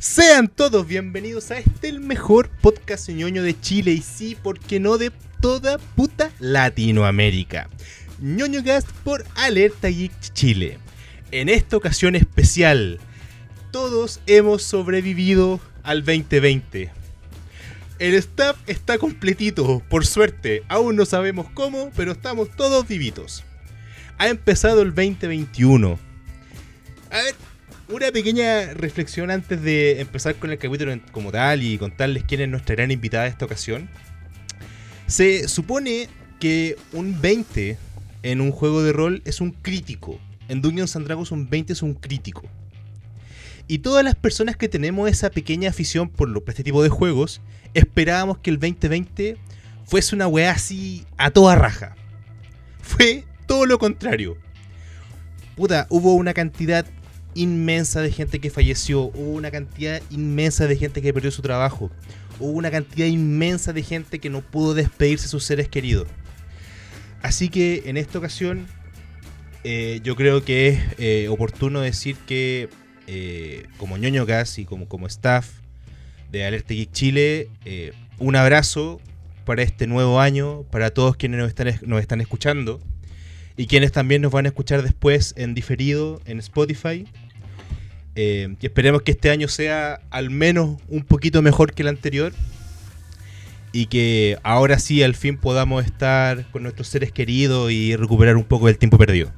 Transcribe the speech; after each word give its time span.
Sean 0.00 0.46
todos 0.46 0.86
bienvenidos 0.86 1.50
a 1.50 1.58
este 1.58 1.88
el 1.88 1.98
mejor 1.98 2.48
podcast 2.62 3.08
ñoño 3.08 3.42
de 3.42 3.60
Chile 3.60 3.90
y 3.90 4.00
sí, 4.00 4.36
porque 4.40 4.78
no 4.78 4.96
de 4.96 5.10
toda 5.40 5.78
puta 5.78 6.30
Latinoamérica. 6.38 7.68
ñoño 8.20 8.62
Gast 8.62 8.88
por 9.02 9.24
Alerta 9.34 9.88
Geek 9.88 10.12
Chile. 10.34 10.78
En 11.32 11.48
esta 11.48 11.76
ocasión 11.76 12.14
especial, 12.14 13.00
todos 13.72 14.20
hemos 14.28 14.62
sobrevivido 14.62 15.58
al 15.82 16.04
2020. 16.04 16.92
El 17.98 18.14
staff 18.14 18.56
está 18.68 18.98
completito, 18.98 19.82
por 19.88 20.06
suerte. 20.06 20.62
Aún 20.68 20.94
no 20.94 21.06
sabemos 21.06 21.48
cómo, 21.54 21.90
pero 21.96 22.12
estamos 22.12 22.54
todos 22.54 22.86
vivitos. 22.86 23.42
Ha 24.18 24.28
empezado 24.28 24.82
el 24.82 24.94
2021. 24.94 25.98
A 27.10 27.16
ver, 27.16 27.34
una 27.88 28.12
pequeña 28.12 28.74
reflexión 28.74 29.30
antes 29.30 29.62
de 29.62 30.00
empezar 30.00 30.34
con 30.34 30.50
el 30.50 30.58
capítulo 30.58 30.94
como 31.10 31.32
tal 31.32 31.62
y 31.62 31.78
contarles 31.78 32.24
quién 32.24 32.42
es 32.42 32.48
nuestra 32.48 32.74
gran 32.74 32.90
invitada 32.90 33.24
de 33.24 33.30
esta 33.30 33.46
ocasión. 33.46 33.88
Se 35.06 35.48
supone 35.48 36.08
que 36.38 36.76
un 36.92 37.20
20 37.20 37.78
en 38.22 38.40
un 38.40 38.52
juego 38.52 38.82
de 38.82 38.92
rol 38.92 39.22
es 39.24 39.40
un 39.40 39.52
crítico. 39.52 40.18
En 40.48 40.60
Dungeons 40.60 40.96
and 40.96 41.06
Dragons 41.06 41.32
un 41.32 41.48
20 41.48 41.72
es 41.72 41.82
un 41.82 41.94
crítico. 41.94 42.42
Y 43.66 43.78
todas 43.78 44.04
las 44.04 44.14
personas 44.14 44.56
que 44.56 44.68
tenemos 44.68 45.08
esa 45.10 45.30
pequeña 45.30 45.70
afición 45.70 46.08
por, 46.08 46.30
este 46.46 46.64
tipo 46.64 46.82
de 46.82 46.88
juegos, 46.88 47.40
esperábamos 47.74 48.38
que 48.38 48.50
el 48.50 48.58
2020 48.58 49.36
fuese 49.86 50.14
una 50.14 50.26
weá 50.26 50.52
así 50.52 51.06
a 51.16 51.30
toda 51.30 51.54
raja. 51.54 51.94
Fue 52.82 53.24
todo 53.46 53.66
lo 53.66 53.78
contrario. 53.78 54.36
Puta, 55.56 55.86
hubo 55.90 56.14
una 56.14 56.34
cantidad 56.34 56.86
inmensa 57.38 58.00
de 58.00 58.12
gente 58.12 58.40
que 58.40 58.50
falleció, 58.50 59.02
hubo 59.02 59.32
una 59.32 59.50
cantidad 59.50 60.02
inmensa 60.10 60.66
de 60.66 60.76
gente 60.76 61.02
que 61.02 61.12
perdió 61.12 61.30
su 61.30 61.42
trabajo, 61.42 61.90
hubo 62.40 62.50
una 62.50 62.70
cantidad 62.70 63.06
inmensa 63.06 63.72
de 63.72 63.82
gente 63.82 64.18
que 64.18 64.30
no 64.30 64.42
pudo 64.42 64.74
despedirse 64.74 65.24
de 65.24 65.30
sus 65.30 65.44
seres 65.44 65.68
queridos. 65.68 66.08
Así 67.22 67.48
que 67.48 67.84
en 67.86 67.96
esta 67.96 68.18
ocasión 68.18 68.66
eh, 69.64 70.00
yo 70.02 70.16
creo 70.16 70.44
que 70.44 70.68
es 70.68 70.80
eh, 70.98 71.28
oportuno 71.28 71.80
decir 71.80 72.16
que 72.26 72.68
eh, 73.06 73.66
como 73.76 73.96
ñoño 73.98 74.24
gas 74.24 74.58
y 74.58 74.64
como, 74.64 74.88
como 74.88 75.06
staff 75.06 75.48
de 76.30 76.44
Alerta 76.44 76.74
Geek 76.74 76.92
Chile, 76.92 77.48
un 78.18 78.36
abrazo 78.36 79.00
para 79.44 79.62
este 79.62 79.86
nuevo 79.86 80.20
año, 80.20 80.64
para 80.70 80.90
todos 80.90 81.16
quienes 81.16 81.40
nos 81.40 81.48
están, 81.48 81.74
nos 81.86 82.00
están 82.00 82.20
escuchando 82.20 82.80
y 83.56 83.66
quienes 83.66 83.92
también 83.92 84.22
nos 84.22 84.30
van 84.30 84.44
a 84.46 84.48
escuchar 84.48 84.82
después 84.82 85.34
en 85.36 85.54
diferido 85.54 86.20
en 86.26 86.38
Spotify. 86.38 87.06
Y 88.20 88.66
esperemos 88.66 89.02
que 89.02 89.12
este 89.12 89.30
año 89.30 89.46
sea 89.46 90.00
al 90.10 90.30
menos 90.30 90.80
un 90.88 91.04
poquito 91.04 91.40
mejor 91.40 91.72
que 91.72 91.82
el 91.82 91.88
anterior 91.88 92.32
y 93.72 93.86
que 93.86 94.38
ahora 94.42 94.80
sí 94.80 95.04
al 95.04 95.14
fin 95.14 95.36
podamos 95.36 95.84
estar 95.84 96.50
con 96.50 96.64
nuestros 96.64 96.88
seres 96.88 97.12
queridos 97.12 97.70
y 97.70 97.94
recuperar 97.94 98.36
un 98.36 98.44
poco 98.44 98.66
del 98.66 98.76
tiempo 98.76 98.98
perdido. 98.98 99.30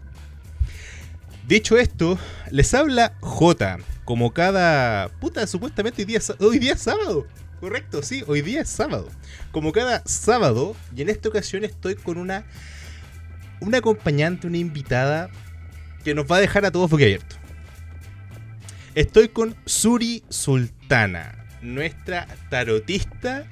Dicho 1.46 1.76
esto, 1.76 2.18
les 2.50 2.72
habla 2.74 3.14
J, 3.20 3.78
como 4.04 4.32
cada... 4.32 5.08
Puta, 5.20 5.46
supuestamente 5.46 6.00
hoy 6.02 6.06
día, 6.06 6.20
hoy 6.38 6.58
día 6.58 6.74
es 6.74 6.80
sábado. 6.80 7.26
Correcto, 7.58 8.02
sí, 8.02 8.22
hoy 8.28 8.40
día 8.40 8.62
es 8.62 8.68
sábado. 8.68 9.08
Como 9.50 9.72
cada 9.72 10.02
sábado, 10.06 10.74
y 10.96 11.02
en 11.02 11.10
esta 11.10 11.28
ocasión 11.28 11.64
estoy 11.64 11.96
con 11.96 12.18
una... 12.18 12.44
Una 13.60 13.78
acompañante, 13.78 14.46
una 14.46 14.56
invitada 14.56 15.28
que 16.02 16.14
nos 16.14 16.30
va 16.30 16.36
a 16.36 16.40
dejar 16.40 16.64
a 16.64 16.70
todos 16.70 16.88
boquiabiertos. 16.88 17.39
Estoy 18.96 19.28
con 19.28 19.54
Suri 19.66 20.24
Sultana, 20.30 21.46
nuestra 21.62 22.26
tarotista 22.50 23.46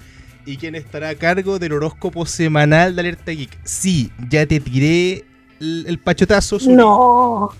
y 0.44 0.56
quien 0.56 0.74
estará 0.74 1.10
a 1.10 1.14
cargo 1.14 1.60
del 1.60 1.74
horóscopo 1.74 2.26
semanal 2.26 2.96
de 2.96 3.02
Alerta 3.02 3.30
Geek. 3.30 3.56
Sí, 3.62 4.10
ya 4.28 4.46
te 4.46 4.58
tiré 4.58 5.24
el, 5.60 6.00
pachotazo. 6.02 6.58
Suri. 6.58 6.74
No. 6.74 7.50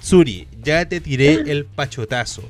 Suri, 0.00 0.48
ya 0.64 0.88
te 0.88 1.00
tiré 1.00 1.34
el 1.52 1.64
pachotazo. 1.64 2.42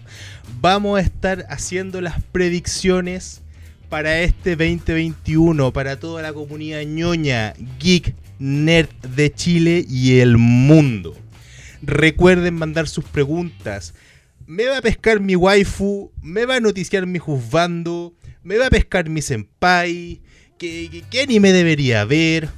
Vamos 0.59 0.99
a 0.99 1.03
estar 1.03 1.45
haciendo 1.51 2.01
las 2.01 2.23
predicciones 2.33 3.43
para 3.91 4.21
este 4.21 4.57
2021, 4.57 5.71
para 5.71 6.01
toda 6.01 6.23
la 6.23 6.33
comunidad 6.33 6.83
ñoña, 6.85 7.53
geek, 7.79 8.15
nerd 8.39 8.89
de 9.15 9.35
Chile 9.35 9.85
y 9.87 10.21
el 10.21 10.39
mundo. 10.39 11.15
Recuerden 11.83 12.55
mandar 12.55 12.89
sus 12.89 13.05
preguntas. 13.05 13.93
¿Me 14.49 14.67
va 14.67 14.79
a 14.79 14.83
pescar 14.83 15.21
mi 15.21 15.37
waifu? 15.37 16.11
¿Me 16.21 16.45
va 16.45 16.57
a 16.57 16.61
noticiar 16.61 17.07
mi 17.07 17.21
juzgando? 17.21 18.15
me 18.49 18.57
va 18.57 18.69
a 18.69 18.71
pescar 18.71 19.11
mi 19.11 19.21
senpai, 19.21 20.23
¿qué, 20.57 21.05
qué, 21.11 21.21
anime 21.21 21.53
debería 21.53 22.03
ver, 22.07 22.49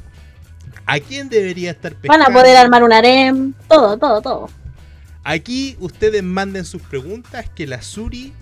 a 0.87 1.01
quién 1.01 1.29
debería 1.29 1.73
estar 1.73 1.97
pescando. 1.97 2.25
Van 2.25 2.33
a 2.33 2.33
poder 2.33 2.57
armar 2.57 2.85
un 2.85 2.93
harem, 2.93 3.55
todo, 3.67 3.99
todo, 3.99 4.23
todo. 4.23 4.51
Aquí 5.25 5.77
ustedes 5.81 6.23
manden 6.23 6.65
sus 6.65 6.81
preguntas 6.81 7.51
que 7.51 7.67
la 7.67 7.83
Suri 7.83 8.33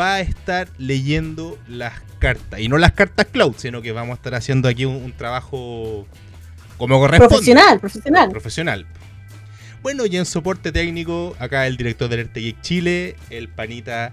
va 0.00 0.14
a 0.14 0.20
estar 0.20 0.68
leyendo 0.78 1.58
las 1.68 1.92
cartas. 2.18 2.60
Y 2.60 2.68
no 2.68 2.78
las 2.78 2.92
cartas 2.92 3.26
cloud, 3.26 3.54
sino 3.58 3.82
que 3.82 3.92
vamos 3.92 4.12
a 4.12 4.14
estar 4.14 4.34
haciendo 4.34 4.66
aquí 4.66 4.86
un, 4.86 5.12
trabajo 5.12 6.06
como 6.78 6.98
corresponde. 6.98 7.28
Profesional, 7.28 7.80
profesional. 7.80 8.30
Profesional. 8.30 8.86
Bueno, 9.88 10.04
y 10.04 10.18
en 10.18 10.26
soporte 10.26 10.70
técnico, 10.70 11.34
acá 11.38 11.66
el 11.66 11.78
director 11.78 12.10
del 12.10 12.26
RTX 12.26 12.60
Chile, 12.60 13.16
el 13.30 13.48
panita 13.48 14.12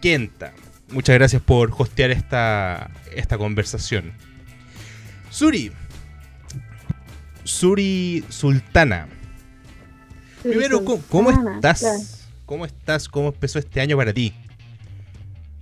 Kenta 0.00 0.54
muchas 0.88 1.16
gracias 1.16 1.42
por 1.42 1.70
hostear 1.76 2.10
esta, 2.10 2.90
esta 3.14 3.36
conversación. 3.36 4.14
Suri. 5.28 5.70
Suri 7.44 8.24
Sultana. 8.30 9.06
Primero, 10.42 10.82
¿cómo, 11.10 11.30
estás? 11.30 12.26
¿Cómo 12.46 12.64
estás? 12.64 13.06
¿Cómo 13.06 13.28
empezó 13.28 13.58
este 13.58 13.82
año 13.82 13.98
para 13.98 14.14
ti? 14.14 14.32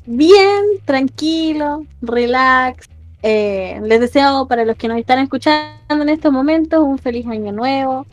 Bien, 0.06 0.65
tranquilo, 0.84 1.84
relax. 2.03 2.89
Eh, 3.25 3.81
les 3.83 3.99
deseo 3.99 4.47
para 4.47 4.65
los 4.65 4.77
que 4.77 4.87
nos 4.87 4.99
están 4.99 5.19
escuchando 5.19 5.72
en 5.91 6.09
estos 6.09 6.33
momentos 6.33 6.84
un 6.84 6.99
feliz 6.99 7.27
año 7.27 7.51
nuevo. 7.51 8.06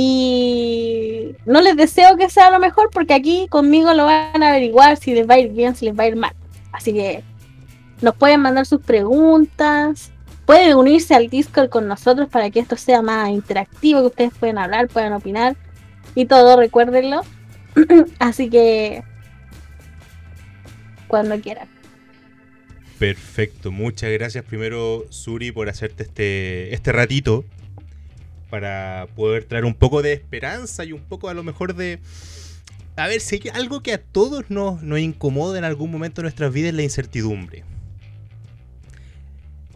Y 0.00 1.34
no 1.44 1.60
les 1.60 1.76
deseo 1.76 2.16
que 2.16 2.30
sea 2.30 2.52
lo 2.52 2.60
mejor 2.60 2.88
porque 2.92 3.14
aquí 3.14 3.48
conmigo 3.48 3.92
lo 3.94 4.04
van 4.04 4.44
a 4.44 4.50
averiguar 4.50 4.96
si 4.96 5.12
les 5.12 5.28
va 5.28 5.34
a 5.34 5.38
ir 5.40 5.50
bien, 5.50 5.74
si 5.74 5.86
les 5.86 5.98
va 5.98 6.04
a 6.04 6.06
ir 6.06 6.14
mal. 6.14 6.32
Así 6.70 6.92
que 6.92 7.24
nos 8.00 8.14
pueden 8.14 8.40
mandar 8.40 8.64
sus 8.64 8.80
preguntas, 8.80 10.12
pueden 10.46 10.76
unirse 10.76 11.16
al 11.16 11.28
Discord 11.28 11.68
con 11.68 11.88
nosotros 11.88 12.28
para 12.28 12.48
que 12.50 12.60
esto 12.60 12.76
sea 12.76 13.02
más 13.02 13.30
interactivo, 13.30 14.02
que 14.02 14.06
ustedes 14.06 14.32
puedan 14.38 14.58
hablar, 14.58 14.86
puedan 14.86 15.14
opinar 15.14 15.56
y 16.14 16.26
todo, 16.26 16.56
recuérdenlo. 16.56 17.22
Así 18.20 18.48
que 18.48 19.02
cuando 21.08 21.40
quieran. 21.40 21.66
Perfecto, 23.00 23.72
muchas 23.72 24.12
gracias 24.12 24.44
primero 24.44 25.06
Suri 25.10 25.50
por 25.50 25.68
hacerte 25.68 26.04
este, 26.04 26.72
este 26.72 26.92
ratito 26.92 27.44
para 28.50 29.06
poder 29.14 29.44
traer 29.44 29.64
un 29.64 29.74
poco 29.74 30.02
de 30.02 30.12
esperanza 30.12 30.84
y 30.84 30.92
un 30.92 31.02
poco 31.02 31.28
a 31.28 31.34
lo 31.34 31.42
mejor 31.42 31.74
de... 31.74 32.00
A 32.96 33.06
ver, 33.06 33.20
si 33.20 33.36
hay 33.36 33.50
algo 33.54 33.80
que 33.80 33.92
a 33.92 34.02
todos 34.02 34.50
nos, 34.50 34.82
incomoda 34.98 35.58
en 35.58 35.64
algún 35.64 35.90
momento 35.90 36.20
de 36.20 36.24
nuestras 36.24 36.52
vidas 36.52 36.70
es 36.70 36.74
la 36.74 36.82
incertidumbre. 36.82 37.62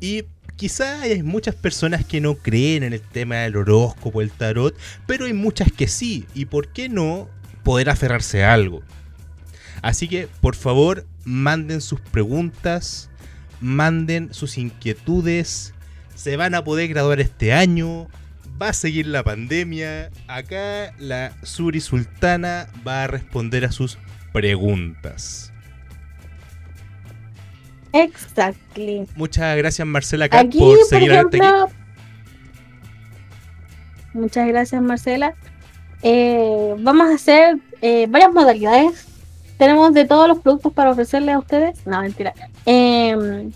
Y 0.00 0.24
quizá 0.56 1.02
hay 1.02 1.22
muchas 1.22 1.54
personas 1.54 2.04
que 2.04 2.20
no 2.20 2.34
creen 2.34 2.82
en 2.82 2.92
el 2.92 3.00
tema 3.00 3.36
del 3.36 3.56
horóscopo, 3.56 4.22
el 4.22 4.32
tarot, 4.32 4.76
pero 5.06 5.26
hay 5.26 5.34
muchas 5.34 5.70
que 5.70 5.86
sí. 5.86 6.26
¿Y 6.34 6.46
por 6.46 6.72
qué 6.72 6.88
no 6.88 7.28
poder 7.62 7.90
aferrarse 7.90 8.42
a 8.42 8.54
algo? 8.54 8.82
Así 9.82 10.08
que, 10.08 10.28
por 10.40 10.56
favor, 10.56 11.06
manden 11.24 11.80
sus 11.80 12.00
preguntas, 12.00 13.08
manden 13.60 14.34
sus 14.34 14.58
inquietudes. 14.58 15.74
Se 16.16 16.36
van 16.36 16.54
a 16.54 16.64
poder 16.64 16.88
graduar 16.88 17.20
este 17.20 17.52
año, 17.52 18.08
va 18.62 18.68
a 18.68 18.72
seguir 18.72 19.08
la 19.08 19.24
pandemia. 19.24 20.10
Acá 20.28 20.94
la 20.98 21.32
Suri 21.42 21.80
Sultana 21.80 22.68
va 22.86 23.04
a 23.04 23.06
responder 23.08 23.64
a 23.64 23.72
sus 23.72 23.98
preguntas. 24.32 25.52
Exactly. 27.92 29.06
Muchas 29.16 29.56
gracias 29.56 29.86
Marcela 29.86 30.28
por 30.28 30.78
seguir 30.88 31.12
aquí. 31.12 31.38
Muchas 34.14 34.46
gracias 34.46 34.80
Marcela. 34.80 35.34
Eh, 36.02 36.74
vamos 36.78 37.10
a 37.10 37.14
hacer 37.14 37.58
eh, 37.80 38.06
varias 38.08 38.32
modalidades. 38.32 39.08
Tenemos 39.58 39.92
de 39.92 40.04
todos 40.04 40.28
los 40.28 40.38
productos 40.38 40.72
para 40.72 40.90
ofrecerles 40.90 41.34
a 41.34 41.38
ustedes. 41.38 41.84
No, 41.86 42.00
mentira. 42.00 42.32
Em, 42.64 43.50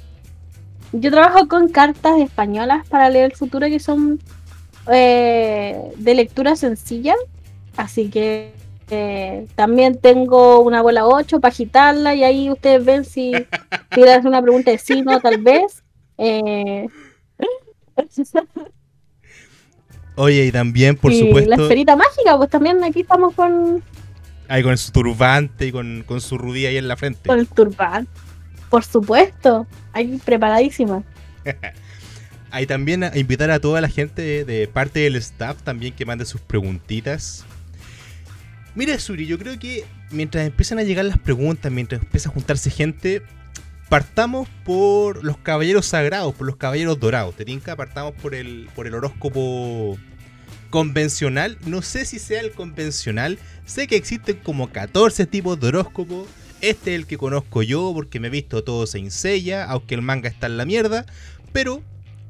yo 0.92 1.10
trabajo 1.10 1.46
con 1.48 1.68
cartas 1.68 2.20
españolas 2.20 2.86
para 2.88 3.08
leer 3.08 3.26
el 3.26 3.36
futuro 3.36 3.66
que 3.68 3.80
son 3.80 4.20
eh, 4.92 5.80
de 5.96 6.14
lectura 6.14 6.56
sencilla, 6.56 7.14
así 7.76 8.08
que 8.08 8.52
Eh, 8.88 9.48
también 9.56 9.98
tengo 9.98 10.60
una 10.60 10.80
bola 10.80 11.06
8 11.06 11.40
para 11.40 11.50
agitarla 11.50 12.14
y 12.14 12.22
ahí 12.22 12.50
ustedes 12.50 12.84
ven 12.84 13.04
si 13.04 13.32
hacer 13.90 14.26
una 14.26 14.40
pregunta 14.40 14.70
de 14.70 14.78
sí, 14.78 15.02
no, 15.02 15.20
tal 15.20 15.42
vez. 15.42 15.82
Eh, 16.18 16.86
Oye, 20.14 20.46
y 20.46 20.52
también, 20.52 20.96
por 20.96 21.12
y 21.12 21.18
supuesto, 21.20 21.50
la 21.50 21.56
esferita 21.56 21.96
mágica, 21.96 22.36
pues 22.36 22.48
también 22.48 22.82
aquí 22.84 23.00
estamos 23.00 23.34
con, 23.34 23.82
ahí 24.48 24.62
con 24.62 24.78
su 24.78 24.92
turbante 24.92 25.66
y 25.66 25.72
con, 25.72 26.04
con 26.06 26.20
su 26.20 26.38
rudía 26.38 26.68
ahí 26.68 26.76
en 26.76 26.88
la 26.88 26.96
frente. 26.96 27.28
con 27.28 27.38
el 27.38 27.48
turbán. 27.48 28.06
Por 28.70 28.84
supuesto, 28.84 29.66
ahí 29.92 30.18
preparadísima. 30.24 31.02
Ahí 32.56 32.64
también 32.66 33.04
a 33.04 33.14
invitar 33.18 33.50
a 33.50 33.60
toda 33.60 33.82
la 33.82 33.88
gente 33.90 34.46
de, 34.46 34.66
parte 34.66 35.00
del 35.00 35.16
staff 35.16 35.62
también 35.62 35.92
que 35.92 36.06
mande 36.06 36.24
sus 36.24 36.40
preguntitas. 36.40 37.44
Mira, 38.74 38.98
Suri, 38.98 39.26
yo 39.26 39.38
creo 39.38 39.58
que 39.58 39.84
mientras 40.10 40.46
empiezan 40.46 40.78
a 40.78 40.82
llegar 40.82 41.04
las 41.04 41.18
preguntas, 41.18 41.70
mientras 41.70 42.00
empieza 42.00 42.30
a 42.30 42.32
juntarse 42.32 42.70
gente, 42.70 43.20
partamos 43.90 44.48
por 44.64 45.22
los 45.22 45.36
caballeros 45.36 45.84
sagrados, 45.84 46.34
por 46.34 46.46
los 46.46 46.56
caballeros 46.56 46.98
dorados. 46.98 47.36
¿Te 47.36 47.44
tinca? 47.44 47.76
Partamos 47.76 48.14
por 48.14 48.34
el, 48.34 48.70
por 48.74 48.86
el 48.86 48.94
horóscopo 48.94 49.98
convencional. 50.70 51.58
No 51.66 51.82
sé 51.82 52.06
si 52.06 52.18
sea 52.18 52.40
el 52.40 52.52
convencional. 52.52 53.38
Sé 53.66 53.86
que 53.86 53.96
existen 53.96 54.36
como 54.36 54.72
14 54.72 55.26
tipos 55.26 55.60
de 55.60 55.68
horóscopo. 55.68 56.26
Este 56.62 56.94
es 56.94 57.00
el 57.00 57.06
que 57.06 57.18
conozco 57.18 57.62
yo 57.62 57.92
porque 57.94 58.18
me 58.18 58.28
he 58.28 58.30
visto 58.30 58.64
todo 58.64 58.86
Saint 58.86 59.10
Seiya, 59.10 59.66
aunque 59.66 59.94
el 59.94 60.00
manga 60.00 60.30
está 60.30 60.46
en 60.46 60.56
la 60.56 60.64
mierda. 60.64 61.04
Pero 61.52 61.82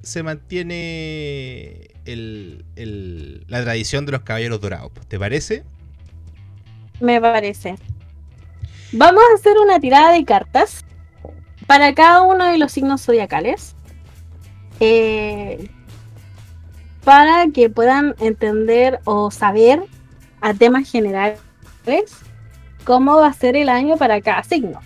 se 0.07 0.23
mantiene 0.23 1.89
el- 2.05 2.65
el- 2.77 3.45
la 3.49 3.63
tradición 3.63 4.07
de 4.07 4.13
los 4.13 4.21
caballeros 4.23 4.61
dorados. 4.61 4.93
¿Te 5.09 5.19
parece? 5.19 5.65
Me 7.01 7.21
parece. 7.21 7.75
Vamos 8.93 9.23
a 9.33 9.35
hacer 9.35 9.57
una 9.59 9.81
tirada 9.81 10.13
de 10.13 10.25
cartas 10.25 10.85
para 11.67 11.93
cada 11.95 12.23
uno 12.23 12.47
de 12.47 12.59
los 12.59 12.73
signos 12.73 13.03
zodiacales. 13.03 13.75
eh, 14.79 15.71
para 17.03 17.47
que 17.55 17.71
puedan 17.71 18.15
entender 18.21 19.01
o 19.05 19.31
saber 19.31 19.83
a 20.43 20.53
temas 20.53 20.91
generales 20.91 21.41
cómo 22.85 23.17
va 23.17 23.29
a 23.29 23.33
ser 23.33 23.57
el 23.57 23.71
año 23.71 23.97
para 23.97 24.21
cada 24.21 24.43
signo. 24.45 24.81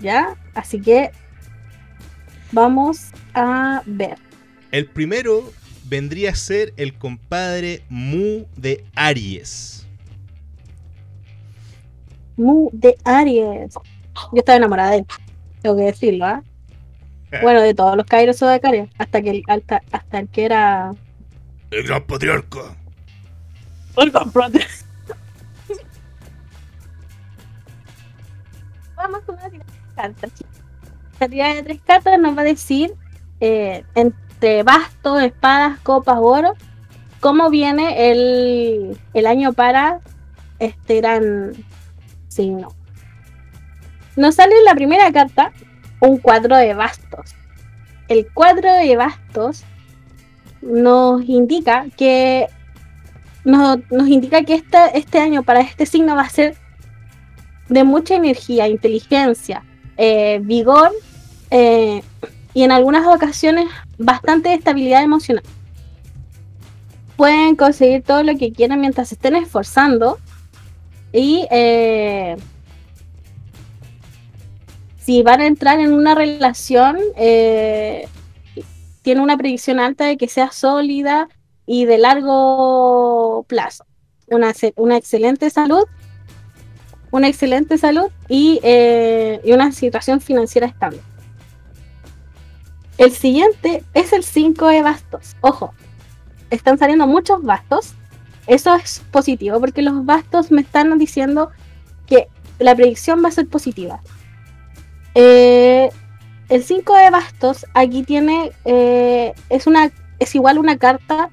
¿Ya? 0.00 0.36
Así 0.54 0.80
que 0.80 1.10
vamos 2.52 3.10
a 3.34 3.82
ver. 3.86 4.18
El 4.74 4.86
primero 4.86 5.52
vendría 5.84 6.30
a 6.30 6.34
ser 6.34 6.74
el 6.76 6.98
compadre 6.98 7.84
Mu 7.88 8.46
de 8.56 8.84
Aries. 8.96 9.86
Mu 12.36 12.70
de 12.72 12.96
Aries. 13.04 13.74
Yo 13.74 13.80
estaba 14.34 14.56
enamorada 14.56 14.90
de 14.90 14.96
él, 14.96 15.06
tengo 15.62 15.76
que 15.76 15.84
decirlo, 15.84 16.26
¿ah? 16.26 16.42
Bueno, 17.42 17.60
de 17.60 17.72
todos 17.72 17.96
los 17.96 18.04
caballeros 18.04 18.36
zodiacales, 18.36 18.90
hasta 18.98 19.22
que 19.22 19.30
el, 19.30 19.44
hasta, 19.46 19.80
hasta 19.92 20.18
el 20.18 20.28
que 20.28 20.44
era. 20.44 20.92
El 21.70 21.84
gran 21.84 22.04
patriarca. 22.04 22.76
Vamos 28.96 29.20
con 29.20 29.36
una 29.36 29.50
tirada 29.50 29.70
de 29.70 29.94
cartas. 29.94 30.32
La 31.20 31.28
tirada 31.28 31.54
de 31.54 31.62
tres 31.62 31.80
cartas 31.86 32.18
nos 32.18 32.36
va 32.36 32.40
a 32.40 32.44
decir 32.44 32.92
eh, 33.38 33.84
entre 34.44 34.62
bastos, 34.62 35.22
espadas, 35.22 35.80
copas, 35.80 36.18
oro, 36.20 36.52
cómo 37.20 37.48
viene 37.48 38.10
el, 38.10 38.98
el 39.14 39.26
año 39.26 39.54
para 39.54 40.00
este 40.58 40.96
gran 40.96 41.52
signo. 42.28 42.68
Nos 44.16 44.34
sale 44.34 44.54
en 44.58 44.64
la 44.66 44.74
primera 44.74 45.10
carta 45.12 45.50
un 46.00 46.18
cuadro 46.18 46.58
de 46.58 46.74
bastos. 46.74 47.34
El 48.08 48.30
cuadro 48.34 48.70
de 48.70 48.94
bastos 48.96 49.64
nos 50.60 51.26
indica 51.26 51.86
que 51.96 52.46
nos, 53.44 53.78
nos 53.90 54.08
indica 54.08 54.42
que 54.42 54.56
este, 54.56 54.78
este 54.92 55.20
año 55.20 55.42
para 55.42 55.60
este 55.60 55.86
signo 55.86 56.16
va 56.16 56.22
a 56.22 56.28
ser 56.28 56.54
de 57.70 57.82
mucha 57.82 58.16
energía, 58.16 58.68
inteligencia, 58.68 59.64
eh, 59.96 60.38
vigor 60.42 60.90
eh, 61.50 62.02
y 62.52 62.62
en 62.62 62.72
algunas 62.72 63.06
ocasiones 63.06 63.68
bastante 63.98 64.52
estabilidad 64.52 65.02
emocional. 65.02 65.44
Pueden 67.16 67.56
conseguir 67.56 68.02
todo 68.02 68.22
lo 68.22 68.36
que 68.36 68.52
quieran 68.52 68.80
mientras 68.80 69.12
estén 69.12 69.36
esforzando 69.36 70.18
y 71.12 71.46
eh, 71.50 72.36
si 74.98 75.22
van 75.22 75.40
a 75.40 75.46
entrar 75.46 75.78
en 75.78 75.92
una 75.92 76.14
relación, 76.14 76.96
eh, 77.16 78.08
tiene 79.02 79.20
una 79.20 79.36
predicción 79.36 79.78
alta 79.78 80.06
de 80.06 80.16
que 80.16 80.28
sea 80.28 80.50
sólida 80.50 81.28
y 81.66 81.84
de 81.84 81.98
largo 81.98 83.44
plazo. 83.46 83.84
Una, 84.28 84.52
una 84.76 84.96
excelente 84.96 85.50
salud, 85.50 85.84
una 87.10 87.28
excelente 87.28 87.78
salud 87.78 88.06
y, 88.28 88.58
eh, 88.62 89.40
y 89.44 89.52
una 89.52 89.70
situación 89.72 90.20
financiera 90.20 90.66
estable. 90.66 91.00
El 92.98 93.12
siguiente 93.12 93.82
es 93.92 94.12
el 94.12 94.22
5 94.22 94.68
de 94.68 94.82
bastos. 94.82 95.36
Ojo, 95.40 95.74
están 96.50 96.78
saliendo 96.78 97.06
muchos 97.06 97.42
bastos. 97.42 97.94
Eso 98.46 98.74
es 98.74 99.02
positivo 99.10 99.58
porque 99.60 99.82
los 99.82 100.04
bastos 100.04 100.50
me 100.50 100.60
están 100.60 100.96
diciendo 100.98 101.50
que 102.06 102.28
la 102.58 102.74
predicción 102.74 103.22
va 103.24 103.28
a 103.28 103.32
ser 103.32 103.48
positiva. 103.48 104.00
Eh, 105.14 105.90
el 106.48 106.62
5 106.62 106.94
de 106.94 107.10
bastos 107.10 107.66
aquí 107.74 108.02
tiene 108.02 108.52
eh, 108.64 109.32
es 109.48 109.66
una 109.66 109.90
es 110.18 110.34
igual 110.34 110.58
una 110.58 110.76
carta 110.78 111.30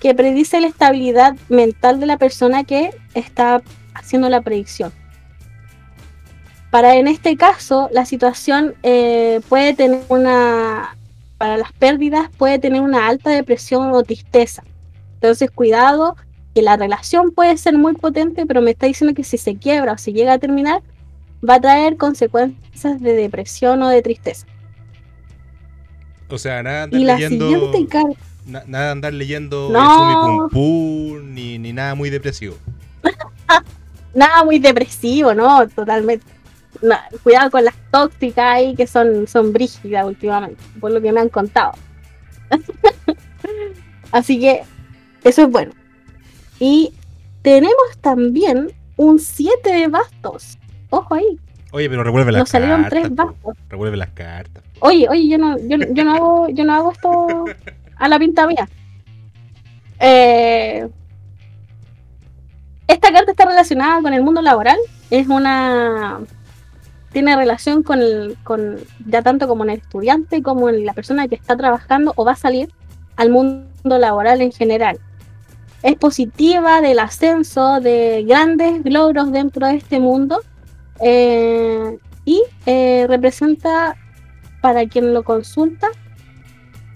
que 0.00 0.14
predice 0.14 0.60
la 0.60 0.66
estabilidad 0.66 1.36
mental 1.48 2.00
de 2.00 2.06
la 2.06 2.16
persona 2.16 2.64
que 2.64 2.90
está 3.14 3.62
haciendo 3.94 4.28
la 4.28 4.40
predicción. 4.40 4.92
Para 6.72 6.96
en 6.96 7.06
este 7.06 7.36
caso, 7.36 7.90
la 7.92 8.06
situación 8.06 8.74
eh, 8.82 9.42
puede 9.50 9.74
tener 9.74 10.00
una, 10.08 10.96
para 11.36 11.58
las 11.58 11.70
pérdidas, 11.72 12.30
puede 12.38 12.58
tener 12.58 12.80
una 12.80 13.06
alta 13.08 13.28
depresión 13.28 13.92
o 13.92 14.02
tristeza. 14.02 14.64
Entonces, 15.16 15.50
cuidado, 15.50 16.16
que 16.54 16.62
la 16.62 16.78
relación 16.78 17.30
puede 17.30 17.58
ser 17.58 17.74
muy 17.76 17.92
potente, 17.92 18.46
pero 18.46 18.62
me 18.62 18.70
está 18.70 18.86
diciendo 18.86 19.14
que 19.14 19.22
si 19.22 19.36
se 19.36 19.56
quiebra 19.56 19.92
o 19.92 19.98
se 19.98 20.14
llega 20.14 20.32
a 20.32 20.38
terminar, 20.38 20.80
va 21.46 21.56
a 21.56 21.60
traer 21.60 21.98
consecuencias 21.98 23.00
de 23.02 23.12
depresión 23.16 23.82
o 23.82 23.88
de 23.90 24.00
tristeza. 24.00 24.46
O 26.30 26.38
sea, 26.38 26.62
nada 26.62 26.84
andar 26.84 27.00
Y 27.00 27.04
la 27.04 27.14
leyendo. 27.16 27.48
siguiente 27.50 27.86
carta. 27.86 28.18
na- 28.46 28.64
nada 28.66 28.92
andar 28.92 29.12
leyendo 29.12 29.68
No. 29.70 29.78
el 29.78 29.94
Sumi 29.94 30.14
Pum 30.14 30.48
Pum, 31.20 31.34
ni, 31.34 31.58
ni 31.58 31.72
nada 31.74 31.94
muy 31.94 32.08
depresivo. 32.08 32.56
nada 34.14 34.42
muy 34.42 34.58
depresivo, 34.58 35.34
¿no? 35.34 35.68
Totalmente. 35.68 36.24
No, 36.82 36.96
cuidado 37.22 37.50
con 37.50 37.64
las 37.64 37.74
tóxicas 37.90 38.44
ahí 38.44 38.74
que 38.74 38.86
son, 38.86 39.26
son 39.28 39.52
brígidas 39.52 40.04
últimamente, 40.04 40.62
por 40.80 40.90
lo 40.90 41.00
que 41.00 41.12
me 41.12 41.20
han 41.20 41.28
contado. 41.28 41.72
Así 44.12 44.40
que 44.40 44.62
eso 45.24 45.42
es 45.42 45.48
bueno. 45.50 45.72
Y 46.58 46.92
tenemos 47.42 47.74
también 48.00 48.72
un 48.96 49.18
7 49.18 49.72
de 49.72 49.88
bastos. 49.88 50.58
Ojo 50.90 51.14
ahí. 51.14 51.38
Oye, 51.72 51.88
pero 51.88 52.04
revuelve 52.04 52.32
las 52.32 52.40
Nos 52.40 52.48
salieron 52.50 52.82
cartas. 52.82 53.00
tres 53.00 53.14
bastos. 53.14 53.56
Revuelve 53.68 53.96
las 53.96 54.10
cartas. 54.10 54.62
Oye, 54.80 55.08
oye, 55.08 55.28
yo 55.28 55.38
no, 55.38 55.56
yo, 55.58 55.78
yo 55.92 56.04
no 56.04 56.14
hago, 56.14 56.48
yo 56.50 56.64
no 56.64 56.74
hago 56.74 56.92
esto 56.92 57.44
a 57.96 58.08
la 58.08 58.18
pinta 58.18 58.46
mía. 58.46 58.68
Eh, 59.98 60.86
esta 62.88 63.12
carta 63.12 63.30
está 63.30 63.46
relacionada 63.46 64.02
con 64.02 64.12
el 64.12 64.22
mundo 64.22 64.42
laboral. 64.42 64.78
Es 65.10 65.28
una 65.28 66.20
tiene 67.12 67.36
relación 67.36 67.82
con 67.82 68.00
el, 68.00 68.36
con 68.42 68.78
ya 69.06 69.22
tanto 69.22 69.46
como 69.46 69.64
en 69.64 69.70
el 69.70 69.78
estudiante 69.78 70.42
como 70.42 70.68
en 70.68 70.84
la 70.86 70.94
persona 70.94 71.28
que 71.28 71.34
está 71.34 71.56
trabajando 71.56 72.12
o 72.16 72.24
va 72.24 72.32
a 72.32 72.36
salir 72.36 72.70
al 73.16 73.30
mundo 73.30 73.98
laboral 73.98 74.40
en 74.40 74.52
general. 74.52 74.98
Es 75.82 75.96
positiva 75.96 76.80
del 76.80 76.98
ascenso 76.98 77.80
de 77.80 78.24
grandes 78.26 78.82
logros 78.84 79.32
dentro 79.32 79.66
de 79.66 79.76
este 79.76 79.98
mundo 80.00 80.40
eh, 81.00 81.98
y 82.24 82.42
eh, 82.66 83.06
representa 83.08 83.96
para 84.60 84.86
quien 84.86 85.12
lo 85.12 85.24
consulta 85.24 85.88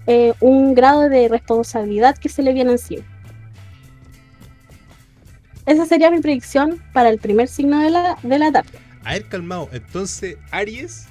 eh, 0.07 0.33
un 0.39 0.73
grado 0.73 1.09
de 1.09 1.27
responsabilidad 1.27 2.17
que 2.17 2.29
se 2.29 2.41
le 2.41 2.53
viene 2.53 2.71
encima. 2.71 3.03
Esa 5.65 5.85
sería 5.85 6.09
mi 6.09 6.21
predicción 6.21 6.81
para 6.93 7.09
el 7.09 7.19
primer 7.19 7.49
signo 7.49 7.81
de 7.81 7.89
la, 7.89 8.17
de 8.23 8.39
la. 8.39 8.63
A 9.07 9.13
ver, 9.13 9.23
calmado. 9.23 9.69
Entonces, 9.71 10.35
Aries 10.51 11.07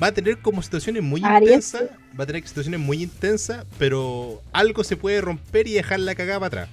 va 0.00 0.08
a 0.08 0.12
tener 0.12 0.36
como 0.36 0.60
situaciones 0.60 1.02
muy 1.02 1.22
intensas. 1.22 1.84
Va 2.18 2.24
a 2.24 2.26
tener 2.26 2.46
situaciones 2.46 2.78
muy 2.78 3.02
intensas, 3.02 3.64
pero 3.78 4.42
algo 4.52 4.84
se 4.84 4.98
puede 4.98 5.22
romper 5.22 5.66
y 5.66 5.72
dejar 5.72 6.00
la 6.00 6.14
cagada 6.14 6.40
para 6.40 6.46
atrás. 6.64 6.68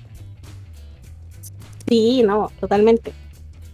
Sí, 1.88 2.24
no, 2.24 2.51
totalmente. 2.60 3.13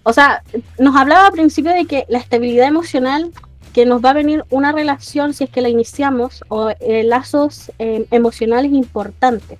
O 0.03 0.13
sea, 0.13 0.43
nos 0.77 0.95
hablaba 0.95 1.25
al 1.25 1.31
principio 1.31 1.71
de 1.71 1.85
que 1.85 2.05
la 2.07 2.19
estabilidad 2.19 2.67
emocional 2.67 3.31
que 3.73 3.87
nos 3.87 4.05
va 4.05 4.11
a 4.11 4.13
venir 4.13 4.43
una 4.51 4.71
relación 4.71 5.33
si 5.33 5.45
es 5.45 5.49
que 5.49 5.61
la 5.61 5.69
iniciamos 5.69 6.43
o 6.49 6.69
eh, 6.69 7.03
lazos 7.03 7.71
eh, 7.79 8.05
emocionales 8.11 8.71
importantes, 8.71 9.57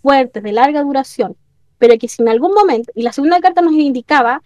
fuertes, 0.00 0.44
de 0.44 0.52
larga 0.52 0.80
duración, 0.84 1.36
pero 1.76 1.98
que 1.98 2.06
si 2.06 2.22
en 2.22 2.28
algún 2.28 2.54
momento, 2.54 2.92
y 2.94 3.02
la 3.02 3.12
segunda 3.12 3.40
carta 3.40 3.62
nos 3.62 3.72
indicaba 3.72 4.42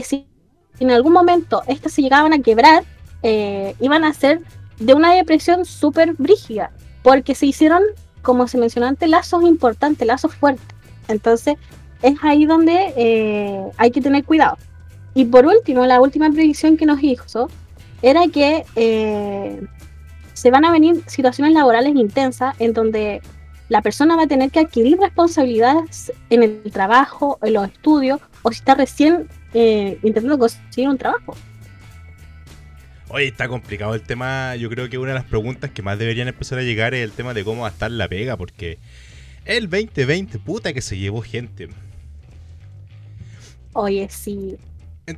que 0.00 0.06
si 0.06 0.26
en 0.78 0.90
algún 0.90 1.12
momento 1.12 1.62
estas 1.66 1.92
se 1.92 2.02
llegaban 2.02 2.32
a 2.32 2.40
quebrar, 2.40 2.84
eh, 3.22 3.74
iban 3.80 4.04
a 4.04 4.12
ser 4.12 4.40
de 4.78 4.94
una 4.94 5.14
depresión 5.14 5.64
súper 5.64 6.14
brígida, 6.14 6.70
porque 7.02 7.34
se 7.34 7.46
hicieron, 7.46 7.82
como 8.22 8.46
se 8.48 8.58
mencionó 8.58 8.86
antes, 8.86 9.08
lazos 9.08 9.42
importantes, 9.44 10.06
lazos 10.06 10.34
fuertes. 10.34 10.66
Entonces, 11.08 11.56
es 12.02 12.14
ahí 12.22 12.44
donde 12.44 13.72
hay 13.78 13.90
que 13.90 14.00
tener 14.00 14.24
cuidado. 14.24 14.58
Y 15.14 15.24
por 15.24 15.46
último, 15.46 15.86
la 15.86 16.00
última 16.00 16.30
predicción 16.30 16.76
que 16.76 16.84
nos 16.84 17.02
hizo 17.02 17.48
era 18.02 18.28
que 18.28 18.66
eh, 18.76 19.62
se 20.34 20.50
van 20.50 20.66
a 20.66 20.70
venir 20.70 21.02
situaciones 21.06 21.54
laborales 21.54 21.96
intensas 21.96 22.54
en 22.58 22.74
donde 22.74 23.22
la 23.70 23.80
persona 23.80 24.14
va 24.14 24.24
a 24.24 24.26
tener 24.26 24.50
que 24.50 24.60
adquirir 24.60 24.98
responsabilidades 24.98 26.12
en 26.28 26.42
el 26.42 26.70
trabajo, 26.70 27.38
en 27.42 27.54
los 27.54 27.66
estudios, 27.68 28.20
o 28.42 28.52
si 28.52 28.58
está 28.58 28.74
recién 28.74 29.28
eh, 29.58 29.98
intentando 30.02 30.38
conseguir 30.38 30.88
un 30.90 30.98
trabajo. 30.98 31.34
Oye, 33.08 33.28
está 33.28 33.48
complicado 33.48 33.94
el 33.94 34.02
tema. 34.02 34.54
Yo 34.56 34.68
creo 34.68 34.90
que 34.90 34.98
una 34.98 35.12
de 35.12 35.14
las 35.14 35.24
preguntas 35.24 35.70
que 35.70 35.80
más 35.80 35.98
deberían 35.98 36.28
empezar 36.28 36.58
a 36.58 36.62
llegar 36.62 36.92
es 36.92 37.02
el 37.02 37.12
tema 37.12 37.32
de 37.32 37.42
cómo 37.42 37.62
va 37.62 37.68
a 37.68 37.70
estar 37.70 37.90
la 37.90 38.06
pega, 38.06 38.36
porque 38.36 38.78
el 39.46 39.70
2020, 39.70 40.38
puta 40.40 40.74
que 40.74 40.82
se 40.82 40.98
llevó 40.98 41.22
gente. 41.22 41.68
Oye, 43.72 44.08
sí. 44.10 44.58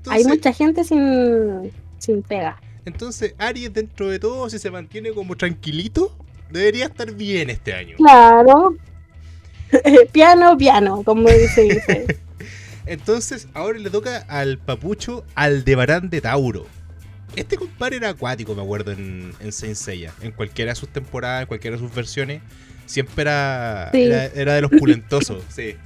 Hay 0.08 0.22
mucha 0.24 0.52
gente 0.52 0.84
sin, 0.84 1.72
sin 1.98 2.22
pega. 2.22 2.60
Entonces, 2.84 3.34
Aries, 3.38 3.72
dentro 3.72 4.08
de 4.08 4.20
todo, 4.20 4.48
si 4.48 4.60
se 4.60 4.70
mantiene 4.70 5.10
como 5.10 5.36
tranquilito, 5.36 6.16
debería 6.48 6.84
estar 6.86 7.12
bien 7.12 7.50
este 7.50 7.74
año. 7.74 7.96
Claro. 7.96 8.76
piano, 10.12 10.56
piano, 10.56 11.02
como 11.02 11.28
dice. 11.28 12.20
Entonces, 12.88 13.48
ahora 13.54 13.78
le 13.78 13.90
toca 13.90 14.24
al 14.28 14.58
papucho 14.58 15.24
Aldebarán 15.34 16.10
de 16.10 16.20
Tauro. 16.20 16.66
Este 17.36 17.56
compadre 17.56 17.96
era 17.96 18.10
acuático, 18.10 18.54
me 18.54 18.62
acuerdo, 18.62 18.92
en, 18.92 19.32
en 19.40 19.52
Saint 19.52 19.76
Seiya. 19.76 20.12
En 20.22 20.32
cualquiera 20.32 20.72
de 20.72 20.76
sus 20.76 20.88
temporadas, 20.88 21.42
en 21.42 21.48
cualquiera 21.48 21.76
de 21.76 21.82
sus 21.82 21.94
versiones. 21.94 22.42
Siempre 22.86 23.22
era, 23.22 23.90
era, 23.92 24.54
de 24.54 24.62
los 24.62 24.70
pulentosos, 24.70 25.44
sí. 25.48 25.76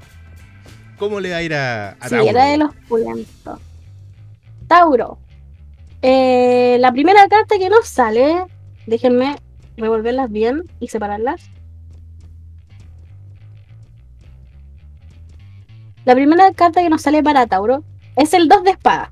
¿Cómo 0.98 1.18
le 1.18 1.30
va 1.30 1.38
a 1.38 1.42
ir 1.42 1.52
a, 1.52 1.90
a 1.98 2.08
sí, 2.08 2.14
era 2.14 2.44
de 2.44 2.58
los 2.58 2.74
pulentos. 2.88 3.58
Tauro. 4.68 5.18
Eh, 6.00 6.76
la 6.78 6.92
primera 6.92 7.26
carta 7.28 7.58
que 7.58 7.68
nos 7.68 7.88
sale, 7.88 8.44
déjenme 8.86 9.36
revolverlas 9.76 10.30
bien 10.30 10.62
y 10.78 10.88
separarlas. 10.88 11.42
La 16.04 16.14
primera 16.14 16.52
carta 16.52 16.82
que 16.82 16.90
nos 16.90 17.02
sale 17.02 17.22
para 17.22 17.46
Tauro 17.46 17.84
es 18.16 18.34
el 18.34 18.48
2 18.48 18.64
de 18.64 18.70
espadas. 18.72 19.10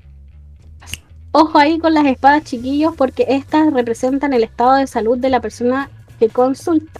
Ojo 1.31 1.57
ahí 1.57 1.79
con 1.79 1.93
las 1.93 2.05
espadas, 2.05 2.43
chiquillos, 2.43 2.93
porque 2.97 3.25
estas 3.29 3.71
representan 3.71 4.33
el 4.33 4.43
estado 4.43 4.75
de 4.75 4.87
salud 4.87 5.17
de 5.17 5.29
la 5.29 5.39
persona 5.39 5.89
que 6.19 6.27
consulta. 6.27 6.99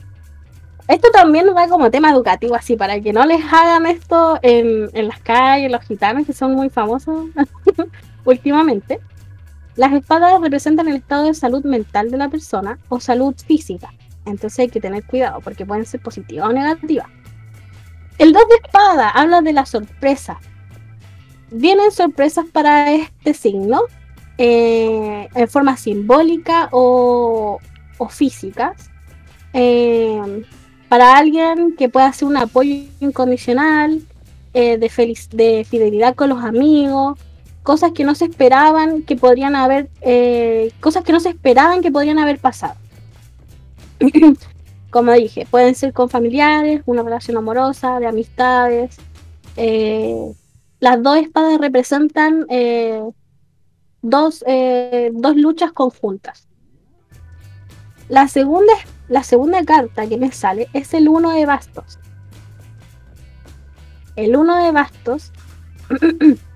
Esto 0.88 1.10
también 1.12 1.48
va 1.56 1.68
como 1.68 1.92
tema 1.92 2.12
educativo, 2.12 2.56
así, 2.56 2.78
para 2.78 3.00
que 3.02 3.12
no 3.12 3.26
les 3.26 3.44
hagan 3.52 3.86
esto 3.86 4.40
en, 4.42 4.90
en 4.94 5.08
las 5.08 5.20
calles, 5.20 5.72
los 5.72 5.84
gitanos, 5.84 6.26
que 6.26 6.34
son 6.34 6.54
muy 6.56 6.70
famosos. 6.70 7.28
últimamente, 8.26 9.02
las 9.76 9.94
espadas 9.94 10.40
representan 10.42 10.88
el 10.88 10.98
estado 10.98 11.26
de 11.26 11.34
salud 11.34 11.64
mental 11.66 12.12
de 12.12 12.18
la 12.18 12.30
persona 12.30 12.80
o 12.88 13.00
salud 13.00 13.36
física. 13.36 13.94
Entonces 14.26 14.60
hay 14.60 14.70
que 14.70 14.80
tener 14.80 15.04
cuidado 15.04 15.42
porque 15.42 15.66
pueden 15.66 15.86
ser 15.86 16.02
positivas 16.02 16.50
o 16.50 16.54
negativas. 16.54 17.08
El 18.22 18.34
2 18.34 18.50
de 18.50 18.56
espada 18.64 19.10
habla 19.10 19.42
de 19.42 19.52
la 19.52 19.66
sorpresa. 19.66 20.40
Vienen 21.50 21.92
sorpresas 21.92 22.46
para 22.46 22.92
este 22.94 23.34
signo 23.34 23.82
eh, 24.38 25.28
en 25.34 25.50
forma 25.50 25.76
simbólica 25.76 26.70
o, 26.72 27.58
físicas. 28.12 28.92
Eh, 29.54 30.46
para 30.88 31.18
alguien 31.18 31.76
que 31.76 31.90
pueda 31.90 32.06
hacer 32.06 32.28
un 32.28 32.38
apoyo 32.38 32.84
incondicional, 33.00 34.04
eh, 34.54 34.78
de, 34.78 35.18
de 35.32 35.66
fidelidad 35.68 36.14
con 36.14 36.30
los 36.30 36.44
amigos, 36.44 37.18
cosas 37.64 37.92
que 37.92 38.04
no 38.04 38.14
se 38.14 38.26
esperaban 38.26 39.02
que 39.02 39.16
podrían 39.16 39.56
haber, 39.56 39.90
eh, 40.02 40.72
cosas 40.80 41.04
que 41.04 41.12
no 41.12 41.20
se 41.20 41.30
esperaban 41.30 41.82
que 41.82 41.90
podrían 41.90 42.20
haber 42.20 42.38
pasado. 42.38 42.76
Como 44.92 45.12
dije, 45.14 45.48
pueden 45.50 45.74
ser 45.74 45.94
con 45.94 46.10
familiares, 46.10 46.82
una 46.86 47.02
relación 47.02 47.38
amorosa, 47.38 48.00
de 48.00 48.08
amistades. 48.08 48.98
Eh, 49.56 50.34
las 50.80 51.02
dos 51.02 51.18
espadas 51.18 51.60
representan 51.60 52.46
eh, 52.50 53.02
dos, 54.02 54.44
dos 55.14 55.36
luchas 55.36 55.72
conjuntas. 55.72 56.48
La 58.10 58.28
segunda, 58.28 58.74
la 59.08 59.24
segunda 59.24 59.64
carta 59.64 60.08
que 60.08 60.18
me 60.18 60.32
sale 60.32 60.68
es 60.74 60.94
el 60.94 61.08
uno 61.08 61.32
de 61.32 61.46
bastos. 61.46 61.98
El 64.16 64.36
uno 64.36 64.64
de 64.64 64.72
bastos 64.72 65.32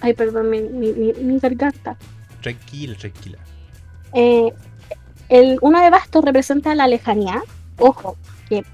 Ay, 0.00 0.14
perdón, 0.14 0.50
mi, 0.50 0.62
mi, 0.62 0.92
mi, 0.92 1.38
garganta. 1.38 1.96
Tranquila, 2.40 2.96
tranquila. 2.96 3.38
Eh, 4.14 4.52
el 5.28 5.58
uno 5.60 5.80
de 5.80 5.90
bastos 5.90 6.24
representa 6.24 6.74
la 6.74 6.86
lejanía. 6.86 7.42
Ojo, 7.78 8.16
que 8.48 8.64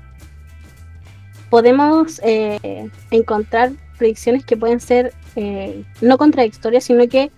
podemos 1.51 2.21
eh, 2.25 2.91
encontrar 3.11 3.73
predicciones 3.99 4.45
que 4.45 4.57
pueden 4.57 4.81
ser 4.81 5.13
eh, 5.37 5.85
no 6.01 6.19
contradictorias, 6.19 6.85
sino 6.85 7.07
que 7.09 7.31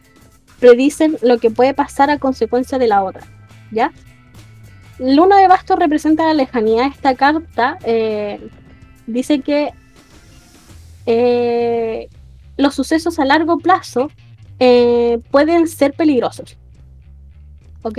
predicen 0.60 1.18
lo 1.22 1.38
que 1.38 1.50
puede 1.50 1.74
pasar 1.74 2.10
a 2.10 2.18
consecuencia 2.18 2.78
de 2.78 2.88
la 2.88 3.02
otra. 3.02 3.22
¿Ya? 3.70 3.92
El 4.98 5.20
uno 5.20 5.36
de 5.36 5.48
bastos 5.48 5.78
representa 5.78 6.24
la 6.24 6.34
lejanía. 6.34 6.86
Esta 6.86 7.14
carta 7.14 7.78
dice 9.06 9.40
que 9.40 9.72
los 12.56 12.74
sucesos 12.74 13.18
a 13.18 13.24
largo 13.24 13.58
plazo 13.58 14.10
eh, 14.58 15.18
pueden 15.30 15.68
ser 15.68 15.92
peligrosos. 15.92 16.56
¿Ok? 17.82 17.98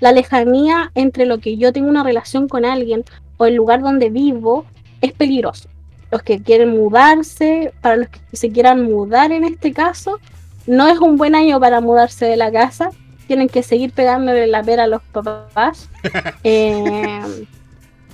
La 0.00 0.12
lejanía 0.12 0.90
entre 0.94 1.26
lo 1.26 1.38
que 1.38 1.56
yo 1.56 1.72
tengo 1.72 1.88
una 1.88 2.02
relación 2.02 2.48
con 2.48 2.64
alguien 2.64 3.04
o 3.36 3.46
el 3.46 3.54
lugar 3.54 3.82
donde 3.82 4.10
vivo 4.10 4.64
es 5.00 5.12
peligroso. 5.12 5.68
Los 6.10 6.22
que 6.22 6.42
quieren 6.42 6.70
mudarse, 6.70 7.72
para 7.80 7.96
los 7.96 8.08
que 8.08 8.36
se 8.36 8.50
quieran 8.50 8.82
mudar 8.82 9.30
en 9.30 9.44
este 9.44 9.72
caso, 9.72 10.18
no 10.66 10.88
es 10.88 10.98
un 10.98 11.16
buen 11.16 11.34
año 11.34 11.60
para 11.60 11.80
mudarse 11.80 12.26
de 12.26 12.36
la 12.36 12.50
casa. 12.50 12.90
Tienen 13.26 13.48
que 13.48 13.62
seguir 13.62 13.92
pegándole 13.92 14.46
la 14.46 14.62
pera 14.62 14.84
a 14.84 14.86
los 14.88 15.02
papás. 15.12 15.88
eh, 16.44 17.46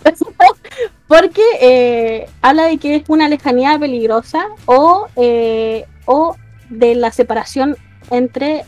porque 1.09 1.43
eh, 1.61 2.29
habla 2.43 2.65
de 2.65 2.79
que 2.79 2.97
es 2.97 3.05
una 3.09 3.29
lejanía 3.29 3.79
peligrosa 3.79 4.47
o, 4.67 5.07
eh, 5.17 5.87
o 6.05 6.37
de 6.69 6.95
la 6.95 7.13
separación 7.13 7.77
entre 8.11 8.65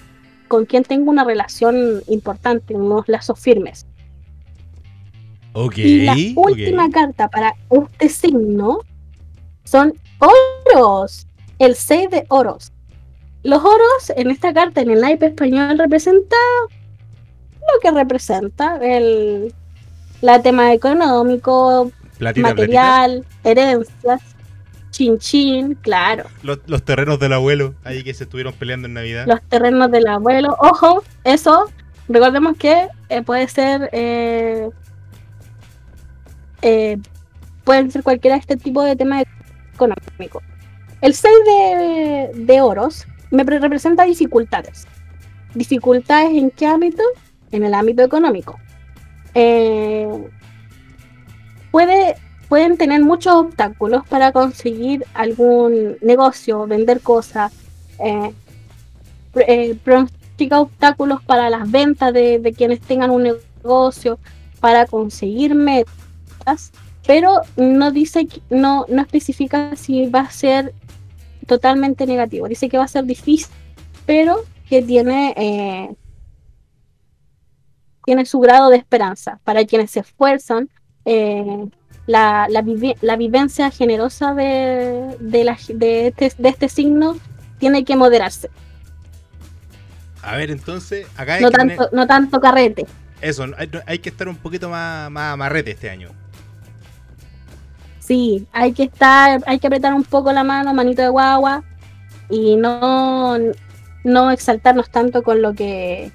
con 0.49 0.67
quien 0.67 0.83
tengo 0.83 1.11
una 1.11 1.25
relación 1.25 2.03
importante, 2.09 2.75
unos 2.75 3.09
lazos 3.09 3.39
firmes. 3.39 3.87
y 5.77 6.05
la 6.05 6.17
última 6.37 6.91
carta 6.91 7.29
para 7.29 7.55
este 7.71 8.09
signo 8.09 8.81
son 9.65 9.95
oros, 10.19 11.27
el 11.59 11.75
6 11.75 12.11
de 12.11 12.27
oros. 12.29 12.73
Los 13.43 13.63
oros 13.63 14.13
en 14.17 14.31
esta 14.31 14.53
carta 14.53 14.81
en 14.81 14.91
el 14.91 15.01
naipe 15.01 15.27
español 15.27 15.79
representa 15.79 16.37
lo 16.73 17.81
que 17.81 17.91
representa 17.91 18.79
el 18.83 19.55
la 20.21 20.43
tema 20.43 20.73
económico, 20.73 21.93
material, 22.19 23.25
herencias, 23.45 24.21
chin 24.99 25.19
chin, 25.19 25.75
claro. 25.77 26.25
Los, 26.43 26.83
terrenos 26.85 27.21
del 27.21 27.33
abuelo, 27.33 27.75
ahí 27.85 28.03
que 28.03 28.13
se 28.15 28.25
estuvieron 28.25 28.53
peleando 28.53 28.89
en 28.89 28.95
Navidad. 28.95 29.27
Los 29.29 29.41
terrenos 29.43 29.93
del 29.93 30.09
abuelo, 30.09 30.57
ojo, 30.59 31.05
eso, 31.23 31.71
recordemos 32.09 32.57
que 32.57 32.89
eh, 33.09 33.23
puede 33.23 33.47
ser, 33.47 33.89
eh, 33.93 34.69
eh, 36.63 36.97
pueden 37.63 37.93
ser 37.93 38.03
cualquiera 38.03 38.35
de 38.35 38.41
este 38.41 38.57
tipo 38.57 38.83
de 38.83 38.97
temas 38.97 39.23
económicos. 39.73 40.43
El 41.01 41.15
6 41.15 41.33
de, 41.47 42.31
de 42.35 42.61
oros 42.61 43.07
me 43.31 43.45
representa 43.45 44.03
dificultades. 44.03 44.89
¿Dificultades 45.55 46.31
en 46.33 46.51
qué 46.51 46.67
ámbito? 46.67 47.05
En 47.53 47.63
el 47.63 47.73
ámbito 47.73 48.03
económico. 48.03 48.59
Puede 51.71 52.17
pueden 52.49 52.79
tener 52.79 53.03
muchos 53.03 53.35
obstáculos 53.35 54.07
para 54.09 54.33
conseguir 54.33 55.05
algún 55.15 55.99
negocio, 56.01 56.67
vender 56.67 57.01
cosas, 57.01 57.53
eh, 57.99 58.33
eh, 59.37 59.77
obstáculos 60.53 61.23
para 61.25 61.51
las 61.51 61.71
ventas 61.71 62.13
de, 62.13 62.55
quienes 62.57 62.81
tengan 62.81 63.11
un 63.11 63.25
negocio, 63.25 64.19
para 64.61 64.87
conseguir 64.87 65.55
metas, 65.55 66.73
pero 67.07 67.43
no 67.57 67.91
dice, 67.91 68.27
no, 68.51 68.87
no 68.89 69.03
especifica 69.03 69.77
si 69.77 70.07
va 70.07 70.21
a 70.21 70.31
ser 70.31 70.75
totalmente 71.47 72.07
negativo. 72.07 72.49
Dice 72.49 72.69
que 72.69 72.79
va 72.79 72.85
a 72.85 72.89
ser 72.89 73.05
difícil, 73.05 73.49
pero 74.07 74.45
que 74.69 74.83
tiene, 74.83 75.35
eh, 75.37 75.95
tiene 78.05 78.27
su 78.27 78.41
grado 78.41 78.71
de 78.71 78.79
esperanza 78.79 79.39
para 79.45 79.65
quienes 79.65 79.91
se 79.91 80.01
esfuerzan. 80.01 80.69
eh, 81.05 81.69
la, 82.09 82.47
la, 82.49 82.63
vivi- 82.63 82.97
la 83.03 83.17
vivencia 83.17 83.71
generosa 83.71 84.35
de, 84.35 85.15
de, 85.21 85.45
la- 85.45 85.59
de 85.69 86.09
este, 86.09 86.33
de 86.43 86.49
este 86.49 86.69
signo 86.69 87.17
tiene 87.59 87.85
que 87.85 87.95
moderarse. 87.97 88.51
A 90.23 90.37
ver, 90.37 90.51
entonces, 90.51 91.07
acá 91.17 91.35
hay 91.35 91.43
No 91.43 91.51
que 91.51 91.57
tener- 91.59 91.77
tanto, 91.77 91.97
no 91.97 92.07
tanto 92.07 92.41
carrete. 92.41 92.87
eso, 93.21 93.45
hay, 93.57 93.71
hay 93.87 93.99
que 94.01 94.09
estar 94.09 94.27
un 94.27 94.37
poquito 94.37 94.69
más, 94.71 95.11
más 95.11 95.35
amarrete 95.35 95.71
este 95.73 95.91
año. 95.91 96.09
Sí, 98.01 98.47
hay 98.53 98.73
que 98.73 98.85
estar, 98.85 99.43
hay 99.47 99.59
que 99.59 99.67
apretar 99.67 99.93
un 99.93 100.03
poco 100.05 100.33
la 100.33 100.43
mano, 100.45 100.73
manito 100.73 101.03
de 101.03 101.09
guagua, 101.11 101.63
y 102.31 102.57
no, 102.57 103.37
no 104.03 104.31
exaltarnos 104.31 104.89
tanto 104.91 105.23
con 105.23 105.43
lo 105.43 105.53
que 105.55 106.11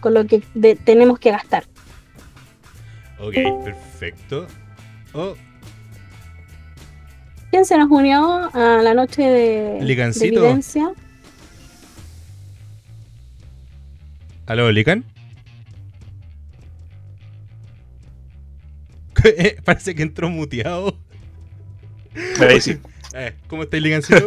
con 0.00 0.14
lo 0.14 0.26
que 0.26 0.42
de- 0.54 0.74
tenemos 0.74 1.20
que 1.20 1.30
gastar. 1.30 1.62
Ok, 3.20 3.34
perfecto. 3.64 4.48
Oh, 5.14 5.34
¿Quién 7.50 7.66
se 7.66 7.76
nos 7.76 7.90
unió 7.90 8.50
a 8.54 8.82
la 8.82 8.94
noche 8.94 9.22
de, 9.22 9.62
de 9.78 9.84
Ligancito. 9.84 10.40
evidencia? 10.40 10.90
¿aló, 14.46 14.70
Lican? 14.72 15.04
Eh, 19.24 19.56
Parece 19.64 19.94
que 19.94 20.02
entró 20.02 20.28
muteado. 20.30 20.98
Ahí 22.40 22.60
sí. 22.60 22.78
Eh, 23.14 23.34
¿Cómo 23.46 23.64
estáis, 23.64 23.82
Ligancito? 23.82 24.26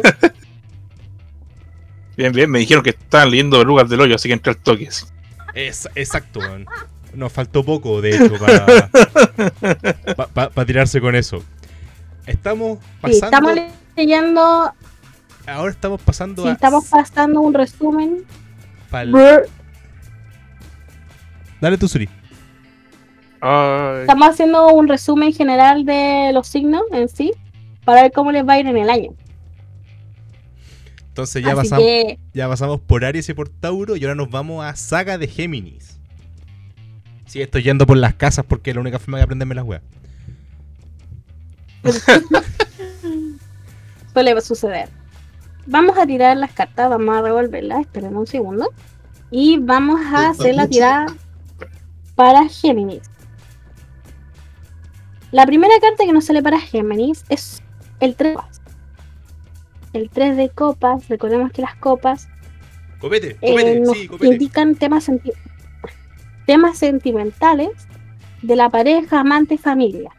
Bien, 2.16 2.30
bien, 2.32 2.48
me 2.48 2.60
dijeron 2.60 2.84
que 2.84 2.90
estaban 2.90 3.32
leyendo 3.32 3.64
Lugar 3.64 3.88
del 3.88 4.00
Hoyo, 4.00 4.14
así 4.14 4.28
que 4.28 4.34
entré 4.34 4.52
al 4.52 4.58
toque. 4.58 4.88
Es, 5.54 5.88
exacto, 5.96 6.38
weón. 6.38 6.66
Nos 7.16 7.32
faltó 7.32 7.64
poco, 7.64 8.00
de 8.02 8.16
hecho, 8.16 8.34
para 10.34 10.64
tirarse 10.66 11.00
con 11.00 11.14
eso. 11.14 11.42
Estamos 12.26 12.78
Sí, 12.78 12.84
pasando. 13.20 13.26
estamos 13.50 13.74
leyendo, 13.96 14.72
ahora 15.46 15.70
estamos 15.70 16.00
pasando 16.02 16.42
sí, 16.42 16.48
a. 16.48 16.52
estamos 16.52 16.84
pasando 16.88 17.40
un 17.40 17.54
resumen. 17.54 18.24
pa'l-. 18.90 19.46
Dale 21.60 21.78
tú, 21.78 21.88
Suri. 21.88 22.08
Ay, 23.40 24.00
Estamos 24.02 24.28
haciendo 24.28 24.68
un 24.68 24.88
resumen 24.88 25.32
general 25.32 25.84
de 25.84 26.30
los 26.34 26.48
signos 26.48 26.82
en 26.92 27.08
sí, 27.08 27.32
para 27.84 28.02
ver 28.02 28.12
cómo 28.12 28.32
les 28.32 28.46
va 28.46 28.54
a 28.54 28.58
ir 28.60 28.66
en 28.66 28.76
el 28.76 28.90
año. 28.90 29.12
Entonces 31.08 31.42
ya 31.42 31.54
pasamos, 31.54 31.82
que 31.82 32.18
ya 32.34 32.46
pasamos 32.46 32.80
por 32.80 33.04
Aries 33.06 33.26
y 33.30 33.34
por 33.34 33.48
Tauro 33.48 33.96
y 33.96 34.02
ahora 34.04 34.14
nos 34.14 34.28
vamos 34.28 34.62
a 34.66 34.76
Saga 34.76 35.16
de 35.16 35.26
Géminis. 35.28 35.95
Sí, 37.26 37.42
estoy 37.42 37.62
yendo 37.62 37.86
por 37.86 37.96
las 37.96 38.14
casas 38.14 38.44
porque 38.46 38.70
es 38.70 38.76
la 38.76 38.80
única 38.80 38.98
forma 38.98 39.18
de 39.18 39.24
aprenderme 39.24 39.54
las 39.54 39.64
weas. 39.64 39.82
suele 44.12 44.40
suceder. 44.40 44.88
Vamos 45.66 45.98
a 45.98 46.06
tirar 46.06 46.36
las 46.36 46.52
cartas, 46.52 46.88
vamos 46.88 47.16
a 47.16 47.22
revolverlas, 47.22 47.80
esperen 47.80 48.16
un 48.16 48.26
segundo. 48.26 48.72
Y 49.30 49.58
vamos 49.58 50.00
a 50.12 50.30
hacer 50.30 50.54
la 50.54 50.68
tirada 50.68 51.06
para 52.14 52.48
Géminis. 52.48 53.02
La 55.32 55.44
primera 55.44 55.74
carta 55.80 56.04
que 56.04 56.12
nos 56.12 56.24
sale 56.24 56.42
para 56.42 56.60
Géminis 56.60 57.24
es 57.28 57.62
el 58.00 58.14
3 58.14 58.30
de 58.30 58.36
copas. 58.36 58.60
El 59.92 60.10
3 60.10 60.36
de 60.36 60.48
copas, 60.50 61.08
recordemos 61.08 61.50
que 61.52 61.62
las 61.62 61.74
copas 61.74 62.28
Copete, 63.00 63.36
eh, 63.42 63.50
copete, 63.50 63.80
nos 63.80 63.96
sí, 63.96 64.06
copete. 64.08 64.32
indican 64.32 64.74
temas, 64.76 65.04
senti- 65.04 65.32
temas 66.46 66.78
sentimentales 66.78 67.70
de 68.42 68.56
la 68.56 68.68
pareja, 68.70 69.20
amante, 69.20 69.58
familia. 69.58 70.10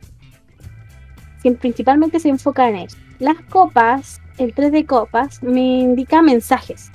Siem- 1.44 1.58
principalmente 1.58 2.20
se 2.20 2.30
enfoca 2.30 2.68
en 2.70 2.76
eso. 2.78 2.98
Las 3.20 3.38
copas, 3.50 4.22
el 4.38 4.54
3 4.54 4.72
de 4.72 4.86
copas, 4.86 5.42
me 5.42 5.80
indica 5.80 6.22
mensajes. 6.22 6.92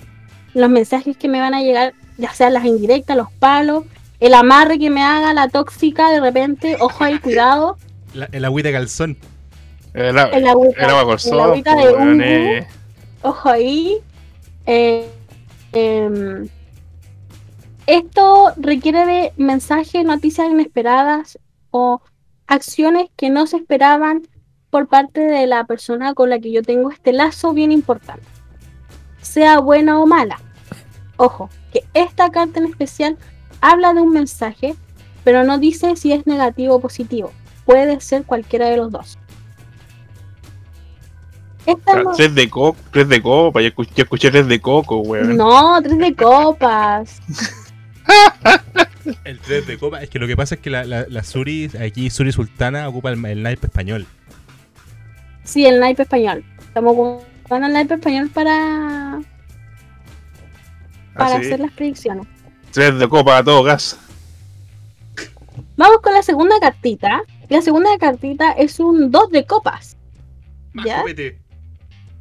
Los 0.54 0.68
mensajes 0.70 1.16
que 1.16 1.28
me 1.28 1.40
van 1.40 1.54
a 1.54 1.62
llegar, 1.62 1.94
ya 2.18 2.32
sean 2.34 2.52
las 2.52 2.64
indirectas, 2.64 3.16
los 3.16 3.30
palos, 3.32 3.84
el 4.20 4.34
amarre 4.34 4.78
que 4.78 4.90
me 4.90 5.02
haga 5.02 5.32
la 5.34 5.48
tóxica 5.48 6.10
de 6.10 6.20
repente, 6.20 6.76
ojo 6.80 7.02
ahí, 7.04 7.18
cuidado. 7.20 7.76
La- 8.14 8.28
el 8.32 8.44
agüita 8.44 8.68
de 8.68 8.74
calzón. 8.74 9.16
el, 9.94 10.18
agüita, 10.18 10.36
el 10.38 10.46
agua 10.48 11.16
el 11.24 11.40
agüita 11.40 11.72
pues, 11.74 11.86
de 11.86 11.92
Ungu. 11.94 12.22
eh, 12.22 12.66
Ojo 13.22 13.48
ahí. 13.48 13.98
Eh, 14.66 15.08
em, 15.72 16.46
esto 17.86 18.52
requiere 18.56 19.06
de 19.06 19.32
mensajes, 19.36 20.04
noticias 20.04 20.48
inesperadas 20.48 21.38
o 21.70 22.00
acciones 22.46 23.08
que 23.16 23.30
no 23.30 23.46
se 23.46 23.56
esperaban 23.56 24.22
por 24.70 24.88
parte 24.88 25.20
de 25.20 25.46
la 25.46 25.64
persona 25.64 26.14
con 26.14 26.30
la 26.30 26.38
que 26.38 26.52
yo 26.52 26.62
tengo 26.62 26.90
este 26.90 27.12
lazo 27.12 27.52
bien 27.52 27.72
importante. 27.72 28.24
Sea 29.20 29.58
buena 29.58 30.00
o 30.00 30.06
mala. 30.06 30.40
Ojo, 31.16 31.50
que 31.72 31.84
esta 31.94 32.30
carta 32.30 32.58
en 32.60 32.66
especial 32.66 33.16
habla 33.60 33.94
de 33.94 34.00
un 34.00 34.10
mensaje, 34.10 34.74
pero 35.24 35.44
no 35.44 35.58
dice 35.58 35.96
si 35.96 36.12
es 36.12 36.26
negativo 36.26 36.76
o 36.76 36.80
positivo. 36.80 37.32
Puede 37.64 38.00
ser 38.00 38.24
cualquiera 38.24 38.68
de 38.68 38.76
los 38.76 38.90
dos. 38.90 39.18
Esta 41.64 41.92
ah, 41.92 42.02
no- 42.02 42.12
tres 42.12 42.34
de 42.34 42.50
coco, 42.50 42.76
tres 42.90 43.08
de 43.08 43.22
copa, 43.22 43.60
yo 43.60 43.68
escuché, 43.68 43.92
yo 43.94 44.02
escuché 44.02 44.30
tres 44.30 44.48
de 44.48 44.60
coco, 44.60 44.98
weón. 44.98 45.36
No, 45.36 45.80
tres 45.80 45.98
de 45.98 46.14
copas. 46.14 47.20
El 49.24 49.38
3 49.40 49.66
de 49.66 49.78
copa. 49.78 50.02
Es 50.02 50.10
que 50.10 50.18
lo 50.18 50.26
que 50.26 50.36
pasa 50.36 50.54
es 50.56 50.60
que 50.60 50.70
la, 50.70 50.84
la, 50.84 51.06
la 51.08 51.22
Suri, 51.24 51.70
aquí 51.80 52.08
Suri 52.10 52.32
Sultana 52.32 52.88
ocupa 52.88 53.10
el, 53.10 53.24
el 53.24 53.42
naipe 53.42 53.66
español. 53.66 54.06
Sí, 55.44 55.66
el 55.66 55.80
naipe 55.80 56.02
español. 56.02 56.44
Estamos 56.60 56.92
ocupando 56.96 57.66
el 57.66 57.72
naipe 57.72 57.94
español 57.94 58.30
para, 58.30 59.20
para 61.14 61.36
Así, 61.36 61.46
hacer 61.46 61.60
las 61.60 61.72
predicciones. 61.72 62.26
tres 62.70 62.98
de 62.98 63.08
copa 63.08 63.38
a 63.38 63.44
todo 63.44 63.62
gas. 63.62 63.98
Vamos 65.76 65.98
con 66.00 66.12
la 66.12 66.22
segunda 66.22 66.54
cartita. 66.60 67.22
La 67.48 67.60
segunda 67.60 67.90
cartita 67.98 68.52
es 68.52 68.78
un 68.80 69.10
2 69.10 69.30
de 69.30 69.44
copas. 69.44 69.96
Más 70.72 70.86
¿Ya? 70.86 71.00
copete. 71.00 71.38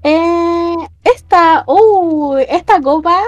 Eh, 0.03 0.75
esta, 1.03 1.63
uh, 1.67 2.37
esta 2.49 2.81
copa, 2.81 3.21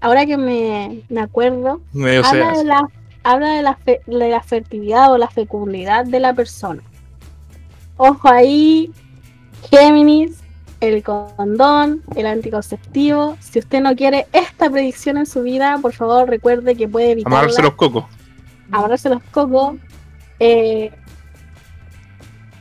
ahora 0.00 0.26
que 0.26 0.36
me, 0.36 1.02
me 1.08 1.20
acuerdo, 1.20 1.80
Medio 1.92 2.24
habla, 2.24 2.52
de 2.52 2.64
la, 2.64 2.88
habla 3.22 3.48
de, 3.54 3.62
la 3.62 3.74
fe- 3.76 4.00
de 4.06 4.28
la 4.28 4.42
fertilidad 4.42 5.12
o 5.12 5.18
la 5.18 5.28
fecundidad 5.28 6.04
de 6.06 6.20
la 6.20 6.34
persona. 6.34 6.82
Ojo 7.96 8.28
ahí, 8.28 8.90
Géminis, 9.70 10.38
el 10.80 11.02
condón, 11.02 12.02
el 12.16 12.26
anticonceptivo. 12.26 13.36
Si 13.40 13.58
usted 13.58 13.80
no 13.82 13.94
quiere 13.94 14.26
esta 14.32 14.70
predicción 14.70 15.18
en 15.18 15.26
su 15.26 15.42
vida, 15.42 15.78
por 15.82 15.92
favor 15.92 16.28
recuerde 16.28 16.74
que 16.76 16.88
puede 16.88 17.10
evitarla. 17.12 17.38
amarrarse 17.38 17.62
los 17.62 17.74
cocos. 17.74 18.04
amarrarse 18.70 19.08
los 19.10 19.22
cocos. 19.24 19.76
eh, 20.38 20.90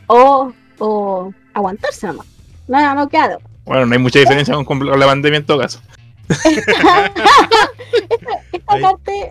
o, 0.08 0.52
o 0.80 1.34
aguantarse 1.54 2.08
nomás. 2.08 2.25
No, 2.67 2.95
no 2.95 3.08
queda. 3.08 3.28
de 3.30 3.36
otra. 3.36 3.47
Bueno, 3.65 3.86
no 3.86 3.93
hay 3.93 3.99
mucha 3.99 4.19
diferencia 4.19 4.54
con, 4.56 4.65
con 4.65 4.99
la 4.99 5.06
pandemia 5.06 5.38
en 5.38 5.45
todo 5.45 5.60
caso. 5.60 5.80
Esta 6.30 7.12
esta, 8.52 8.68
Ahí, 8.68 8.84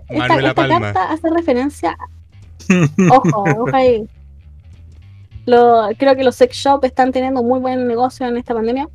esta, 0.08 0.54
carta 0.68 1.12
hace 1.12 1.30
referencia. 1.30 1.96
Ojo, 3.10 3.44
ojo 3.44 3.70
ahí. 3.72 4.08
Lo, 5.46 5.88
creo 5.96 6.14
que 6.16 6.24
los 6.24 6.36
sex 6.36 6.56
shops 6.56 6.84
están 6.84 7.12
teniendo 7.12 7.42
muy 7.42 7.60
buen 7.60 7.86
negocio 7.86 8.26
en 8.26 8.36
esta 8.36 8.52
pandemia. 8.52 8.88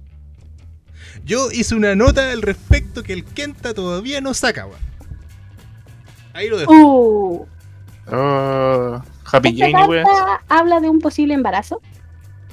Yo 1.26 1.50
hice 1.52 1.74
una 1.76 1.96
nota 1.96 2.32
al 2.32 2.42
respecto 2.42 3.02
que 3.02 3.13
el 3.13 3.24
Kenta 3.24 3.74
todavía 3.74 4.22
no 4.22 4.34
saca, 4.34 4.68
weón. 4.68 4.80
Ahí 6.34 6.50
lo 6.50 6.58
dejo. 6.58 6.74
Uh, 6.74 7.48
Oh, 8.12 9.02
happy 9.32 9.50
esta 9.50 9.80
Jane, 9.80 10.04
carta 10.04 10.44
habla 10.50 10.80
de 10.82 10.89
un 10.89 11.00
posible 11.00 11.34
embarazo, 11.34 11.82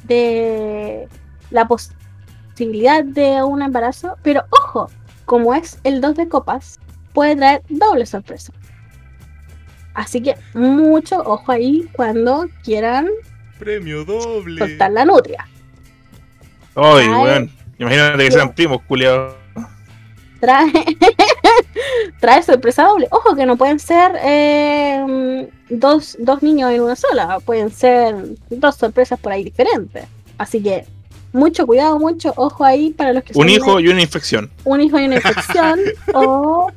de 0.04 1.08
la 1.50 1.66
posibilidad 1.66 3.04
de 3.04 3.42
un 3.42 3.62
embarazo, 3.62 4.16
pero 4.22 4.44
ojo, 4.50 4.90
como 5.30 5.54
es 5.54 5.78
el 5.84 6.00
2 6.00 6.16
de 6.16 6.28
copas, 6.28 6.80
puede 7.12 7.36
traer 7.36 7.62
doble 7.68 8.04
sorpresa. 8.04 8.52
Así 9.94 10.20
que 10.20 10.34
mucho 10.54 11.18
ojo 11.18 11.52
ahí 11.52 11.88
cuando 11.92 12.48
quieran 12.64 13.08
Premio 13.56 14.04
doble. 14.04 14.58
soltar 14.58 14.90
la 14.90 15.04
nutria. 15.04 15.46
Ay, 16.74 17.08
weón. 17.08 17.48
Imagínate 17.78 18.24
que 18.24 18.32
sean 18.32 18.52
primos, 18.52 18.82
culiados. 18.88 19.36
Trae, 20.40 20.72
trae 22.20 22.42
sorpresa 22.42 22.82
doble. 22.82 23.06
Ojo 23.12 23.36
que 23.36 23.46
no 23.46 23.56
pueden 23.56 23.78
ser 23.78 24.10
eh, 24.24 25.48
dos, 25.68 26.16
dos 26.18 26.42
niños 26.42 26.72
en 26.72 26.80
una 26.80 26.96
sola, 26.96 27.38
pueden 27.38 27.70
ser 27.70 28.16
dos 28.48 28.74
sorpresas 28.74 29.20
por 29.20 29.30
ahí 29.30 29.44
diferentes. 29.44 30.06
Así 30.38 30.60
que 30.60 30.86
mucho 31.32 31.66
cuidado, 31.66 31.98
mucho 31.98 32.32
ojo 32.36 32.64
ahí 32.64 32.90
para 32.90 33.12
los 33.12 33.22
que 33.24 33.32
Un 33.34 33.48
hijo 33.48 33.80
y 33.80 33.88
una 33.88 34.02
infección. 34.02 34.50
un 34.64 34.80
hijo 34.80 34.98
y 34.98 35.04
una 35.04 35.16
infección 35.16 35.80
o 36.14 36.70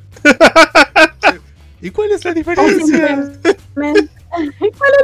¿Y 1.82 1.90
cuál 1.90 2.12
es 2.12 2.24
la 2.24 2.32
o 2.32 2.34
diferencia? 2.34 3.32
¿Cuál 3.74 3.96
es 3.98 4.10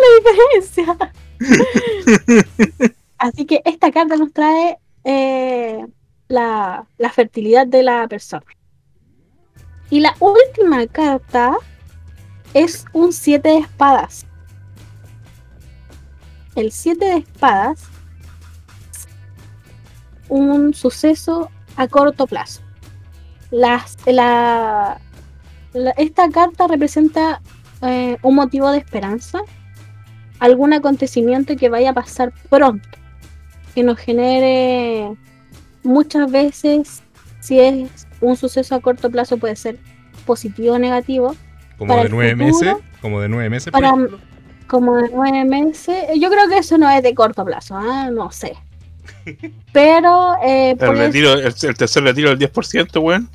la 0.05 0.31
diferencia? 0.31 0.97
Así 3.17 3.45
que 3.45 3.61
esta 3.65 3.91
carta 3.91 4.15
nos 4.15 4.31
trae 4.31 4.77
eh, 5.03 5.85
la, 6.29 6.87
la 6.97 7.09
fertilidad 7.09 7.67
de 7.67 7.83
la 7.83 8.07
persona. 8.07 8.45
Y 9.89 9.99
la 9.99 10.15
última 10.19 10.87
carta 10.87 11.57
es 12.53 12.85
un 12.93 13.11
7 13.11 13.49
de 13.49 13.57
espadas. 13.57 14.25
El 16.55 16.71
7 16.71 17.03
de 17.03 17.17
espadas, 17.17 17.83
un 20.29 20.73
suceso 20.73 21.49
a 21.75 21.87
corto 21.87 22.25
plazo. 22.27 22.61
Las, 23.51 23.97
la, 24.05 24.99
la- 25.73 25.91
esta 25.91 26.29
carta 26.29 26.67
representa 26.67 27.41
eh, 27.81 28.17
un 28.21 28.35
motivo 28.35 28.71
de 28.71 28.77
esperanza, 28.77 29.39
algún 30.39 30.73
acontecimiento 30.73 31.55
que 31.55 31.69
vaya 31.69 31.89
a 31.91 31.93
pasar 31.93 32.31
pronto, 32.49 32.87
que 33.75 33.83
nos 33.83 33.97
genere 33.99 35.11
muchas 35.83 36.31
veces, 36.31 37.03
si 37.39 37.59
es 37.59 38.07
un 38.21 38.35
suceso 38.35 38.75
a 38.75 38.81
corto 38.81 39.09
plazo, 39.09 39.37
puede 39.37 39.55
ser 39.55 39.77
positivo 40.25 40.75
o 40.75 40.79
negativo, 40.79 41.35
Como 41.77 41.89
para 41.93 42.03
de 42.03 42.09
nueve 42.09 42.31
futuro, 42.45 42.75
meses. 42.75 42.89
Como 43.01 43.21
de 43.21 43.29
nueve 43.29 43.49
meses. 43.49 43.71
para- 43.71 43.93
como 44.67 44.97
de 44.97 45.09
nueve 45.11 45.45
meses. 45.45 46.05
Yo 46.19 46.29
creo 46.29 46.47
que 46.47 46.59
eso 46.59 46.77
no 46.77 46.87
es 46.89 47.01
de 47.01 47.15
corto 47.15 47.43
plazo, 47.43 47.75
¿ah? 47.75 48.11
no 48.11 48.29
sé. 48.31 48.55
Pero 49.73 50.33
eh, 50.43 50.71
El, 50.71 50.77
puede- 50.77 50.93
retiro, 51.07 51.33
el, 51.33 51.45
el 51.61 51.77
tercer 51.77 52.03
retiro 52.03 52.29
del 52.35 52.39
10%, 52.51 53.01
weón. 53.01 53.29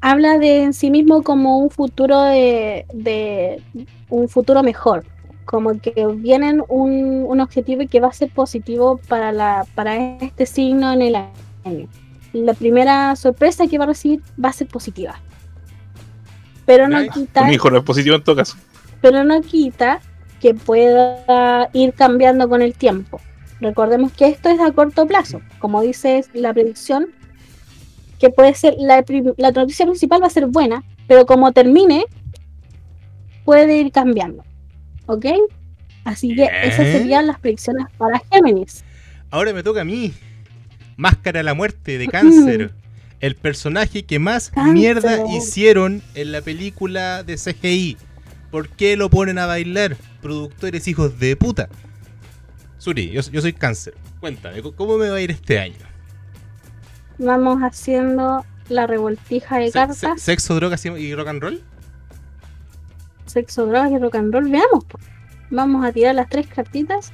habla 0.00 0.38
de 0.38 0.62
en 0.62 0.72
sí 0.72 0.90
mismo 0.90 1.22
como 1.22 1.58
un 1.58 1.70
futuro 1.70 2.20
de, 2.22 2.86
de 2.92 3.60
un 4.08 4.28
futuro 4.28 4.62
mejor 4.62 5.04
como 5.44 5.78
que 5.80 5.94
vienen 6.16 6.62
un, 6.68 7.24
un 7.26 7.40
objetivo 7.40 7.82
y 7.82 7.86
que 7.88 8.00
va 8.00 8.08
a 8.08 8.12
ser 8.12 8.30
positivo 8.30 9.00
para 9.08 9.32
la 9.32 9.64
para 9.74 9.96
este 10.18 10.44
signo 10.46 10.92
en 10.92 11.02
el 11.02 11.14
año 11.16 11.88
la 12.32 12.54
primera 12.54 13.16
sorpresa 13.16 13.66
que 13.66 13.78
va 13.78 13.84
a 13.84 13.88
recibir 13.88 14.20
va 14.42 14.50
a 14.50 14.52
ser 14.52 14.66
positiva 14.68 15.18
pero 16.66 16.88
no 16.88 17.00
Nice. 17.00 17.12
quita 17.12 17.42
Un 17.42 17.52
hijo 17.52 17.70
no 17.70 17.78
es 17.78 17.84
positivo 17.84 18.16
en 18.16 18.22
todo 18.24 18.36
caso. 18.36 18.56
pero 19.00 19.24
no 19.24 19.40
quita 19.40 20.00
que 20.40 20.52
pueda 20.54 21.70
ir 21.72 21.94
cambiando 21.94 22.46
con 22.48 22.60
el 22.60 22.74
tiempo. 22.74 23.18
Recordemos 23.60 24.12
que 24.12 24.28
esto 24.28 24.48
es 24.48 24.60
a 24.60 24.70
corto 24.72 25.06
plazo, 25.06 25.40
como 25.58 25.80
dice 25.80 26.24
la 26.34 26.52
predicción, 26.52 27.06
que 28.18 28.30
puede 28.30 28.54
ser 28.54 28.74
la, 28.78 29.04
la 29.36 29.50
noticia 29.50 29.86
principal 29.86 30.22
va 30.22 30.26
a 30.26 30.30
ser 30.30 30.46
buena, 30.46 30.84
pero 31.06 31.26
como 31.26 31.52
termine, 31.52 32.06
puede 33.44 33.78
ir 33.78 33.92
cambiando. 33.92 34.44
¿Ok? 35.06 35.26
Así 36.04 36.34
que 36.34 36.48
esas 36.62 36.86
serían 36.86 37.26
las 37.26 37.40
predicciones 37.40 37.86
para 37.98 38.20
Géminis. 38.30 38.84
Ahora 39.30 39.52
me 39.52 39.62
toca 39.62 39.80
a 39.80 39.84
mí. 39.84 40.12
Máscara 40.96 41.40
de 41.40 41.44
la 41.44 41.54
muerte 41.54 41.98
de 41.98 42.06
cáncer. 42.06 42.72
El 43.20 43.34
personaje 43.34 44.04
que 44.04 44.18
más 44.18 44.50
Cáncer. 44.50 44.74
mierda 44.74 45.26
hicieron 45.36 46.02
en 46.14 46.32
la 46.32 46.42
película 46.42 47.22
de 47.22 47.36
CGI. 47.36 47.96
¿Por 48.50 48.68
qué 48.68 48.96
lo 48.96 49.10
ponen 49.10 49.38
a 49.38 49.46
bailar? 49.46 49.96
Productores 50.20 50.86
hijos 50.86 51.18
de 51.18 51.34
puta. 51.34 51.68
Suri, 52.86 53.10
yo, 53.10 53.20
yo 53.32 53.40
soy 53.40 53.52
cáncer. 53.52 53.94
Cuéntame, 54.20 54.62
¿cómo- 54.62 54.76
¿cómo 54.76 54.96
me 54.96 55.08
va 55.10 55.16
a 55.16 55.20
ir 55.20 55.32
este 55.32 55.58
año? 55.58 55.74
Vamos 57.18 57.58
haciendo 57.62 58.46
la 58.68 58.86
revoltija 58.86 59.58
de 59.58 59.66
Se- 59.66 59.72
cartas, 59.72 59.98
se- 59.98 60.18
¿Sexo, 60.18 60.54
drogas 60.54 60.86
y- 60.86 61.14
rock 61.16 61.26
and 61.26 61.42
roll? 61.42 61.64
sexo, 63.26 63.66
drogas 63.66 63.90
y 63.90 63.98
rock 63.98 64.14
and 64.14 64.32
roll. 64.32 64.48
Veamos. 64.48 64.84
Vamos 65.50 65.84
a 65.84 65.90
tirar 65.90 66.14
las 66.14 66.28
tres 66.28 66.46
cartitas 66.46 67.12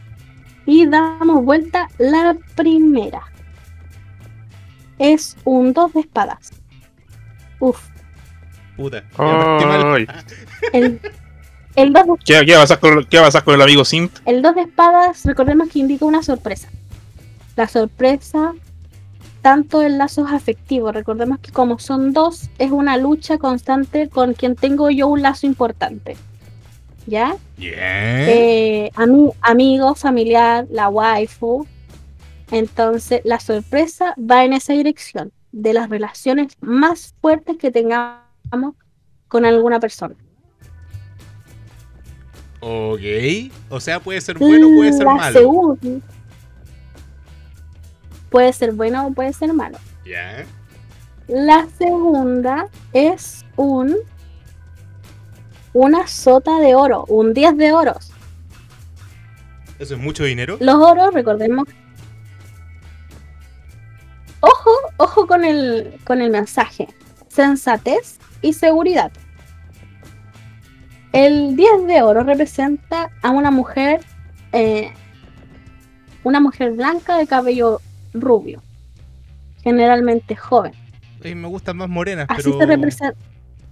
y 0.66 0.86
damos 0.86 1.42
vuelta 1.42 1.88
la 1.96 2.36
primera. 2.54 3.22
Es 4.98 5.38
un 5.44 5.72
2 5.72 5.94
de 5.94 6.00
espadas. 6.00 6.50
Uf. 7.60 7.80
Puta. 8.76 9.02
El, 10.74 11.00
el 11.76 11.92
2 11.92 12.04
de 12.06 12.12
¿Qué, 12.24 12.44
qué 12.46 12.54
a 12.54 12.66
con, 12.78 13.04
qué 13.06 13.18
a 13.18 13.30
con 13.42 13.54
el 13.54 13.62
amigo 13.62 13.84
Simp? 13.84 14.12
El 14.26 14.42
2 14.42 14.54
de 14.54 14.60
espadas, 14.62 15.24
recordemos 15.24 15.68
que 15.68 15.78
indica 15.78 16.04
una 16.04 16.22
sorpresa. 16.22 16.68
La 17.56 17.68
sorpresa, 17.68 18.52
tanto 19.42 19.82
en 19.82 19.98
lazos 19.98 20.30
afectivos, 20.30 20.94
recordemos 20.94 21.38
que 21.40 21.50
como 21.52 21.78
son 21.78 22.12
dos, 22.12 22.48
es 22.58 22.70
una 22.70 22.96
lucha 22.96 23.38
constante 23.38 24.08
con 24.08 24.34
quien 24.34 24.54
tengo 24.56 24.90
yo 24.90 25.08
un 25.08 25.22
lazo 25.22 25.46
importante. 25.46 26.16
¿Ya? 27.06 27.34
Bien. 27.56 27.74
Eh, 27.78 28.90
ami- 28.94 29.32
amigo, 29.40 29.94
familiar, 29.94 30.66
la 30.70 30.88
waifu. 30.88 31.66
Entonces, 32.50 33.22
la 33.24 33.40
sorpresa 33.40 34.14
va 34.18 34.44
en 34.44 34.52
esa 34.52 34.72
dirección, 34.74 35.32
de 35.52 35.72
las 35.72 35.88
relaciones 35.90 36.52
más 36.60 37.14
fuertes 37.20 37.56
que 37.56 37.70
tengamos 37.70 38.74
con 39.28 39.44
alguna 39.44 39.80
persona. 39.80 40.14
Ok. 42.62 43.00
O 43.70 43.80
sea, 43.80 43.98
puede 44.00 44.20
ser 44.20 44.38
bueno 44.38 44.68
o 44.68 44.74
puede 44.76 44.92
ser 44.92 45.04
La 45.04 45.14
malo. 45.14 45.40
segun- 45.40 46.02
Puede 48.30 48.52
ser 48.52 48.72
bueno 48.72 49.06
o 49.06 49.12
puede 49.12 49.32
ser 49.32 49.52
malo. 49.52 49.76
Ya. 50.06 50.46
La 51.28 51.66
segunda 51.76 52.68
es 52.92 53.44
un 53.56 53.96
una 55.74 56.06
sota 56.06 56.58
de 56.60 56.74
oro, 56.74 57.04
un 57.08 57.32
10 57.34 57.56
de 57.56 57.72
oros. 57.72 58.12
Eso 59.78 59.94
es 59.94 60.00
mucho 60.00 60.24
dinero. 60.24 60.56
Los 60.60 60.76
oros, 60.76 61.12
recordemos. 61.14 61.66
Ojo, 64.40 64.70
ojo 64.98 65.26
con 65.26 65.44
el 65.44 65.98
con 66.04 66.20
el 66.20 66.30
mensaje. 66.30 66.88
Sensatez 67.28 68.18
y 68.42 68.52
seguridad. 68.52 69.10
El 71.12 71.56
10 71.56 71.86
de 71.86 72.02
oro 72.02 72.22
representa 72.22 73.10
a 73.22 73.30
una 73.30 73.50
mujer 73.50 74.00
eh, 74.52 74.92
una 76.24 76.40
mujer 76.40 76.72
blanca 76.72 77.16
de 77.18 77.26
cabello 77.26 77.80
rubio, 78.14 78.62
generalmente 79.62 80.36
joven. 80.36 80.72
Ay, 81.24 81.34
me 81.34 81.48
gustan 81.48 81.76
más 81.76 81.88
morenas, 81.88 82.26
Así 82.28 82.42
pero. 82.44 82.58
se 82.58 82.66
representa. 82.66 83.18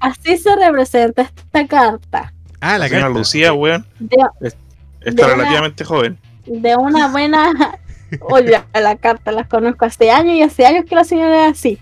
Así 0.00 0.36
se 0.38 0.56
representa 0.56 1.22
esta 1.22 1.66
carta 1.66 2.32
Ah, 2.60 2.78
la 2.78 2.88
carta. 2.88 3.08
Lucía, 3.10 3.52
weón, 3.52 3.86
de, 3.98 4.16
está 4.40 4.58
De 5.02 5.12
una- 5.24 5.34
relativamente 5.34 5.84
joven. 5.84 6.18
de 6.46 6.76
una 6.76 7.08
buena. 7.08 7.52
Oye, 8.22 8.60
la 8.74 8.96
carta 8.96 9.30
las 9.32 9.46
conozco 9.46 9.84
hace 9.84 10.10
años 10.10 10.34
y 10.34 10.42
hace 10.42 10.66
años 10.66 10.84
que 10.88 10.94
la 10.96 11.04
señora 11.04 11.46
es 11.46 11.52
así. 11.52 11.78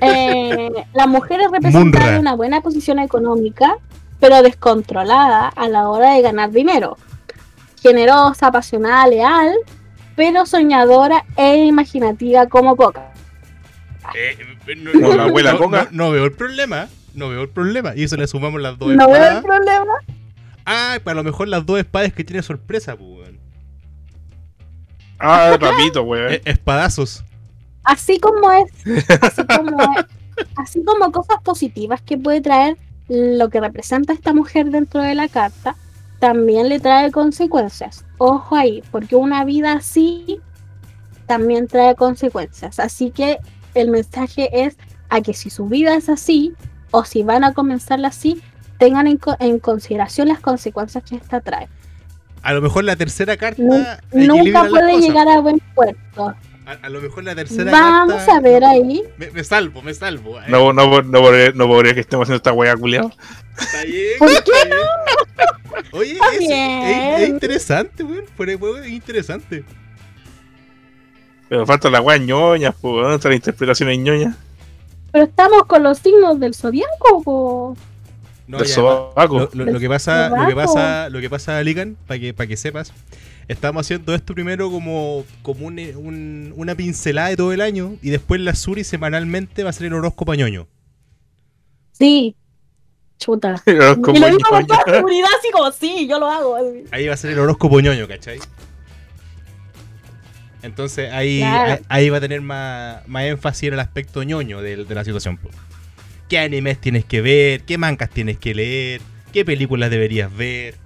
Eh, 0.00 0.70
la 0.94 1.06
mujer 1.06 1.40
es 1.40 1.50
representada 1.50 1.84
Munra. 1.84 2.10
de 2.12 2.18
una 2.20 2.34
buena 2.34 2.60
posición 2.60 2.98
económica, 2.98 3.76
pero 4.20 4.42
descontrolada 4.42 5.48
a 5.48 5.68
la 5.68 5.88
hora 5.88 6.12
de 6.14 6.22
ganar 6.22 6.50
dinero. 6.50 6.96
Generosa, 7.82 8.46
apasionada, 8.48 9.06
leal, 9.06 9.52
pero 10.16 10.46
soñadora 10.46 11.24
e 11.36 11.64
imaginativa 11.66 12.46
como 12.46 12.76
poca. 12.76 13.12
Eh, 14.14 14.36
eh, 14.66 14.76
no, 14.76 15.14
la 15.14 15.24
abuela 15.24 15.54
no- 15.54 15.68
no- 15.68 15.88
no 15.90 16.10
veo 16.10 16.24
el 16.24 16.32
problema. 16.32 16.88
No 17.14 17.28
veo 17.28 17.42
el 17.42 17.48
problema. 17.48 17.92
Y 17.96 18.04
eso 18.04 18.16
le 18.16 18.26
sumamos 18.26 18.60
las 18.60 18.78
dos 18.78 18.88
No 18.90 19.06
veo 19.06 19.16
el 19.16 19.22
espadas. 19.22 19.44
problema. 19.44 19.92
Ah, 20.66 20.98
para 21.04 21.16
lo 21.16 21.24
mejor 21.24 21.48
las 21.48 21.64
dos 21.66 21.78
espadas 21.78 22.12
que 22.12 22.24
tiene 22.24 22.42
sorpresa, 22.42 22.96
pues, 22.96 23.08
weón. 23.08 23.38
Ah, 25.18 25.56
rapito, 25.60 26.02
weón. 26.02 26.32
Eh, 26.32 26.42
Espadazos. 26.44 27.24
Así 27.84 28.18
como 28.18 28.50
es, 28.50 28.72
así 29.22 29.44
como 29.46 29.80
es- 29.82 30.06
así 30.56 30.84
como 30.84 31.12
cosas 31.12 31.36
positivas 31.42 32.00
que 32.02 32.18
puede 32.18 32.40
traer 32.40 32.76
lo 33.08 33.48
que 33.50 33.60
representa 33.60 34.12
esta 34.12 34.32
mujer 34.32 34.70
dentro 34.70 35.00
de 35.02 35.14
la 35.14 35.28
carta, 35.28 35.76
también 36.18 36.68
le 36.68 36.80
trae 36.80 37.10
consecuencias. 37.12 38.04
Ojo 38.18 38.56
ahí, 38.56 38.82
porque 38.90 39.14
una 39.16 39.44
vida 39.44 39.72
así 39.74 40.40
también 41.26 41.68
trae 41.68 41.94
consecuencias. 41.94 42.78
Así 42.80 43.10
que 43.10 43.38
el 43.74 43.90
mensaje 43.90 44.64
es 44.64 44.76
a 45.08 45.20
que 45.20 45.34
si 45.34 45.50
su 45.50 45.66
vida 45.66 45.94
es 45.94 46.08
así, 46.08 46.54
o 46.90 47.04
si 47.04 47.22
van 47.22 47.44
a 47.44 47.52
comenzarla 47.52 48.08
así, 48.08 48.40
tengan 48.78 49.06
en, 49.06 49.18
co- 49.18 49.36
en 49.38 49.58
consideración 49.58 50.28
las 50.28 50.40
consecuencias 50.40 51.04
que 51.04 51.16
esta 51.16 51.40
trae. 51.40 51.68
A 52.42 52.52
lo 52.52 52.60
mejor 52.60 52.84
la 52.84 52.96
tercera 52.96 53.36
carta. 53.36 53.62
Nunca 54.12 54.62
puede 54.70 54.92
llegar 55.08 55.28
a 55.28 55.40
buen 55.40 55.60
puerto. 55.74 56.34
A, 56.66 56.72
a 56.86 56.88
lo 56.88 57.00
mejor 57.02 57.24
la 57.24 57.34
tercera 57.34 57.70
Vamos 57.70 58.14
carta. 58.14 58.36
a 58.36 58.40
ver 58.40 58.64
ahí. 58.64 59.02
Me, 59.18 59.30
me 59.30 59.44
salvo, 59.44 59.82
me 59.82 59.92
salvo. 59.92 60.40
eh. 60.40 60.44
No, 60.48 60.72
no, 60.72 61.02
no, 61.02 61.20
podría, 61.20 61.50
no 61.52 61.66
podría 61.66 61.92
que 61.94 62.00
estemos 62.00 62.24
haciendo 62.24 62.36
esta 62.38 62.52
weá 62.52 62.74
culiado. 62.76 63.10
Está 63.58 63.84
bien. 63.84 64.18
¿Por 64.18 64.30
está 64.30 64.50
bien. 64.64 64.76
Oye, 65.92 66.12
Está 66.12 66.26
es, 66.28 66.32
es- 66.34 66.38
bien. 66.40 66.82
es 67.22 67.28
interesante, 67.28 68.02
weón. 68.02 68.24
Fuera 68.36 68.52
de 68.52 68.58
juego 68.58 68.78
es 68.78 68.88
interesante. 68.88 69.64
Pero 71.48 71.66
falta 71.66 71.90
la 71.90 72.00
weá 72.00 72.16
ñoña, 72.18 72.72
pues, 72.72 72.94
¿dónde 72.94 73.16
está 73.16 73.28
la 73.28 73.34
interpretación 73.34 73.90
en 73.90 74.02
ñoña? 74.04 74.36
Pero 75.12 75.24
estamos 75.26 75.66
con 75.66 75.82
los 75.82 75.98
signos 75.98 76.40
del 76.40 76.54
zodiaco. 76.54 77.22
po. 77.22 77.76
No, 78.46 78.58
Del 78.58 78.66
y 78.68 78.72
además, 78.72 78.74
sobaco. 79.14 79.38
lo, 79.38 79.64
lo- 79.64 79.72
lo 79.72 79.78
que 79.80 79.88
pasa, 79.88 80.28
lo 80.30 80.46
que 80.48 80.54
pasa, 80.54 81.08
lo 81.10 81.20
que 81.20 81.30
pasa, 81.30 81.62
Ligan, 81.62 81.96
para 82.06 82.18
que, 82.20 82.34
para 82.34 82.46
que 82.46 82.56
sepas, 82.56 82.92
estamos 83.48 83.84
haciendo 83.86 84.14
esto 84.14 84.34
primero 84.34 84.70
como, 84.70 85.24
como 85.42 85.66
un- 85.66 85.78
un- 85.96 86.52
una 86.56 86.74
pincelada 86.74 87.28
de 87.28 87.36
todo 87.36 87.52
el 87.52 87.60
año 87.60 87.96
y 88.02 88.10
después 88.10 88.40
la 88.40 88.54
Suri 88.54 88.84
semanalmente 88.84 89.62
va 89.64 89.70
a 89.70 89.72
ser 89.72 89.86
el 89.88 89.94
horóscopo 89.94 90.34
ñoño. 90.34 90.66
Sí. 91.92 92.34
Chuta. 93.18 93.62
Pero 93.64 93.92
y 94.12 94.18
lo 94.18 94.26
digo 94.26 94.38
con 94.48 94.66
toda 94.66 94.82
seguridad, 94.86 95.28
así 95.38 95.50
como 95.52 95.70
sí, 95.72 96.06
yo 96.08 96.18
lo 96.18 96.28
hago. 96.28 96.56
Ahí 96.90 97.06
va 97.06 97.14
a 97.14 97.16
ser 97.16 97.30
el 97.32 97.38
horóscopo 97.38 97.80
ñoño, 97.80 98.08
¿cachai? 98.08 98.38
Entonces 100.62 101.12
ahí, 101.12 101.40
Claro. 101.40 101.72
ahí, 101.74 101.78
ahí 101.88 102.08
va 102.10 102.16
a 102.16 102.20
tener 102.20 102.40
más, 102.40 103.06
más 103.06 103.24
énfasis 103.24 103.64
en 103.68 103.74
el 103.74 103.80
aspecto 103.80 104.22
ñoño 104.22 104.62
de, 104.62 104.84
de 104.84 104.94
la 104.94 105.04
situación. 105.04 105.38
¿Qué 106.28 106.38
animes 106.38 106.80
tienes 106.80 107.04
que 107.04 107.20
ver? 107.20 107.62
¿Qué 107.64 107.76
mangas 107.76 108.08
tienes 108.10 108.38
que 108.38 108.54
leer? 108.54 109.00
¿Qué 109.32 109.44
películas 109.44 109.90
deberías 109.90 110.34
ver? 110.34 110.76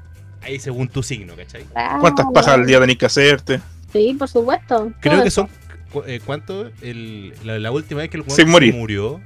Ahí 0.42 0.58
según 0.58 0.88
tu 0.88 1.02
signo, 1.02 1.34
¿cachai? 1.36 1.64
¿Cuántas 2.00 2.26
pajas 2.32 2.54
al 2.54 2.66
día 2.66 2.80
tenés 2.80 2.96
que 2.96 3.06
hacerte? 3.06 3.60
Sí, 3.92 4.14
por 4.18 4.28
supuesto. 4.28 4.92
Creo 5.00 5.22
que 5.22 5.28
eso. 5.28 5.48
son. 5.92 6.04
eh, 6.06 6.20
¿Cuánto? 6.24 6.70
El- 6.82 7.34
la, 7.44 7.58
la 7.58 7.70
última 7.72 8.00
vez 8.00 8.10
que 8.10 8.18
el 8.18 8.30
Sin 8.30 8.48
morir. 8.48 8.74
murió. 8.74 9.20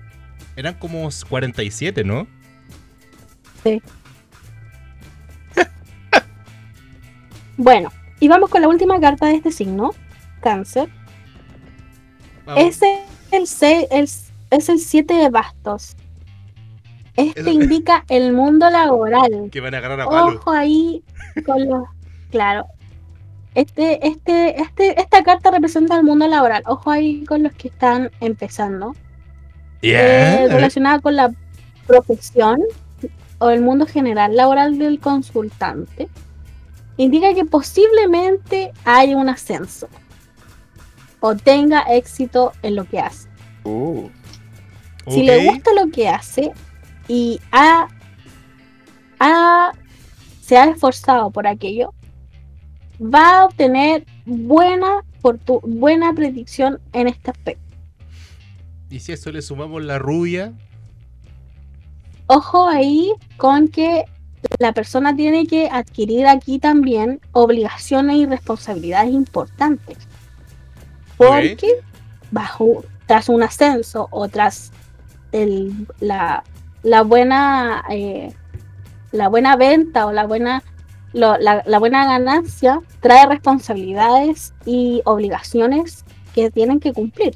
Eran 0.56 0.74
como 0.74 1.08
47, 1.28 2.04
¿no? 2.04 2.26
Bueno, 7.56 7.92
y 8.20 8.28
vamos 8.28 8.50
con 8.50 8.60
la 8.62 8.68
última 8.68 8.98
carta 9.00 9.26
de 9.26 9.36
este 9.36 9.52
signo, 9.52 9.90
cáncer. 10.40 10.88
Vamos. 12.46 12.64
El 13.30 13.46
se- 13.46 13.88
el- 13.90 14.08
es 14.50 14.68
el 14.68 14.78
7 14.78 15.14
de 15.14 15.30
bastos. 15.30 15.96
Este 17.16 17.50
indica 17.50 18.04
el 18.08 18.32
mundo 18.32 18.70
laboral. 18.70 19.48
Que 19.52 19.60
van 19.60 19.74
a 19.74 19.78
agarrar 19.78 20.00
a 20.00 20.06
palo. 20.06 20.38
Ojo 20.38 20.50
ahí 20.50 21.02
con 21.44 21.68
los. 21.68 21.84
Claro. 22.30 22.66
Este, 23.54 24.06
este, 24.06 24.60
este, 24.60 24.98
esta 24.98 25.22
carta 25.22 25.50
representa 25.50 25.96
el 25.96 26.04
mundo 26.04 26.26
laboral. 26.26 26.62
Ojo 26.66 26.90
ahí 26.90 27.24
con 27.24 27.42
los 27.42 27.52
que 27.52 27.68
están 27.68 28.10
empezando. 28.20 28.94
Yeah. 29.82 30.44
Eh, 30.44 30.48
relacionada 30.48 31.00
con 31.00 31.16
la 31.16 31.34
profesión 31.86 32.62
o 33.38 33.50
el 33.50 33.60
mundo 33.60 33.86
general 33.86 34.36
laboral 34.36 34.78
del 34.78 35.00
consultante. 35.00 36.08
Indica 36.96 37.34
que 37.34 37.44
posiblemente 37.44 38.72
hay 38.84 39.14
un 39.14 39.28
ascenso 39.28 39.88
o 41.20 41.34
tenga 41.36 41.82
éxito 41.82 42.52
en 42.62 42.76
lo 42.76 42.84
que 42.84 43.00
hace. 43.00 43.28
Uh, 43.64 44.08
Si 45.08 45.22
le 45.22 45.46
gusta 45.46 45.70
lo 45.74 45.90
que 45.90 46.08
hace 46.08 46.52
y 47.12 47.38
ha, 47.50 47.88
ha- 49.20 49.72
se 50.40 50.56
ha 50.56 50.64
esforzado 50.70 51.30
por 51.30 51.46
aquello, 51.46 51.92
va 52.98 53.40
a 53.40 53.44
obtener 53.44 54.06
buena, 54.24 55.04
fortu- 55.22 55.60
buena 55.62 56.14
predicción 56.14 56.80
en 56.94 57.08
este 57.08 57.30
aspecto. 57.30 57.76
Y 58.88 59.00
si 59.00 59.12
a 59.12 59.16
eso 59.16 59.30
le 59.30 59.42
sumamos 59.42 59.84
la 59.84 59.98
rubia. 59.98 60.54
Ojo 62.28 62.66
ahí 62.66 63.12
con 63.36 63.68
que 63.68 64.04
la 64.58 64.72
persona 64.72 65.14
tiene 65.14 65.46
que 65.46 65.68
adquirir 65.70 66.26
aquí 66.26 66.58
también 66.58 67.20
obligaciones 67.32 68.16
y 68.16 68.24
responsabilidades 68.26 69.12
importantes. 69.12 69.98
Porque 71.18 71.68
bajo, 72.30 72.84
tras 73.06 73.28
un 73.28 73.42
ascenso 73.42 74.08
o 74.10 74.28
tras 74.28 74.72
el- 75.32 75.86
la, 76.00 76.42
la 76.82 77.02
buena 77.02 77.82
eh, 77.90 78.32
la 79.12 79.28
buena 79.28 79.56
venta 79.56 80.06
o 80.06 80.12
la 80.12 80.26
buena 80.26 80.62
lo- 81.12 81.36
la, 81.38 81.62
la 81.66 81.78
buena 81.78 82.06
ganancia 82.06 82.80
trae 83.00 83.26
responsabilidades 83.26 84.54
y 84.64 85.02
obligaciones 85.04 86.04
que 86.34 86.50
tienen 86.50 86.80
que 86.80 86.92
cumplir. 86.92 87.34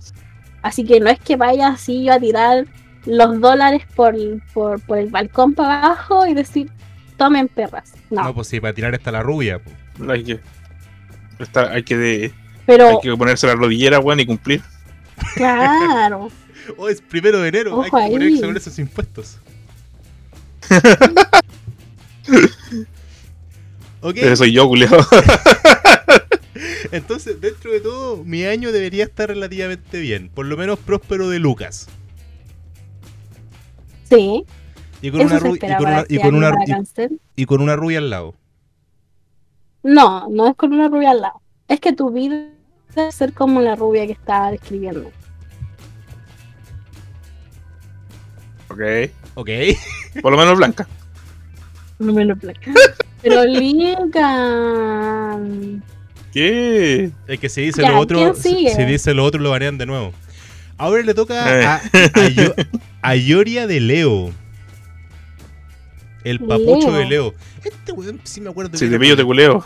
Así 0.63 0.85
que 0.85 0.99
no 1.01 1.11
es 1.11 1.21
que 1.21 1.37
vaya 1.37 1.69
así 1.69 2.05
yo 2.05 2.15
a 2.15 2.19
tirar 2.19 2.67
los 3.05 3.41
dólares 3.41 3.83
por, 3.95 4.17
por, 4.55 4.81
por 4.81 4.99
el 4.99 5.11
balcón 5.11 5.55
para 5.55 5.79
abajo 5.85 6.27
y 6.27 6.35
decir, 6.35 6.71
tomen 7.17 7.47
perras. 7.49 7.93
No, 8.11 8.25
No, 8.25 8.35
pues 8.35 8.49
sí, 8.49 8.59
para 8.61 8.73
tirar 8.75 8.95
está 8.95 9.13
la 9.13 9.23
rubia. 9.23 9.61
hay 10.09 10.25
que. 10.25 10.41
está- 11.39 11.71
hay 11.71 11.83
que, 11.83 11.97
de- 11.97 12.33
pero 12.65 12.89
hay 12.89 12.97
que 13.03 13.15
ponerse 13.17 13.47
la 13.47 13.55
rodillera, 13.55 14.01
weón, 14.01 14.21
y 14.21 14.27
cumplir. 14.27 14.63
claro, 15.35 16.31
Oh, 16.77 16.89
es 16.89 17.01
primero 17.01 17.41
de 17.41 17.49
enero. 17.49 17.83
hay 17.83 17.91
que 17.91 17.97
poner 18.11 18.23
ahí. 18.29 18.39
sobre 18.39 18.59
esos 18.59 18.79
impuestos. 18.79 19.39
ok, 24.01 24.17
Ese 24.17 24.37
soy 24.37 24.53
yo, 24.53 24.67
culiado. 24.69 24.99
entonces 26.93 27.41
dentro 27.41 27.71
de 27.73 27.81
todo, 27.81 28.25
mi 28.25 28.45
año 28.45 28.73
debería 28.73 29.05
estar 29.05 29.29
relativamente 29.29 30.01
bien. 30.01 30.29
Por 30.29 30.47
lo 30.47 30.57
menos 30.57 30.79
próspero 30.79 31.29
de 31.29 31.39
Lucas. 31.39 31.89
sí, 34.05 34.45
Y 35.03 35.11
con, 35.11 35.21
una, 35.23 35.37
y 35.37 35.41
con, 35.59 35.81
una, 35.87 36.05
y, 36.09 36.19
con 36.19 36.35
una, 36.35 36.53
y 37.37 37.47
con 37.47 37.61
una 37.63 37.77
rubia 37.77 37.99
al 37.99 38.11
lado. 38.11 38.35
No, 39.83 40.29
no 40.29 40.49
es 40.49 40.57
con 40.57 40.73
una 40.73 40.89
rubia 40.89 41.11
al 41.13 41.21
lado. 41.21 41.41
Es 41.69 41.81
que 41.81 41.93
tu 41.93 42.11
vida 42.11 42.51
debe 42.95 43.13
ser 43.13 43.33
como 43.33 43.61
la 43.61 43.77
rubia 43.77 44.07
que 44.07 44.13
estaba 44.13 44.51
describiendo. 44.51 45.13
Ok. 48.77 49.11
Ok. 49.35 49.51
Por 50.23 50.33
lo 50.33 50.39
menos 50.39 50.57
blanca. 50.57 50.87
Me 51.99 52.25
lo 52.25 52.37
placa. 52.37 52.73
Pero 53.23 53.45
Lincoln. 54.47 55.83
¿Qué? 56.33 57.11
Es 57.27 57.41
que 57.41 57.49
si 57.49 57.63
dice 57.63 57.81
Ya, 57.83 57.93
lo 57.93 57.99
otro, 58.01 58.19
¿quién 58.19 58.37
si, 58.37 58.85
dice 58.85 59.15
lo 59.15 59.25
otro 59.25 59.41
lo 59.41 59.51
banean 59.51 59.79
de 59.79 59.87
nuevo. 59.87 60.13
Ahora 60.77 61.03
le 61.03 61.15
toca 61.15 61.61
Eh. 61.61 61.65
a, 61.65 61.81
a, 62.15 62.29
Yo- 62.29 62.55
a 63.03 63.17
Yoria 63.17 63.67
de 63.67 63.81
Leo. 63.81 64.31
El 66.25 66.41
papucho 66.41 66.89
Leo. 66.91 66.99
de 66.99 67.05
Leo. 67.07 67.35
Este 67.65 67.93
weón 67.93 68.21
sí 68.25 68.41
me 68.43 68.51
acuerdo. 68.51 68.77
Si 68.77 68.85
que 68.85 68.91
te 68.91 68.99
pillo, 69.01 69.17
te 69.17 69.25
culeo. 69.25 69.65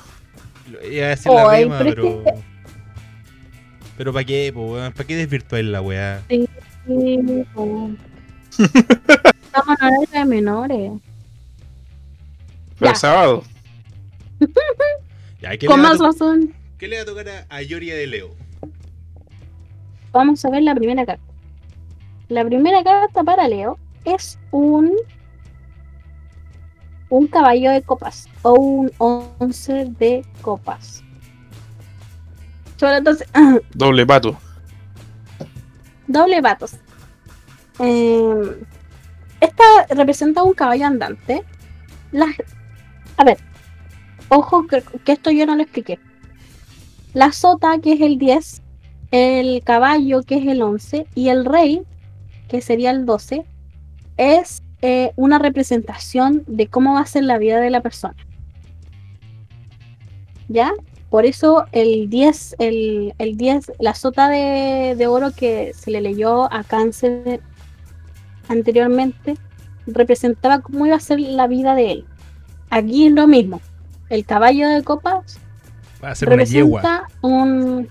Iba 0.88 1.06
a 1.06 1.08
decir 1.08 1.32
la 1.32 1.56
rima, 1.56 1.78
pero 1.78 2.22
pero. 2.24 2.24
Pero 3.98 4.12
¿para 4.12 4.24
qué, 4.24 4.52
po, 4.54 4.74
weón? 4.74 4.92
¿Para 4.92 5.06
qué 5.06 5.16
desvirtuar 5.16 5.64
la 5.64 5.80
weá? 5.82 6.22
Sí, 6.28 6.48
po. 7.52 7.90
Estamos 8.58 9.78
en 9.80 9.86
horario 9.86 10.08
de 10.12 10.24
menores. 10.24 10.92
Pero 12.78 12.92
Ya. 12.92 12.94
sábado. 12.94 13.44
Ya, 15.40 15.56
¿qué, 15.56 15.66
Con 15.66 15.78
le 15.80 15.82
va 15.84 15.88
a 15.88 15.92
más 15.92 16.00
razón. 16.00 16.52
qué 16.76 16.86
le 16.86 16.96
va 16.96 17.02
a 17.02 17.06
tocar 17.06 17.28
a, 17.30 17.46
a 17.48 17.62
Yoria 17.62 17.94
de 17.96 18.06
Leo? 18.06 18.28
Vamos 20.12 20.44
a 20.44 20.50
ver 20.50 20.62
la 20.62 20.74
primera 20.74 21.06
carta. 21.06 21.22
La 22.28 22.44
primera 22.44 22.84
carta 22.84 23.24
para 23.24 23.48
Leo 23.48 23.78
es 24.04 24.38
un 24.50 24.92
un 27.08 27.26
caballo 27.26 27.70
de 27.70 27.80
copas 27.82 28.28
o 28.42 28.52
un 28.52 28.92
once 28.98 29.86
de 29.98 30.24
copas. 30.42 31.02
Solo 32.76 32.96
entonces, 32.96 33.26
Doble 33.74 34.04
pato. 34.06 34.36
doble 36.06 36.42
patos. 36.42 36.76
Eh, 37.80 38.56
esta 39.40 39.64
representa 39.88 40.42
un 40.42 40.52
caballo 40.52 40.86
andante. 40.86 41.42
A 43.16 43.24
ver, 43.24 43.38
ojo 44.28 44.66
que, 44.66 44.82
esto 45.06 45.30
yo 45.30 45.46
no 45.46 45.56
lo 45.56 45.62
expliqué. 45.62 45.98
La 47.14 47.32
sota, 47.32 47.78
que 47.78 47.94
es 47.94 48.00
el 48.00 48.18
10, 48.18 48.62
el 49.10 49.62
caballo, 49.64 50.22
que 50.22 50.36
es 50.36 50.46
el 50.46 50.62
11, 50.62 51.06
y 51.14 51.28
el 51.28 51.44
rey, 51.44 51.82
que 52.48 52.60
sería 52.60 52.90
el 52.90 53.06
12, 53.06 53.44
es 54.16 54.62
eh, 54.82 55.12
una 55.16 55.38
representación 55.38 56.44
de 56.46 56.66
cómo 56.66 56.94
va 56.94 57.00
a 57.00 57.06
ser 57.06 57.24
la 57.24 57.38
vida 57.38 57.60
de 57.60 57.70
la 57.70 57.80
persona. 57.80 58.16
¿Ya? 60.48 60.72
Por 61.08 61.24
eso 61.24 61.64
el 61.72 62.10
10, 62.10 62.56
el, 62.58 63.14
el 63.18 63.36
10, 63.36 63.72
la 63.78 63.94
sota 63.94 64.28
de, 64.28 64.94
de 64.96 65.06
oro 65.06 65.32
que 65.32 65.72
se 65.74 65.90
le 65.90 66.00
leyó 66.00 66.52
a 66.52 66.62
Cáncer 66.62 67.40
anteriormente, 68.50 69.36
representaba 69.86 70.60
cómo 70.60 70.86
iba 70.86 70.96
a 70.96 71.00
ser 71.00 71.20
la 71.20 71.46
vida 71.46 71.74
de 71.74 71.92
él. 71.92 72.04
Aquí 72.68 73.06
es 73.06 73.12
lo 73.12 73.26
mismo. 73.26 73.60
el 74.08 74.24
caballo 74.24 74.68
de 74.68 74.82
copas 74.82 75.38
Va 76.02 76.10
a 76.10 76.14
ser 76.14 76.28
una 76.30 76.42
yegua. 76.42 76.82
representa 76.82 77.08
un 77.20 77.88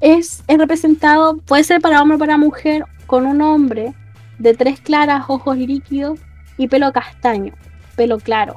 es, 0.00 0.44
es 0.46 0.58
representado 0.58 1.38
puede 1.38 1.64
ser 1.64 1.80
para 1.80 2.00
hombre 2.00 2.16
o 2.16 2.18
para 2.18 2.36
mujer 2.36 2.84
con 3.06 3.26
un 3.26 3.40
hombre 3.40 3.94
de 4.38 4.54
tres 4.54 4.80
claras 4.80 5.24
ojos 5.28 5.56
líquidos 5.56 6.20
y 6.58 6.68
pelo 6.68 6.92
castaño 6.92 7.54
pelo 7.96 8.18
claro 8.18 8.56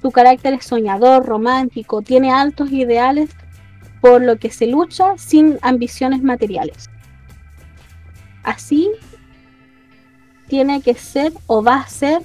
su 0.00 0.10
carácter 0.10 0.54
es 0.54 0.64
soñador 0.64 1.26
romántico 1.26 2.00
tiene 2.02 2.30
altos 2.32 2.70
ideales 2.70 3.30
por 4.00 4.22
lo 4.22 4.38
que 4.38 4.50
se 4.50 4.66
lucha 4.66 5.18
sin 5.18 5.58
ambiciones 5.62 6.22
materiales 6.22 6.88
así 8.46 8.90
tiene 10.48 10.80
que 10.80 10.94
ser 10.94 11.32
o 11.46 11.62
va 11.62 11.80
a 11.80 11.88
ser 11.88 12.22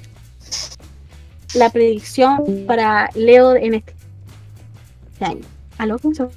la 1.55 1.69
predicción 1.69 2.63
para 2.67 3.09
Leo 3.15 3.55
en 3.55 3.73
este 3.75 3.93
año. 5.19 5.41
¿Aló? 5.77 5.99
¿Quién 5.99 6.15
se- 6.15 6.27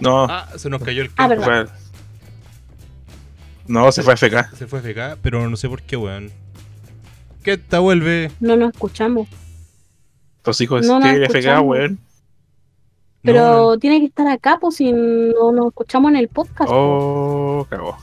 No, 0.00 0.24
Ah, 0.24 0.48
se 0.56 0.70
nos 0.70 0.82
cayó 0.82 1.02
el 1.02 1.10
Ah, 1.16 1.64
No, 3.68 3.90
se 3.92 4.02
fue 4.02 4.12
a 4.12 4.16
FK. 4.16 4.56
Se 4.56 4.66
fue 4.66 4.78
FK, 4.80 5.18
pero 5.20 5.48
no 5.48 5.56
sé 5.56 5.68
por 5.68 5.82
qué, 5.82 5.96
weón. 5.96 6.30
¿Qué 7.42 7.54
esta 7.54 7.80
vuelve? 7.80 8.30
No 8.40 8.56
nos 8.56 8.72
escuchamos. 8.72 9.28
Los 10.44 10.60
hijos 10.60 10.86
No 10.86 11.00
de 11.00 11.24
FK, 11.26 11.60
weón. 11.60 11.98
Pero 13.22 13.40
No, 13.40 13.70
no. 13.72 13.78
tiene 13.78 13.98
que 13.98 14.06
estar 14.06 14.28
acá, 14.28 14.58
pues 14.60 14.76
si 14.76 14.92
no 14.92 15.50
nos 15.50 15.66
escuchamos 15.68 16.10
en 16.12 16.16
el 16.16 16.28
podcast. 16.28 16.70
Oh, 16.72 17.66
cagó. 17.68 17.96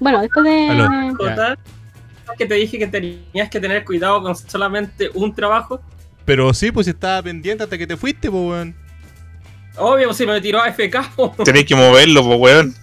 Bueno, 0.00 0.20
después 0.20 0.44
de. 0.44 1.14
Total, 1.18 1.58
que 2.36 2.46
te 2.46 2.54
dije 2.54 2.78
que 2.78 2.86
tenías 2.86 3.48
que 3.50 3.60
tener 3.60 3.84
cuidado 3.84 4.22
con 4.22 4.36
solamente 4.36 5.10
un 5.14 5.34
trabajo. 5.34 5.80
Pero 6.24 6.52
sí, 6.52 6.70
pues 6.70 6.86
estaba 6.86 7.22
pendiente 7.22 7.64
hasta 7.64 7.78
que 7.78 7.86
te 7.86 7.96
fuiste, 7.96 8.30
pues, 8.30 8.42
weón. 8.42 8.74
Obvio, 9.76 10.12
si 10.12 10.26
me 10.26 10.40
tiró 10.40 10.60
a 10.60 10.68
FK, 10.68 11.14
po. 11.16 11.34
Tenés 11.44 11.64
que 11.64 11.74
moverlo, 11.74 12.22
pues, 12.24 12.38
weón. 12.38 12.74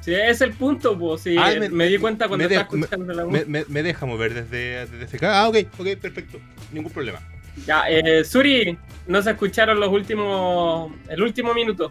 Sí, 0.00 0.12
ese 0.12 0.30
es 0.30 0.40
el 0.42 0.52
punto, 0.52 0.98
pues. 0.98 1.22
Sí, 1.22 1.36
me- 1.36 1.68
me, 1.68 1.86
di 1.86 1.98
cuenta 1.98 2.28
cuando 2.28 2.44
estaba 2.44 2.62
escuchando 2.62 3.12
la 3.14 3.24
Me, 3.24 3.44
me, 3.46 3.64
me 3.68 3.82
deja 3.82 4.04
mover 4.04 4.34
desde, 4.34 4.86
desde 4.86 5.04
FK. 5.06 5.24
Ah, 5.24 5.48
ok, 5.48 5.56
ok, 5.78 5.96
perfecto. 6.00 6.38
Ningún 6.72 6.92
problema. 6.92 7.20
Ya, 7.66 7.84
eh, 7.88 8.24
Suri, 8.24 8.76
no 9.06 9.22
se 9.22 9.30
escucharon 9.30 9.78
los 9.80 9.88
últimos. 9.88 10.92
El 11.08 11.22
último 11.22 11.54
minuto. 11.54 11.90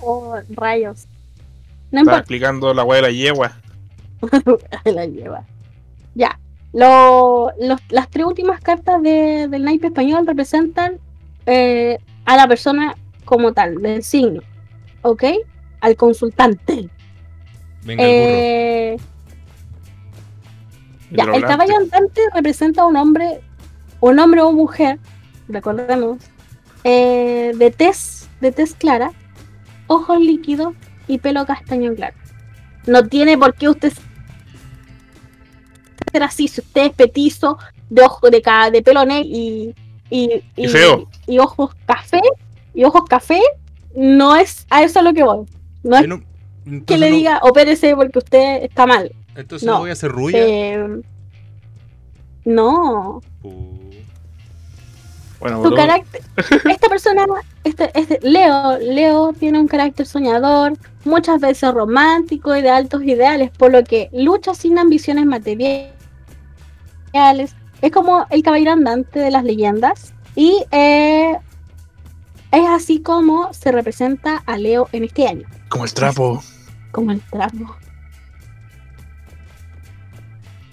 Oh, 0.00 0.36
rayos. 0.50 1.06
No 1.90 2.00
Estaba 2.00 2.18
explicando 2.18 2.74
la 2.74 2.84
weá 2.84 2.96
de 3.00 3.02
la 3.08 3.10
yegua. 3.12 3.52
la 4.84 5.06
lleva. 5.06 5.44
Ya. 6.14 6.38
Lo- 6.72 7.52
los- 7.60 7.80
las 7.90 8.08
tres 8.10 8.26
últimas 8.26 8.60
cartas 8.60 9.00
de- 9.02 9.48
del 9.48 9.64
naipe 9.64 9.86
español 9.88 10.26
representan 10.26 10.98
eh, 11.46 11.98
a 12.24 12.36
la 12.36 12.48
persona 12.48 12.96
como 13.24 13.52
tal, 13.52 13.80
del 13.80 14.02
signo. 14.02 14.42
¿Ok? 15.02 15.24
Al 15.80 15.96
consultante. 15.96 16.88
Venga, 17.84 18.02
el 18.02 18.08
burro. 18.10 18.30
Eh, 18.32 18.96
ya, 21.12 21.24
el 21.24 21.42
caballo 21.44 21.76
andante 21.76 22.20
representa 22.34 22.82
a 22.82 22.86
un 22.86 22.96
hombre, 22.96 23.40
un 24.00 24.18
hombre 24.18 24.40
o 24.42 24.52
mujer, 24.52 24.98
recordemos, 25.46 26.18
eh, 26.82 27.52
de 27.54 27.70
tez, 27.70 28.28
de 28.40 28.50
tez 28.50 28.74
clara, 28.74 29.12
ojos 29.86 30.18
líquidos 30.18 30.74
y 31.08 31.18
pelo 31.18 31.44
castaño 31.46 31.94
claro. 31.94 32.16
No 32.86 33.06
tiene 33.06 33.36
por 33.38 33.54
qué 33.54 33.68
usted 33.68 33.92
ser 36.12 36.22
así, 36.22 36.48
si 36.48 36.60
usted 36.60 36.86
es 36.86 36.92
petizo, 36.92 37.58
de 37.90 38.02
ojo 38.02 38.30
de, 38.30 38.40
ca- 38.42 38.70
de 38.70 38.82
pelo 38.82 39.04
negro 39.04 39.28
y, 39.28 39.74
y, 40.10 40.42
Y 40.56 40.68
feo. 40.68 41.08
y 41.26 41.38
ojos 41.38 41.74
café, 41.86 42.20
y 42.74 42.84
ojos 42.84 43.02
café, 43.08 43.40
no 43.94 44.36
es 44.36 44.66
a 44.70 44.82
eso 44.82 45.00
a 45.00 45.02
lo 45.02 45.12
que 45.14 45.22
voy. 45.24 45.46
No 45.82 45.96
es 45.98 46.08
no- 46.08 46.22
que 46.86 46.98
le 46.98 47.10
no- 47.10 47.16
diga 47.16 47.40
opérese 47.42 47.94
porque 47.96 48.18
usted 48.18 48.62
está 48.64 48.86
mal. 48.86 49.12
Entonces 49.34 49.66
no. 49.66 49.78
voy 49.80 49.90
a 49.90 49.92
hacer 49.94 50.10
rubia. 50.10 50.38
Eh, 50.46 51.00
no, 52.44 53.20
Uh, 53.42 53.90
Bueno, 55.40 55.62
su 55.62 55.74
carácter. 55.74 56.22
Esta 56.70 56.88
persona, 56.88 57.24
este, 57.66 57.90
este, 57.98 58.20
Leo, 58.22 58.78
Leo 58.78 59.32
tiene 59.32 59.58
un 59.58 59.66
carácter 59.66 60.06
soñador, 60.06 60.74
muchas 61.04 61.40
veces 61.40 61.74
romántico 61.74 62.54
y 62.54 62.62
de 62.62 62.70
altos 62.70 63.02
ideales, 63.02 63.50
por 63.50 63.72
lo 63.72 63.82
que 63.82 64.08
lucha 64.12 64.54
sin 64.54 64.78
ambiciones 64.78 65.26
materiales. 65.26 65.90
Es 67.82 67.90
como 67.92 68.24
el 68.30 68.42
caballero 68.44 68.70
andante 68.72 69.18
de 69.18 69.30
las 69.32 69.42
leyendas. 69.42 70.14
Y 70.36 70.64
eh, 70.70 71.36
es 72.52 72.68
así 72.68 73.00
como 73.02 73.52
se 73.52 73.72
representa 73.72 74.42
a 74.46 74.58
Leo 74.58 74.88
en 74.92 75.02
este 75.04 75.26
año, 75.26 75.46
Como 75.68 75.84
el 75.84 75.92
trapo. 75.92 76.40
como 76.92 77.10
el 77.10 77.20
tramo. 77.22 77.74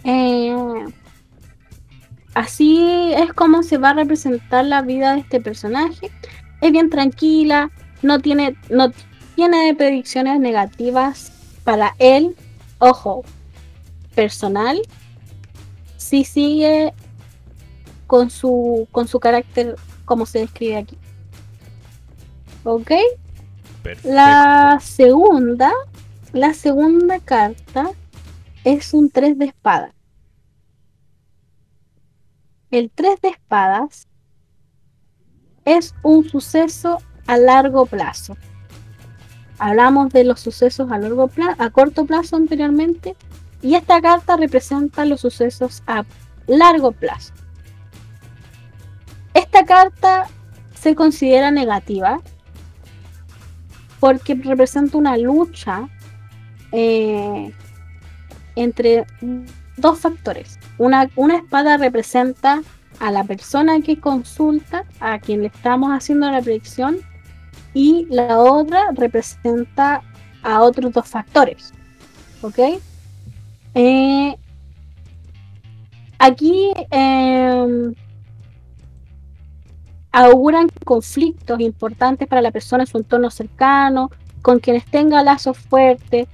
Eh, 0.04 0.54
así 2.36 3.14
es 3.16 3.34
como 3.34 3.64
se 3.64 3.78
va 3.78 3.92
a 3.92 3.94
representar 3.96 4.66
la 4.66 4.82
vida 4.84 5.14
de 5.14 5.22
este 5.22 5.42
personaje. 5.42 6.12
Es 6.64 6.72
bien 6.72 6.90
tranquila, 6.90 7.72
no 8.02 8.20
tiene, 8.20 8.56
no 8.70 8.90
tiene 9.36 9.76
predicciones 9.76 10.40
negativas 10.40 11.34
para 11.66 11.94
él. 12.00 12.38
Ojo, 12.80 13.26
personal. 14.16 14.82
Sí 15.98 16.24
sigue 16.24 16.94
con 18.08 18.30
su, 18.30 18.88
con 18.92 19.10
su 19.10 19.20
carácter 19.20 19.76
como 20.06 20.26
se 20.26 20.40
describe 20.40 20.78
aquí. 20.78 20.98
¿Ok? 22.64 22.92
perfecto. 23.82 24.16
La 24.16 24.80
segunda, 24.82 25.70
la 26.32 26.54
segunda 26.54 27.20
carta 27.20 27.92
es 28.64 28.94
un 28.94 29.10
3 29.10 29.38
de 29.38 29.46
espadas. 29.48 29.94
El 32.72 32.90
3 32.90 33.20
de 33.20 33.28
espadas 33.28 34.08
es 35.66 35.96
un 36.04 36.28
suceso 36.28 37.00
a 37.28 37.38
largo 37.38 37.86
plazo. 37.86 38.38
Hablamos 39.60 40.12
de 40.12 40.24
los 40.24 40.40
sucesos 40.40 40.92
a 40.92 40.98
largo 40.98 41.28
plazo, 41.28 41.62
a 41.62 41.70
corto 41.70 42.06
plazo 42.06 42.36
anteriormente, 42.36 43.16
y 43.62 43.76
esta 43.76 44.02
carta 44.02 44.36
representa 44.36 45.06
los 45.06 45.22
sucesos 45.22 45.84
a 45.88 46.04
largo 46.48 46.92
plazo. 46.92 47.34
Esta 49.34 49.66
carta 49.66 50.28
se 50.74 50.96
considera 50.96 51.50
negativa 51.50 52.20
porque 54.00 54.36
representa 54.36 54.98
una 54.98 55.18
lucha 55.18 55.88
eh, 56.74 57.54
entre 58.56 59.06
dos 59.78 60.00
factores. 60.00 60.60
Una, 60.78 61.10
una 61.16 61.38
espada 61.38 61.78
representa 61.78 62.62
a 63.04 63.12
la 63.12 63.26
persona 63.26 63.82
que 63.82 64.00
consulta, 64.00 64.86
a 65.02 65.20
quien 65.20 65.42
le 65.42 65.48
estamos 65.48 65.92
haciendo 65.92 66.32
la 66.32 66.42
predicción, 66.42 67.00
y 67.74 68.08
la 68.10 68.40
otra 68.40 68.92
representa 68.94 70.02
a 70.42 70.62
otros 70.62 70.94
dos 70.94 71.06
factores. 71.06 71.74
¿Ok? 72.42 72.60
Eh, 73.76 74.38
aquí 76.18 76.72
em, 76.92 77.94
auguran 80.14 80.70
conflictos 80.86 81.60
importantes 81.60 82.26
para 82.26 82.42
la 82.42 82.52
persona 82.52 82.84
en 82.84 82.88
su 82.88 83.00
entorno 83.00 83.30
cercano, 83.30 84.12
con 84.42 84.60
quienes 84.60 84.86
tenga 84.86 85.24
lazos 85.24 85.58
fuertes, 85.58 86.30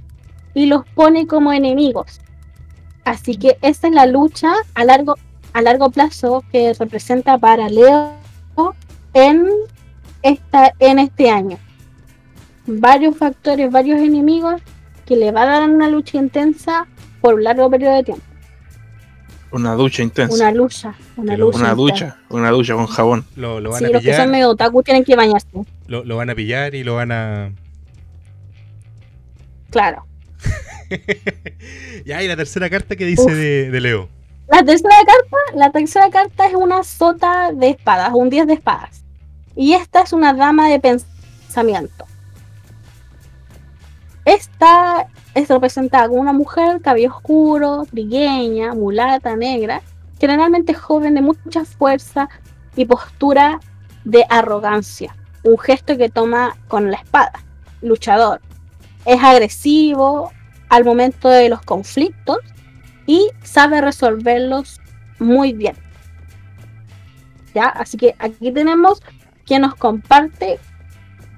y 0.53 0.67
los 0.67 0.85
pone 0.89 1.25
como 1.25 1.51
enemigos. 1.51 2.21
Así 3.05 3.37
que 3.37 3.57
esa 3.63 3.87
es 3.87 3.93
la 3.93 4.05
lucha 4.05 4.53
a 4.75 4.85
largo, 4.85 5.15
a 5.53 5.61
largo 5.61 5.89
plazo 5.89 6.43
que 6.51 6.73
representa 6.73 7.37
para 7.37 7.69
Leo 7.69 8.13
en, 9.13 9.47
esta, 10.21 10.73
en 10.79 10.99
este 10.99 11.29
año. 11.29 11.57
Varios 12.67 13.17
factores, 13.17 13.71
varios 13.71 13.99
enemigos 13.99 14.61
que 15.05 15.15
le 15.15 15.31
va 15.31 15.43
a 15.43 15.45
dar 15.59 15.69
una 15.69 15.89
lucha 15.89 16.17
intensa 16.17 16.85
por 17.21 17.33
un 17.35 17.43
largo 17.43 17.69
periodo 17.69 17.95
de 17.95 18.03
tiempo. 18.03 18.23
Una 19.51 19.73
ducha 19.73 20.03
intensa. 20.03 20.35
Una 20.35 20.51
lucha, 20.51 20.93
una 21.17 21.35
lucha. 21.35 21.57
Una 21.59 21.73
ducha. 21.73 22.17
Una 22.29 22.49
ducha 22.51 22.75
con 22.75 22.85
jabón. 22.85 23.25
Lo, 23.35 23.59
lo 23.59 23.71
van 23.71 23.79
Sí, 23.79 23.85
a 23.85 23.89
los 23.89 24.01
que 24.03 24.09
son 24.09 24.15
pillar. 24.17 24.27
medio 24.29 24.49
otaku 24.49 24.83
tienen 24.83 25.03
que 25.03 25.15
bañarse. 25.15 25.47
Lo, 25.87 26.03
lo 26.05 26.17
van 26.17 26.29
a 26.29 26.35
pillar 26.35 26.75
y 26.75 26.83
lo 26.83 26.93
van 26.95 27.11
a. 27.11 27.51
Claro. 29.71 30.05
ya, 32.05 32.21
y 32.21 32.27
la 32.27 32.35
tercera 32.35 32.69
carta 32.69 32.95
que 32.95 33.05
dice 33.05 33.33
de, 33.33 33.71
de 33.71 33.81
Leo. 33.81 34.09
La 34.49 34.63
tercera 34.63 34.95
carta, 35.05 35.37
la 35.53 35.71
tercera 35.71 36.09
carta 36.09 36.47
es 36.47 36.55
una 36.55 36.83
sota 36.83 37.51
de 37.53 37.69
espadas, 37.69 38.11
un 38.13 38.29
10 38.31 38.47
de 38.47 38.53
espadas. 38.53 39.03
Y 39.55 39.73
esta 39.73 40.01
es 40.01 40.11
una 40.11 40.33
dama 40.33 40.69
de 40.69 40.79
pensamiento. 40.79 42.05
Esta 44.25 45.07
es 45.35 45.47
representada 45.49 46.07
como 46.07 46.21
una 46.21 46.33
mujer, 46.33 46.81
cabello 46.81 47.09
oscuro, 47.09 47.85
trigueña, 47.89 48.73
mulata, 48.73 49.35
negra, 49.35 49.81
generalmente 50.19 50.73
joven 50.73 51.13
de 51.13 51.21
mucha 51.21 51.63
fuerza 51.63 52.27
y 52.75 52.85
postura 52.85 53.59
de 54.03 54.25
arrogancia, 54.29 55.15
un 55.43 55.59
gesto 55.59 55.95
que 55.95 56.09
toma 56.09 56.57
con 56.67 56.89
la 56.89 56.97
espada, 56.97 57.43
luchador. 57.81 58.41
Es 59.05 59.23
agresivo 59.23 60.31
al 60.69 60.85
momento 60.85 61.29
de 61.29 61.49
los 61.49 61.61
conflictos 61.61 62.37
y 63.09 63.27
sabe 63.41 63.81
resolverlos 63.81 64.79
muy 65.17 65.51
bien. 65.51 65.75
¿Ya? 67.55 67.65
Así 67.65 67.97
que 67.97 68.13
aquí 68.19 68.51
tenemos 68.51 69.01
que 69.47 69.57
nos 69.57 69.73
comparte 69.73 70.59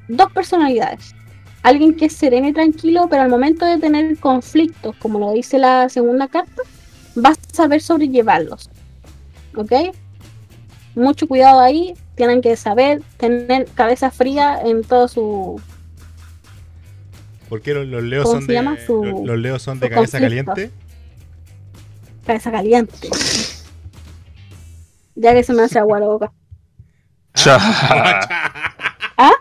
dos 0.10 0.30
personalidades. 0.34 1.16
Alguien 1.64 1.96
que 1.96 2.08
es 2.08 2.14
sereno 2.14 2.50
y 2.50 2.54
tranquilo, 2.54 3.08
pero 3.10 3.22
al 3.22 3.30
momento 3.30 3.66
de 3.66 3.78
tener 3.78 4.18
conflictos, 4.18 4.98
como 4.98 5.18
lo 5.20 5.32
dice 5.32 5.60
la 5.60 5.88
segunda 5.88 6.28
carta, 6.28 6.62
va 7.16 7.30
a 7.30 7.36
saber 7.54 7.82
sobrellevarlos. 7.82 8.70
¿Ok? 9.56 9.72
Mucho 10.96 11.26
cuidado 11.26 11.62
ahí, 11.62 11.94
tienen 12.16 12.42
que 12.42 12.58
saber 12.58 13.02
tener 13.16 13.66
cabeza 13.76 14.12
fría 14.12 14.60
en 14.62 14.84
todo 14.84 15.08
su... 15.08 15.62
¿Por 17.48 17.62
qué 17.62 17.74
los, 17.74 17.88
los 17.88 18.04
leos 18.04 18.26
¿Cómo 18.26 18.42
son 18.42 18.48
de? 18.48 18.86
Su- 18.86 19.06
los, 19.06 19.26
los 19.26 19.40
leos 19.40 19.62
son 19.62 19.80
de 19.80 19.90
cabeza 19.90 20.20
caliente? 20.20 20.70
Cabeza 22.26 22.52
caliente. 22.52 23.10
Ya 25.16 25.34
que 25.34 25.44
se 25.44 25.54
me 25.54 25.64
hace 25.64 25.80
agua 25.80 26.00
la 26.00 26.08
boca. 26.08 26.32
¿Ah? 29.18 29.32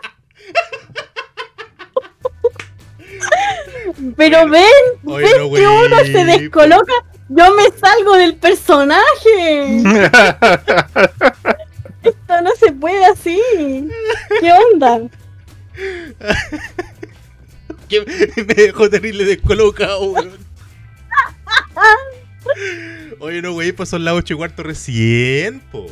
Pero 4.17 4.49
ven, 4.49 4.63
Oye, 5.05 5.25
ven 5.25 5.37
no, 5.37 5.55
que 5.55 5.67
uno 5.67 5.97
se 5.97 6.25
descoloca. 6.25 6.93
Yo 7.29 7.55
me 7.55 7.69
salgo 7.77 8.17
del 8.17 8.35
personaje. 8.35 9.77
Esto 12.03 12.41
no 12.41 12.51
se 12.59 12.71
puede 12.73 13.05
así. 13.05 13.39
¿Qué 14.39 14.51
onda? 14.51 15.01
Que 17.87 18.05
me 18.47 18.53
dejó 18.53 18.89
terrible 18.89 19.25
descolocado, 19.25 20.11
weón. 20.11 20.31
Oye, 23.19 23.41
no, 23.41 23.53
güey, 23.53 23.71
pues 23.71 23.89
son 23.89 24.03
las 24.03 24.13
8 24.13 24.33
y 24.33 24.37
cuarto 24.37 24.63
recién, 24.63 25.59
po. 25.71 25.85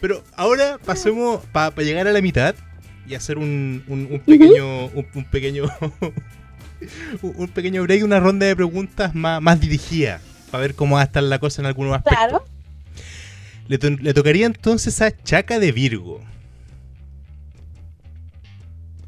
Pero 0.00 0.22
ahora 0.36 0.78
pasemos 0.84 1.44
para 1.52 1.74
llegar 1.82 2.06
a 2.08 2.12
la 2.12 2.22
mitad 2.22 2.54
y 3.06 3.14
hacer 3.14 3.36
un, 3.38 3.82
un, 3.88 4.08
un 4.10 4.20
pequeño. 4.20 4.86
Un, 4.86 5.06
un 5.14 5.24
pequeño. 5.24 5.64
un 7.22 7.48
pequeño 7.48 7.82
break, 7.82 8.04
una 8.04 8.20
ronda 8.20 8.46
de 8.46 8.56
preguntas 8.56 9.14
más, 9.14 9.42
más 9.42 9.60
dirigida. 9.60 10.20
Para 10.50 10.62
ver 10.62 10.74
cómo 10.74 10.94
va 10.96 11.02
a 11.02 11.04
estar 11.04 11.22
la 11.22 11.38
cosa 11.38 11.60
en 11.62 11.66
algunos 11.66 11.94
aspectos. 11.94 12.18
Claro. 12.28 12.44
Le, 13.68 13.78
to- 13.78 13.90
le 13.90 14.14
tocaría 14.14 14.46
entonces 14.46 15.00
a 15.02 15.10
Chaca 15.16 15.58
de 15.58 15.70
Virgo. 15.72 16.20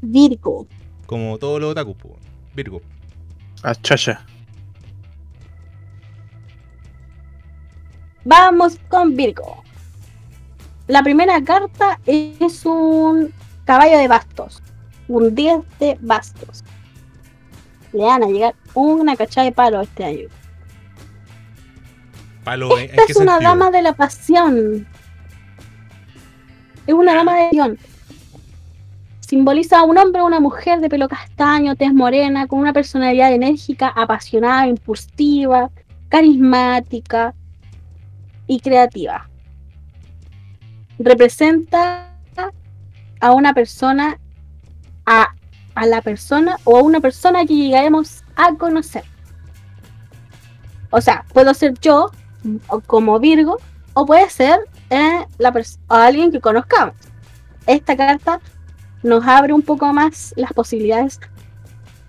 Virgo. 0.01 0.67
Como 1.05 1.37
todos 1.37 1.59
los 1.59 1.71
otakus, 1.71 1.95
po. 1.97 2.19
Virgo. 2.55 2.81
Ah, 3.63 3.75
chacha. 3.75 4.25
Vamos 8.25 8.79
con 8.87 9.15
Virgo. 9.15 9.63
La 10.87 11.03
primera 11.03 11.41
carta 11.43 11.99
es 12.05 12.65
un 12.65 13.33
caballo 13.65 13.97
de 13.97 14.07
bastos. 14.07 14.61
Un 15.07 15.35
10 15.35 15.61
de 15.79 15.97
bastos. 16.01 16.63
Le 17.91 18.03
van 18.03 18.23
a 18.23 18.27
llegar 18.27 18.55
una 18.73 19.15
cachada 19.15 19.45
de 19.45 19.51
palo 19.51 19.81
este 19.81 20.03
año. 20.03 20.27
Palo, 22.43 22.77
¿en, 22.77 22.85
en 22.85 22.89
Esta 22.89 23.03
es 23.09 23.15
una 23.17 23.33
sentido? 23.33 23.51
dama 23.51 23.71
de 23.71 23.81
la 23.81 23.93
pasión. 23.93 24.87
Es 26.87 26.93
una 26.93 27.13
dama 27.15 27.35
de 27.35 27.43
pasión. 27.45 27.77
Simboliza 29.19 29.79
a 29.79 29.83
un 29.83 29.97
hombre 29.97 30.21
o 30.21 30.25
una 30.25 30.39
mujer 30.39 30.79
de 30.79 30.89
pelo 30.89 31.07
castaño, 31.07 31.75
tez 31.75 31.93
morena, 31.93 32.47
con 32.47 32.59
una 32.59 32.73
personalidad 32.73 33.33
enérgica, 33.33 33.87
apasionada, 33.87 34.67
impulsiva, 34.67 35.69
carismática 36.09 37.33
y 38.47 38.59
creativa. 38.59 39.29
Representa 40.99 42.09
a 43.19 43.31
una 43.31 43.53
persona, 43.53 44.19
a, 45.05 45.33
a 45.75 45.85
la 45.85 46.01
persona 46.01 46.57
o 46.65 46.77
a 46.77 46.81
una 46.81 46.99
persona 46.99 47.45
que 47.45 47.55
llegaremos 47.55 48.23
a 48.35 48.53
conocer. 48.55 49.03
O 50.89 51.01
sea, 51.01 51.25
puedo 51.33 51.53
ser 51.53 51.73
yo 51.79 52.11
o 52.67 52.79
como 52.81 53.19
Virgo, 53.19 53.57
o 53.93 54.05
puede 54.05 54.29
ser 54.29 54.59
eh, 54.89 55.25
la 55.37 55.51
pers- 55.51 55.79
o 55.87 55.93
alguien 55.95 56.31
que 56.31 56.41
conozcamos. 56.41 56.95
Esta 57.65 57.95
carta 57.95 58.39
nos 59.01 59.25
abre 59.25 59.53
un 59.53 59.61
poco 59.61 59.91
más 59.93 60.33
las 60.35 60.51
posibilidades 60.53 61.19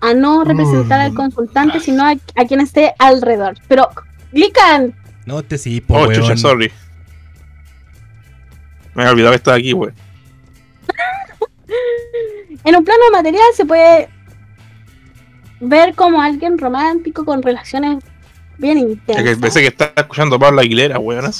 a 0.01 0.13
no 0.13 0.43
representar 0.43 0.99
al 0.99 1.15
consultante, 1.15 1.79
sino 1.79 2.03
a, 2.03 2.11
a 2.11 2.45
quien 2.45 2.59
esté 2.59 2.93
alrededor. 2.99 3.55
Pero, 3.67 3.89
Glican, 4.31 4.93
No 5.25 5.41
te 5.43 5.57
sí, 5.57 5.81
po, 5.81 5.95
Oh, 5.95 6.07
weón. 6.07 6.13
chucha, 6.21 6.37
sorry. 6.37 6.71
Me 8.93 9.01
había 9.03 9.11
olvidado 9.11 9.31
que 9.31 9.37
estaba 9.37 9.57
aquí, 9.57 9.73
wey. 9.73 9.91
en 12.63 12.75
un 12.75 12.83
plano 12.85 13.01
material 13.11 13.43
se 13.55 13.65
puede 13.65 14.09
ver 15.59 15.95
como 15.95 16.21
alguien 16.21 16.57
romántico 16.57 17.25
con 17.25 17.41
relaciones 17.41 18.03
bien 18.57 18.77
Es 18.77 18.83
que 18.85 18.91
intensas. 18.91 19.37
pensé 19.39 19.61
que 19.61 19.67
estaba 19.67 19.93
escuchando 19.97 20.35
a 20.35 20.39
Pablo 20.39 20.61
Aguilera, 20.61 20.99
weón. 20.99 21.25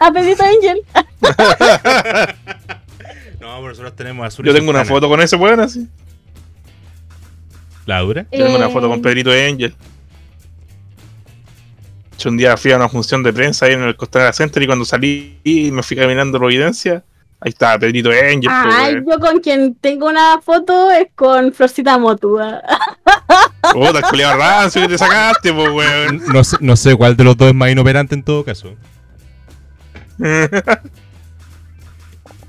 A 0.00 0.10
Pedrito 0.12 0.42
Angel. 0.42 0.82
No, 3.40 3.56
pero 3.56 3.68
nosotros 3.70 3.96
tenemos 3.96 4.24
azul. 4.26 4.44
Yo 4.46 4.54
tengo 4.54 4.70
una 4.70 4.84
foto 4.84 5.08
con 5.08 5.20
ese 5.20 5.34
weón 5.36 5.58
así. 5.60 5.88
¿Laura? 7.86 8.24
Yo 8.32 8.44
tengo 8.44 8.56
una 8.56 8.68
foto 8.68 8.86
Eh, 8.86 8.90
con 8.90 9.02
Pedrito 9.02 9.30
Angel. 9.32 9.74
Un 12.28 12.36
día 12.36 12.56
fui 12.56 12.72
a 12.72 12.76
una 12.76 12.88
función 12.88 13.22
de 13.22 13.32
prensa 13.32 13.66
ahí 13.66 13.72
en 13.74 13.82
el 13.82 13.96
Costanera 13.96 14.32
Center 14.32 14.62
y 14.62 14.66
cuando 14.66 14.84
salí 14.84 15.38
y 15.44 15.70
me 15.70 15.82
fui 15.82 15.96
caminando 15.96 16.36
a 16.38 16.40
Providencia, 16.40 17.02
ahí 17.40 17.50
estaba 17.50 17.78
Pedrito 17.78 18.10
Angel. 18.10 18.40
pues, 18.42 18.74
Ay, 18.76 18.94
weón. 18.94 19.06
yo 19.10 19.18
con 19.20 19.40
quien 19.40 19.74
tengo 19.76 20.06
una 20.08 20.40
foto 20.42 20.90
es 20.90 21.08
con 21.14 21.52
Florcita 21.52 21.98
Motua. 21.98 22.62
Puta, 23.72 23.98
el 23.98 24.04
culiao 24.04 24.36
rancio 24.36 24.82
que 24.82 24.88
te 24.88 24.98
sacaste, 24.98 25.52
pues, 25.52 25.70
weón. 25.70 26.22
No 26.32 26.42
sé, 26.44 26.56
no 26.60 26.76
sé 26.76 26.94
cuál 26.96 27.16
de 27.16 27.24
los 27.24 27.36
dos 27.36 27.48
es 27.48 27.54
más 27.54 27.70
inoperante 27.70 28.14
en 28.14 28.22
todo 28.22 28.44
caso. 28.44 28.74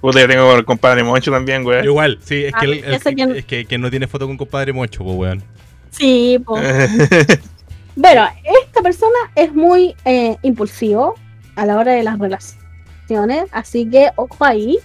Puta, 0.01 0.19
yo 0.19 0.27
tengo 0.27 0.55
el 0.55 0.65
compadre 0.65 1.01
Moncho 1.03 1.31
también, 1.31 1.65
weón. 1.65 1.85
igual, 1.85 2.19
sí, 2.23 2.43
es 2.45 2.53
Ah, 2.53 2.59
que, 2.59 2.65
el- 2.65 2.81
que- 2.83 3.37
es 3.39 3.45
que, 3.45 3.65
que 3.65 3.77
no 3.77 3.89
tiene 3.89 4.05
foto 4.07 4.27
con 4.27 4.35
compadre 4.37 4.73
Mocho, 4.73 5.03
pues, 5.03 5.15
weón. 5.15 5.43
Sí, 5.91 6.39
po. 6.43 6.59
Bueno, 7.95 8.27
esta 8.63 8.81
persona 8.81 9.17
es 9.35 9.53
muy 9.53 9.95
eh, 10.05 10.37
impulsivo 10.41 11.15
a 11.55 11.65
la 11.65 11.77
hora 11.77 11.91
de 11.93 12.03
las 12.03 12.17
relaciones, 12.17 13.45
así 13.51 13.89
que 13.89 14.11
ojo 14.15 14.43
ahí. 14.45 14.79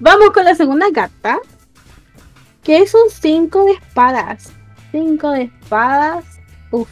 Vamos 0.00 0.30
con 0.30 0.44
la 0.44 0.54
segunda 0.54 0.86
carta, 0.92 1.38
que 2.64 2.78
es 2.78 2.94
un 2.94 3.10
5 3.10 3.64
de 3.66 3.72
espadas. 3.72 4.52
5 4.92 5.30
de 5.30 5.42
espadas. 5.42 6.24
Uf. 6.70 6.88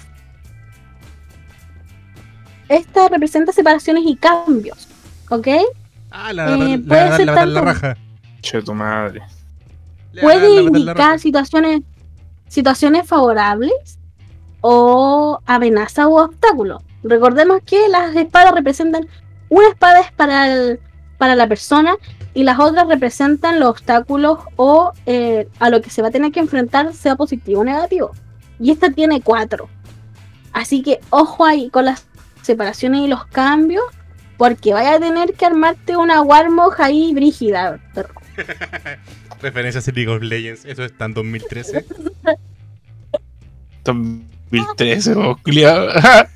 Esta 2.69 3.09
representa 3.09 3.53
separaciones 3.53 4.05
y 4.07 4.17
cambios, 4.17 4.89
¿ok? 5.29 5.49
Ah, 6.11 6.33
la, 6.33 6.55
Eh, 6.55 6.79
la, 6.79 6.87
puede 6.87 7.11
la, 7.11 7.17
ser 7.17 7.27
la, 7.27 7.33
la, 7.35 7.47
la 7.47 7.55
tanto- 7.55 7.61
raja. 7.65 7.97
che, 8.43 8.63
tu 8.63 8.75
madre. 8.75 9.23
Puede 10.21 10.63
indicar 10.63 11.19
situaciones, 11.19 11.83
situaciones 12.49 13.07
favorables 13.07 13.99
o 14.61 15.41
amenaza 15.47 16.07
o 16.09 16.23
obstáculo. 16.25 16.83
Recordemos 17.03 17.61
que 17.65 17.89
las 17.89 18.15
espadas 18.17 18.53
representan 18.55 19.09
una 19.49 19.69
espada 19.69 20.01
es 20.01 20.13
para 20.13 20.47
el- 20.53 20.81
para 21.19 21.35
la 21.37 21.47
persona 21.49 21.97
y 22.35 22.45
las 22.45 22.59
otras 22.59 22.87
representan 22.89 23.61
los 23.61 23.71
obstáculos 23.71 24.39
o 24.57 24.93
eh, 25.07 25.49
a 25.59 25.69
lo 25.71 25.83
que 25.83 25.91
se 25.91 26.01
va 26.03 26.09
a 26.09 26.11
tener 26.11 26.33
que 26.33 26.41
enfrentar, 26.41 26.93
sea 26.95 27.17
positivo 27.17 27.61
o 27.61 27.65
negativo. 27.65 28.13
Y 28.59 28.71
esta 28.71 28.91
tiene 28.91 29.21
cuatro. 29.21 29.69
Así 30.53 30.83
que 30.83 31.01
ojo 31.11 31.45
ahí 31.45 31.69
con 31.71 31.85
las 31.87 32.07
separaciones 32.43 33.03
y 33.03 33.09
los 33.09 33.27
cambios, 33.27 33.85
porque 34.39 34.73
vaya 34.73 34.95
a 34.95 35.01
tener 35.01 35.35
que 35.35 35.45
armarte 35.47 35.97
una 35.97 36.23
Warmog 36.23 36.75
ahí 36.81 37.13
brígida. 37.15 37.79
perro. 37.95 38.15
Referencias 39.43 39.87
a 39.89 39.93
League 39.93 40.11
of 40.11 40.23
Legends, 40.23 40.65
eso 40.65 40.85
está 40.85 41.05
en 41.07 41.15
2013. 41.15 41.85
2013, 44.51 45.15
vos, 45.15 45.41
culiao. 45.43 45.89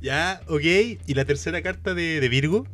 ya, 0.00 0.40
ok. 0.48 0.62
¿Y 1.06 1.14
la 1.14 1.24
tercera 1.24 1.62
carta 1.62 1.94
de, 1.94 2.20
de 2.20 2.28
Virgo? 2.28 2.66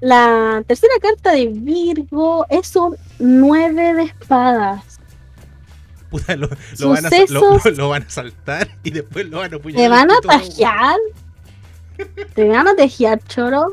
La 0.00 0.62
tercera 0.66 0.94
carta 1.00 1.32
de 1.32 1.46
Virgo 1.48 2.44
es 2.50 2.74
un 2.74 2.96
9 3.20 3.94
de 3.94 4.02
espadas. 4.02 4.98
Puta, 6.10 6.36
lo, 6.36 6.48
lo 6.78 6.88
van 6.90 7.06
a, 7.06 7.10
sa- 7.10 7.16
lo, 7.28 7.40
Sucesos. 7.40 7.78
lo- 7.78 7.84
lo 7.84 7.88
van 7.90 8.02
a 8.02 8.10
saltar 8.10 8.68
y 8.82 8.90
después 8.90 9.26
lo 9.28 9.38
van 9.38 9.54
a 9.54 9.56
apuñalar. 9.56 9.84
¿Te 9.84 9.88
van 9.88 10.10
a 10.10 10.20
tajear? 10.20 10.96
¿Te 12.34 12.48
van 12.48 12.68
a 12.68 12.74
tejear, 12.74 13.20
choro? 13.28 13.72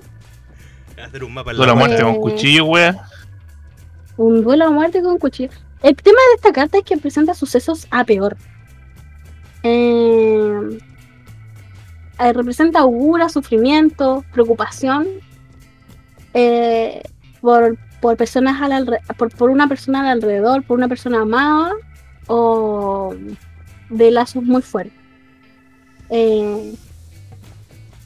Hacer 1.04 1.24
un 1.24 1.34
mapa 1.34 1.52
en 1.52 1.58
la 1.58 1.66
la 1.66 1.76
muerte 1.76 2.02
con 2.04 2.16
cuchillo, 2.18 2.66
wea. 2.66 3.08
Un 4.20 4.44
duelo 4.44 4.66
a 4.66 4.70
muerte 4.70 5.02
con 5.02 5.18
cuchillo. 5.18 5.50
El 5.82 5.96
tema 5.96 6.18
de 6.18 6.36
esta 6.36 6.52
carta 6.52 6.78
es 6.78 6.84
que 6.84 6.98
presenta 6.98 7.34
sucesos 7.34 7.88
a 7.90 8.04
peor. 8.04 8.36
Eh, 9.64 10.78
eh, 12.20 12.34
representa 12.34 12.80
augura, 12.80 13.30
sufrimiento, 13.30 14.26
preocupación 14.34 15.08
eh, 16.34 17.02
por, 17.40 17.78
por 18.02 18.18
personas 18.18 18.62
al 18.62 19.00
por, 19.18 19.34
por 19.34 19.50
una 19.52 19.70
persona 19.70 20.02
al 20.02 20.08
alrededor, 20.08 20.64
por 20.64 20.78
una 20.78 20.90
persona 20.90 21.22
amada 21.22 21.72
o 22.28 23.16
de 23.90 24.12
lazos 24.12 24.44
muy 24.44 24.62
fuertes. 24.62 25.00
Eh, 26.10 26.76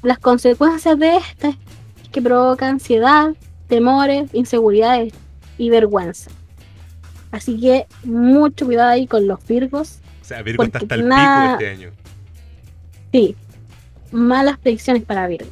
las 0.03 0.19
consecuencias 0.19 0.99
de 0.99 1.17
esta 1.17 1.49
es 1.49 2.09
que 2.11 2.21
provoca 2.21 2.67
ansiedad, 2.67 3.31
temores, 3.67 4.31
inseguridades 4.31 5.11
y 5.57 5.69
vergüenza. 5.69 6.31
Así 7.31 7.59
que 7.59 7.87
mucho 8.03 8.65
cuidado 8.65 8.91
ahí 8.91 9.07
con 9.07 9.27
los 9.27 9.45
virgos. 9.47 9.99
O 10.21 10.25
sea, 10.25 10.41
Virgo 10.43 10.63
está 10.63 10.77
hasta 10.79 10.95
el 10.95 11.07
nada- 11.07 11.57
pico 11.57 11.69
este 11.69 11.83
año. 11.83 11.91
Sí, 13.11 13.35
malas 14.11 14.57
predicciones 14.59 15.03
para 15.03 15.27
Virgo. 15.27 15.49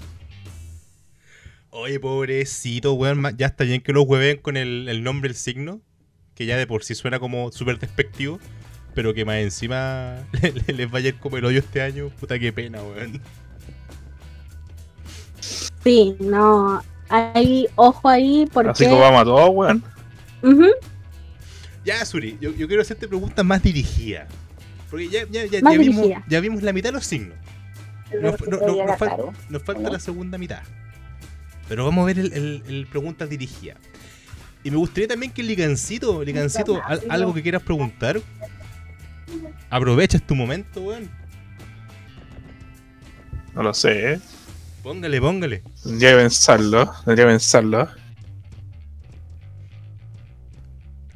Oye, 1.71 1.99
pobrecito, 1.99 2.93
weón. 2.93 3.35
Ya 3.37 3.47
está 3.47 3.63
bien 3.63 3.81
que 3.81 3.93
lo 3.93 4.03
hueven 4.03 4.37
con 4.37 4.57
el, 4.57 4.87
el 4.89 5.03
nombre, 5.03 5.29
el 5.29 5.35
signo. 5.35 5.79
Que 6.35 6.45
ya 6.45 6.57
de 6.57 6.67
por 6.67 6.83
sí 6.83 6.95
suena 6.95 7.19
como 7.19 7.51
súper 7.51 7.79
despectivo. 7.79 8.39
Pero 8.93 9.13
que 9.13 9.25
más 9.25 9.37
encima 9.37 10.17
le- 10.41 10.51
le- 10.51 10.73
les 10.73 10.91
vaya 10.91 11.07
a 11.07 11.09
ir 11.09 11.19
como 11.19 11.37
el 11.37 11.45
hoyo 11.45 11.59
este 11.59 11.81
año. 11.81 12.09
Puta, 12.19 12.37
qué 12.39 12.51
pena, 12.53 12.81
weón. 12.83 13.21
Sí, 15.83 16.15
no, 16.19 16.81
hay 17.09 17.67
ojo 17.75 18.07
ahí 18.07 18.47
porque... 18.53 18.69
Así 18.71 18.85
como 18.85 18.99
vamos 18.99 19.21
a 19.21 19.25
todos, 19.25 19.49
weón. 19.51 19.83
Ujú, 20.43 20.65
Ya, 21.85 22.03
Suri, 22.05 22.37
yo, 22.41 22.51
yo 22.55 22.67
quiero 22.67 22.81
hacerte 22.81 23.07
preguntas 23.07 23.43
más 23.45 23.61
dirigidas. 23.63 24.27
Porque 24.89 25.07
ya, 25.09 25.23
ya, 25.29 25.45
ya, 25.45 25.59
ya 25.61 25.77
vimos, 25.77 26.05
ya 26.27 26.39
vimos 26.39 26.61
la 26.63 26.73
mitad 26.73 26.89
de 26.89 26.93
los 26.93 27.05
signos. 27.05 27.37
Nos, 28.21 28.39
no- 28.41 28.57
no- 28.59 28.85
nos 28.85 28.99
fal- 28.99 29.31
nos 29.49 29.63
falta 29.63 29.89
la 29.89 29.99
segunda 29.99 30.37
mitad. 30.37 30.61
Pero 31.69 31.85
vamos 31.85 32.03
a 32.03 32.05
ver 32.07 32.19
el, 32.19 32.33
el- 32.33 32.63
el 32.67 32.87
preguntas 32.87 33.29
dirigidas. 33.29 33.77
Y 34.63 34.69
me 34.69 34.77
gustaría 34.77 35.07
también 35.07 35.31
que 35.31 35.41
Ligancito, 35.43 36.23
Ligancito, 36.23 36.81
al- 36.83 37.01
algo 37.09 37.33
que 37.33 37.41
quieras 37.41 37.63
preguntar. 37.63 38.21
Aprovecha 39.69 40.19
tu 40.19 40.35
momento, 40.35 40.81
weón. 40.81 41.09
No 43.55 43.63
lo 43.63 43.73
sé, 43.73 44.13
eh. 44.13 44.19
Póngale, 44.83 45.19
póngale. 45.21 45.63
Tendría 45.83 46.11
que 46.11 46.17
pensarlo. 46.17 46.91
Tendría 47.05 47.25
que 47.25 47.31
pensarlo. 47.31 47.89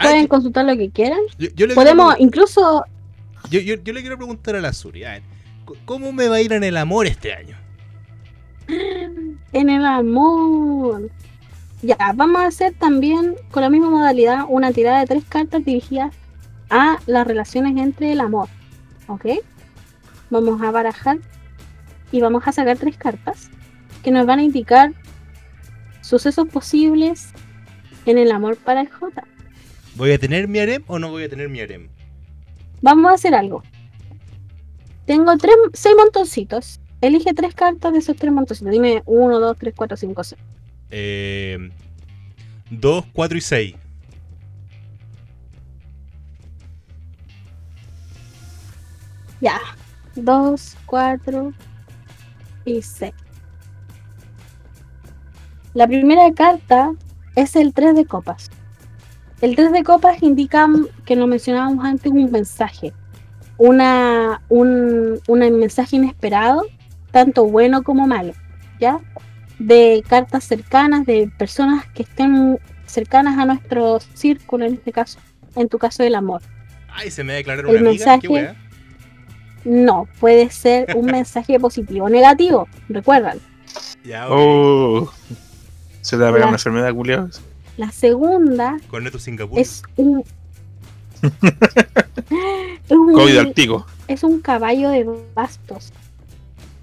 Pueden 0.09 0.27
consultar 0.27 0.65
lo 0.65 0.75
que 0.77 0.89
quieran. 0.89 1.19
yo, 1.37 1.49
yo 1.55 1.67
le 1.67 1.75
Podemos, 1.75 2.15
incluso, 2.19 2.83
yo, 3.49 3.59
yo- 3.59 3.75
yo 3.83 3.93
le 3.93 4.01
quiero 4.01 4.17
preguntar 4.17 4.55
a 4.55 4.61
la 4.61 4.73
Suri. 4.73 5.03
a 5.03 5.11
ver, 5.11 5.21
c- 5.67 5.79
¿Cómo 5.85 6.11
me 6.11 6.27
va 6.27 6.35
a 6.37 6.41
ir 6.41 6.53
en 6.53 6.63
el 6.63 6.77
amor 6.77 7.05
este 7.07 7.33
año? 7.33 7.55
en 8.67 9.69
el 9.69 9.85
amor. 9.85 11.09
Ya, 11.81 11.97
vamos 12.15 12.41
a 12.41 12.47
hacer 12.47 12.73
también 12.73 13.35
con 13.51 13.61
la 13.61 13.69
misma 13.69 13.89
modalidad 13.89 14.45
una 14.49 14.71
tirada 14.71 14.99
de 15.01 15.05
tres 15.05 15.23
cartas 15.27 15.63
dirigidas 15.63 16.13
a 16.69 16.97
las 17.05 17.27
relaciones 17.27 17.77
entre 17.77 18.11
el 18.11 18.19
amor. 18.21 18.49
¿Ok? 19.07 19.25
Vamos 20.31 20.61
a 20.63 20.71
barajar 20.71 21.19
y 22.11 22.21
vamos 22.21 22.47
a 22.47 22.51
sacar 22.51 22.77
tres 22.77 22.97
cartas 22.97 23.49
que 24.03 24.09
nos 24.11 24.25
van 24.25 24.39
a 24.39 24.43
indicar 24.43 24.93
sucesos 26.01 26.47
posibles 26.47 27.29
en 28.07 28.17
el 28.17 28.31
amor 28.31 28.57
para 28.57 28.81
el 28.81 28.89
J. 28.89 29.23
¿Voy 29.95 30.11
a 30.11 30.19
tener 30.19 30.47
mi 30.47 30.59
harem 30.59 30.83
o 30.87 30.99
no 30.99 31.09
voy 31.09 31.23
a 31.23 31.29
tener 31.29 31.47
mi 31.47 31.61
harem? 31.61 31.87
Vamos 32.81 33.11
a 33.11 33.15
hacer 33.15 33.33
algo. 33.33 33.63
Tengo 35.05 35.37
tres, 35.37 35.55
seis 35.73 35.95
montoncitos. 35.97 36.81
Elige 36.99 37.33
tres 37.33 37.55
cartas 37.55 37.93
de 37.93 37.99
esos 37.99 38.17
tres 38.17 38.33
montoncitos. 38.33 38.71
Dime 38.71 39.03
uno, 39.05 39.39
dos, 39.39 39.57
tres, 39.57 39.73
cuatro, 39.75 39.95
cinco, 39.95 40.23
seis. 40.23 40.41
Eh, 40.89 41.69
2, 42.69 43.05
4 43.13 43.37
y 43.37 43.41
6. 43.41 43.75
Ya. 49.41 49.59
Dos, 50.15 50.75
cuatro 50.85 51.53
y 52.63 52.81
seis. 52.81 53.13
La 55.73 55.87
primera 55.87 56.31
carta 56.33 56.93
es 57.35 57.55
el 57.55 57.73
3 57.73 57.95
de 57.95 58.05
copas. 58.05 58.49
El 59.41 59.55
3 59.55 59.71
de 59.71 59.83
copas 59.83 60.21
indica 60.23 60.67
que 61.05 61.15
nos 61.15 61.27
mencionábamos 61.27 61.83
antes 61.86 62.11
un 62.11 62.31
mensaje. 62.31 62.93
Una, 63.57 64.41
un, 64.49 65.19
un 65.27 65.39
mensaje 65.59 65.95
inesperado, 65.97 66.63
tanto 67.11 67.45
bueno 67.45 67.83
como 67.83 68.07
malo. 68.07 68.33
¿Ya? 68.79 68.99
De 69.59 70.03
cartas 70.07 70.43
cercanas, 70.43 71.05
de 71.05 71.29
personas 71.38 71.86
que 71.93 72.03
estén 72.03 72.59
cercanas 72.86 73.38
a 73.38 73.45
nuestro 73.45 73.99
círculo, 74.13 74.65
en 74.65 74.73
este 74.75 74.91
caso, 74.91 75.19
en 75.55 75.69
tu 75.69 75.77
caso 75.77 76.03
del 76.03 76.15
amor. 76.15 76.41
Ay, 76.93 77.09
se 77.11 77.23
me 77.23 77.29
va 77.29 77.36
a 77.36 77.38
declarar 77.38 77.65
El 77.65 77.71
una 77.71 77.89
amiga. 77.89 77.91
mensaje- 77.91 78.21
¿Qué 78.21 78.27
wea? 78.27 78.55
No, 79.63 80.07
puede 80.19 80.49
ser 80.51 80.95
un 80.95 81.05
mensaje 81.07 81.59
positivo 81.59 82.05
o 82.05 82.09
negativo, 82.09 82.67
recuerdan. 82.89 83.39
Ya. 84.03 84.27
Oh. 84.29 85.11
Se 86.01 86.17
te 86.17 86.23
va 86.23 86.29
a 86.29 86.33
pegar 86.33 86.47
una 86.49 86.57
enfermedad, 86.57 86.93
culiao. 86.93 87.29
La 87.78 87.91
segunda 87.91 88.78
Con 88.89 89.03
Neto 89.03 89.19
Singapur. 89.19 89.59
es 89.59 89.84
un. 89.97 90.23
es, 91.23 92.91
un 92.91 93.86
es 94.07 94.23
un 94.23 94.39
caballo 94.41 94.89
de 94.89 95.03
bastos. 95.34 95.91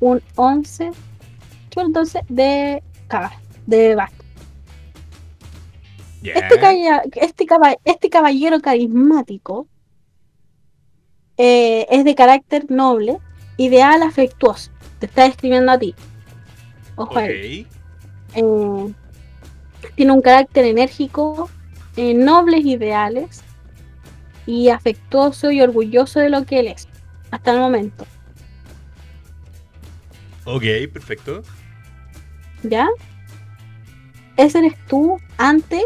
Un 0.00 0.20
11. 0.36 0.90
un 1.76 1.92
12 1.92 2.20
de 2.28 2.82
caballo. 3.08 3.36
De 3.66 3.94
bastos. 3.94 4.26
Ya. 6.22 6.32
Este, 6.34 6.58
calla- 6.60 7.02
este, 7.14 7.46
caba- 7.46 7.76
este 7.84 8.10
caballero 8.10 8.60
carismático 8.60 9.66
eh, 11.36 11.86
es 11.90 12.04
de 12.04 12.14
carácter 12.14 12.66
noble, 12.70 13.18
ideal, 13.56 14.02
afectuoso. 14.02 14.70
Te 15.00 15.06
está 15.06 15.24
describiendo 15.24 15.72
a 15.72 15.78
ti. 15.78 15.94
Ojo 16.96 17.18
ahí. 17.18 17.66
Ok. 17.70 18.36
eh, 18.36 18.94
tiene 19.94 20.12
un 20.12 20.22
carácter 20.22 20.64
enérgico, 20.64 21.50
eh, 21.96 22.14
nobles 22.14 22.64
ideales 22.64 23.42
y 24.46 24.68
afectuoso 24.70 25.50
y 25.50 25.60
orgulloso 25.60 26.20
de 26.20 26.30
lo 26.30 26.44
que 26.44 26.60
él 26.60 26.68
es 26.68 26.88
hasta 27.30 27.52
el 27.52 27.60
momento, 27.60 28.06
Ok, 30.44 30.64
perfecto. 30.92 31.42
¿ya? 32.62 32.88
Ese 34.36 34.58
eres 34.58 34.74
tú 34.86 35.18
ante 35.38 35.82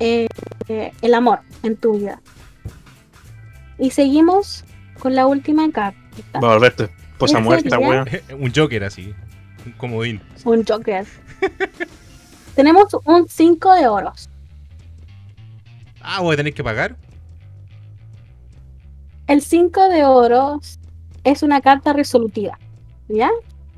eh, 0.00 0.26
eh, 0.68 0.92
el 1.02 1.14
amor 1.14 1.40
en 1.62 1.76
tu 1.76 1.98
vida. 1.98 2.20
Y 3.78 3.90
seguimos 3.90 4.64
con 4.98 5.14
la 5.14 5.26
última 5.26 5.70
carta. 5.70 6.40
Va 6.42 6.50
a 6.50 6.54
volver 6.54 6.74
tu 6.74 6.84
esposa 6.84 7.38
¿En 7.38 7.44
muerta, 7.44 7.78
weón. 7.78 8.08
un 8.38 8.52
Joker 8.54 8.84
así. 8.84 9.14
Un 9.66 9.72
comodín. 9.72 10.20
Un 10.44 10.64
Joker. 10.64 11.06
Tenemos 12.58 12.88
un 13.04 13.28
5 13.28 13.72
de 13.74 13.86
oros. 13.86 14.28
Ah, 16.00 16.20
voy 16.22 16.34
a 16.34 16.36
tener 16.38 16.52
que 16.52 16.64
pagar. 16.64 16.96
El 19.28 19.42
5 19.42 19.88
de 19.88 20.04
oros 20.04 20.80
es 21.22 21.44
una 21.44 21.60
carta 21.60 21.92
resolutiva, 21.92 22.58
¿ya? 23.08 23.30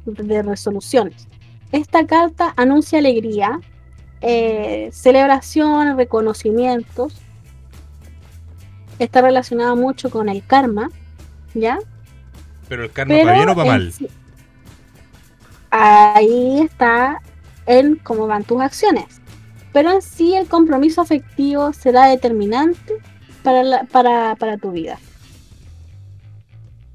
De 0.07 0.43
resoluciones. 0.43 1.29
Esta 1.73 2.07
carta 2.07 2.55
anuncia 2.57 3.01
alegría, 3.01 3.61
eh, 4.23 4.89
celebración, 4.95 5.99
reconocimientos. 5.99 7.13
Está 8.99 9.21
relacionada 9.21 9.75
mucho 9.75 10.09
con 10.09 10.31
el 10.31 10.43
karma, 10.47 10.89
¿ya? 11.53 11.79
Pero 12.67 12.85
el 12.85 12.93
karma 12.93 13.15
para 13.25 13.35
bien 13.35 13.49
o 13.51 13.55
para 13.55 13.69
mal. 13.73 13.93
sí- 13.93 14.09
Ahí 15.71 16.61
está 16.63 17.21
en 17.71 17.97
cómo 17.97 18.27
van 18.27 18.45
tus 18.45 18.61
acciones. 18.61 19.21
Pero 19.73 19.93
en 19.93 20.03
sí 20.03 20.35
el 20.35 20.49
compromiso 20.49 21.01
afectivo 21.01 21.73
será 21.73 22.07
determinante 22.07 22.95
para, 23.43 23.63
la- 23.63 23.85
para, 23.85 24.35
para 24.37 24.57
tu 24.59 24.73
vida. 24.73 24.99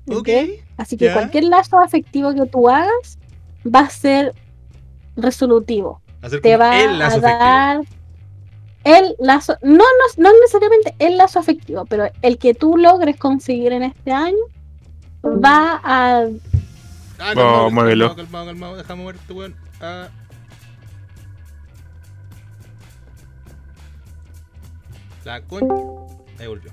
Ok. 0.07 0.17
¿ok? 0.17 0.29
Así 0.77 0.97
que 0.97 1.11
cualquier 1.13 1.45
lazo 1.45 1.79
afectivo 1.79 2.33
que 2.33 2.45
tú 2.45 2.69
hagas 2.69 3.17
va 3.65 3.79
a 3.81 3.89
ser 3.89 4.33
resolutivo. 5.15 6.01
Hacer 6.21 6.41
te 6.41 6.57
va 6.57 6.77
el 6.83 6.99
lazo 6.99 7.15
a 7.15 7.19
afectivo. 7.19 7.39
dar 7.39 7.81
el 8.83 9.15
lazo, 9.19 9.57
no, 9.63 9.77
no, 9.77 9.83
no 10.17 10.29
necesariamente 10.41 10.95
el 10.99 11.17
lazo 11.17 11.39
afectivo, 11.39 11.85
pero 11.85 12.07
el 12.21 12.37
que 12.37 12.53
tú 12.53 12.77
logres 12.77 13.17
conseguir 13.17 13.71
en 13.71 13.81
este 13.83 14.11
año 14.11 14.37
va 15.23 15.79
a 15.83 16.25
Ah, 17.17 17.33
calmado, 17.33 17.71
muévelo. 17.71 18.07
calmado, 18.09 18.15
calmado, 18.17 18.45
calmado, 18.47 18.75
déjame 18.75 19.01
mover 19.01 19.15
este 19.15 19.33
weón. 19.33 19.55
Ah. 19.81 20.09
La 25.25 25.41
concha. 25.41 25.73
Ahí 26.39 26.47
volvió. 26.47 26.71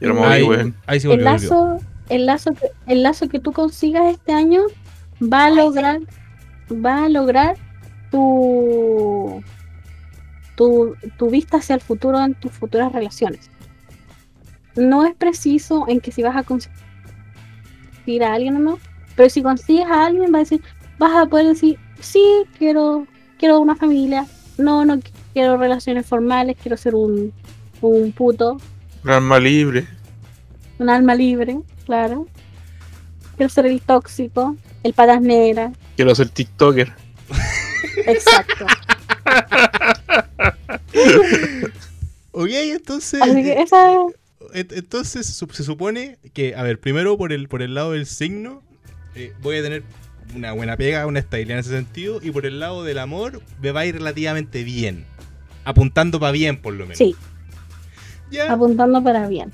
Y 0.00 0.06
lo 0.06 0.14
moví, 0.14 0.26
Ahí, 0.26 0.42
weón. 0.42 0.74
ahí 0.86 1.00
sí 1.00 1.06
el 1.06 1.12
volvió. 1.12 1.24
lazo, 1.24 1.78
el 2.08 2.26
lazo, 2.26 2.52
que, 2.52 2.66
el 2.86 3.02
lazo 3.02 3.28
que 3.28 3.38
tú 3.40 3.52
consigas 3.52 4.12
este 4.12 4.32
año 4.32 4.62
va 5.22 5.46
a 5.46 5.50
lograr, 5.50 6.00
va 6.72 7.04
a 7.04 7.08
lograr 7.08 7.56
tu, 8.10 9.42
tu, 10.56 10.94
tu 11.18 11.30
vista 11.30 11.58
hacia 11.58 11.74
el 11.76 11.80
futuro 11.80 12.22
en 12.22 12.34
tus 12.34 12.52
futuras 12.52 12.92
relaciones. 12.92 13.50
No 14.76 15.04
es 15.06 15.14
preciso 15.14 15.86
en 15.88 16.00
que 16.00 16.12
si 16.12 16.22
vas 16.22 16.36
a 16.36 16.42
conseguir 16.42 16.74
a 18.22 18.34
alguien 18.34 18.56
o 18.56 18.58
no, 18.58 18.78
pero 19.14 19.30
si 19.30 19.42
consigues 19.42 19.86
a 19.86 20.06
alguien 20.06 20.32
va 20.32 20.38
a 20.38 20.40
decir, 20.40 20.62
vas 20.98 21.14
a 21.16 21.26
poder 21.26 21.46
decir, 21.46 21.78
sí, 22.00 22.22
quiero, 22.58 23.06
quiero 23.38 23.60
una 23.60 23.76
familia, 23.76 24.26
no, 24.58 24.84
no 24.84 24.98
quiero 25.36 25.58
relaciones 25.58 26.06
formales, 26.06 26.56
quiero 26.62 26.78
ser 26.78 26.94
un, 26.94 27.30
un 27.82 28.12
puto, 28.12 28.56
Un 29.04 29.10
alma 29.10 29.38
libre. 29.38 29.86
un 30.78 30.88
alma 30.88 31.14
libre, 31.14 31.58
claro. 31.84 32.26
Quiero 33.36 33.50
ser 33.50 33.66
el 33.66 33.82
tóxico, 33.82 34.56
el 34.82 34.94
patas 34.94 35.20
negras, 35.20 35.76
Quiero 35.94 36.14
ser 36.14 36.30
TikToker. 36.30 36.90
exacto. 38.06 38.64
Ok, 42.32 42.48
entonces. 42.50 43.20
Así 43.22 43.42
que 43.42 43.60
esa 43.62 43.92
es 43.92 43.98
Et- 44.54 44.72
Entonces 44.72 45.26
se 45.26 45.64
supone 45.64 46.18
que, 46.34 46.54
a 46.54 46.62
ver, 46.62 46.78
primero 46.80 47.16
por 47.18 47.32
el, 47.32 47.48
por 47.48 47.62
el 47.62 47.74
lado 47.74 47.92
del 47.92 48.06
signo, 48.06 48.62
eh, 49.14 49.32
voy 49.42 49.56
a 49.58 49.62
tener 49.62 49.82
una 50.34 50.52
buena 50.52 50.76
pega, 50.76 51.06
una 51.06 51.18
estabilidad 51.18 51.58
en 51.58 51.60
ese 51.60 51.70
sentido, 51.70 52.20
y 52.22 52.30
por 52.30 52.46
el 52.46 52.60
lado 52.60 52.84
del 52.84 52.98
amor 52.98 53.40
me 53.62 53.70
va 53.72 53.80
a 53.80 53.86
ir 53.86 53.94
relativamente 53.96 54.64
bien. 54.64 55.04
Apuntando 55.66 56.18
para 56.18 56.32
bien, 56.32 56.56
por 56.56 56.72
lo 56.72 56.84
menos. 56.84 56.96
Sí, 56.96 57.14
Ya, 58.30 58.50
apuntando 58.52 59.02
para 59.04 59.28
bien. 59.28 59.52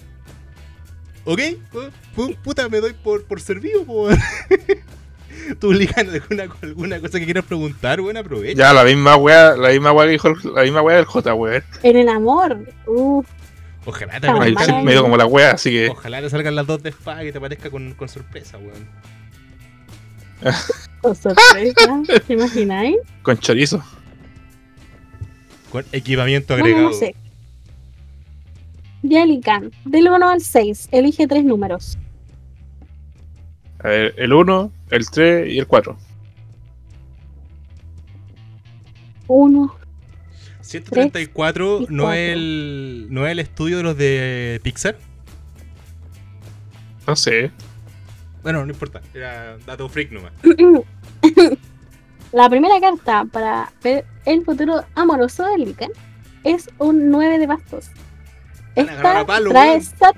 ok, 1.24 1.38
pu- 1.72 1.90
pu- 2.14 2.36
puta, 2.44 2.68
me 2.68 2.80
doy 2.80 2.92
por, 2.92 3.24
por 3.24 3.40
servido, 3.40 3.84
po. 3.84 4.08
Tú, 5.58 5.72
Ligan, 5.72 6.08
alguna, 6.10 6.44
alguna 6.62 7.00
cosa 7.00 7.18
que 7.18 7.24
quieras 7.24 7.44
preguntar, 7.44 8.00
bueno, 8.00 8.20
aprovecha. 8.20 8.58
Ya, 8.58 8.72
la 8.72 8.84
misma 8.84 9.16
wea, 9.16 9.56
la 9.56 9.70
misma 9.70 9.90
wea 9.92 10.06
que 10.06 10.12
dijo 10.12 10.28
el- 10.28 10.54
la 10.54 10.62
misma 10.62 10.82
wea 10.82 10.96
del 10.96 11.04
J, 11.06 11.34
weón. 11.34 11.64
En 11.82 11.96
el 11.96 12.08
amor, 12.08 12.58
uff, 12.86 13.26
Ojalá 13.84 14.20
te, 14.20 14.28
aparezca- 14.28 14.68
mal. 14.72 14.84
me 14.84 14.92
dio 14.92 15.02
como 15.02 15.16
la 15.16 15.26
wea, 15.26 15.52
así 15.52 15.70
que. 15.70 15.88
ojalá 15.88 16.20
te 16.20 16.30
salgan 16.30 16.54
las 16.54 16.66
dos 16.66 16.82
de 16.82 16.90
espada 16.90 17.24
y 17.24 17.32
te 17.32 17.40
parezca 17.40 17.70
con, 17.70 17.94
con 17.94 18.08
sorpresa, 18.08 18.58
weón. 18.58 18.86
oh, 21.02 21.14
sorpresa, 21.14 22.02
¿te 22.26 22.32
imagináis? 22.34 22.96
Con 23.22 23.38
chorizo. 23.38 23.82
Con 25.72 25.86
equipamiento 25.92 26.52
Bueno, 26.52 26.64
agregado. 26.66 26.90
no 26.90 26.94
sé. 26.94 27.16
Yelican, 29.02 29.72
del 29.86 30.08
1 30.08 30.28
al 30.28 30.40
6, 30.42 30.90
elige 30.92 31.26
tres 31.26 31.44
números. 31.44 31.98
A 33.80 33.88
ver, 33.88 34.14
el 34.18 34.32
1, 34.32 34.70
el 34.90 35.10
3 35.10 35.50
y 35.52 35.58
el 35.58 35.66
4. 35.66 35.96
1, 39.28 39.76
134 40.60 41.78
Tres 41.78 41.88
y 41.90 41.94
no 41.94 42.02
cuatro. 42.04 42.12
es 42.12 42.32
el 42.34 43.06
no 43.10 43.26
es 43.26 43.32
el 43.32 43.38
estudio 43.38 43.78
de 43.78 43.82
los 43.82 43.96
de 43.96 44.60
Pixar. 44.62 44.98
No 47.06 47.16
sé. 47.16 47.50
Bueno, 48.42 48.64
no 48.66 48.72
importa, 48.72 49.00
era 49.14 49.56
dato 49.66 49.88
freak 49.88 50.12
nomás. 50.12 50.32
La 52.32 52.48
primera 52.48 52.80
carta 52.80 53.24
para 53.30 53.72
ver 53.82 54.04
el 54.24 54.44
futuro 54.44 54.84
amoroso 54.94 55.44
de 55.46 55.58
Lican 55.58 55.90
es 56.44 56.68
un 56.78 57.10
9 57.10 57.38
de 57.38 57.46
bastos. 57.46 57.90
Esta 58.74 59.24
palo, 59.26 59.50
trae, 59.50 59.80
sat- 59.80 60.16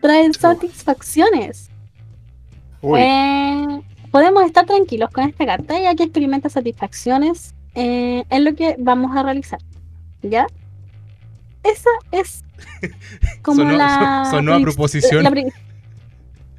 trae 0.00 0.32
satisfacciones. 0.32 1.70
Eh, 2.82 3.80
podemos 4.10 4.44
estar 4.44 4.66
tranquilos 4.66 5.10
con 5.10 5.24
esta 5.28 5.46
carta 5.46 5.78
ya 5.78 5.94
que 5.94 6.04
experimenta 6.04 6.48
satisfacciones 6.48 7.54
eh, 7.74 8.24
en 8.30 8.44
lo 8.44 8.54
que 8.54 8.76
vamos 8.78 9.16
a 9.16 9.22
realizar. 9.22 9.58
¿Ya? 10.22 10.46
Esa 11.62 11.90
es 12.12 12.42
como 13.42 13.62
Sonó- 13.62 13.76
la, 13.76 14.26
sonó 14.30 14.54
a 14.54 14.60
proposición. 14.60 15.24
La, 15.24 15.30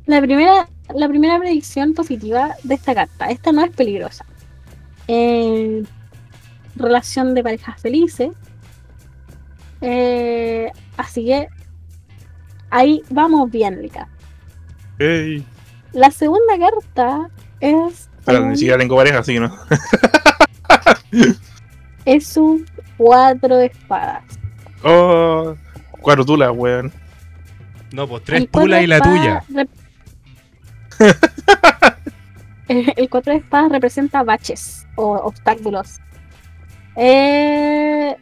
la 0.05 0.21
primera, 0.21 0.67
la 0.93 1.07
primera 1.07 1.39
predicción 1.39 1.93
positiva 1.93 2.55
de 2.63 2.75
esta 2.75 2.93
carta. 2.93 3.29
Esta 3.29 3.51
no 3.51 3.63
es 3.63 3.71
peligrosa. 3.71 4.25
Eh, 5.07 5.83
relación 6.75 7.33
de 7.33 7.43
parejas 7.43 7.81
felices. 7.81 8.31
Eh, 9.81 10.71
así 10.97 11.25
que 11.25 11.47
ahí 12.69 13.01
vamos 13.09 13.51
bien, 13.51 13.81
Lica. 13.81 14.07
ey. 14.99 15.45
La 15.93 16.11
segunda 16.11 16.59
carta 16.59 17.29
es 17.61 18.09
Pero 18.25 18.43
un, 18.43 18.49
ni 18.49 18.57
siquiera 18.57 18.77
tengo 18.77 18.97
pareja, 18.97 19.19
así 19.19 19.33
que 19.33 19.39
no. 19.39 19.55
es 22.05 22.35
un 22.35 22.65
cuatro 22.97 23.57
de 23.57 23.67
espadas. 23.67 24.23
Oh, 24.83 25.55
cuatro 26.01 26.25
tulas, 26.25 26.51
weón. 26.53 26.91
No, 27.93 28.07
pues 28.09 28.23
tres 28.25 28.51
tulas 28.51 28.83
y 28.83 28.87
la 28.87 28.99
tuya. 28.99 29.43
El 32.67 33.09
cuatro 33.09 33.33
de 33.33 33.39
espadas 33.39 33.71
representa 33.71 34.23
baches 34.23 34.87
o 34.95 35.13
obstáculos. 35.15 35.99
Eh, 36.95 38.15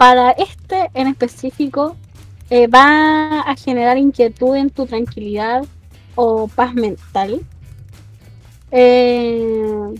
Para 0.00 0.30
este 0.30 0.90
en 0.94 1.08
específico, 1.08 1.94
eh, 2.48 2.68
va 2.68 3.40
a 3.40 3.54
generar 3.54 3.98
inquietud 3.98 4.56
en 4.56 4.70
tu 4.70 4.86
tranquilidad 4.86 5.66
o 6.14 6.48
paz 6.48 6.72
mental. 6.72 7.42
Eh, 8.70 9.92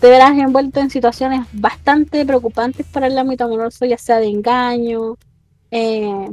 te 0.00 0.08
verás 0.08 0.38
envuelto 0.38 0.80
en 0.80 0.88
situaciones 0.88 1.46
bastante 1.52 2.24
preocupantes 2.24 2.86
para 2.86 3.08
el 3.08 3.18
ámbito 3.18 3.44
amoroso, 3.44 3.84
ya 3.84 3.98
sea 3.98 4.16
de 4.16 4.28
engaño, 4.28 5.18
eh, 5.70 6.32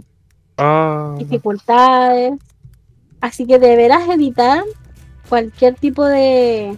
Ah, 0.63 1.15
dificultades. 1.17 2.33
Así 3.19 3.47
que 3.47 3.57
deberás 3.57 4.07
evitar 4.09 4.63
cualquier 5.27 5.73
tipo 5.73 6.05
de 6.05 6.77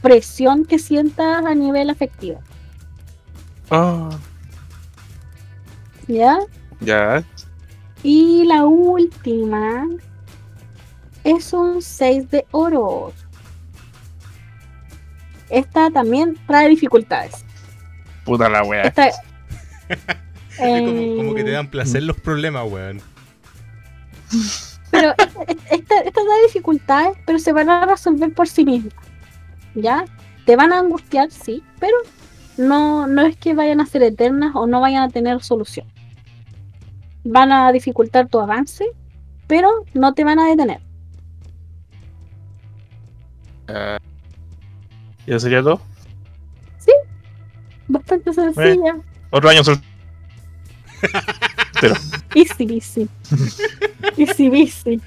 presión 0.00 0.64
que 0.64 0.78
sientas 0.78 1.44
a 1.44 1.54
nivel 1.54 1.90
afectivo. 1.90 2.40
ah, 3.70 4.10
¿Ya? 6.06 6.38
ya. 6.80 7.24
Y 8.04 8.44
la 8.44 8.64
última 8.64 9.88
es 11.24 11.52
un 11.52 11.82
6 11.82 12.30
de 12.30 12.46
oro. 12.52 13.12
Esta 15.48 15.90
también 15.90 16.38
trae 16.46 16.68
dificultades. 16.68 17.44
Puta 18.24 18.48
la 18.48 18.62
wea. 18.62 18.82
Esta, 18.82 19.08
Es 20.58 20.82
como, 20.82 21.16
como 21.16 21.34
que 21.34 21.44
te 21.44 21.50
dan 21.50 21.68
placer 21.68 22.02
los 22.02 22.18
problemas, 22.20 22.70
weón. 22.70 23.00
Pero 24.90 25.12
esta, 25.70 26.00
esta 26.00 26.20
da 26.24 26.42
dificultades, 26.46 27.16
pero 27.26 27.38
se 27.38 27.52
van 27.52 27.68
a 27.68 27.86
resolver 27.86 28.32
por 28.32 28.48
sí 28.48 28.64
mismas. 28.64 28.94
¿Ya? 29.74 30.04
Te 30.46 30.56
van 30.56 30.72
a 30.72 30.78
angustiar, 30.78 31.30
sí, 31.30 31.62
pero 31.80 31.96
no, 32.56 33.06
no 33.06 33.22
es 33.22 33.36
que 33.36 33.54
vayan 33.54 33.80
a 33.80 33.86
ser 33.86 34.02
eternas 34.02 34.54
o 34.54 34.66
no 34.66 34.80
vayan 34.80 35.02
a 35.02 35.08
tener 35.08 35.42
solución. 35.42 35.86
Van 37.24 37.50
a 37.50 37.72
dificultar 37.72 38.28
tu 38.28 38.38
avance, 38.38 38.84
pero 39.46 39.68
no 39.94 40.14
te 40.14 40.24
van 40.24 40.38
a 40.38 40.48
detener. 40.48 40.80
¿Ya 45.26 45.38
sería 45.38 45.62
todo? 45.62 45.80
Bastante 47.88 48.32
sencilla. 48.32 48.96
Otro 49.30 49.48
año 49.50 49.62
sol- 51.80 51.96
Easy, 52.34 52.64
easy. 52.74 53.08
Easy, 54.16 54.46
easy. 54.46 55.00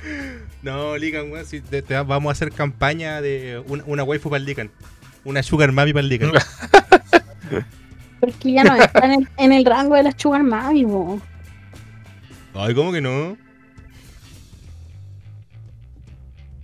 No, 0.62 0.98
Ligan, 0.98 1.32
weón, 1.32 1.46
si 1.46 1.62
te- 1.62 1.82
te- 1.82 2.00
vamos 2.02 2.30
a 2.30 2.32
hacer 2.34 2.52
campaña 2.52 3.22
de 3.22 3.62
una, 3.68 3.84
una 3.86 4.04
waifu 4.04 4.30
para 4.30 4.40
el 4.40 4.46
Ligan. 4.46 4.72
Una 5.24 5.44
sugar 5.44 5.72
mami 5.72 5.92
para 5.94 6.02
el 6.04 6.10
Ligan. 6.10 6.32
Pero 7.50 8.32
es 8.32 8.36
que 8.38 8.52
ya 8.54 8.64
no 8.64 8.76
está 8.76 9.06
en 9.06 9.12
el, 9.22 9.30
en 9.38 9.54
el 9.54 9.66
rango 9.66 9.96
de 9.96 10.04
las 10.04 10.16
Sugar 10.18 10.42
Mami, 10.44 10.86
bo. 10.86 11.22
Ay, 12.56 12.74
¿cómo 12.74 12.92
que 12.92 13.00
no? 13.02 13.38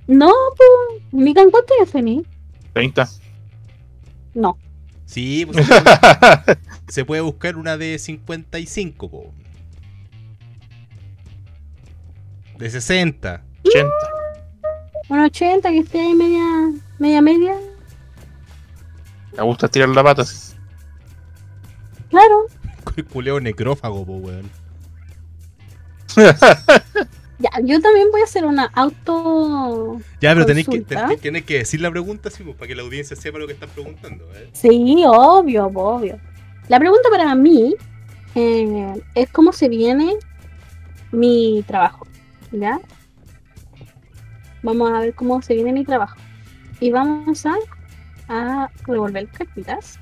No, 0.07 0.31
pues, 0.57 1.03
Mican, 1.11 1.49
¿cuánto 1.51 1.73
ya 1.79 1.89
tenés? 1.91 2.23
30. 2.73 3.09
No. 4.33 4.57
Sí, 5.05 5.45
pues 5.45 5.65
se 6.93 7.05
puede, 7.05 7.21
buscar 7.21 7.55
una 7.55 7.75
de 7.75 7.97
55, 7.97 9.09
po. 9.09 9.33
De 12.59 12.69
60. 12.69 13.41
80. 13.65 13.89
Un 15.09 15.19
80 15.21 15.69
que 15.71 15.79
esté 15.79 15.99
ahí 15.99 16.13
media, 16.13 16.71
media, 16.99 17.19
media. 17.23 17.55
Me 19.35 19.41
gusta 19.43 19.67
tirar 19.67 19.89
la 19.89 20.03
pata. 20.03 20.23
sí. 20.23 20.53
Claro. 22.11 22.45
El 22.95 23.05
culeo 23.05 23.39
necrófago, 23.39 24.05
po, 24.05 24.13
weón. 24.17 24.47
Ya, 27.39 27.49
yo 27.63 27.81
también 27.81 28.09
voy 28.11 28.21
a 28.21 28.23
hacer 28.25 28.45
una 28.45 28.65
auto. 28.75 29.99
Ya, 30.21 30.33
pero 30.33 30.45
tenéis 30.45 30.67
que, 30.67 30.77
Consulta. 30.83 31.07
ten- 31.07 31.19
tenés 31.19 31.43
que 31.43 31.57
decir 31.57 31.81
la 31.81 31.89
pregunta, 31.89 32.29
sí, 32.29 32.43
pues, 32.43 32.55
para 32.55 32.67
que 32.67 32.75
la 32.75 32.83
audiencia 32.83 33.17
sepa 33.17 33.39
lo 33.39 33.47
que 33.47 33.53
estás 33.53 33.69
preguntando. 33.71 34.23
¿eh? 34.35 34.49
Sí, 34.53 35.03
obvio, 35.07 35.65
obvio. 35.65 36.19
La 36.69 36.79
pregunta 36.79 37.09
para 37.11 37.35
mí 37.35 37.75
eh, 38.35 39.01
es 39.15 39.29
cómo 39.31 39.51
se 39.51 39.67
viene 39.67 40.15
mi 41.11 41.63
trabajo, 41.67 42.07
¿ya? 42.51 42.79
Vamos 44.63 44.91
a 44.91 44.99
ver 44.99 45.13
cómo 45.13 45.41
se 45.41 45.55
viene 45.55 45.73
mi 45.73 45.83
trabajo. 45.83 46.15
Y 46.79 46.91
vamos 46.91 47.45
a, 47.45 47.55
a 48.29 48.69
revolver 48.85 49.27
cartitas. 49.27 49.99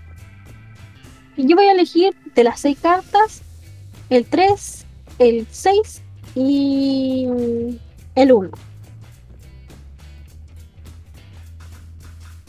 Y 1.35 1.47
yo 1.47 1.55
voy 1.55 1.65
a 1.65 1.71
elegir 1.71 2.15
de 2.35 2.43
las 2.43 2.59
seis 2.59 2.77
cartas 2.79 3.41
el 4.11 4.25
3, 4.25 4.85
el 5.19 5.47
6 5.49 6.01
y 6.35 7.27
el 8.15 8.31
1. 8.31 8.51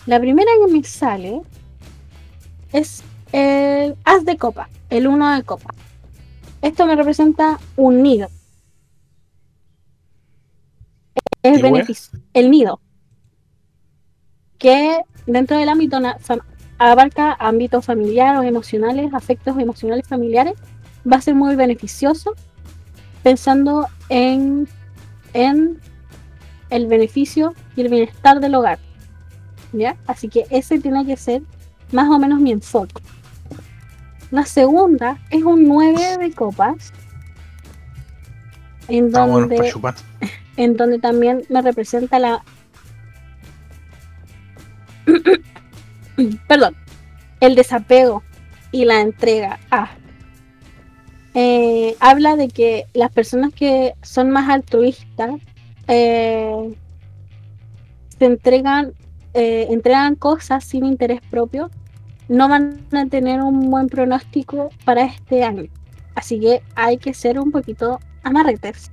La 0.07 0.19
primera 0.19 0.51
que 0.67 0.73
me 0.73 0.83
sale 0.83 1.41
es 2.73 3.05
el 3.33 3.97
as 4.05 4.25
de 4.25 4.37
copa, 4.37 4.69
el 4.91 5.07
1 5.07 5.37
de 5.37 5.43
copa. 5.43 5.75
Esto 6.61 6.87
me 6.87 6.95
representa 6.95 7.59
un 7.77 8.03
nido. 8.03 8.29
Es 11.43 11.57
¿Qué 11.57 11.63
wea? 11.63 11.73
beneficio. 11.73 12.19
El 12.35 12.51
nido. 12.51 12.81
Que 14.59 15.01
dentro 15.27 15.57
del 15.57 15.69
ámbito 15.69 15.99
abarca 16.79 17.33
ámbitos 17.39 17.85
familiares, 17.85 18.49
emocionales, 18.49 19.13
afectos 19.13 19.59
emocionales 19.59 20.07
familiares, 20.07 20.55
va 21.11 21.17
a 21.17 21.21
ser 21.21 21.35
muy 21.35 21.57
beneficioso 21.57 22.35
pensando 23.23 23.89
en, 24.09 24.69
en 25.33 25.81
el 26.71 26.87
beneficio 26.87 27.55
y 27.77 27.81
el 27.81 27.89
bienestar 27.89 28.41
del 28.41 28.55
hogar. 28.55 28.79
¿Ya? 29.73 29.97
Así 30.07 30.29
que 30.29 30.47
ese 30.51 30.79
tiene 30.79 31.05
que 31.07 31.17
ser 31.17 31.43
más 31.93 32.09
o 32.09 32.19
menos 32.19 32.41
mi 32.41 32.53
enfoque. 32.53 33.03
La 34.33 34.47
segunda 34.47 35.19
es 35.29 35.45
un 35.45 35.69
9 35.69 36.17
de 36.19 36.33
copas, 36.33 36.91
en 38.89 39.13
donde, 39.13 39.71
chupar. 39.71 39.95
en 40.57 40.75
donde 40.79 40.99
también 40.99 41.45
me 41.51 41.61
representa 41.61 42.19
la... 42.19 42.43
Perdón, 46.49 46.75
el 47.41 47.55
desapego 47.55 48.23
y 48.71 48.87
la 48.87 49.03
entrega. 49.03 49.61
Ah. 49.71 49.91
Eh, 51.35 51.95
habla 52.01 52.35
de 52.37 52.49
que 52.49 52.87
las 52.95 53.13
personas 53.13 53.53
que 53.53 53.93
son 54.01 54.31
más 54.31 54.49
altruistas 54.49 55.33
eh, 55.89 56.75
se 58.19 58.25
entregan, 58.25 58.95
eh, 59.35 59.67
entregan 59.69 60.15
cosas 60.15 60.65
sin 60.65 60.87
interés 60.87 61.21
propio 61.31 61.71
no 62.33 62.49
van 62.49 62.81
a 62.93 63.05
tener 63.07 63.43
un 63.43 63.71
buen 63.71 63.89
pronóstico 63.89 64.71
para 64.87 65.03
este 65.03 65.45
año. 65.45 65.65
Así 66.15 66.41
que 66.41 66.63
hay 66.75 66.97
que 66.97 67.13
ser 67.13 67.39
un 67.39 67.53
poquito 67.53 68.01
amarretes 68.23 68.91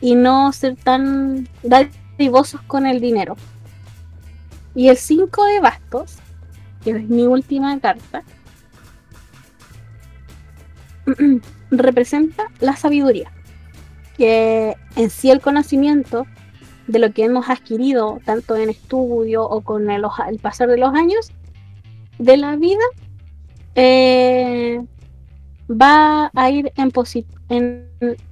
y 0.00 0.16
no 0.16 0.52
ser 0.52 0.74
tan 0.74 1.48
dadivosos 1.62 2.60
con 2.62 2.84
el 2.84 3.00
dinero. 3.00 3.36
Y 4.74 4.88
el 4.88 4.96
5 4.96 5.44
de 5.44 5.60
bastos, 5.60 6.16
que 6.82 6.90
es 6.90 7.08
mi 7.08 7.28
última 7.28 7.78
carta, 7.78 8.24
representa 11.70 12.48
la 12.58 12.74
sabiduría, 12.74 13.30
que 14.18 14.74
en 14.96 15.10
sí 15.10 15.30
el 15.30 15.40
conocimiento 15.40 16.26
de 16.88 16.98
lo 16.98 17.12
que 17.12 17.24
hemos 17.24 17.48
adquirido 17.48 18.18
tanto 18.24 18.56
en 18.56 18.70
estudio 18.70 19.44
o 19.44 19.60
con 19.60 19.88
el, 19.90 20.04
el 20.28 20.38
pasar 20.40 20.68
de 20.68 20.78
los 20.78 20.92
años 20.92 21.30
de 22.18 22.36
la 22.36 22.56
vida 22.56 22.82
eh, 23.74 24.80
va 25.70 26.30
a 26.34 26.50
ir 26.50 26.72
en, 27.48 27.88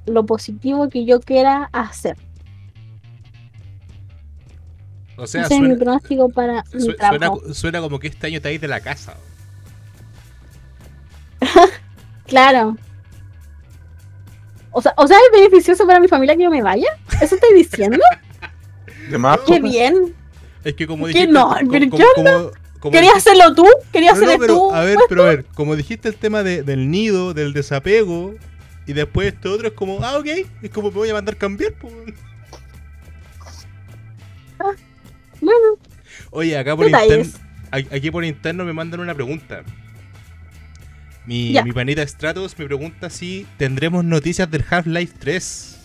lo 0.06 0.24
positivo 0.26 0.88
que 0.88 1.04
yo 1.04 1.20
quiera 1.20 1.68
hacer. 1.72 2.16
O 5.16 5.26
sea, 5.26 5.42
Ese 5.42 5.54
es 5.54 5.60
mi 5.60 5.66
suena, 5.68 5.82
pronóstico 5.84 6.28
para 6.30 6.64
mi 6.72 6.80
su- 6.80 6.86
suena, 6.86 6.96
trabajo. 7.18 7.54
suena 7.54 7.80
como 7.80 7.98
que 8.00 8.08
este 8.08 8.26
año 8.26 8.40
te 8.40 8.58
de 8.58 8.68
la 8.68 8.80
casa. 8.80 9.14
Claro. 12.26 12.76
O 14.72 14.80
sea, 14.82 14.94
o 14.96 15.06
sea, 15.06 15.16
es 15.18 15.38
beneficioso 15.40 15.86
para 15.86 16.00
mi 16.00 16.08
familia 16.08 16.34
que 16.36 16.42
yo 16.44 16.50
me 16.50 16.62
vaya. 16.62 16.88
¿Eso 17.20 17.34
estoy 17.36 17.54
diciendo? 17.54 17.98
De 19.10 19.18
más, 19.18 19.38
¡Qué 19.46 19.60
bien! 19.60 20.14
Es 20.64 20.74
que 20.74 20.86
como 20.86 21.04
¿Qué 21.04 21.12
dijiste. 21.12 21.32
no? 21.32 21.48
como- 21.50 21.70
¿Pero 21.70 21.90
como- 21.90 21.96
qué 21.98 22.04
como- 22.16 22.30
como 22.30 22.50
¿Querías 22.90 23.16
hacerlo 23.16 23.54
tú? 23.54 23.66
¿Querías 23.92 24.18
No, 24.18 24.26
no, 24.26 24.38
pero, 24.38 24.54
tú? 24.54 24.72
a 24.74 24.80
ver, 24.84 24.98
pero 25.08 25.22
a 25.24 25.28
ver, 25.28 25.44
como 25.54 25.76
dijiste 25.76 26.08
el 26.08 26.16
tema 26.16 26.42
de- 26.42 26.62
del 26.62 26.90
nido, 26.90 27.34
del 27.34 27.52
desapego, 27.52 28.34
y 28.86 28.92
después 28.92 29.28
este 29.32 29.48
otro 29.48 29.68
es 29.68 29.74
como, 29.74 30.02
ah, 30.04 30.18
ok, 30.18 30.26
es 30.62 30.70
como 30.70 30.88
me 30.90 30.94
voy 30.96 31.08
a 31.10 31.14
mandar 31.14 31.36
cambiar, 31.36 31.72
pues. 31.74 31.92
Bueno, 35.40 35.58
Oye, 36.30 36.56
acá 36.58 36.76
por 36.76 36.86
interno, 36.88 37.32
aquí 37.70 38.10
por 38.10 38.24
interno 38.24 38.64
me 38.64 38.72
mandan 38.72 39.00
una 39.00 39.14
pregunta. 39.14 39.62
Mi, 41.26 41.54
mi 41.64 41.72
panita 41.72 42.06
Stratos 42.06 42.58
me 42.58 42.66
pregunta 42.66 43.08
si 43.08 43.46
tendremos 43.56 44.04
noticias 44.04 44.50
del 44.50 44.64
Half-Life 44.68 45.14
3 45.18 45.76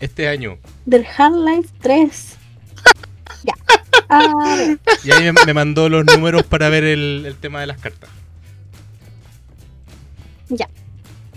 este 0.00 0.28
año. 0.28 0.58
del 0.86 1.04
Half-Life 1.06 1.68
3. 1.80 2.35
Ya. 3.46 3.54
A 4.08 4.56
ver, 4.56 4.78
Y 5.04 5.10
ahí 5.12 5.32
me, 5.32 5.44
me 5.46 5.54
mandó 5.54 5.88
los 5.88 6.04
números 6.04 6.42
para 6.44 6.68
ver 6.68 6.84
el, 6.84 7.24
el 7.26 7.34
tema 7.36 7.60
de 7.60 7.66
las 7.66 7.78
cartas. 7.78 8.10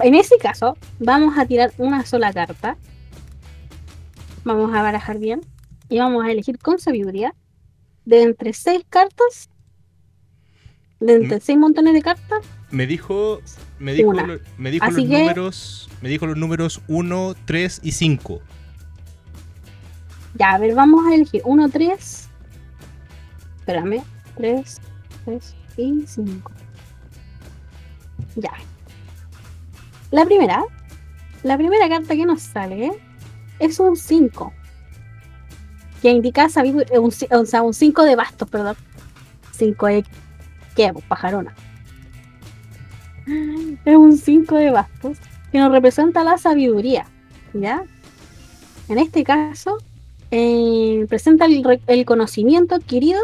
en 0.01 0.15
ese 0.15 0.37
caso, 0.37 0.77
vamos 0.99 1.37
a 1.37 1.45
tirar 1.45 1.73
una 1.77 2.05
sola 2.05 2.31
carta. 2.31 2.77
Vamos 4.45 4.73
a 4.73 4.81
barajar 4.81 5.19
bien. 5.19 5.41
Y 5.89 5.99
vamos 5.99 6.23
a 6.23 6.31
elegir 6.31 6.57
con 6.57 6.79
sabiduría. 6.79 7.33
De 8.05 8.21
entre 8.23 8.53
seis 8.53 8.83
cartas. 8.89 9.49
De 11.01 11.13
entre 11.15 11.37
Mm. 11.37 11.41
seis 11.41 11.57
montones 11.57 11.93
de 11.93 12.01
cartas. 12.01 12.39
Me 12.71 12.87
dijo, 12.87 13.41
me 13.79 13.93
dijo, 13.93 14.13
lo- 14.13 14.39
me 14.57 14.71
dijo 14.71 14.85
Así 14.85 15.01
los 15.01 15.09
que- 15.09 15.19
números, 15.19 15.89
me 16.01 16.07
dijo 16.09 16.25
los 16.27 16.37
números 16.37 16.81
1, 16.87 17.35
3 17.45 17.79
y 17.83 17.91
5. 17.93 18.41
Ya, 20.35 20.51
a 20.51 20.57
ver, 20.57 20.75
vamos 20.75 21.05
a 21.07 21.15
elegir 21.15 21.41
1, 21.45 21.69
3. 21.69 22.27
Espérame. 23.59 24.01
3, 24.37 24.81
3 25.25 25.55
y 25.77 26.03
5. 26.07 26.51
Ya. 28.35 28.51
La 30.11 30.25
primera. 30.25 30.63
La 31.43 31.57
primera 31.57 31.87
carta 31.89 32.15
que 32.15 32.25
nos 32.25 32.41
sale 32.41 32.91
es 33.59 33.79
un 33.79 33.95
5. 33.95 34.53
Que 36.01 36.11
indica 36.11 36.47
sabiduría. 36.49 36.99
Un, 36.99 37.11
ci- 37.11 37.27
o 37.35 37.45
sea, 37.45 37.61
un 37.61 37.73
5 37.73 38.03
de 38.03 38.15
bastos, 38.15 38.49
perdón. 38.49 38.75
5 39.51 39.87
de. 39.87 40.05
¿Qué? 40.75 40.93
Pajarona. 41.07 41.53
Es 43.85 43.95
un 43.95 44.17
5 44.17 44.55
de 44.55 44.71
bastos 44.71 45.17
que 45.51 45.59
nos 45.59 45.71
representa 45.71 46.23
la 46.23 46.37
sabiduría. 46.37 47.05
¿Ya? 47.53 47.83
En 48.87 48.97
este 48.97 49.23
caso, 49.23 49.77
eh, 50.31 51.05
presenta 51.09 51.45
el, 51.45 52.05
conocimiento 52.05 52.75
adquirido 52.75 53.19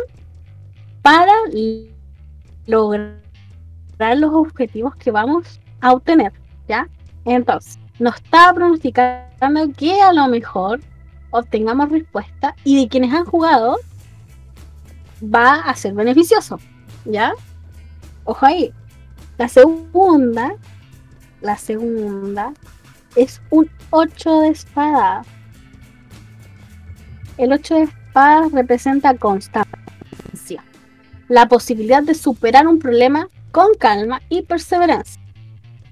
para 1.01 1.33
lograr 2.65 3.21
los 4.17 4.33
objetivos 4.33 4.95
que 4.95 5.11
vamos 5.11 5.59
a 5.81 5.93
obtener, 5.93 6.33
¿ya? 6.67 6.89
Entonces, 7.25 7.79
nos 7.99 8.15
está 8.15 8.53
pronosticando 8.53 9.71
que 9.77 10.01
a 10.01 10.13
lo 10.13 10.27
mejor 10.27 10.79
obtengamos 11.29 11.89
respuesta 11.89 12.55
y 12.63 12.81
de 12.81 12.87
quienes 12.87 13.13
han 13.13 13.25
jugado 13.25 13.77
va 15.23 15.55
a 15.55 15.75
ser 15.75 15.93
beneficioso, 15.93 16.59
¿ya? 17.05 17.33
Ojo 18.23 18.45
ahí. 18.45 18.73
La 19.37 19.47
segunda, 19.47 20.55
la 21.41 21.57
segunda 21.57 22.53
es 23.15 23.41
un 23.49 23.69
8 23.91 24.39
de 24.41 24.49
espada. 24.49 25.23
El 27.37 27.53
8 27.53 27.75
de 27.75 27.81
espadas 27.83 28.51
representa 28.51 29.15
constancia, 29.15 30.63
la 31.27 31.47
posibilidad 31.47 32.03
de 32.03 32.15
superar 32.15 32.67
un 32.67 32.79
problema 32.79 33.27
con 33.51 33.73
calma 33.79 34.21
y 34.29 34.43
perseverancia. 34.43 35.21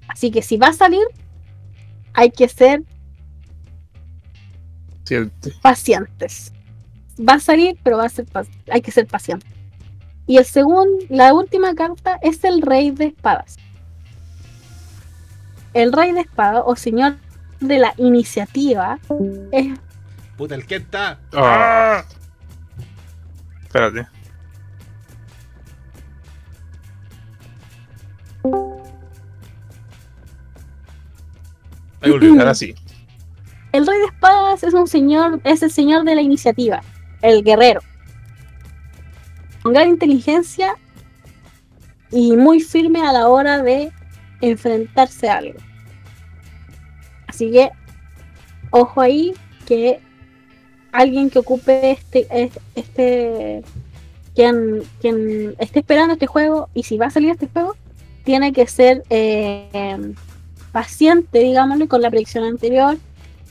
Así 0.07 0.31
que 0.31 0.41
si 0.41 0.57
va 0.57 0.67
a 0.67 0.73
salir, 0.73 1.03
hay 2.13 2.31
que 2.31 2.47
ser 2.47 2.83
pacientes. 5.61 6.53
Va 7.17 7.33
a 7.33 7.39
salir, 7.39 7.77
pero 7.83 7.97
va 7.97 8.05
a 8.05 8.09
ser 8.09 8.25
hay 8.71 8.81
que 8.81 8.91
ser 8.91 9.07
paciente. 9.07 9.45
Y 10.25 10.37
el 10.37 10.45
segundo, 10.45 11.05
la 11.09 11.33
última 11.33 11.75
carta 11.75 12.17
es 12.21 12.43
el 12.43 12.61
Rey 12.61 12.91
de 12.91 13.05
Espadas. 13.07 13.57
El 15.73 15.91
Rey 15.91 16.11
de 16.11 16.21
Espadas, 16.21 16.63
o 16.65 16.75
Señor 16.75 17.17
de 17.59 17.79
la 17.79 17.93
Iniciativa, 17.97 18.99
es 19.51 19.77
Puta, 20.37 20.55
el 20.55 20.65
que 20.65 20.75
está. 20.75 21.19
Ah. 21.33 22.03
Espérate. 23.63 24.07
Ahí 32.01 32.11
volvió. 32.11 32.33
Ahora 32.33 32.53
sí. 32.55 32.75
El 33.71 33.87
rey 33.87 33.97
de 33.99 34.05
espadas 34.05 34.63
es 34.63 34.73
un 34.73 34.87
señor, 34.87 35.41
es 35.43 35.63
el 35.63 35.71
señor 35.71 36.03
de 36.03 36.15
la 36.15 36.21
iniciativa, 36.21 36.81
el 37.21 37.43
guerrero. 37.43 37.81
Con 39.63 39.73
gran 39.73 39.89
inteligencia 39.89 40.75
y 42.11 42.35
muy 42.35 42.59
firme 42.59 43.01
a 43.01 43.11
la 43.11 43.27
hora 43.27 43.63
de 43.63 43.91
enfrentarse 44.41 45.29
a 45.29 45.37
algo. 45.37 45.59
Así 47.27 47.51
que, 47.51 47.71
ojo 48.69 49.01
ahí 49.01 49.33
que 49.65 49.99
alguien 50.93 51.29
que 51.29 51.39
ocupe 51.39 51.91
este, 51.91 52.27
es- 52.31 52.59
este, 52.75 53.61
quien, 54.35 54.83
quien 55.01 55.55
esté 55.59 55.79
esperando 55.79 56.13
este 56.13 56.27
juego 56.27 56.69
y 56.73 56.83
si 56.83 56.97
va 56.97 57.07
a 57.07 57.11
salir 57.11 57.31
este 57.31 57.47
juego, 57.47 57.75
tiene 58.23 58.53
que 58.53 58.65
ser 58.67 59.03
eh, 59.09 60.13
paciente, 60.71 61.39
digámoslo, 61.39 61.87
con 61.87 62.01
la 62.01 62.09
predicción 62.09 62.45
anterior 62.45 62.97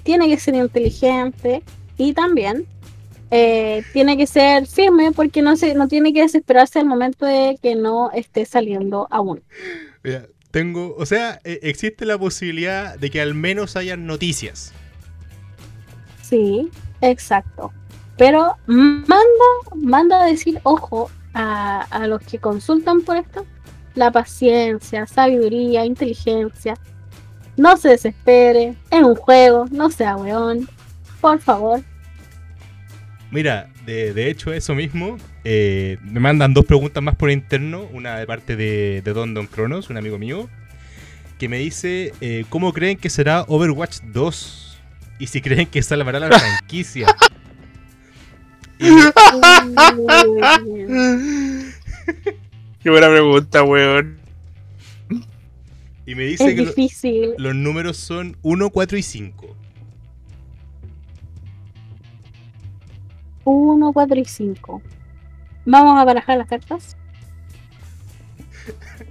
tiene 0.02 0.28
que 0.28 0.38
ser 0.38 0.54
inteligente 0.56 1.62
y 1.96 2.12
también 2.12 2.66
eh, 3.30 3.84
tiene 3.92 4.16
que 4.16 4.26
ser 4.26 4.66
firme 4.66 5.12
porque 5.12 5.40
no 5.42 5.56
se 5.56 5.74
no 5.74 5.86
tiene 5.88 6.12
que 6.12 6.22
desesperarse 6.22 6.80
al 6.80 6.86
momento 6.86 7.24
de 7.24 7.56
que 7.62 7.76
no 7.76 8.10
esté 8.12 8.44
saliendo 8.44 9.06
aún. 9.10 9.42
Mira, 10.02 10.26
tengo. 10.50 10.94
O 10.98 11.06
sea, 11.06 11.40
eh, 11.44 11.60
existe 11.62 12.04
la 12.04 12.18
posibilidad 12.18 12.98
de 12.98 13.10
que 13.10 13.20
al 13.20 13.34
menos 13.34 13.76
hayan 13.76 14.06
noticias. 14.06 14.72
Sí, 16.22 16.68
exacto. 17.02 17.72
Pero 18.16 18.56
manda, 18.66 19.24
manda 19.76 20.22
a 20.22 20.26
decir, 20.26 20.60
ojo, 20.64 21.10
a, 21.34 21.82
a 21.82 22.06
los 22.08 22.22
que 22.22 22.38
consultan 22.38 23.02
por 23.02 23.16
esto, 23.18 23.46
la 23.94 24.10
paciencia, 24.12 25.06
sabiduría, 25.06 25.84
inteligencia. 25.86 26.74
No 27.56 27.76
se 27.76 27.90
desespere, 27.90 28.76
es 28.90 29.02
un 29.02 29.14
juego, 29.16 29.66
no 29.70 29.90
sea 29.90 30.16
weón, 30.16 30.68
por 31.20 31.40
favor. 31.40 31.82
Mira, 33.30 33.70
de, 33.86 34.12
de 34.14 34.30
hecho, 34.30 34.52
eso 34.52 34.74
mismo. 34.74 35.16
eh, 35.44 35.98
me 36.02 36.20
mandan 36.20 36.54
dos 36.54 36.66
preguntas 36.66 37.02
más 37.02 37.16
por 37.16 37.30
interno. 37.30 37.88
Una 37.92 38.18
de 38.18 38.26
parte 38.26 38.56
de, 38.56 39.02
de 39.02 39.12
Don 39.12 39.34
Don 39.34 39.46
Cronos, 39.46 39.90
un 39.90 39.96
amigo 39.96 40.18
mío. 40.18 40.48
Que 41.38 41.48
me 41.48 41.58
dice: 41.58 42.14
eh, 42.20 42.44
¿Cómo 42.48 42.72
creen 42.72 42.98
que 42.98 43.10
será 43.10 43.44
Overwatch 43.48 44.00
2? 44.04 44.71
Y 45.22 45.28
si 45.28 45.40
creen 45.40 45.66
que 45.68 45.80
salvará 45.84 46.18
la 46.18 46.36
franquicia. 46.36 47.06
Qué 52.82 52.90
buena 52.90 53.08
pregunta, 53.08 53.62
weón. 53.62 54.18
y 56.06 56.14
me 56.16 56.24
dice 56.24 56.48
es 56.48 56.54
que 56.56 56.62
lo- 56.62 56.68
difícil. 56.70 57.34
los 57.38 57.54
números 57.54 57.96
son 57.98 58.36
1, 58.42 58.70
4 58.70 58.98
y 58.98 59.02
5. 59.02 59.56
1, 63.44 63.92
4 63.92 64.18
y 64.18 64.24
5. 64.24 64.82
Vamos 65.66 65.98
a 66.00 66.04
barajar 66.04 66.38
las 66.38 66.48
cartas. 66.48 66.96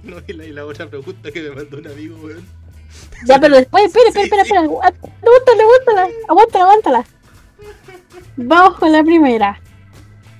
No, 0.04 0.16
y 0.26 0.32
la, 0.32 0.44
y 0.44 0.50
la 0.52 0.66
otra 0.66 0.88
pregunta 0.90 1.30
que 1.30 1.40
me 1.42 1.50
mandó 1.54 1.78
un 1.78 1.86
amigo, 1.86 2.16
weón. 2.22 2.42
Ya, 3.26 3.38
pero 3.40 3.56
después, 3.56 3.84
espera, 3.86 4.08
espera, 4.08 4.24
espera, 4.42 4.42
espera. 4.42 4.60
Aguántala, 4.62 5.62
aguántala, 5.62 6.08
aguántala, 6.28 6.64
aguántala. 6.64 7.04
Vamos 8.36 8.78
con 8.78 8.92
la 8.92 9.02
primera. 9.04 9.60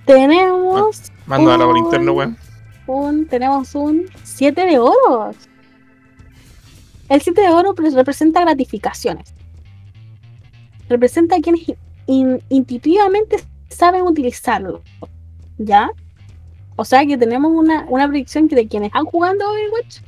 Tenemos 0.07 1.13
Mándala 1.27 1.65
por 1.65 1.75
un- 1.77 1.85
interno, 1.85 2.13
weón. 2.13 2.37
un, 2.87 3.27
tenemos 3.27 3.75
un 3.75 4.07
7 4.25 4.67
de 4.67 4.79
oros. 4.79 5.37
El 7.09 7.21
7 7.21 7.41
de 7.41 7.49
oro 7.49 7.75
pues, 7.75 7.95
representa 7.95 8.41
gratificaciones. 8.41 9.35
Representa 10.89 11.37
a 11.37 11.41
quienes 11.41 11.63
in- 12.07 12.43
intuitivamente 12.49 13.37
saben 13.69 14.03
utilizarlo. 14.03 14.83
¿Ya? 15.59 15.91
O 16.77 16.85
sea 16.85 17.05
que 17.07 17.17
tenemos 17.19 17.53
una, 17.55 17.85
una 17.89 18.09
predicción 18.09 18.49
que 18.49 18.57
de 18.57 18.67
quienes 18.67 18.89
están 18.89 19.05
jugando 19.05 19.49
Overwatch 19.49 19.99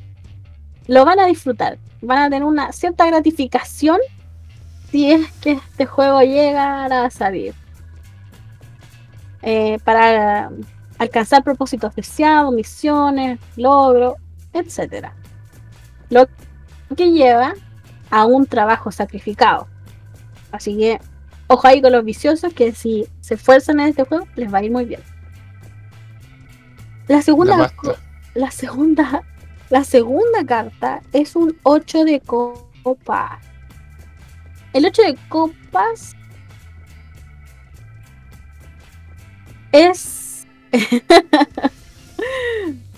lo 0.87 1.05
van 1.05 1.19
a 1.19 1.27
disfrutar. 1.27 1.77
Van 2.05 2.19
a 2.19 2.29
tener 2.29 2.43
una 2.43 2.71
cierta 2.71 3.05
gratificación 3.05 3.99
si 4.91 5.11
es 5.11 5.31
que 5.41 5.53
este 5.53 5.85
juego 5.85 6.21
llegara 6.21 7.05
a 7.05 7.09
salir. 7.09 7.53
Eh, 9.41 9.77
para 9.83 10.49
alcanzar 10.97 11.43
propósitos 11.43 11.93
deseados, 11.95 12.53
misiones, 12.53 13.39
logros, 13.55 14.15
etc. 14.53 15.09
Lo 16.09 16.27
que 16.95 17.11
lleva 17.11 17.53
a 18.09 18.25
un 18.25 18.45
trabajo 18.45 18.91
sacrificado. 18.91 19.67
Así 20.51 20.77
que, 20.77 20.99
ojo 21.47 21.67
ahí 21.67 21.81
con 21.81 21.91
los 21.91 22.05
viciosos 22.05 22.53
que 22.53 22.71
si 22.73 23.05
se 23.19 23.33
esfuerzan 23.35 23.79
en 23.79 23.89
este 23.89 24.03
juego, 24.03 24.27
les 24.35 24.53
va 24.53 24.59
a 24.59 24.63
ir 24.63 24.71
muy 24.71 24.85
bien. 24.85 25.01
La 27.07 27.21
segunda, 27.21 27.71
La 28.33 28.51
segunda, 28.51 29.23
la 29.69 29.83
segunda 29.83 30.45
carta 30.45 31.01
es 31.11 31.35
un 31.35 31.57
8 31.63 32.05
de 32.05 32.21
copas. 32.21 33.41
El 34.73 34.85
8 34.85 35.01
de 35.01 35.17
copas 35.29 36.15
es 39.71 40.45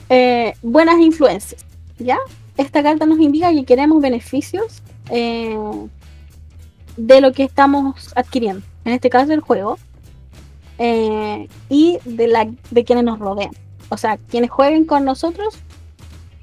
eh, 0.10 0.54
buenas 0.62 1.00
influencias, 1.00 1.66
¿ya? 1.98 2.18
Esta 2.58 2.84
carta 2.84 3.06
nos 3.06 3.20
indica 3.20 3.52
que 3.52 3.66
queremos 3.66 4.02
beneficios 4.02 4.82
eh, 5.10 5.58
de 6.98 7.22
lo 7.22 7.32
que 7.32 7.44
estamos 7.44 8.12
adquiriendo, 8.16 8.66
en 8.84 8.94
este 8.94 9.10
caso 9.10 9.32
el 9.34 9.42
juego, 9.42 9.78
eh, 10.80 11.48
y 11.70 12.00
de, 12.06 12.28
la, 12.28 12.50
de 12.72 12.84
quienes 12.84 13.06
nos 13.06 13.20
rodean. 13.20 13.52
O 13.90 13.98
sea, 13.98 14.18
quienes 14.18 14.50
jueguen 14.50 14.86
con 14.86 15.06
nosotros 15.06 15.60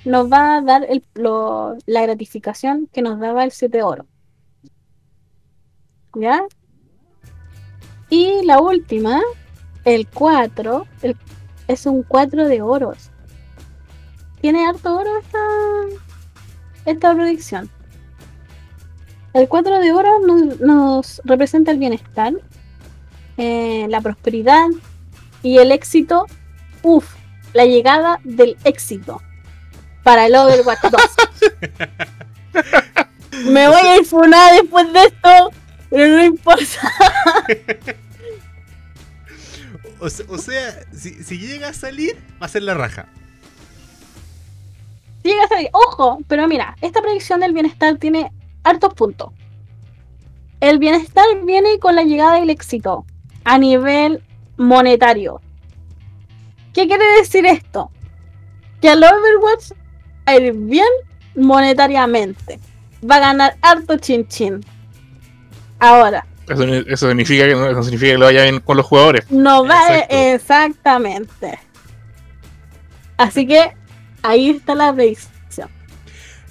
nos 0.04 0.30
va 0.30 0.56
a 0.56 0.60
dar 0.60 0.84
el- 0.88 1.04
lo- 1.14 1.76
la 1.86 2.02
gratificación 2.02 2.88
que 2.92 3.02
nos 3.02 3.18
daba 3.20 3.44
el 3.44 3.50
7 3.52 3.78
de 3.78 3.82
oro. 3.82 4.06
¿Ya? 6.14 6.44
Y 8.10 8.44
la 8.44 8.60
última, 8.60 9.20
el 9.84 10.06
4, 10.08 10.86
el- 11.02 11.16
es 11.68 11.86
un 11.86 12.02
4 12.02 12.46
de 12.46 12.62
oros. 12.62 13.10
Tiene 14.40 14.66
harto 14.66 14.96
oro 14.96 15.18
esta, 15.18 15.38
esta 16.84 17.14
predicción. 17.14 17.70
El 19.32 19.48
4 19.48 19.80
de 19.80 19.90
oro 19.92 20.20
nos, 20.20 20.60
nos 20.60 21.22
representa 21.24 21.72
el 21.72 21.78
bienestar, 21.78 22.34
eh, 23.36 23.86
la 23.88 24.00
prosperidad 24.00 24.66
y 25.42 25.58
el 25.58 25.72
éxito. 25.72 26.26
Uf, 26.82 27.14
la 27.54 27.64
llegada 27.64 28.20
del 28.22 28.56
éxito 28.64 29.20
para 30.04 30.26
el 30.26 30.36
Overwatch 30.36 30.80
2. 30.90 31.02
Me 33.46 33.66
voy 33.66 33.80
a 33.80 33.96
ir 33.98 34.04
funada 34.04 34.52
después 34.52 34.92
de 34.92 35.00
esto, 35.02 35.50
pero 35.90 36.08
no 36.16 36.24
importa. 36.24 36.64
O, 40.00 40.08
se- 40.10 40.24
o 40.28 40.38
sea, 40.38 40.80
si, 40.92 41.14
si 41.24 41.38
llega 41.38 41.68
a 41.68 41.72
salir, 41.72 42.16
va 42.40 42.46
a 42.46 42.48
ser 42.48 42.62
la 42.62 42.74
raja. 42.74 43.06
Llega 45.22 45.44
a 45.44 45.48
salir. 45.48 45.70
Ojo, 45.72 46.18
pero 46.28 46.46
mira, 46.46 46.76
esta 46.82 47.00
predicción 47.00 47.40
del 47.40 47.52
bienestar 47.54 47.96
tiene 47.96 48.30
hartos 48.62 48.92
puntos. 48.94 49.30
El 50.60 50.78
bienestar 50.78 51.24
viene 51.44 51.78
con 51.78 51.94
la 51.96 52.02
llegada 52.02 52.34
del 52.40 52.50
éxito 52.50 53.06
a 53.44 53.58
nivel 53.58 54.22
monetario. 54.56 55.40
¿Qué 56.72 56.86
quiere 56.86 57.04
decir 57.18 57.46
esto? 57.46 57.90
Que 58.80 58.92
el 58.92 59.02
Overwatch 59.02 59.72
va 60.26 60.32
a 60.32 60.36
ir 60.36 60.52
bien 60.52 60.86
monetariamente. 61.34 62.58
Va 63.08 63.16
a 63.16 63.20
ganar 63.20 63.56
harto 63.62 63.96
chin 63.98 64.26
chin. 64.28 64.64
Ahora, 65.78 66.24
Eso, 66.48 66.64
eso 66.64 67.08
significa 67.08 67.46
que 67.46 67.54
no, 67.54 67.66
eso 67.70 67.82
significa 67.82 68.12
que 68.12 68.18
le 68.18 68.24
vaya 68.24 68.42
bien 68.44 68.60
con 68.60 68.76
los 68.76 68.86
jugadores. 68.86 69.30
No 69.30 69.64
va 69.66 69.82
Exacto. 69.98 70.14
exactamente. 70.16 71.58
Así 73.16 73.46
que 73.46 73.72
ahí 74.22 74.50
está 74.50 74.74
la 74.74 74.92
predicción. 74.92 75.68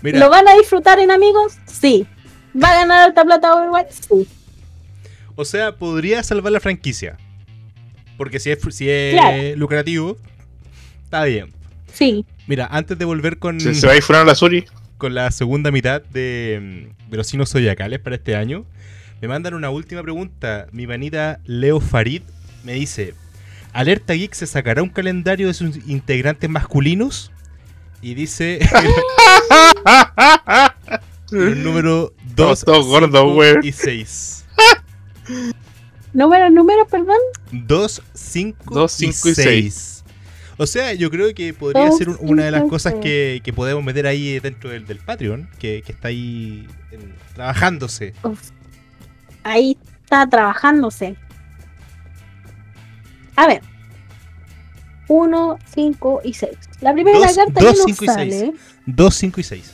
Mira, 0.02 0.20
¿Lo 0.20 0.30
van 0.30 0.48
a 0.48 0.54
disfrutar 0.56 1.00
en 1.00 1.12
amigos? 1.12 1.58
Sí. 1.66 2.06
¿Va 2.62 2.70
a 2.72 2.76
ganar 2.76 3.02
alta 3.04 3.24
plata 3.24 3.56
Overwatch? 3.56 3.92
Sí. 3.92 4.28
o 5.36 5.46
sea, 5.46 5.76
podría 5.76 6.22
salvar 6.24 6.52
la 6.52 6.60
franquicia. 6.60 7.18
Porque 8.18 8.40
si 8.40 8.52
es, 8.52 8.60
si 8.76 8.90
es 8.90 9.14
Claro. 9.16 9.38
lucrativo, 9.58 10.18
está 11.04 11.24
bien. 11.24 11.52
Sí. 11.94 12.26
Mira, 12.48 12.68
antes 12.72 12.98
de 12.98 13.06
volver 13.06 13.38
con, 13.38 13.60
Se, 13.62 13.74
se 13.76 13.88
va 13.88 13.94
a 13.94 13.96
ir 13.96 14.02
fuera 14.04 14.26
la 14.26 14.36
Suri. 14.36 14.66
con 14.98 15.14
la 15.14 15.32
segunda 15.32 15.72
mitad 15.72 16.02
de, 16.02 16.90
de 17.10 17.18
los 17.18 17.28
signos 17.28 17.52
zodiacales 17.52 18.00
para 18.00 18.16
este 18.18 18.36
año, 18.36 18.66
me 19.22 19.28
mandan 19.28 19.54
una 19.54 19.70
última 19.70 20.02
pregunta. 20.04 20.68
Mi 20.72 20.86
vanita 20.86 21.40
Leo 21.46 21.80
Farid 21.80 22.24
me 22.64 22.74
dice: 22.74 23.14
¿Alerta 23.74 24.14
Geek 24.14 24.34
se 24.34 24.48
sacará 24.48 24.82
un 24.84 24.90
calendario 24.90 25.48
de 25.48 25.54
sus 25.54 25.78
integrantes 25.88 26.50
masculinos? 26.50 27.32
Y 28.02 28.16
dice 28.16 28.60
los 31.32 31.58
números 31.58 32.12
2, 32.36 32.60
Estamos 32.60 32.66
todos 32.66 32.86
gordos, 32.88 33.34
güey. 33.34 33.56
y 33.64 33.72
6. 33.72 34.46
Número, 36.14 36.50
número, 36.52 36.86
perdón. 36.86 37.18
2, 37.52 38.02
5 38.14 38.74
Dos, 38.76 39.02
y 39.02 39.12
cinco 39.12 39.30
y 39.30 39.36
6. 39.36 39.93
O 40.64 40.66
sea, 40.66 40.94
yo 40.94 41.12
creo 41.12 41.34
que 41.36 41.54
podría 41.54 41.92
ser 41.92 42.08
un- 42.08 42.18
una 42.22 42.46
de 42.46 42.52
las 42.52 42.64
cosas 42.70 42.94
que, 43.02 43.42
que 43.44 43.52
podemos 43.52 43.84
meter 43.84 44.08
ahí 44.08 44.40
dentro 44.40 44.70
del, 44.70 44.86
del 44.88 44.98
Patreon, 45.00 45.50
que, 45.60 45.82
que 45.86 45.92
está 45.92 46.08
ahí 46.08 46.66
en- 46.92 47.14
trabajándose. 47.36 48.14
Uf. 48.24 48.40
Ahí 49.44 49.78
está 50.04 50.26
trabajándose. 50.30 51.18
A 53.36 53.46
ver. 53.48 53.62
1, 55.10 55.60
5 55.76 56.22
y 56.24 56.34
6. 56.34 56.52
La 56.80 56.94
primera 56.94 57.20
Dos- 57.20 57.36
carta 57.36 57.60
dos, 57.62 57.72
que 57.74 57.78
nos 57.78 57.86
cinco 57.86 58.06
y 58.06 58.08
seis. 58.08 58.34
sale. 58.40 58.54
2, 58.86 59.16
5 59.16 59.40
y 59.42 59.44
6. 59.44 59.74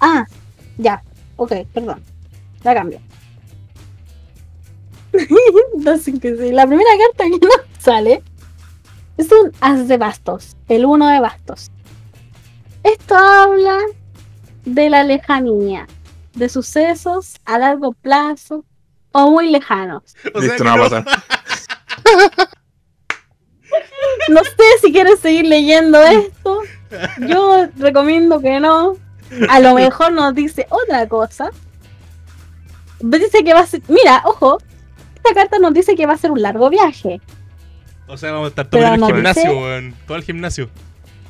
Ah, 0.00 0.24
ya. 0.78 1.02
Ok, 1.36 1.52
perdón. 1.74 2.00
La 2.64 2.72
cambio. 2.74 2.98
2, 5.76 6.00
5 6.02 6.28
y 6.28 6.36
6. 6.38 6.52
La 6.54 6.66
primera 6.66 6.90
carta 7.08 7.24
que 7.24 7.46
nos 7.46 7.82
sale 7.84 8.22
es 9.20 9.30
un 9.32 9.52
as 9.60 9.86
de 9.86 9.96
bastos. 9.98 10.56
El 10.68 10.86
1 10.86 11.08
de 11.08 11.20
bastos. 11.20 11.70
Esto 12.82 13.14
habla 13.16 13.78
de 14.64 14.90
la 14.90 15.04
lejanía. 15.04 15.86
De 16.34 16.48
sucesos 16.48 17.36
a 17.44 17.58
largo 17.58 17.92
plazo 17.92 18.64
o 19.12 19.30
muy 19.30 19.50
lejanos. 19.50 20.16
O 20.34 20.40
sea 20.40 20.48
Listo, 20.48 20.64
no 20.64 20.70
va 20.70 20.74
a 20.74 20.76
no. 20.76 21.04
pasar. 21.04 21.22
No 24.28 24.42
sé 24.42 24.78
si 24.80 24.92
quieres 24.92 25.20
seguir 25.20 25.46
leyendo 25.46 26.00
esto. 26.02 26.62
Yo 27.18 27.66
recomiendo 27.76 28.40
que 28.40 28.58
no. 28.58 28.96
A 29.48 29.60
lo 29.60 29.74
mejor 29.74 30.12
nos 30.12 30.34
dice 30.34 30.66
otra 30.70 31.08
cosa. 31.08 31.50
Dice 33.00 33.44
que 33.44 33.52
va 33.54 33.60
a 33.60 33.66
ser. 33.66 33.82
Mira, 33.88 34.22
ojo. 34.24 34.58
Esta 35.16 35.34
carta 35.34 35.58
nos 35.58 35.74
dice 35.74 35.94
que 35.94 36.06
va 36.06 36.14
a 36.14 36.18
ser 36.18 36.30
un 36.30 36.42
largo 36.42 36.70
viaje. 36.70 37.20
O 38.10 38.16
sea, 38.16 38.32
vamos 38.32 38.46
a 38.46 38.48
estar 38.48 38.66
todo 38.66 38.80
Pero 38.80 38.88
en 38.88 38.94
el 38.94 39.00
no 39.00 39.06
gimnasio, 39.06 39.50
weón. 39.60 39.94
Todo 40.06 40.16
el 40.16 40.22
gimnasio. 40.24 40.68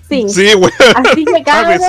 Sí. 0.08 0.24
Sí, 0.28 0.54
weón. 0.54 0.72
Así 0.96 1.24
que 1.24 1.42
cabros, 1.44 1.80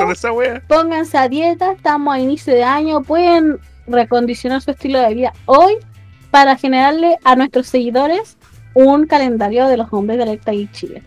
pónganse 0.68 1.18
a 1.18 1.28
dieta. 1.30 1.72
Estamos 1.72 2.14
a 2.14 2.20
inicio 2.20 2.54
de 2.54 2.64
año. 2.64 3.02
Pueden 3.04 3.60
recondicionar 3.88 4.62
su 4.62 4.72
estilo 4.72 5.00
de 5.00 5.14
vida 5.14 5.34
hoy 5.46 5.74
para 6.30 6.56
generarle 6.58 7.18
a 7.24 7.36
nuestros 7.36 7.68
seguidores 7.68 8.38
un 8.74 9.06
calendario 9.08 9.68
de 9.68 9.78
los 9.78 9.88
hombres 9.92 10.18
de 10.18 10.24
Alerta 10.24 10.52
Geek 10.52 10.72
Chile. 10.72 11.04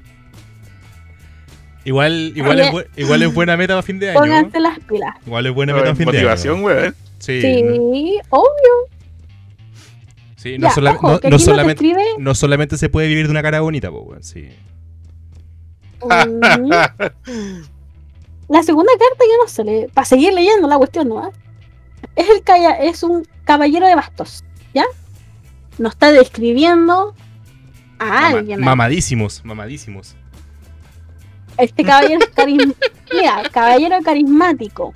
Igual, 1.85 2.33
igual, 2.35 2.59
Oye. 2.61 2.67
es, 2.69 2.73
bu- 2.73 2.87
igual 2.97 3.23
es 3.23 3.35
buena 3.35 3.57
meta 3.57 3.75
para 3.75 3.83
fin 3.83 3.99
de 3.99 4.11
año. 4.11 4.19
Pónganse 4.21 4.59
las 4.61 4.79
pilas. 4.81 5.15
Igual 5.27 5.47
es 5.47 5.55
buena 5.55 5.73
meta 5.75 5.85
para 5.85 5.97
fin 5.97 6.07
de 6.07 6.13
Motivación, 6.13 6.57
año. 6.57 6.65
weón. 6.67 6.95
Sí. 7.19 7.41
Sí, 7.43 8.19
obvio. 8.31 8.94
Sí, 10.45 10.59
no, 10.59 10.69
Ya, 10.69 10.75
sola- 10.75 10.93
ojo, 10.93 11.11
no- 11.13 11.21
que 11.21 11.29
no 11.31 11.37
aquí 11.37 11.43
nos 11.43 11.45
solamente, 11.45 11.95
no 12.19 12.35
solamente 12.37 12.77
se 12.79 12.89
puede 12.89 13.09
vivir 13.09 13.27
de 13.27 13.31
una 13.33 13.43
cara 13.43 13.61
bonita, 13.61 13.91
weón. 13.91 14.23
Sí. 14.23 14.49
La 18.49 18.63
segunda 18.63 18.93
carta 18.93 19.25
ya 19.27 19.37
no 19.43 19.49
se 19.49 19.65
lee. 19.65 19.87
Para 19.93 20.05
seguir 20.05 20.33
leyendo 20.35 20.69
la 20.69 20.77
cuestión, 20.77 21.09
¿no? 21.09 21.33
Es 22.15 22.29
el 22.29 22.43
calla- 22.43 22.79
es 22.79 23.03
un 23.03 23.27
caballero 23.45 23.87
de 23.87 23.95
bastos, 23.95 24.45
¿ya? 24.75 24.85
Nos 25.79 25.93
está 25.95 26.13
describiendo 26.13 27.15
a 27.99 28.05
Mama- 28.05 28.29
alguien. 28.29 28.61
mamadísimos, 28.61 29.43
mamadísimos. 29.45 30.15
Este 31.57 31.85
caballero 31.85 32.21
es 32.25 32.35
carism- 32.35 32.75
Mira, 33.13 33.43
caballero 33.51 33.97
carismático. 34.05 34.93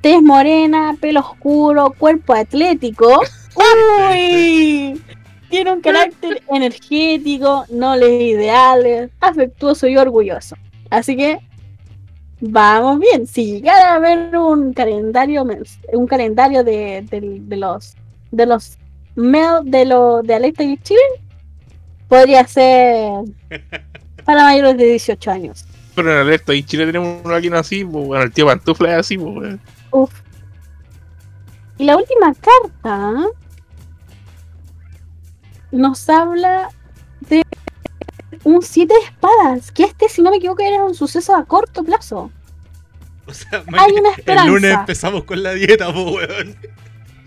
Tez 0.00 0.20
morena, 0.22 0.96
pelo 1.00 1.20
oscuro, 1.20 1.94
cuerpo 1.96 2.32
atlético. 2.34 3.20
¡Uy! 3.56 5.00
Tiene 5.48 5.72
un 5.72 5.80
carácter 5.80 6.42
energético, 6.50 7.64
no 7.70 7.96
lee 7.96 8.30
ideales, 8.30 9.10
afectuoso 9.20 9.86
y 9.86 9.96
orgulloso. 9.96 10.56
Así 10.90 11.16
que 11.16 11.38
vamos 12.40 12.98
bien. 12.98 13.26
Si 13.26 13.52
llegara 13.52 13.92
a 13.92 13.94
haber 13.94 14.36
un 14.36 14.72
calendario 14.72 15.46
un 15.92 16.06
calendario 16.06 16.64
de, 16.64 17.06
de- 17.10 17.38
de 17.40 17.56
los 17.56 17.94
de 18.32 18.44
los 18.46 18.76
mel 19.14 19.60
de 19.64 19.84
los 19.86 20.22
de 20.24 20.34
Alexa 20.34 20.64
y 20.64 20.76
Chile, 20.78 21.00
podría 22.08 22.46
ser 22.46 23.12
para 24.24 24.42
mayores 24.42 24.76
de 24.76 24.84
18 24.84 25.30
años. 25.30 25.64
Pero 25.94 26.12
en 26.12 26.18
alerta 26.18 26.52
y 26.54 26.62
Chile 26.62 26.84
tenemos 26.86 27.20
uno 27.24 27.34
aquí 27.34 27.48
no 27.48 27.56
así, 27.56 27.82
bueno, 27.84 28.24
el 28.24 28.32
tío 28.32 28.46
Pantufla 28.46 28.92
es 28.94 28.98
así, 28.98 29.16
pues. 29.16 29.56
Uf. 29.92 30.12
Y 31.78 31.84
la 31.84 31.96
última 31.96 32.34
carta 32.34 33.14
nos 35.76 36.08
habla 36.08 36.68
de 37.28 37.42
un 38.44 38.62
siete 38.62 38.94
de 38.94 39.00
espadas, 39.00 39.70
que 39.72 39.84
este, 39.84 40.08
si 40.08 40.22
no 40.22 40.30
me 40.30 40.36
equivoco, 40.38 40.62
era 40.62 40.84
un 40.84 40.94
suceso 40.94 41.34
a 41.34 41.44
corto 41.44 41.82
plazo. 41.84 42.30
O 43.26 43.34
sea, 43.34 43.62
Hay 43.78 43.92
una 43.98 44.10
el 44.10 44.18
esperanza. 44.18 44.46
lunes 44.50 44.72
empezamos 44.74 45.24
con 45.24 45.42
la 45.42 45.52
dieta, 45.52 45.92
po, 45.92 46.12
weón. 46.12 46.56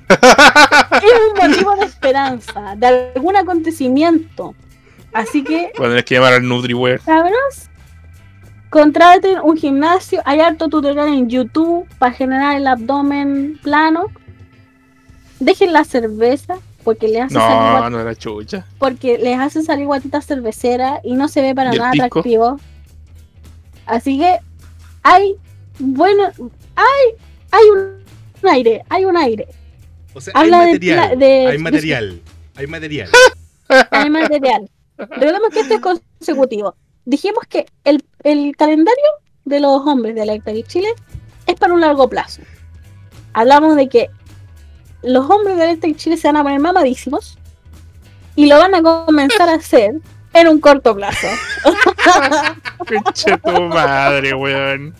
Es 0.09 1.11
un 1.43 1.49
motivo 1.51 1.75
de 1.75 1.85
esperanza, 1.85 2.73
de 2.77 3.11
algún 3.15 3.35
acontecimiento. 3.35 4.55
Así 5.13 5.43
que, 5.43 5.71
Cuando 5.75 5.93
tenés 5.93 6.05
que 6.05 6.15
llamar 6.15 6.33
al 6.33 6.47
Nutri, 6.47 6.73
weón. 6.73 6.99
cabros, 7.05 7.69
contraten 8.69 9.39
un 9.43 9.57
gimnasio. 9.57 10.21
Hay 10.25 10.39
harto 10.39 10.67
tutorial 10.69 11.09
en 11.09 11.29
YouTube 11.29 11.87
para 11.99 12.13
generar 12.13 12.55
el 12.57 12.65
abdomen 12.67 13.59
plano. 13.61 14.05
Dejen 15.39 15.73
la 15.73 15.83
cerveza, 15.83 16.57
porque 16.83 17.07
le 17.07 17.21
hace 17.21 17.35
salir 17.35 17.49
No, 17.49 17.79
guat- 17.79 17.91
no 17.91 17.99
era 17.99 18.15
chucha. 18.15 18.65
porque 18.77 19.17
les 19.17 19.37
hace 19.39 19.61
salir 19.63 19.85
guatitas 19.85 20.25
cervecera 20.25 21.01
y 21.03 21.13
no 21.13 21.27
se 21.27 21.41
ve 21.41 21.53
para 21.55 21.71
¿Y 21.71 21.73
el 21.73 21.79
nada 21.79 21.91
atractivo. 22.05 22.57
Así 23.85 24.17
que 24.19 24.37
hay 25.03 25.35
bueno, 25.79 26.23
hay 26.75 27.15
hay 27.51 27.63
un, 27.73 28.03
aire, 28.49 28.83
hay 28.89 29.05
un 29.05 29.17
aire, 29.17 29.47
O 30.13 30.21
sea, 30.21 30.33
hay 30.35 30.43
Habla 30.45 30.65
de 30.65 30.73
material. 30.73 31.19
de- 31.19 31.47
hay 31.47 31.57
material. 31.57 32.21
Hay 32.55 32.67
material. 32.67 33.09
hay 33.91 34.09
material. 34.09 34.69
Recordemos 34.97 35.49
que 35.51 35.59
esto 35.61 35.73
es 35.75 35.81
consecutivo. 35.81 36.75
Dijimos 37.05 37.43
que 37.47 37.65
el, 37.85 38.03
el 38.23 38.55
calendario 38.57 39.03
de 39.45 39.59
los 39.61 39.81
hombres 39.87 40.13
de 40.15 40.23
Electra 40.23 40.53
y 40.53 40.63
Chile 40.63 40.89
es 41.47 41.55
para 41.55 41.73
un 41.73 41.81
largo 41.81 42.07
plazo. 42.09 42.41
Hablamos 43.33 43.75
de 43.77 43.87
que 43.87 44.09
los 45.03 45.29
hombres 45.29 45.57
de 45.57 45.63
Electra 45.63 45.89
y 45.89 45.95
Chile 45.95 46.17
se 46.17 46.27
van 46.27 46.37
a 46.37 46.43
poner 46.43 46.59
mamadísimos 46.59 47.37
y 48.35 48.47
lo 48.47 48.57
van 48.57 48.75
a 48.75 48.81
comenzar 48.81 49.49
a 49.49 49.55
hacer 49.55 49.95
en 50.33 50.47
un 50.47 50.59
corto 50.59 50.95
plazo. 50.95 51.27
Pinche 52.87 53.37
tu 53.37 53.61
madre, 53.63 54.33
weón. 54.33 54.93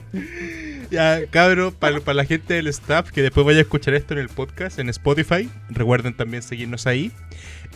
Ya, 0.92 1.20
cabro, 1.30 1.72
para, 1.72 2.00
la 2.14 2.26
gente 2.26 2.56
del 2.56 2.68
staff 2.68 3.12
que 3.12 3.22
después 3.22 3.46
vaya 3.46 3.60
a 3.60 3.62
escuchar 3.62 3.94
esto 3.94 4.14
en 4.14 4.20
el 4.20 4.30
podcast, 4.30 4.80
en 4.80 4.90
Spotify, 4.90 5.50
recuerden 5.70 6.16
también 6.18 6.42
seguirnos 6.44 6.88
ahí. 6.88 7.12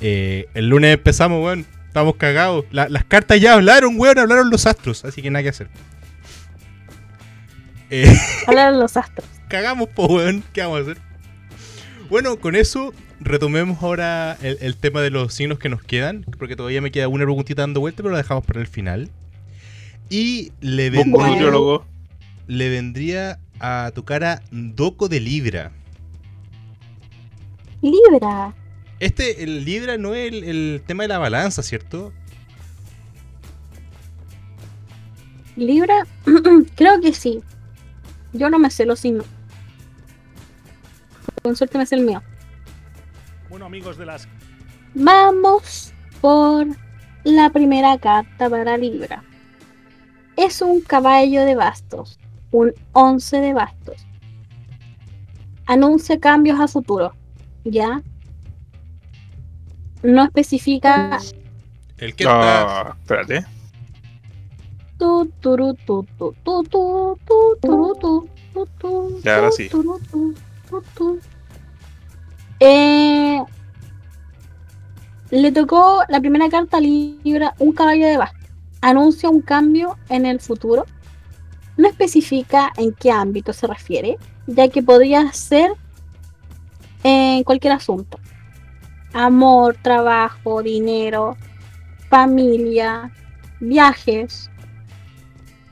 Eh, 0.02 0.48
el 0.56 0.70
lunes 0.70 0.94
empezamos, 0.96 1.44
weón. 1.44 1.66
Estamos 1.88 2.16
cagados. 2.16 2.66
La- 2.72 2.90
las 2.90 3.04
cartas 3.06 3.40
ya 3.40 3.54
hablaron, 3.54 4.00
weón, 4.00 4.18
hablaron 4.18 4.50
los 4.50 4.66
astros, 4.66 5.06
así 5.06 5.22
que 5.22 5.30
nada 5.30 5.44
que 5.44 5.50
hacer. 5.50 5.68
Eh, 7.92 8.12
Hablar 8.48 8.74
de 8.74 8.80
los 8.80 8.98
astros. 8.98 9.28
cagamos, 9.48 9.90
po, 9.90 10.08
weón. 10.08 10.44
¿Qué 10.52 10.62
vamos 10.62 10.80
a 10.80 10.82
hacer? 10.82 10.98
Bueno, 12.14 12.40
con 12.40 12.56
eso 12.56 12.94
retomemos 13.22 13.82
ahora 13.82 14.38
el, 14.44 14.60
el 14.62 14.76
tema 14.76 15.02
de 15.02 15.10
los 15.10 15.34
signos 15.34 15.58
que 15.58 15.68
nos 15.68 15.82
quedan, 15.82 16.24
porque 16.38 16.56
todavía 16.56 16.80
me 16.80 16.92
queda 16.92 17.08
una 17.08 17.24
preguntita 17.24 17.64
dando 17.64 17.80
vuelta, 17.80 18.04
pero 18.04 18.12
la 18.12 18.20
dejamos 18.20 18.46
para 18.46 18.62
el 18.62 18.68
final. 18.68 19.10
Y 20.12 20.52
le 20.62 20.92
vendría, 20.92 21.52
le 22.46 22.70
vendría 22.70 23.40
a 23.60 23.90
tocar 23.96 24.24
a 24.24 24.44
Doco 24.52 25.10
de 25.10 25.22
Libra. 25.22 25.72
Libra. 27.82 28.54
Este, 29.00 29.44
el 29.44 29.66
Libra 29.66 29.98
no 29.98 30.14
es 30.14 30.32
el, 30.32 30.44
el 30.44 30.84
tema 30.86 31.06
de 31.06 31.08
la 31.08 31.18
balanza, 31.18 31.64
¿cierto? 31.64 32.14
Libra, 35.56 36.06
creo 36.76 37.02
que 37.02 37.12
sí. 37.12 37.42
Yo 38.34 38.52
no 38.52 38.60
me 38.60 38.70
sé 38.70 38.86
los 38.86 39.00
signos. 39.00 39.26
Con 41.44 41.58
suerte 41.58 41.78
me 41.78 41.84
el 41.92 42.06
mío. 42.06 42.24
Bueno, 43.50 43.66
amigos 43.66 43.98
de 43.98 44.06
las 44.06 44.28
Vamos 44.96 45.94
por 46.22 46.68
la 47.26 47.50
primera 47.50 47.98
carta 47.98 48.50
para 48.50 48.78
Libra. 48.78 49.24
Es 50.38 50.62
un 50.62 50.80
caballo 50.80 51.44
de 51.44 51.56
bastos, 51.56 52.18
un 52.52 52.74
11 52.94 53.42
de 53.42 53.54
bastos. 53.54 54.08
Anuncia 55.66 56.18
cambios 56.20 56.60
a 56.62 56.68
futuro, 56.70 57.14
¿ya? 57.66 58.02
No 60.02 60.24
especifica 60.24 61.20
El 61.98 62.16
que 62.16 62.24
está. 62.24 62.90
Ah, 62.90 62.98
espérate. 63.02 63.46
tu, 64.98 65.26
turu, 65.42 65.74
tu, 65.74 66.04
tu, 66.18 66.34
tu, 66.44 66.64
tu, 66.64 67.20
tu, 67.26 67.58
turu, 67.62 67.96
tu, 68.00 68.30
tu, 68.54 68.66
tu, 68.80 69.22
Ya, 69.24 69.36
ahora 69.36 69.50
tu, 69.50 69.56
sí. 69.56 69.70
Eh, 72.66 73.44
le 75.32 75.52
tocó 75.52 76.04
la 76.08 76.22
primera 76.22 76.48
carta 76.48 76.80
Libra, 76.80 77.56
un 77.60 77.74
caballo 77.74 78.06
de 78.06 78.16
bastos. 78.16 78.50
Anuncia 78.80 79.30
un 79.30 79.42
cambio 79.42 79.98
en 80.08 80.26
el 80.26 80.40
futuro. 80.40 80.86
No 81.76 81.90
especifica 81.90 82.72
en 82.78 82.94
qué 82.94 83.12
ámbito 83.12 83.52
se 83.52 83.68
refiere, 83.68 84.18
ya 84.48 84.70
que 84.70 84.82
podría 84.82 85.30
ser 85.34 85.74
en 87.04 87.44
cualquier 87.44 87.74
asunto. 87.74 88.18
Amor, 89.12 89.76
trabajo, 89.82 90.64
dinero, 90.64 91.36
familia, 92.10 93.12
viajes. 93.60 94.50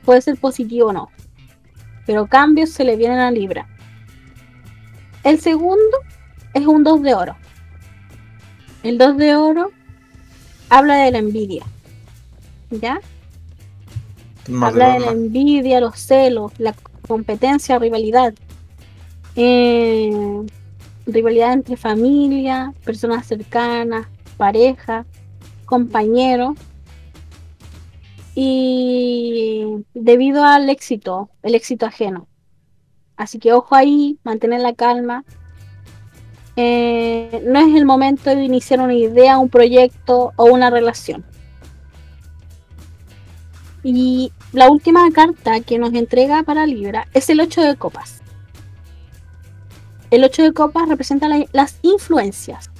Puede 0.04 0.20
ser 0.20 0.36
positivo 0.36 0.88
o 0.88 0.92
no. 0.92 1.08
Pero 2.04 2.26
cambios 2.26 2.68
se 2.68 2.84
le 2.84 2.96
vienen 2.96 3.18
a 3.18 3.30
Libra. 3.30 3.66
El 5.24 5.40
segundo 5.40 5.96
es 6.54 6.66
un 6.66 6.84
2 6.84 7.02
de 7.02 7.14
oro. 7.14 7.36
El 8.82 8.98
2 8.98 9.16
de 9.16 9.36
oro 9.36 9.70
habla 10.68 10.96
de 10.96 11.10
la 11.10 11.18
envidia. 11.18 11.64
¿Ya? 12.70 13.00
Habla 14.60 14.94
de 14.94 15.00
la 15.00 15.12
envidia, 15.12 15.80
los 15.80 15.98
celos, 15.98 16.52
la 16.58 16.74
competencia, 17.06 17.78
rivalidad. 17.78 18.34
Eh, 19.36 20.44
rivalidad 21.06 21.52
entre 21.52 21.76
familia, 21.76 22.72
personas 22.84 23.26
cercanas, 23.26 24.06
pareja, 24.36 25.06
compañero. 25.64 26.54
Y 28.34 29.84
debido 29.94 30.44
al 30.44 30.70
éxito, 30.70 31.30
el 31.42 31.54
éxito 31.54 31.86
ajeno. 31.86 32.28
Así 33.16 33.38
que 33.38 33.52
ojo 33.52 33.74
ahí, 33.74 34.18
mantener 34.24 34.60
la 34.60 34.74
calma. 34.74 35.24
Eh, 36.56 37.42
no 37.46 37.58
es 37.60 37.74
el 37.74 37.86
momento 37.86 38.30
de 38.30 38.44
iniciar 38.44 38.80
una 38.80 38.94
idea, 38.94 39.38
un 39.38 39.48
proyecto 39.48 40.32
o 40.36 40.44
una 40.44 40.68
relación. 40.70 41.24
Y 43.82 44.32
la 44.52 44.70
última 44.70 45.10
carta 45.10 45.60
que 45.60 45.78
nos 45.78 45.92
entrega 45.94 46.42
para 46.44 46.66
Libra 46.66 47.08
es 47.14 47.28
el 47.30 47.40
8 47.40 47.62
de 47.62 47.76
copas. 47.76 48.22
El 50.10 50.24
8 50.24 50.42
de 50.42 50.52
copas 50.52 50.88
representa 50.88 51.26
la- 51.28 51.46
las 51.52 51.78
influencias 51.82 52.70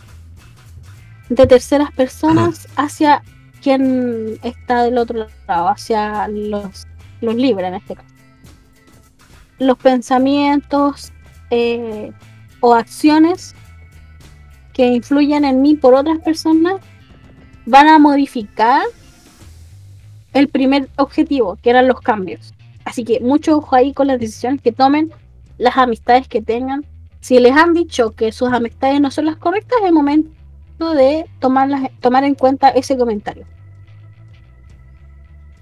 de 1.28 1.46
terceras 1.46 1.90
personas 1.92 2.68
hacia 2.76 3.22
quien 3.62 4.38
está 4.42 4.82
del 4.82 4.98
otro 4.98 5.26
lado, 5.48 5.68
hacia 5.68 6.28
los, 6.28 6.86
los 7.20 7.34
Libra 7.34 7.68
en 7.68 7.74
este 7.74 7.96
caso. 7.96 8.08
Los 9.58 9.78
pensamientos 9.78 11.12
eh, 11.50 12.12
o 12.60 12.74
acciones 12.74 13.54
que 14.72 14.86
influyen 14.86 15.44
en 15.44 15.62
mí 15.62 15.74
por 15.74 15.94
otras 15.94 16.18
personas 16.18 16.74
van 17.66 17.88
a 17.88 17.98
modificar 17.98 18.82
el 20.32 20.48
primer 20.48 20.88
objetivo, 20.96 21.58
que 21.62 21.70
eran 21.70 21.86
los 21.86 22.00
cambios. 22.00 22.54
Así 22.84 23.04
que 23.04 23.20
mucho 23.20 23.58
ojo 23.58 23.76
ahí 23.76 23.92
con 23.92 24.06
las 24.06 24.18
decisiones 24.18 24.60
que 24.60 24.72
tomen, 24.72 25.12
las 25.58 25.76
amistades 25.76 26.26
que 26.26 26.42
tengan. 26.42 26.84
Si 27.20 27.38
les 27.38 27.52
han 27.52 27.74
dicho 27.74 28.10
que 28.12 28.32
sus 28.32 28.52
amistades 28.52 29.00
no 29.00 29.10
son 29.10 29.26
las 29.26 29.36
correctas, 29.36 29.78
es 29.80 29.88
el 29.88 29.92
momento 29.92 30.94
de 30.94 31.26
tomarlas, 31.38 31.90
tomar 32.00 32.24
en 32.24 32.34
cuenta 32.34 32.70
ese 32.70 32.96
comentario. 32.96 33.44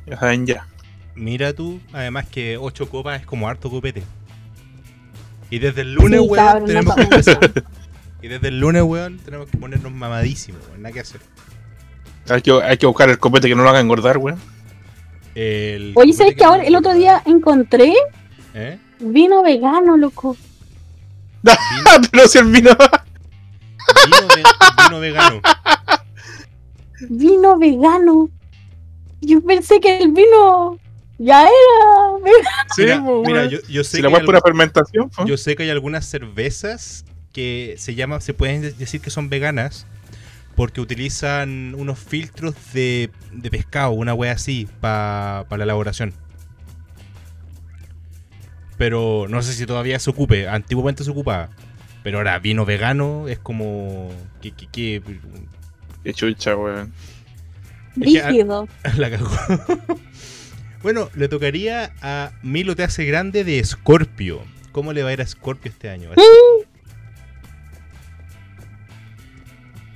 Ya 0.06 0.18
saben 0.18 0.46
ya. 0.46 0.66
Mira 1.14 1.52
tú, 1.52 1.80
además 1.92 2.26
que 2.28 2.56
8 2.56 2.88
copas 2.88 3.20
es 3.20 3.26
como 3.26 3.48
harto 3.48 3.68
copete. 3.68 4.02
Y 5.50 5.58
desde 5.58 5.82
el 5.82 5.94
lunes, 5.94 6.20
Sí, 6.20 6.26
weón, 6.26 6.44
cabrón, 6.44 6.62
no 6.62 6.66
tenemos 6.68 6.94
que 6.94 7.02
empezar. 7.02 7.52
Y 8.22 8.28
desde 8.28 8.48
el 8.48 8.60
lunes, 8.60 8.82
weón, 8.82 9.18
tenemos 9.18 9.48
que 9.48 9.56
ponernos 9.58 9.92
mamadísimos, 9.92 10.60
weón, 10.68 10.82
nada 10.82 10.92
que 10.92 11.00
hacer. 11.00 11.20
Hay 12.28 12.42
que, 12.42 12.52
hay 12.62 12.76
que 12.76 12.86
buscar 12.86 13.08
el 13.08 13.18
copete 13.18 13.48
que 13.48 13.54
no 13.54 13.62
lo 13.62 13.70
haga 13.70 13.80
engordar, 13.80 14.18
weón. 14.18 14.38
El 15.34 15.92
Oye, 15.96 16.12
¿sabes 16.12 16.34
que 16.34 16.44
no- 16.44 16.50
ahora 16.50 16.64
el 16.64 16.74
otro 16.76 16.92
día 16.94 17.22
encontré 17.24 17.94
¿Eh? 18.54 18.78
vino 18.98 19.42
vegano, 19.42 19.96
loco? 19.96 20.36
Vino, 21.42 21.54
Pero 22.12 22.28
si 22.28 22.38
el 22.38 22.44
vino. 22.46 22.70
vino 22.70 24.28
ve- 24.34 24.42
vino 24.88 25.00
vegano. 25.00 25.40
Vino 27.08 27.58
vegano. 27.58 28.28
Yo 29.22 29.40
pensé 29.42 29.80
que 29.80 29.98
el 30.02 30.12
vino 30.12 30.78
ya 31.18 31.42
era 31.42 32.18
vegano. 32.22 32.68
Sí, 32.74 32.82
Mira, 32.82 33.02
pues, 33.04 33.26
mira, 33.26 33.44
yo, 33.46 33.58
yo 33.68 33.84
sé 33.84 33.96
Si 33.96 34.02
la 34.02 34.08
que 34.08 34.12
weá 34.14 34.20
hay 34.20 34.26
pura 34.26 34.40
fermentación, 34.42 35.10
pues. 35.10 35.28
yo 35.28 35.36
sé 35.36 35.56
que 35.56 35.62
hay 35.62 35.70
algunas 35.70 36.04
cervezas 36.06 37.04
que 37.32 37.74
se 37.78 37.94
llaman, 37.94 38.20
se 38.20 38.34
pueden 38.34 38.62
de- 38.62 38.72
decir 38.72 39.00
que 39.00 39.10
son 39.10 39.28
veganas 39.28 39.86
porque 40.56 40.80
utilizan 40.80 41.74
unos 41.76 41.98
filtros 41.98 42.54
de, 42.74 43.10
de 43.32 43.50
pescado, 43.50 43.92
una 43.92 44.12
wea 44.14 44.32
así, 44.32 44.68
para 44.80 45.46
la 45.50 45.64
elaboración. 45.64 46.12
Pero 48.76 49.26
no 49.28 49.42
sé 49.42 49.52
si 49.52 49.66
todavía 49.66 49.98
se 49.98 50.10
ocupe, 50.10 50.48
antiguamente 50.48 51.04
se 51.04 51.10
ocupaba. 51.10 51.50
Pero 52.02 52.18
ahora 52.18 52.38
vino 52.38 52.64
vegano 52.64 53.28
es 53.28 53.38
como... 53.38 54.10
que 54.40 54.52
que- 54.52 54.68
que- 54.68 55.02
Qué 56.02 56.14
chucha, 56.14 56.56
weón. 56.56 56.92
Rígido. 57.96 58.66
La 58.96 59.10
cagó. 59.10 59.28
bueno, 60.82 61.10
le 61.14 61.28
tocaría 61.28 61.92
a 62.00 62.32
Milo 62.42 62.74
Te 62.74 62.84
Hace 62.84 63.04
Grande 63.04 63.44
de 63.44 63.62
Scorpio. 63.62 64.42
¿Cómo 64.72 64.92
le 64.94 65.02
va 65.02 65.10
a 65.10 65.12
ir 65.12 65.20
a 65.20 65.26
Scorpio 65.26 65.70
este 65.70 65.90
año? 65.90 66.10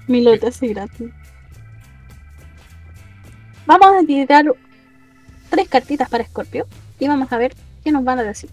Mi 0.07 0.23
lote 0.23 0.49
así 0.49 0.69
gratis. 0.69 1.11
Vamos 3.67 4.03
a 4.03 4.07
tirar 4.07 4.45
tres 5.51 5.69
cartitas 5.69 6.09
para 6.09 6.25
Scorpio 6.25 6.67
y 6.99 7.09
vamos 7.09 7.33
a 7.33 7.39
ver 7.39 7.55
qué 7.83 7.91
nos 7.93 8.05
van 8.05 8.19
a 8.19 8.23
decir. 8.23 8.51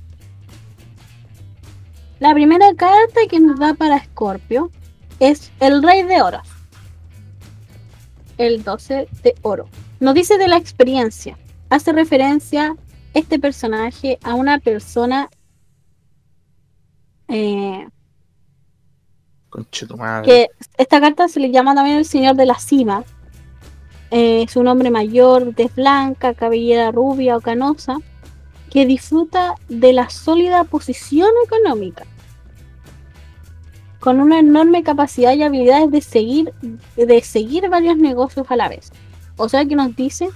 La 2.19 2.33
primera 2.33 2.73
carta 2.75 3.21
que 3.29 3.39
nos 3.39 3.59
da 3.59 3.73
para 3.73 4.03
Scorpio 4.03 4.71
es 5.19 5.51
el 5.59 5.83
Rey 5.83 6.03
de 6.03 6.21
Oros. 6.21 6.47
El 8.37 8.63
12 8.63 9.07
de 9.23 9.35
oro. 9.41 9.67
Nos 9.99 10.15
dice 10.15 10.37
de 10.37 10.47
la 10.47 10.57
experiencia. 10.57 11.37
Hace 11.69 11.91
referencia 11.93 12.75
este 13.13 13.39
personaje 13.39 14.17
a 14.23 14.35
una 14.35 14.59
persona 14.59 15.29
eh, 17.27 17.87
Que 20.23 20.49
esta 20.77 20.99
carta 20.99 21.27
se 21.27 21.39
le 21.39 21.51
llama 21.51 21.75
también 21.75 21.97
el 21.97 22.05
Señor 22.05 22.35
de 22.35 22.45
la 22.45 22.57
Cima. 22.57 23.03
Eh, 24.09 24.43
es 24.43 24.55
un 24.55 24.67
hombre 24.67 24.91
mayor, 24.91 25.53
tez 25.55 25.73
blanca, 25.75 26.33
cabellera 26.33 26.91
rubia 26.91 27.37
o 27.37 27.41
canosa, 27.41 27.97
que 28.69 28.85
disfruta 28.85 29.55
de 29.69 29.93
la 29.93 30.09
sólida 30.09 30.63
posición 30.63 31.29
económica, 31.45 32.05
con 33.99 34.19
una 34.19 34.39
enorme 34.39 34.83
capacidad 34.83 35.33
y 35.33 35.43
habilidades 35.43 35.91
de 35.91 36.01
seguir, 36.01 36.53
de 36.95 37.21
seguir 37.21 37.69
varios 37.69 37.97
negocios 37.97 38.47
a 38.49 38.55
la 38.55 38.69
vez. 38.69 38.91
O 39.37 39.47
sea 39.49 39.65
que 39.65 39.75
nos 39.75 39.95
dice 39.95 40.29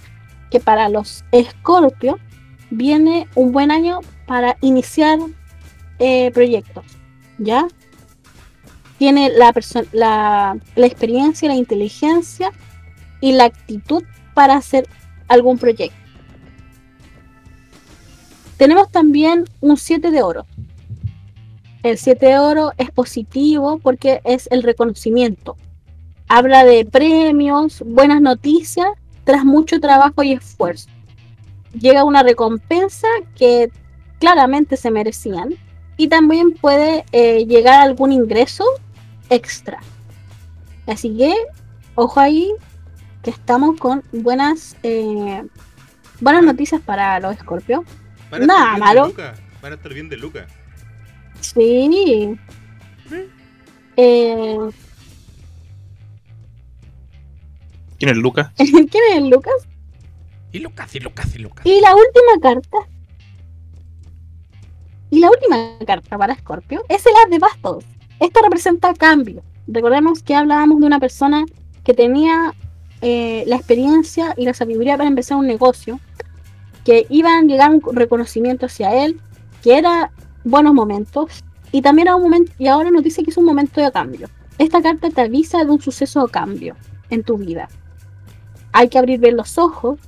que 0.51 0.59
para 0.59 0.89
los 0.89 1.23
Escorpio 1.31 2.17
viene 2.69 3.27
un 3.35 3.51
buen 3.51 3.71
año 3.71 3.99
para 4.27 4.57
iniciar 4.61 5.19
eh, 5.99 6.31
proyectos, 6.31 6.85
¿ya? 7.37 7.67
Tiene 8.97 9.29
la, 9.29 9.53
la, 9.91 10.57
la 10.75 10.85
experiencia, 10.85 11.49
la 11.49 11.55
inteligencia 11.55 12.51
y 13.21 13.33
la 13.33 13.45
actitud 13.45 14.03
para 14.33 14.55
hacer 14.55 14.87
algún 15.27 15.57
proyecto. 15.57 15.97
Tenemos 18.57 18.89
también 18.89 19.45
un 19.59 19.77
7 19.77 20.11
de 20.11 20.21
oro. 20.21 20.45
El 21.83 21.97
7 21.97 22.25
de 22.25 22.39
oro 22.39 22.71
es 22.77 22.89
positivo 22.89 23.79
porque 23.79 24.21
es 24.23 24.47
el 24.51 24.63
reconocimiento. 24.63 25.57
habla 26.27 26.65
de 26.65 26.85
premios, 26.85 27.83
buenas 27.85 28.21
noticias, 28.21 28.87
tras 29.23 29.45
mucho 29.45 29.79
trabajo 29.79 30.23
y 30.23 30.31
esfuerzo. 30.31 30.89
Llega 31.79 32.03
una 32.03 32.23
recompensa 32.23 33.07
que 33.35 33.69
claramente 34.19 34.77
se 34.77 34.89
merecían 34.89 35.55
y 35.97 36.07
también 36.07 36.53
puede 36.53 37.05
eh, 37.11 37.45
llegar 37.45 37.81
algún 37.81 38.11
ingreso 38.11 38.63
extra. 39.29 39.79
Así 40.87 41.15
que, 41.17 41.33
ojo 41.95 42.19
ahí, 42.19 42.51
que 43.23 43.31
estamos 43.31 43.79
con 43.79 44.03
buenas 44.11 44.77
eh, 44.83 45.43
buenas 46.19 46.43
noticias 46.43 46.81
para 46.81 47.19
los 47.19 47.35
a 47.39 48.39
Nada 48.39 48.77
malo. 48.77 49.13
Van 49.61 49.71
a 49.71 49.75
estar 49.75 49.93
bien 49.93 50.09
de 50.09 50.17
Luca. 50.17 50.47
Sí. 51.41 52.37
Eh, 53.97 54.57
¿Quién 57.97 58.11
es 58.11 58.17
Lucas? 58.17 58.51
¿Quién 58.57 59.03
es 59.13 59.23
Lucas? 59.23 59.67
Y 60.51 60.59
Lucas, 60.59 60.95
y 60.95 60.99
Lucas, 60.99 61.35
y 61.35 61.39
Lucas. 61.39 61.65
Y 61.65 61.81
la 61.81 61.95
última 61.95 62.39
carta. 62.41 62.77
Y 65.09 65.19
la 65.19 65.29
última 65.29 65.85
carta 65.85 66.17
para 66.17 66.35
Scorpio 66.35 66.83
es 66.89 67.05
el 67.05 67.13
As 67.23 67.29
de 67.29 67.39
Bastos. 67.39 67.85
Esto 68.19 68.39
representa 68.43 68.93
cambio. 68.93 69.43
Recordemos 69.67 70.23
que 70.23 70.35
hablábamos 70.35 70.79
de 70.79 70.87
una 70.87 70.99
persona 70.99 71.45
que 71.83 71.93
tenía 71.93 72.53
eh, 73.01 73.43
la 73.47 73.57
experiencia 73.57 74.33
y 74.37 74.45
la 74.45 74.53
sabiduría 74.53 74.97
para 74.97 75.09
empezar 75.09 75.37
un 75.37 75.47
negocio, 75.47 75.99
que 76.83 77.05
iban 77.09 77.43
a 77.43 77.47
llegar 77.47 77.71
un 77.71 77.81
reconocimiento 77.95 78.67
hacia 78.67 79.05
él, 79.05 79.19
que 79.61 79.77
era 79.77 80.11
buenos 80.43 80.73
momentos, 80.73 81.43
y 81.71 81.81
también 81.81 82.07
era 82.07 82.15
un 82.15 82.23
momento, 82.23 82.51
y 82.57 82.67
ahora 82.67 82.91
nos 82.91 83.03
dice 83.03 83.23
que 83.23 83.31
es 83.31 83.37
un 83.37 83.45
momento 83.45 83.81
de 83.81 83.91
cambio. 83.91 84.29
Esta 84.57 84.81
carta 84.81 85.09
te 85.09 85.21
avisa 85.21 85.63
de 85.63 85.71
un 85.71 85.81
suceso 85.81 86.25
de 86.25 86.31
cambio 86.31 86.75
en 87.09 87.23
tu 87.23 87.37
vida. 87.37 87.67
Hay 88.71 88.87
que 88.87 88.97
abrir 88.97 89.19
bien 89.19 89.35
los 89.35 89.57
ojos 89.57 89.99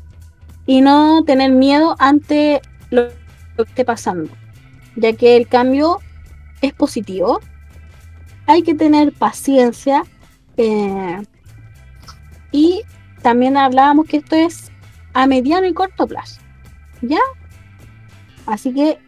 y 0.66 0.82
no 0.82 1.24
tener 1.26 1.52
miedo 1.52 1.96
ante 2.00 2.62
lo 2.90 3.08
que 3.58 3.64
esté 3.64 3.86
pasando, 3.86 4.30
ya 4.96 5.14
que 5.14 5.36
el 5.36 5.48
cambio 5.48 6.00
es 6.62 6.74
positivo. 6.74 7.40
Hay 8.48 8.64
que 8.64 8.74
tener 8.74 9.14
paciencia 9.14 10.04
eh, 10.58 11.22
y 12.52 12.82
también 13.22 13.56
hablábamos 13.58 14.08
que 14.08 14.18
esto 14.18 14.36
es 14.36 14.72
a 15.14 15.28
mediano 15.28 15.68
y 15.68 15.74
corto 15.74 16.08
plazo, 16.08 16.42
¿ya? 17.02 17.20
Así 18.46 18.74
que 18.74 19.00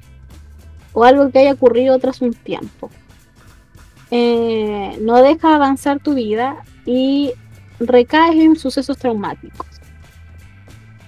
o 0.93 1.05
algo 1.05 1.31
que 1.31 1.39
haya 1.39 1.53
ocurrido 1.53 1.99
tras 1.99 2.21
un 2.21 2.35
tiempo. 2.35 2.91
Eh, 4.11 4.99
no 5.01 5.23
deja 5.23 5.55
avanzar 5.55 6.01
tu 6.01 6.15
vida 6.15 6.63
y 6.85 7.33
recaes 7.81 8.37
en 8.37 8.57
sucesos 8.57 8.99
traumáticos. 8.99 9.67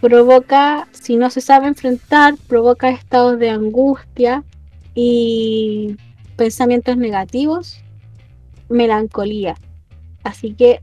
Provoca, 0.00 0.88
si 0.92 1.16
no 1.16 1.30
se 1.30 1.40
sabe 1.40 1.66
enfrentar, 1.66 2.34
provoca 2.46 2.90
estados 2.90 3.38
de 3.38 3.50
angustia 3.50 4.44
y 4.94 5.96
pensamientos 6.36 6.96
negativos, 6.96 7.80
melancolía. 8.68 9.56
Así 10.22 10.54
que 10.54 10.80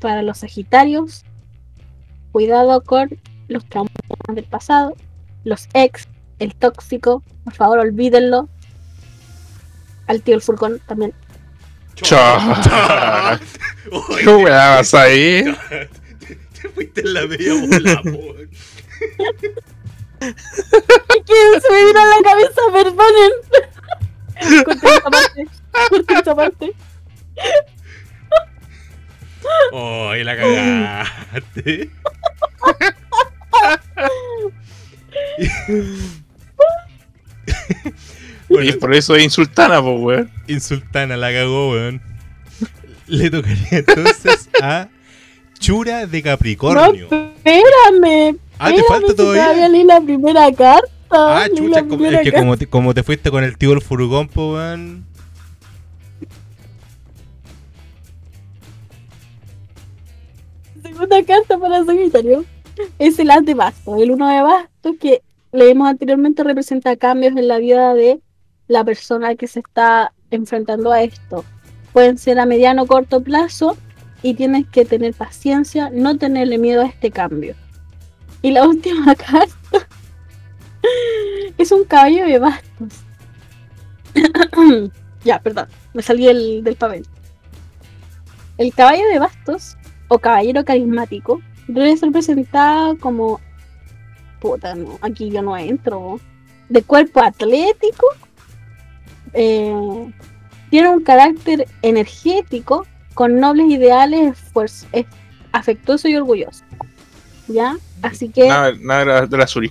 para 0.00 0.22
los 0.22 0.38
Sagitarios, 0.38 1.24
cuidado 2.32 2.82
con 2.82 3.18
los 3.48 3.64
traumas 3.66 3.92
del 4.32 4.44
pasado, 4.44 4.96
los 5.44 5.68
ex, 5.74 6.08
el 6.38 6.54
tóxico, 6.54 7.22
por 7.44 7.54
favor 7.54 7.78
olvídenlo. 7.78 8.48
Al 10.06 10.22
tío 10.22 10.34
el 10.34 10.42
furgón 10.42 10.80
también. 10.86 11.12
Chao. 11.96 12.54
¿Qué 14.18 14.28
weá 14.28 14.76
vas 14.76 14.94
ahí? 14.94 15.44
te, 16.20 16.36
te 16.60 16.68
fuiste 16.68 17.00
en 17.00 17.14
la 17.14 17.26
media 17.26 17.54
bola, 17.54 18.02
se 21.60 21.72
me 21.72 21.84
vino 21.84 22.00
a 22.00 22.06
la 22.06 22.22
cabeza, 22.22 22.60
perdonen. 22.72 23.32
Corten 24.64 24.90
esta 24.94 25.10
parte. 25.10 25.46
Corten 25.90 26.16
esta 26.16 26.34
parte. 26.34 26.74
Oye, 29.72 30.24
la 30.24 30.36
cagaste. 30.36 31.90
Y 38.48 38.54
bueno, 38.54 38.72
por 38.80 38.94
eso 38.94 39.16
es 39.16 39.24
insultana, 39.24 39.82
pues, 39.82 40.00
weón. 40.00 40.30
Insultana 40.46 41.16
la 41.16 41.32
cagó, 41.32 41.72
weón. 41.72 42.00
Le 43.06 43.30
tocaría 43.30 43.66
entonces 43.70 44.48
a 44.62 44.88
Chura 45.58 46.06
de 46.06 46.18
No, 46.18 46.24
Capricornio. 46.24 47.08
espérame. 47.10 48.36
ah, 48.58 48.70
te 48.72 48.82
falta 48.84 49.08
si 49.08 49.16
todavía. 49.16 49.68
leí 49.68 49.84
la 49.84 50.00
primera 50.00 50.50
carta. 50.52 50.86
Ah, 51.10 51.46
chucha, 51.54 51.76
la 51.76 51.80
como- 51.82 51.88
primera 51.98 52.18
es 52.18 52.24
que 52.24 52.30
carta. 52.32 52.40
como 52.44 52.56
te, 52.56 52.66
como 52.66 52.94
te 52.94 53.02
fuiste 53.02 53.30
con 53.30 53.44
el 53.44 53.56
tío 53.56 53.70
del 53.70 53.80
furgón, 53.80 54.28
po, 54.28 54.54
weón. 54.54 55.04
Segunda 60.96 61.22
carta 61.24 61.58
para 61.58 61.84
Sagitario 61.84 62.44
es 62.98 63.18
el 63.18 63.30
as 63.30 63.44
de 63.44 63.54
bastos. 63.54 64.00
El 64.00 64.12
uno 64.12 64.28
de 64.28 64.40
bastos 64.40 64.96
que 64.98 65.22
leímos 65.52 65.88
anteriormente 65.88 66.42
representa 66.42 66.96
cambios 66.96 67.36
en 67.36 67.48
la 67.48 67.58
vida 67.58 67.92
de 67.94 68.20
la 68.66 68.82
persona 68.82 69.34
que 69.36 69.46
se 69.46 69.60
está 69.60 70.12
enfrentando 70.30 70.90
a 70.92 71.02
esto. 71.02 71.44
Pueden 71.92 72.16
ser 72.16 72.38
a 72.38 72.46
mediano 72.46 72.82
o 72.82 72.86
corto 72.86 73.22
plazo 73.22 73.76
y 74.22 74.34
tienes 74.34 74.66
que 74.68 74.84
tener 74.84 75.12
paciencia, 75.12 75.90
no 75.90 76.16
tenerle 76.16 76.56
miedo 76.58 76.82
a 76.82 76.86
este 76.86 77.10
cambio. 77.10 77.54
Y 78.40 78.52
la 78.52 78.66
última 78.68 79.14
carta 79.14 79.54
es 81.58 81.72
un 81.72 81.84
caballo 81.84 82.24
de 82.24 82.38
bastos. 82.38 82.92
ya, 85.24 85.38
perdón, 85.40 85.68
me 85.92 86.02
salí 86.02 86.26
el, 86.26 86.64
del 86.64 86.76
papel. 86.76 87.06
El 88.56 88.72
caballo 88.72 89.06
de 89.12 89.18
bastos 89.18 89.76
o 90.08 90.18
caballero 90.18 90.64
carismático 90.64 91.40
debe 91.68 91.96
ser 91.96 92.12
presentado 92.12 92.96
como 92.98 93.40
puta 94.40 94.74
no 94.74 94.98
aquí 95.02 95.30
yo 95.30 95.42
no 95.42 95.56
entro 95.56 96.20
de 96.68 96.82
cuerpo 96.82 97.20
atlético 97.20 98.06
eh, 99.32 100.12
tiene 100.70 100.88
un 100.90 101.02
carácter 101.02 101.66
energético 101.82 102.86
con 103.14 103.40
nobles 103.40 103.66
ideales 103.70 104.32
esfuerzo, 104.32 104.86
es 104.92 105.06
afectuoso 105.52 106.08
y 106.08 106.16
orgulloso 106.16 106.64
ya 107.48 107.76
Así 108.02 108.28
que, 108.28 108.48
Nada, 108.48 108.72
nada 108.80 109.26
de 109.26 109.36
la, 109.36 109.46
Suri. 109.46 109.70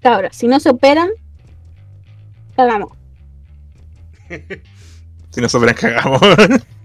cabros, 0.00 0.36
si 0.36 0.46
no 0.46 0.60
se 0.60 0.70
operan, 0.70 1.08
cagamos. 2.56 2.92
Si 5.30 5.42
no 5.42 5.48
sobran 5.48 5.74
cagamos. 5.74 6.20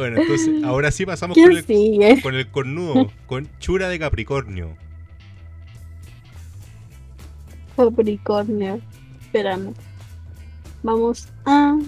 Bueno, 0.00 0.18
entonces, 0.18 0.64
ahora 0.64 0.90
sí 0.90 1.04
pasamos 1.04 1.34
con 1.34 1.44
¿Quién 1.44 1.58
el, 1.58 1.66
sigue? 1.66 2.22
con 2.22 2.34
el 2.34 2.50
cornudo, 2.50 3.12
con 3.26 3.46
Chura 3.58 3.90
de 3.90 3.98
Capricornio. 3.98 4.74
Capricornio. 7.76 8.80
Espérame. 9.20 9.74
Vamos 10.82 11.28
a 11.44 11.78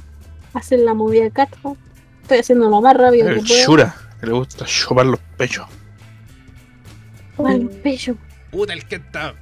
hacer 0.52 0.80
la 0.80 0.92
movida 0.92 1.30
de. 1.30 1.78
Estoy 2.20 2.40
haciendo 2.40 2.68
lo 2.68 2.82
más 2.82 2.94
rápido 2.98 3.28
que 3.28 3.40
puedo. 3.40 3.64
Shura, 3.64 3.96
que 4.20 4.26
le 4.26 4.32
gusta 4.32 4.66
chupar 4.66 5.06
los 5.06 5.20
pechos. 5.38 5.66
Al 7.38 7.66
pecho. 7.82 8.14
Puta 8.50 8.74
el 8.74 8.84
que 8.84 8.96
está. 8.96 9.34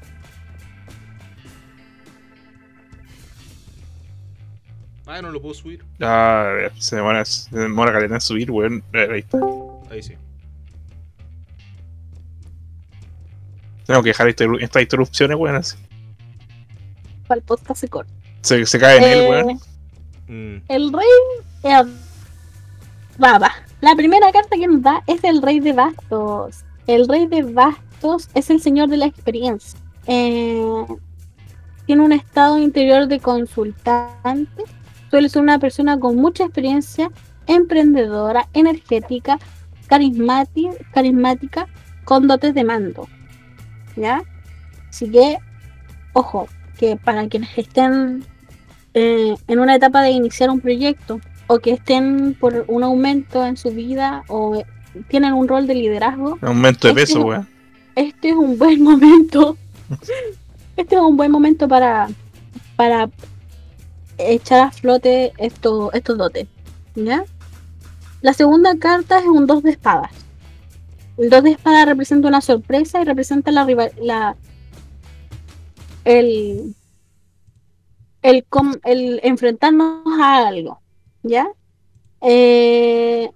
Ah, 5.12 5.20
no 5.20 5.30
lo 5.32 5.40
puedo 5.42 5.54
subir. 5.54 5.84
Ah, 6.00 6.42
a 6.48 6.52
ver, 6.52 6.72
se 6.78 6.94
demora, 6.96 7.24
se 7.24 7.58
demora 7.58 7.92
caleta 7.92 8.14
en 8.14 8.20
subir, 8.20 8.48
weón. 8.50 8.82
Eh, 8.92 9.08
Ahí 9.10 9.20
está. 9.20 9.38
Ahí 9.90 10.02
sí. 10.02 10.14
Tengo 13.86 14.02
que 14.02 14.10
dejar 14.10 14.28
esta- 14.28 14.44
estas 14.60 14.82
interrupciones, 14.82 15.36
weón. 15.36 15.56
así. 15.56 15.76
Para 17.26 17.40
el 17.40 17.44
podcast 17.44 17.80
se 17.80 17.88
corta. 17.88 18.12
Se, 18.42 18.64
se 18.66 18.78
cae 18.78 18.98
en 18.98 19.04
él, 19.04 19.18
Eh, 19.18 19.28
weón. 19.30 19.60
Mm, 20.28 20.62
El 20.68 20.92
rey 20.92 21.06
eh, 21.64 21.82
Baba. 23.18 23.50
La 23.80 23.94
primera 23.96 24.30
carta 24.32 24.56
que 24.56 24.66
nos 24.68 24.82
da 24.82 25.02
es 25.06 25.24
el 25.24 25.42
rey 25.42 25.58
de 25.60 25.72
bastos. 25.72 26.64
El 26.86 27.08
rey 27.08 27.26
de 27.26 27.42
bastos 27.42 28.28
es 28.34 28.48
el 28.50 28.60
señor 28.60 28.88
de 28.88 28.96
la 28.96 29.06
experiencia. 29.06 29.78
Eh, 30.06 30.62
tiene 31.86 32.02
un 32.02 32.12
estado 32.12 32.58
interior 32.58 33.08
de 33.08 33.18
consultante. 33.20 34.62
Suele 35.10 35.28
ser 35.28 35.42
una 35.42 35.58
persona 35.58 35.98
con 35.98 36.16
mucha 36.16 36.44
experiencia, 36.44 37.10
emprendedora, 37.46 38.48
energética, 38.52 39.38
carismática, 39.88 40.70
carismática 40.92 41.66
con 42.04 42.26
dotes 42.28 42.54
de 42.54 42.64
mando. 42.64 43.08
¿Ya? 43.96 44.22
Así 44.88 45.10
que, 45.10 45.38
ojo, 46.12 46.46
que 46.78 46.96
para 46.96 47.28
quienes 47.28 47.50
estén 47.58 48.24
eh, 48.94 49.34
en 49.48 49.58
una 49.58 49.74
etapa 49.74 50.02
de 50.02 50.10
iniciar 50.10 50.50
un 50.50 50.60
proyecto 50.60 51.20
o 51.48 51.58
que 51.58 51.72
estén 51.72 52.34
por 52.38 52.64
un 52.68 52.84
aumento 52.84 53.44
en 53.44 53.56
su 53.56 53.70
vida 53.70 54.22
o 54.28 54.62
tienen 55.08 55.32
un 55.34 55.46
rol 55.48 55.66
de 55.66 55.74
liderazgo, 55.74 56.38
Aumento 56.42 56.88
de 56.88 56.92
este 56.92 57.00
peso, 57.14 57.18
no- 57.20 57.26
weón. 57.26 57.48
este 57.96 58.30
es 58.30 58.34
un 58.36 58.56
buen 58.58 58.82
momento. 58.82 59.56
Este 60.76 60.94
es 60.94 61.00
un 61.02 61.16
buen 61.16 61.30
momento 61.30 61.68
para, 61.68 62.08
para 62.74 63.10
echar 64.28 64.60
a 64.60 64.70
flote 64.70 65.32
estos, 65.38 65.92
estos 65.94 66.18
dotes. 66.18 66.46
¿Ya? 66.94 67.24
La 68.22 68.32
segunda 68.34 68.76
carta 68.78 69.18
es 69.18 69.26
un 69.26 69.46
2 69.46 69.62
de 69.62 69.70
espadas. 69.70 70.10
El 71.16 71.30
2 71.30 71.42
de 71.44 71.50
espadas 71.52 71.86
representa 71.86 72.28
una 72.28 72.40
sorpresa 72.40 73.00
y 73.00 73.04
representa 73.04 73.50
la 73.50 73.64
rival, 73.64 73.92
la 74.00 74.36
el, 76.04 76.74
el, 78.22 78.44
com- 78.48 78.78
el 78.84 79.20
enfrentarnos 79.22 80.02
a 80.20 80.46
algo. 80.48 80.80
¿Ya? 81.22 81.48
Eh, 82.22 83.30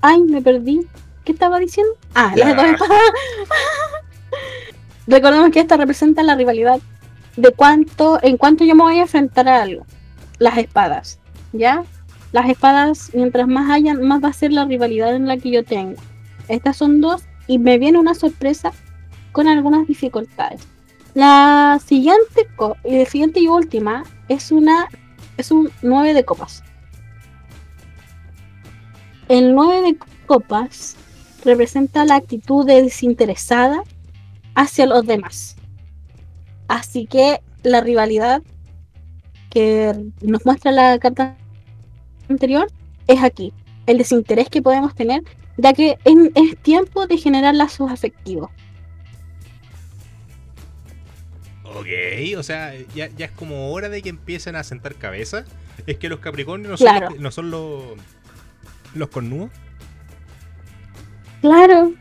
Ay, 0.00 0.22
me 0.24 0.42
perdí. 0.42 0.86
¿Qué 1.24 1.32
estaba 1.32 1.58
diciendo? 1.58 1.92
Ah, 2.14 2.32
Ya. 2.36 2.46
las 2.48 2.56
dos 2.56 2.66
espadas. 2.66 3.00
Recordemos 5.06 5.50
que 5.50 5.60
esta 5.60 5.76
representa 5.76 6.22
la 6.22 6.34
rivalidad 6.34 6.80
de 7.36 7.50
cuánto, 7.52 8.18
en 8.22 8.36
cuánto 8.36 8.64
yo 8.64 8.74
me 8.74 8.82
voy 8.82 8.98
a 8.98 9.02
enfrentar 9.02 9.48
a 9.48 9.62
algo. 9.62 9.86
Las 10.38 10.58
espadas, 10.58 11.18
¿ya? 11.52 11.84
Las 12.32 12.48
espadas, 12.48 13.10
mientras 13.14 13.46
más 13.46 13.70
hayan, 13.70 14.02
más 14.02 14.22
va 14.22 14.28
a 14.28 14.32
ser 14.32 14.52
la 14.52 14.64
rivalidad 14.64 15.14
en 15.14 15.26
la 15.26 15.36
que 15.36 15.50
yo 15.50 15.64
tengo. 15.64 16.00
Estas 16.48 16.76
son 16.76 17.00
dos 17.00 17.22
y 17.46 17.58
me 17.58 17.78
viene 17.78 17.98
una 17.98 18.14
sorpresa 18.14 18.72
con 19.32 19.48
algunas 19.48 19.86
dificultades. 19.86 20.66
La 21.14 21.80
siguiente, 21.84 22.48
y 22.84 22.98
la 22.98 23.06
siguiente 23.06 23.40
y 23.40 23.48
última 23.48 24.04
es 24.28 24.52
una 24.52 24.88
es 25.36 25.50
un 25.50 25.70
9 25.82 26.14
de 26.14 26.24
copas. 26.24 26.62
El 29.28 29.54
9 29.54 29.82
de 29.82 29.98
copas 30.26 30.96
representa 31.44 32.04
la 32.04 32.16
actitud 32.16 32.66
de 32.66 32.82
desinteresada 32.82 33.82
hacia 34.56 34.86
los 34.86 35.06
demás. 35.06 35.54
Así 36.66 37.06
que 37.06 37.40
la 37.62 37.80
rivalidad 37.80 38.42
que 39.50 39.94
nos 40.20 40.44
muestra 40.44 40.72
la 40.72 40.98
carta 40.98 41.36
anterior 42.28 42.66
es 43.06 43.22
aquí. 43.22 43.52
El 43.86 43.98
desinterés 43.98 44.48
que 44.48 44.62
podemos 44.62 44.96
tener, 44.96 45.22
ya 45.56 45.72
que 45.72 45.96
es, 46.04 46.16
es 46.34 46.56
tiempo 46.58 47.06
de 47.06 47.18
generar 47.18 47.54
lazos 47.54 47.92
afectivos. 47.92 48.50
ok, 51.76 52.38
o 52.38 52.42
sea, 52.42 52.74
ya, 52.94 53.08
ya 53.16 53.26
es 53.26 53.32
como 53.32 53.72
hora 53.72 53.88
de 53.88 54.02
que 54.02 54.08
empiecen 54.08 54.56
a 54.56 54.64
sentar 54.64 54.94
cabeza. 54.94 55.44
Es 55.86 55.98
que 55.98 56.08
los 56.08 56.20
Capricornios 56.20 56.70
no 56.70 56.76
son, 56.76 57.00
los, 57.00 57.18
no 57.20 57.30
son 57.30 57.50
los, 57.50 57.82
los 58.94 59.08
cornudos. 59.08 59.50
Claro, 61.42 61.92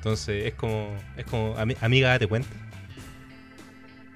Entonces 0.00 0.46
es 0.46 0.54
como, 0.54 0.88
es 1.18 1.26
como, 1.26 1.54
ami- 1.56 1.76
amiga, 1.82 2.08
date 2.08 2.26
cuenta. 2.26 2.48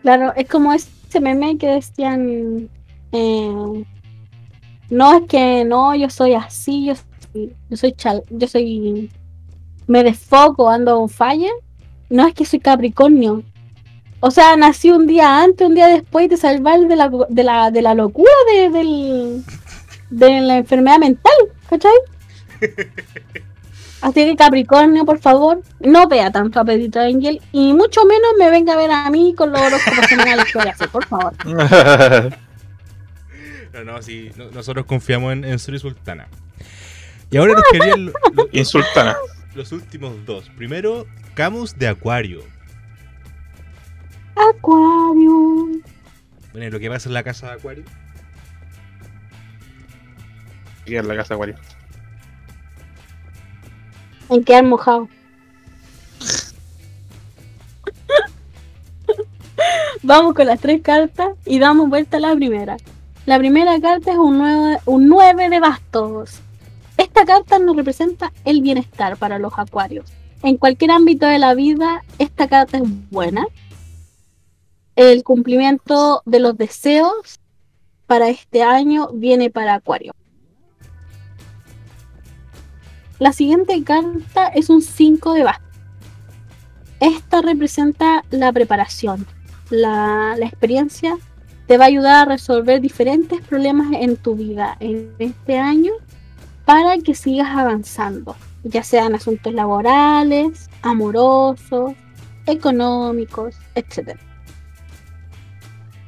claro, 0.02 0.32
es 0.35 0.48
como 0.48 0.73
ese 0.73 1.20
meme 1.20 1.59
que 1.59 1.66
decían, 1.66 2.70
eh, 3.12 3.85
no 4.89 5.19
es 5.19 5.23
que 5.28 5.65
no, 5.66 5.94
yo 5.94 6.09
soy 6.09 6.32
así, 6.35 6.86
yo 6.86 6.94
soy, 6.97 7.52
yo 7.69 7.77
soy, 7.77 7.93
chal- 7.93 8.23
yo 8.31 8.48
soy, 8.48 9.11
me 9.86 10.02
desfoco, 10.02 10.70
ando 10.70 10.98
un 10.98 11.09
falla. 11.11 11.51
No 12.09 12.27
es 12.27 12.32
que 12.35 12.44
soy 12.47 12.61
Capricornio. 12.61 13.43
O 14.20 14.31
sea, 14.31 14.56
nací 14.56 14.90
un 14.90 15.06
día 15.06 15.43
antes, 15.43 15.66
un 15.69 15.74
día 15.74 15.89
después 15.89 16.31
de 16.31 16.39
salvar 16.39 16.81
de 16.81 16.97
la, 16.97 17.11
de 17.28 17.43
la, 17.44 17.70
de 17.70 17.82
la 17.82 17.94
locura 17.94 18.31
de, 18.55 18.70
del, 18.70 19.44
de 20.09 20.40
la 20.40 20.56
enfermedad 20.59 20.98
mental, 20.98 21.35
¿cachai? 21.69 21.93
Así 24.05 24.27
que 24.27 24.37
Capricornio, 24.37 25.07
por 25.07 25.19
favor, 25.19 25.63
no 25.81 26.07
vea 26.09 26.31
tanto 26.31 26.61
a 26.61 26.65
Pedrito 26.65 27.01
Angel 27.01 27.41
y 27.53 27.73
mucho 27.73 28.05
menos 28.05 28.33
me 28.39 28.51
venga 28.51 28.75
a 28.75 28.77
ver 28.77 28.91
a 28.91 29.09
mí 29.11 29.35
con 29.35 29.51
los 29.51 29.59
horóscopos 29.63 30.05
semanales 30.07 30.45
que 30.53 30.59
voy 30.59 30.69
a 30.69 30.73
hacer, 30.73 30.89
por 30.91 31.07
favor. 31.07 31.33
No, 33.73 33.83
no, 33.83 34.01
sí, 34.03 34.31
no- 34.37 34.51
nosotros 34.53 34.87
confiamos 34.87 35.33
en, 35.33 35.45
en 35.45 35.59
Suri 35.59 35.81
Sultana. 35.81 36.29
Y 37.29 37.37
ahora 37.39 37.55
nos 37.55 37.65
querían 37.73 38.05
lo- 38.07 38.13
lo- 38.35 38.49
Insultana. 38.53 39.17
los 39.57 39.73
últimos 39.73 40.25
dos. 40.25 40.49
Primero, 40.57 41.07
Camus 41.35 41.75
de 41.77 41.89
Acuario. 41.89 42.43
Acuario. 44.37 45.81
Bueno, 46.53 46.71
lo 46.71 46.79
que 46.79 46.89
pasa 46.89 47.09
en 47.09 47.15
la 47.15 47.25
casa 47.25 47.49
de 47.49 47.53
Acuario. 47.55 47.85
Aquí 50.83 50.95
en 50.97 51.09
la 51.09 51.17
casa, 51.17 51.37
Wario. 51.37 51.57
En 54.29 54.45
quedar 54.45 54.65
mojado. 54.65 55.09
Vamos 60.03 60.35
con 60.35 60.47
las 60.47 60.61
tres 60.61 60.83
cartas 60.83 61.31
y 61.45 61.59
damos 61.59 61.89
vuelta 61.89 62.19
a 62.19 62.21
la 62.21 62.35
primera. 62.35 62.77
La 63.27 63.39
primera 63.39 63.81
carta 63.81 64.13
es 64.13 64.19
un 64.19 64.39
9, 64.39 64.79
un 64.87 65.09
9 65.09 65.49
de 65.49 65.61
bastos. 65.61 66.41
Esta 66.97 67.25
carta 67.25 67.59
nos 67.59 67.77
representa 67.77 68.33
el 68.45 68.61
bienestar 68.61 69.17
para 69.17 69.39
los 69.39 69.53
acuarios. 69.57 70.11
En 70.43 70.59
cualquier 70.59 70.91
ámbito 70.91 71.27
de 71.27 71.39
la 71.39 71.55
vida, 71.55 72.05
esta 72.19 72.49
carta 72.49 72.79
es 72.79 72.85
buena. 73.11 73.47
El 74.95 75.25
cumplimiento 75.25 76.23
de 76.27 76.39
los 76.39 76.57
deseos 76.57 77.41
para 78.07 78.29
este 78.29 78.63
año 78.63 79.09
viene 79.13 79.51
para 79.51 79.75
Acuario. 79.75 80.15
La 83.25 83.33
siguiente 83.33 83.83
carta 83.85 84.49
es 84.49 84.69
un 84.69 84.83
5 84.83 85.33
de 85.33 85.45
bastos. 85.45 85.67
Esta 87.01 87.41
representa 87.41 88.23
la 88.31 88.53
preparación. 88.53 89.27
La, 89.71 90.35
la 90.39 90.45
experiencia 90.45 91.17
te 91.67 91.79
va 91.79 91.85
a 91.85 91.89
ayudar 91.89 92.27
a 92.29 92.33
resolver 92.33 92.83
diferentes 92.83 93.41
problemas 93.41 93.87
en 93.99 94.19
tu 94.19 94.35
vida 94.37 94.77
en 94.79 95.11
este 95.19 95.59
año 95.59 95.93
para 96.67 96.99
que 96.99 97.15
sigas 97.15 97.49
avanzando, 97.57 98.37
ya 98.63 98.83
sean 98.83 99.15
asuntos 99.15 99.55
laborales, 99.55 100.69
amorosos, 100.83 101.95
económicos, 102.45 103.57
etc. 103.75 104.19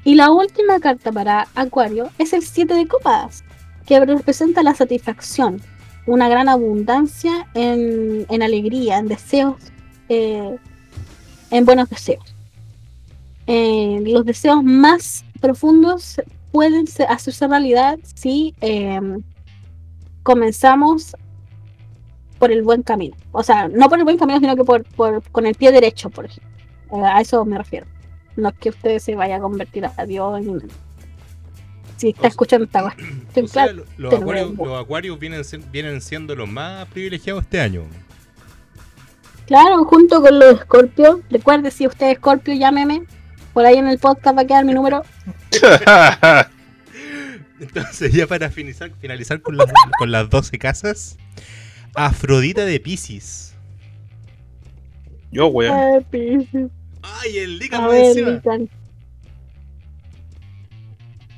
Y 0.05 0.17
la 0.17 0.31
última 0.31 0.81
carta 0.81 1.11
para 1.13 1.49
Acuario 1.55 2.11
es 2.19 2.35
el 2.35 2.43
7 2.43 2.75
de 2.75 2.87
copas. 2.87 3.43
que 3.87 4.05
representa 4.05 4.63
la 4.63 4.75
satisfacción, 4.75 5.63
una 6.07 6.29
gran 6.29 6.49
abundancia 6.49 7.49
en, 7.55 8.27
en 8.29 8.43
alegría, 8.43 8.99
en 8.99 9.09
deseos, 9.09 9.57
eh, 10.09 10.57
en 11.51 11.65
buenos 11.65 11.89
deseos. 11.91 12.25
Eh, 13.47 14.03
los 14.07 14.25
deseos 14.25 14.63
más 14.65 15.25
profundos 15.41 16.21
pueden 16.53 16.87
se- 16.87 17.05
hacerse 17.05 17.47
realidad 17.47 17.99
si 18.15 18.55
eh, 18.61 19.01
comenzamos 20.23 21.15
por 22.39 22.51
el 22.53 22.63
buen 22.63 22.83
camino. 22.83 23.17
O 23.33 23.43
sea, 23.43 23.69
no 23.69 23.89
por 23.89 23.99
el 23.99 24.05
buen 24.05 24.19
camino, 24.19 24.41
sino 24.41 24.57
que 24.57 24.65
por, 24.65 24.85
con 25.33 25.47
el 25.47 25.55
pie 25.55 25.73
derecho, 25.73 26.11
por 26.11 26.27
ejemplo. 26.27 26.51
A 27.05 27.21
eso 27.21 27.45
me 27.45 27.59
refiero. 27.59 27.87
No 28.37 28.51
es 28.51 28.55
que 28.57 28.69
usted 28.69 28.99
se 28.99 29.15
vaya 29.15 29.37
a 29.37 29.41
convertir 29.41 29.87
a 29.87 30.07
Dios 30.07 30.39
en... 30.41 30.86
Si 31.97 32.09
está 32.09 32.21
O 32.21 32.23
sea- 32.23 32.29
escuchando 32.29 32.65
esta 32.67 32.83
cuestión, 32.83 33.45
O 33.45 33.49
sea, 33.49 33.65
claro. 33.65 33.85
lo- 33.97 34.11
los, 34.11 34.15
acuarios, 34.21 34.55
los 34.57 34.81
acuarios 34.83 35.19
vienen, 35.19 35.43
vienen 35.73 36.01
siendo 36.01 36.35
los 36.37 36.49
más 36.49 36.87
privilegiados 36.89 37.43
este 37.45 37.61
año. 37.61 37.85
Claro, 39.47 39.85
junto 39.85 40.21
con 40.21 40.39
los 40.39 40.61
escorpios. 40.61 41.21
Recuerde, 41.31 41.71
si 41.71 41.87
usted 41.87 42.07
es 42.07 42.13
escorpio, 42.15 42.55
llámeme. 42.55 43.05
Por 43.55 43.65
ahí 43.65 43.77
en 43.77 43.87
el 43.89 43.99
podcast 43.99 44.37
va 44.37 44.43
a 44.43 44.47
quedar 44.47 44.65
mi 44.65 44.75
número. 44.75 45.03
Entonces, 47.61 48.13
ya 48.13 48.27
para 48.27 48.51
finalizar, 48.51 48.91
finalizar 49.01 49.41
con, 49.41 49.57
las, 49.57 49.67
con 49.99 50.11
las 50.13 50.29
12 50.29 50.59
casas, 50.59 51.17
Afrodita 51.95 52.65
de 52.67 52.79
Pisces. 52.81 53.55
Yo, 55.31 55.47
weón. 55.47 55.75
Ay, 55.75 56.05
Piscis. 56.11 56.71
¡Ay, 57.03 57.39
el 57.39 57.63
encima! 57.63 58.31
Lican. 58.31 58.69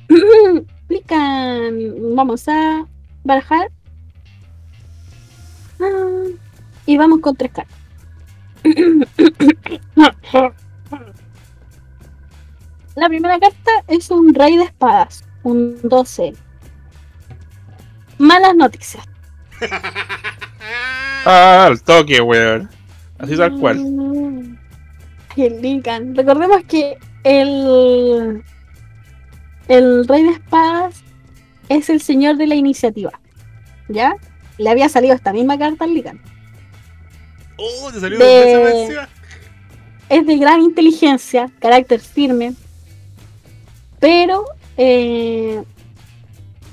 Lican. 0.89 2.15
Vamos 2.15 2.47
a 2.47 2.85
barajar. 3.23 3.71
Ah, 5.79 6.23
Y 6.85 6.97
vamos 6.97 7.19
con 7.21 7.35
tres 7.35 7.51
cartas. 7.51 7.77
La 12.95 13.07
primera 13.07 13.39
carta 13.39 13.71
es 13.87 14.11
un 14.11 14.33
rey 14.33 14.57
de 14.57 14.63
espadas, 14.63 15.23
un 15.43 15.79
12. 15.83 16.33
Malas 18.17 18.55
noticias. 18.55 19.05
Ah, 21.25 21.65
al 21.65 21.83
toque, 21.83 22.21
weón. 22.21 22.69
Así 23.17 23.35
tal 23.35 23.59
cual. 23.59 23.77
Mm. 23.77 24.57
El 25.35 25.61
Lican. 25.61 26.15
Recordemos 26.15 26.63
que 26.63 26.97
el, 27.25 28.41
el 29.69 30.07
rey 30.07 30.23
de 30.23 30.31
espadas 30.31 31.03
es 31.69 31.89
el 31.89 32.01
señor 32.01 32.35
de 32.35 32.47
la 32.47 32.55
iniciativa. 32.55 33.11
¿Ya? 33.87 34.15
Le 34.57 34.69
había 34.69 34.89
salido 34.89 35.15
esta 35.15 35.31
misma 35.31 35.57
carta 35.57 35.85
al 35.85 35.93
Lican. 35.93 36.19
¡Oh, 37.55 37.91
te 37.91 37.99
salió 37.99 38.19
De-! 38.19 38.97
Es 40.09 40.25
de 40.25 40.37
gran 40.37 40.61
inteligencia, 40.61 41.51
carácter 41.59 41.99
firme, 41.99 42.55
pero 43.99 44.43
eh, 44.75 45.63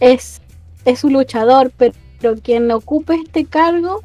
es, 0.00 0.40
es 0.86 1.04
un 1.04 1.12
luchador, 1.12 1.70
pero, 1.76 1.94
pero 2.18 2.36
quien 2.36 2.70
ocupe 2.70 3.14
este 3.14 3.44
cargo 3.44 4.02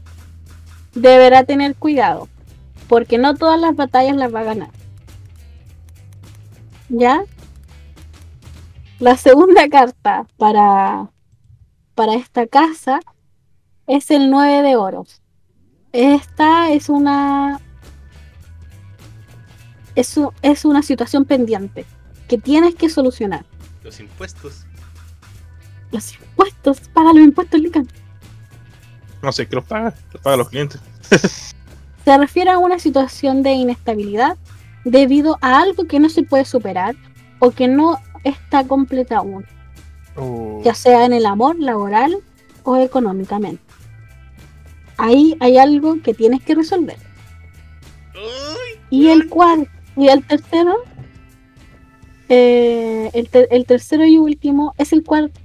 deberá 0.93 1.45
tener 1.45 1.75
cuidado, 1.75 2.27
porque 2.89 3.17
no 3.17 3.35
todas 3.35 3.57
las 3.57 3.73
batallas 3.73 4.17
las 4.17 4.35
va 4.35 4.41
a 4.41 4.43
ganar. 4.43 4.69
¿Ya? 6.89 7.23
La 9.01 9.17
segunda 9.17 9.67
carta 9.67 10.27
para, 10.37 11.09
para 11.95 12.13
esta 12.13 12.45
casa 12.45 12.99
es 13.87 14.11
el 14.11 14.29
9 14.29 14.61
de 14.61 14.75
oros. 14.75 15.23
Esta 15.91 16.71
es 16.71 16.87
una 16.87 17.59
es, 19.95 20.19
es 20.43 20.65
una 20.65 20.83
situación 20.83 21.25
pendiente 21.25 21.87
que 22.27 22.37
tienes 22.37 22.75
que 22.75 22.89
solucionar. 22.89 23.43
Los 23.83 23.99
impuestos. 23.99 24.67
Los 25.91 26.13
impuestos, 26.13 26.81
paga 26.89 27.11
los 27.11 27.23
impuestos, 27.23 27.59
Lican. 27.59 27.87
No 29.23 29.31
sé, 29.31 29.47
que 29.47 29.55
los 29.55 29.65
pagan. 29.65 29.95
Los 30.13 30.21
pagan 30.21 30.37
los 30.37 30.49
clientes. 30.49 30.79
Se 32.05 32.17
refiere 32.19 32.51
a 32.51 32.59
una 32.59 32.77
situación 32.77 33.41
de 33.41 33.53
inestabilidad 33.53 34.37
debido 34.85 35.39
a 35.41 35.59
algo 35.59 35.87
que 35.87 35.99
no 35.99 36.07
se 36.07 36.21
puede 36.21 36.45
superar 36.45 36.95
o 37.39 37.49
que 37.49 37.67
no 37.67 37.97
está 38.23 38.65
completa 38.67 39.17
aún, 39.17 39.45
ya 40.63 40.73
sea 40.73 41.05
en 41.05 41.13
el 41.13 41.25
amor, 41.25 41.57
laboral 41.59 42.17
o 42.63 42.77
económicamente. 42.77 43.63
Ahí 44.97 45.35
hay 45.39 45.57
algo 45.57 46.01
que 46.01 46.13
tienes 46.13 46.43
que 46.43 46.55
resolver. 46.55 46.97
Y 48.89 49.07
el 49.07 49.29
cual, 49.29 49.67
y 49.95 50.09
el 50.09 50.23
tercero, 50.25 50.75
eh, 52.29 53.09
el, 53.13 53.29
ter- 53.29 53.47
el 53.51 53.65
tercero 53.65 54.05
y 54.05 54.17
último 54.17 54.73
es 54.77 54.93
el 54.93 55.03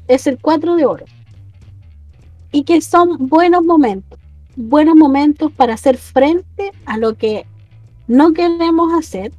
es 0.08 0.26
el 0.26 0.38
cuatro 0.38 0.76
de 0.76 0.84
oro. 0.86 1.04
Y 2.52 2.64
que 2.64 2.80
son 2.80 3.28
buenos 3.28 3.64
momentos, 3.64 4.18
buenos 4.56 4.94
momentos 4.96 5.52
para 5.52 5.74
hacer 5.74 5.96
frente 5.96 6.72
a 6.84 6.98
lo 6.98 7.14
que 7.14 7.46
no 8.08 8.32
queremos 8.32 8.92
hacer. 8.94 9.32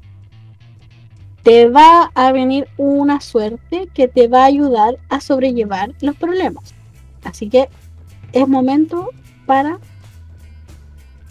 Te 1.48 1.69
va 1.69 2.11
a 2.14 2.34
venir 2.34 2.68
una 2.76 3.22
suerte 3.22 3.88
que 3.94 4.10
te 4.10 4.28
va 4.28 4.41
a 4.41 4.48
ayudar 4.48 4.98
a 5.07 5.22
sobrellevar 5.22 5.94
los 6.02 6.14
problemas. 6.18 6.76
Así 7.24 7.48
que 7.48 7.69
es 8.34 8.45
momento 8.49 9.11
para 9.45 9.80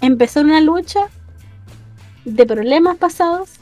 empezar 0.01 0.47
una 0.47 0.63
lucha 0.63 1.11
de 2.25 2.47
problemas 2.47 2.97
pasados 2.97 3.57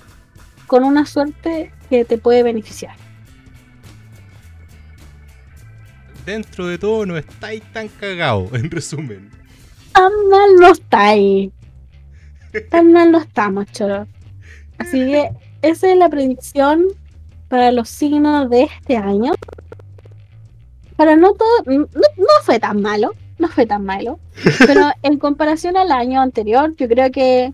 con 0.69 0.85
una 0.85 1.07
suerte 1.07 1.73
que 1.91 2.05
te 2.05 2.19
puede 2.19 2.45
beneficiar. 2.45 2.95
Dentro 6.25 6.69
de 6.69 6.79
todo 6.79 7.05
no 7.05 7.17
estáis 7.17 7.65
tan 7.73 7.89
cagados, 7.89 8.53
en 8.55 8.71
resumen. 8.71 9.29
Tan 9.93 10.13
mal 10.31 10.55
no 10.61 10.69
está 10.69 11.09
ahí. 11.09 11.53
Tan 12.71 12.93
mal 12.93 13.11
no 13.11 13.19
estamos, 13.19 13.67
choro. 13.73 14.07
Así 14.79 15.01
que 15.01 15.33
esa 15.65 15.91
es 15.91 15.97
la 15.97 16.09
predicción 16.09 16.85
para 17.49 17.73
los 17.73 17.89
signos 17.89 18.51
de 18.51 18.65
este 18.65 18.97
año. 18.97 19.33
Para 20.97 21.17
no 21.17 21.33
todo, 21.33 21.49
no, 21.67 21.87
no 21.95 22.27
fue 22.43 22.59
tan 22.61 22.83
malo, 22.83 23.13
no 23.39 23.49
fue 23.49 23.67
tan 23.67 23.85
malo. 23.85 24.19
Pero 24.67 24.91
en 25.03 25.19
comparación 25.19 25.77
al 25.77 25.91
año 25.91 26.21
anterior, 26.21 26.75
yo 26.77 26.87
creo 26.89 27.11
que 27.11 27.53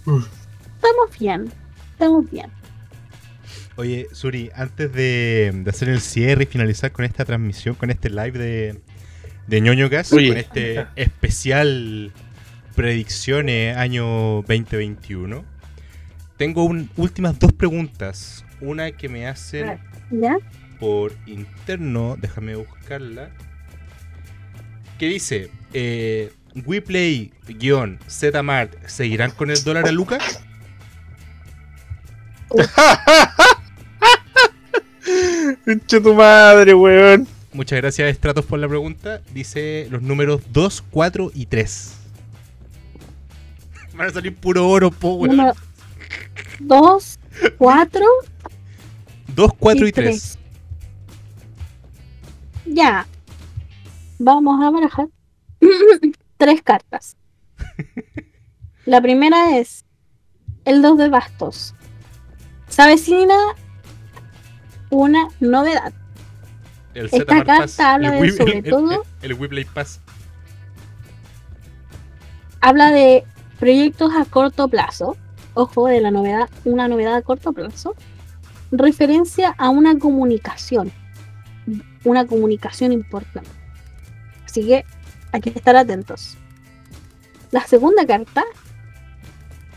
estamos 0.00 1.18
bien, 1.18 1.50
estamos 1.92 2.30
bien. 2.30 2.50
Oye, 3.76 4.08
Suri, 4.12 4.50
antes 4.54 4.92
de, 4.92 5.50
de 5.54 5.70
hacer 5.70 5.88
el 5.88 6.00
cierre 6.00 6.44
y 6.44 6.46
finalizar 6.46 6.92
con 6.92 7.04
esta 7.04 7.24
transmisión, 7.24 7.74
con 7.74 7.90
este 7.90 8.10
live 8.10 8.32
de, 8.32 8.80
de 9.46 9.60
ñoño 9.60 9.88
Gas, 9.88 10.12
Oye. 10.12 10.28
con 10.28 10.36
este 10.36 10.86
especial 10.96 12.12
predicciones 12.74 13.76
año 13.76 14.42
2021, 14.46 15.44
tengo 16.44 16.64
un- 16.64 16.90
últimas 16.98 17.38
dos 17.38 17.52
preguntas. 17.54 18.44
Una 18.60 18.92
que 18.92 19.08
me 19.08 19.26
hacen 19.26 19.78
¿Ya? 20.10 20.36
por 20.78 21.14
interno, 21.24 22.18
déjame 22.20 22.54
buscarla. 22.54 23.30
Que 24.98 25.06
dice, 25.06 25.48
eh, 25.72 26.30
WePlay-Zmart, 26.54 28.74
¿seguirán 28.86 29.30
con 29.30 29.50
el 29.50 29.64
dólar 29.64 29.88
a 29.88 29.92
Luca? 29.92 30.18
Pinche 35.64 35.98
tu 36.00 36.12
madre, 36.14 36.74
weón. 36.74 37.26
Muchas 37.54 37.80
gracias, 37.80 38.14
Stratos, 38.16 38.44
por 38.44 38.58
la 38.58 38.68
pregunta. 38.68 39.22
Dice 39.32 39.88
los 39.90 40.02
números 40.02 40.42
2, 40.52 40.84
4 40.90 41.30
y 41.34 41.46
3. 41.46 41.94
Van 43.96 44.08
a 44.08 44.10
salir 44.12 44.36
puro 44.36 44.68
oro, 44.68 44.90
po, 44.90 45.14
weón. 45.14 45.36
Número 45.38 45.54
2, 46.60 47.18
4, 47.58 48.06
2, 49.34 49.50
4 49.58 49.86
y 49.86 49.88
y 49.88 49.92
3. 49.92 49.92
tres. 49.92 50.38
ya. 52.66 53.06
Vamos 54.18 54.62
a 54.62 54.70
barajar 54.70 55.08
tres 56.36 56.62
cartas. 56.62 57.16
La 58.86 59.00
primera 59.00 59.58
es 59.58 59.84
el 60.64 60.80
2 60.82 60.98
de 60.98 61.08
bastos. 61.08 61.74
Se 62.68 62.82
avecina 62.82 63.34
una 64.90 65.28
novedad. 65.40 65.92
El 66.94 67.06
Esta 67.06 67.24
carta 67.26 67.56
Pass, 67.58 67.80
habla 67.80 68.16
el 68.18 68.22
de, 68.30 68.32
sobre 68.36 68.58
el- 68.58 68.64
todo- 68.64 69.04
El, 69.22 69.32
el 69.32 69.66
Pass. 69.66 70.00
Habla 72.60 72.90
de 72.92 73.24
proyectos 73.58 74.12
a 74.14 74.24
corto 74.24 74.68
plazo. 74.68 75.16
Ojo, 75.54 75.86
de 75.86 76.00
la 76.00 76.10
novedad, 76.10 76.48
una 76.64 76.88
novedad 76.88 77.14
a 77.14 77.22
corto 77.22 77.52
plazo. 77.52 77.94
Referencia 78.72 79.54
a 79.56 79.68
una 79.70 79.98
comunicación. 79.98 80.90
una 82.04 82.26
comunicación 82.26 82.92
importante. 82.92 83.48
Así 84.44 84.66
que 84.66 84.84
hay 85.32 85.40
que 85.40 85.50
estar 85.50 85.74
atentos. 85.74 86.36
La 87.50 87.62
segunda 87.66 88.04
carta 88.06 88.44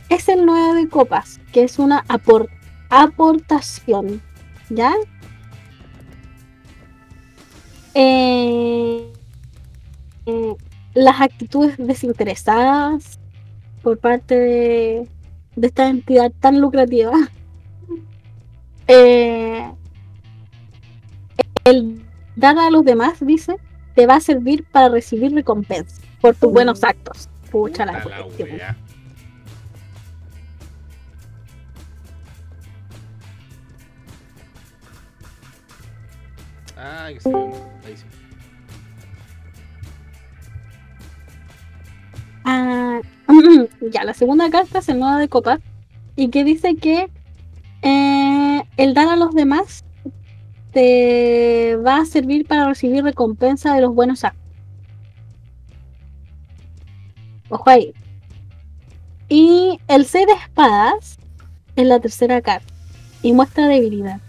es 0.09 0.27
el 0.27 0.45
9 0.45 0.81
de 0.81 0.89
copas, 0.89 1.39
que 1.53 1.63
es 1.63 1.79
una 1.79 2.03
apor- 2.05 2.49
aportación. 2.89 4.21
¿Ya? 4.69 4.93
Eh, 7.93 9.11
eh, 10.25 10.55
las 10.93 11.21
actitudes 11.21 11.77
desinteresadas 11.77 13.19
por 13.81 13.97
parte 13.99 14.35
de, 14.37 15.07
de 15.57 15.67
esta 15.67 15.89
entidad 15.89 16.31
tan 16.39 16.61
lucrativa. 16.61 17.13
Eh, 18.89 19.69
el 21.65 22.01
dar 22.37 22.57
a 22.57 22.69
los 22.69 22.85
demás, 22.85 23.17
dice, 23.19 23.57
te 23.95 24.07
va 24.07 24.15
a 24.15 24.21
servir 24.21 24.63
para 24.63 24.87
recibir 24.87 25.33
recompensa 25.33 26.01
por 26.21 26.35
tus 26.35 26.53
buenos 26.53 26.85
actos. 26.85 27.27
Pucha 27.51 27.85
la 27.85 28.01
la. 28.01 28.77
Ah, 36.77 37.09
que 37.11 37.19
se 37.19 37.29
Ah, 42.49 43.01
ya, 43.91 44.05
la 44.05 44.13
segunda 44.13 44.49
carta 44.49 44.79
es 44.79 44.87
el 44.87 44.99
nuevo 44.99 45.17
de 45.17 45.27
copas 45.27 45.59
y 46.15 46.29
que 46.29 46.45
dice 46.45 46.77
que 46.77 47.09
eh, 47.81 48.63
el 48.77 48.93
dar 48.93 49.09
a 49.09 49.17
los 49.17 49.33
demás 49.35 49.83
te 50.71 51.75
va 51.85 51.97
a 51.97 52.05
servir 52.05 52.47
para 52.47 52.67
recibir 52.69 53.03
recompensa 53.03 53.73
de 53.75 53.81
los 53.81 53.93
buenos 53.93 54.23
actos. 54.23 54.41
Ojo 57.49 57.69
ahí. 57.69 57.93
Y 59.27 59.79
el 59.89 60.05
6 60.05 60.27
de 60.27 60.33
espadas 60.33 61.17
es 61.75 61.85
la 61.85 61.99
tercera 61.99 62.41
carta 62.41 62.73
y 63.21 63.33
muestra 63.33 63.67
debilidad. 63.67 64.21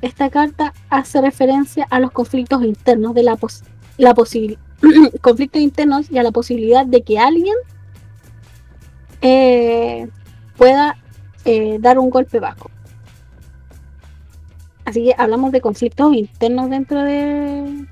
Esta 0.00 0.30
carta 0.30 0.72
hace 0.88 1.20
referencia 1.20 1.86
a 1.90 2.00
los 2.00 2.10
conflictos 2.10 2.64
internos 2.64 3.14
de 3.14 3.22
la, 3.22 3.36
pos- 3.36 3.64
la 3.98 4.14
posibilidad 4.14 4.58
conflictos 5.20 5.60
internos 5.62 6.10
y 6.10 6.18
a 6.18 6.22
la 6.22 6.30
posibilidad 6.32 6.84
de 6.86 7.02
que 7.02 7.18
alguien 7.18 7.54
eh, 9.20 10.08
pueda 10.56 10.96
eh, 11.44 11.78
dar 11.80 11.98
un 11.98 12.10
golpe 12.10 12.40
bajo. 12.40 12.70
Así 14.84 15.04
que 15.04 15.14
hablamos 15.16 15.52
de 15.52 15.60
conflictos 15.60 16.14
internos 16.14 16.68
dentro 16.70 17.02
de, 17.02 17.86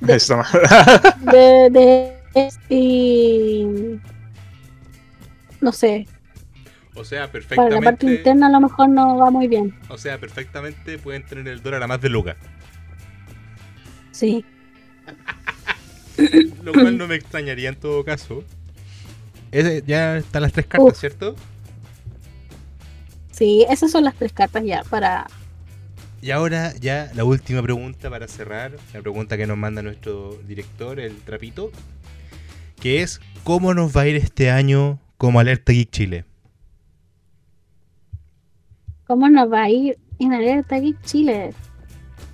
De- 0.00 0.18
de, 1.30 1.70
de- 1.70 2.48
y 2.74 3.66
no 5.60 5.70
sé, 5.70 6.08
O 6.96 7.04
sea, 7.04 7.30
para 7.30 7.68
la 7.68 7.80
parte 7.80 8.06
perfectamente. 8.06 8.06
interna 8.06 8.46
a 8.46 8.50
lo 8.50 8.60
mejor 8.60 8.88
no 8.88 9.18
va 9.18 9.30
muy 9.30 9.48
bien. 9.48 9.74
O 9.90 9.98
sea, 9.98 10.18
perfectamente 10.18 10.98
pueden 10.98 11.24
tener 11.26 11.46
el 11.48 11.62
dólar 11.62 11.82
a 11.82 11.86
más 11.86 12.00
de 12.00 12.08
Lucas. 12.08 12.36
Sí, 14.12 14.44
Lo 16.64 16.72
cual 16.72 16.98
no 16.98 17.06
me 17.06 17.14
extrañaría 17.16 17.68
en 17.70 17.76
todo 17.76 18.04
caso. 18.04 18.44
Ese- 19.50 19.82
ya 19.86 20.16
están 20.18 20.42
las 20.42 20.52
tres 20.52 20.66
cartas, 20.66 20.92
Uf. 20.94 20.98
¿cierto? 21.00 21.36
sí, 23.30 23.64
esas 23.68 23.90
son 23.90 24.04
las 24.04 24.14
tres 24.14 24.32
cartas 24.32 24.62
ya 24.64 24.82
para 24.84 25.26
Y 26.20 26.30
ahora 26.30 26.74
ya 26.80 27.10
la 27.14 27.24
última 27.24 27.62
pregunta 27.62 28.08
para 28.10 28.28
cerrar, 28.28 28.72
la 28.92 29.00
pregunta 29.00 29.36
que 29.36 29.46
nos 29.46 29.56
manda 29.56 29.82
nuestro 29.82 30.38
director, 30.46 31.00
el 31.00 31.16
Trapito, 31.18 31.70
que 32.80 33.02
es 33.02 33.20
¿cómo 33.42 33.74
nos 33.74 33.96
va 33.96 34.02
a 34.02 34.06
ir 34.08 34.16
este 34.16 34.50
año 34.50 34.98
como 35.16 35.40
Alerta 35.40 35.72
Geek 35.72 35.90
Chile? 35.90 36.24
cómo 39.06 39.28
nos 39.28 39.50
va 39.52 39.64
a 39.64 39.70
ir 39.70 39.98
en 40.18 40.32
Alerta 40.32 40.76
aquí 40.76 40.96
Chile. 41.04 41.52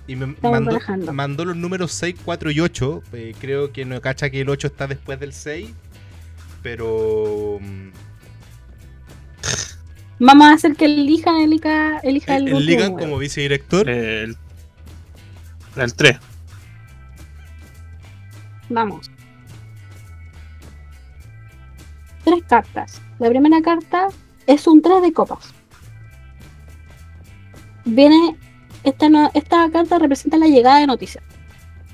Y 0.09 0.15
me 0.15 0.35
mandó, 0.41 0.79
mandó 1.13 1.45
los 1.45 1.55
números 1.55 1.91
6, 1.91 2.15
4 2.25 2.49
y 2.49 2.59
8. 2.61 3.03
eh, 3.13 3.35
creo 3.39 3.71
que 3.71 3.85
no 3.85 4.01
cacha 4.01 4.31
que 4.31 4.41
el 4.41 4.49
8 4.49 4.65
está 4.65 4.87
después 4.87 5.19
del 5.19 5.33
6. 5.33 5.69
Pero 6.63 7.59
mm, 7.61 7.89
Vamos 10.17 10.47
a 10.47 10.53
hacer 10.53 10.75
que 10.75 10.85
elijan, 10.85 11.35
elija, 11.35 11.99
elija 11.99 12.37
el, 12.37 12.47
el, 12.47 12.57
el 12.57 12.65
Ligan 12.65 12.91
último 12.93 12.99
como 13.11 13.19
vicedirector. 13.19 13.87
el, 13.87 14.35
el 15.75 15.93
3. 15.93 16.17
Vamos. 18.69 19.11
Tres 22.23 22.43
cartas. 22.49 22.99
La 23.19 23.29
primera 23.29 23.61
carta 23.61 24.07
es 24.47 24.65
un 24.65 24.81
3 24.81 25.03
de 25.03 25.13
copas. 25.13 25.53
Viene. 27.85 28.35
Esta, 28.83 29.69
carta 29.71 29.99
representa 29.99 30.37
la 30.37 30.47
llegada 30.47 30.79
de 30.79 30.87
noticias. 30.87 31.23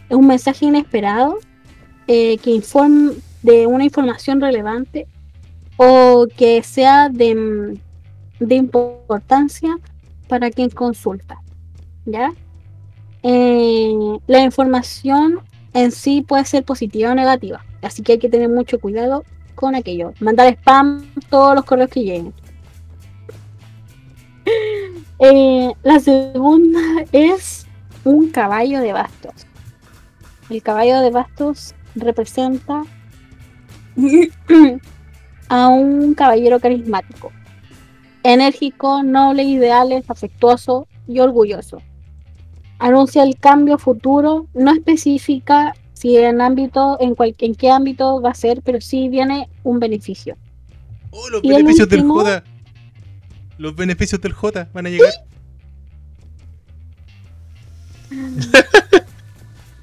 Es 0.09 0.15
un 0.15 0.27
mensaje 0.27 0.65
inesperado 0.65 1.39
eh, 2.07 2.37
que 2.37 2.51
informa 2.51 3.13
de 3.41 3.67
una 3.67 3.83
información 3.83 4.41
relevante 4.41 5.07
o 5.77 6.27
que 6.35 6.63
sea 6.63 7.09
de, 7.09 7.79
de 8.39 8.55
importancia 8.55 9.77
para 10.27 10.51
quien 10.51 10.69
consulta. 10.69 11.41
¿Ya? 12.05 12.31
Eh, 13.23 14.19
la 14.27 14.43
información 14.43 15.39
en 15.73 15.91
sí 15.91 16.21
puede 16.21 16.45
ser 16.45 16.63
positiva 16.63 17.11
o 17.11 17.15
negativa. 17.15 17.65
Así 17.81 18.03
que 18.03 18.13
hay 18.13 18.19
que 18.19 18.29
tener 18.29 18.49
mucho 18.49 18.79
cuidado 18.79 19.23
con 19.55 19.75
aquello. 19.75 20.13
Mandar 20.19 20.47
spam 20.53 21.11
todos 21.29 21.55
los 21.55 21.65
correos 21.65 21.89
que 21.89 22.01
lleguen. 22.01 22.33
Eh, 25.19 25.73
la 25.83 25.99
segunda 25.99 26.79
es 27.11 27.65
un 28.03 28.29
caballo 28.29 28.81
de 28.81 28.93
bastos. 28.93 29.33
El 30.49 30.61
caballo 30.61 30.99
de 31.01 31.11
bastos 31.11 31.73
representa 31.95 32.83
a 35.49 35.67
un 35.67 36.13
caballero 36.13 36.59
carismático, 36.59 37.31
enérgico, 38.23 39.03
noble, 39.03 39.43
ideales, 39.43 40.09
afectuoso 40.09 40.87
y 41.07 41.19
orgulloso 41.19 41.81
anuncia 42.79 43.23
el 43.23 43.37
cambio 43.37 43.77
futuro, 43.77 44.47
no 44.53 44.71
especifica 44.71 45.73
si 45.93 46.17
en 46.17 46.41
ámbito, 46.41 46.97
en, 46.99 47.15
cual, 47.15 47.35
en 47.39 47.55
qué 47.55 47.71
ámbito 47.71 48.21
va 48.21 48.31
a 48.31 48.35
ser, 48.35 48.61
pero 48.63 48.81
sí 48.81 49.09
viene 49.09 49.49
un 49.63 49.79
beneficio. 49.79 50.35
¡Oh, 51.11 51.29
los 51.29 51.43
y 51.43 51.49
beneficios 51.49 51.87
del 51.89 52.01
último- 52.01 52.21
J! 52.21 52.43
Los 53.57 53.75
beneficios 53.75 54.21
del 54.21 54.33
J 54.33 54.67
van 54.73 54.85
a 54.85 54.89
llegar. 54.89 55.09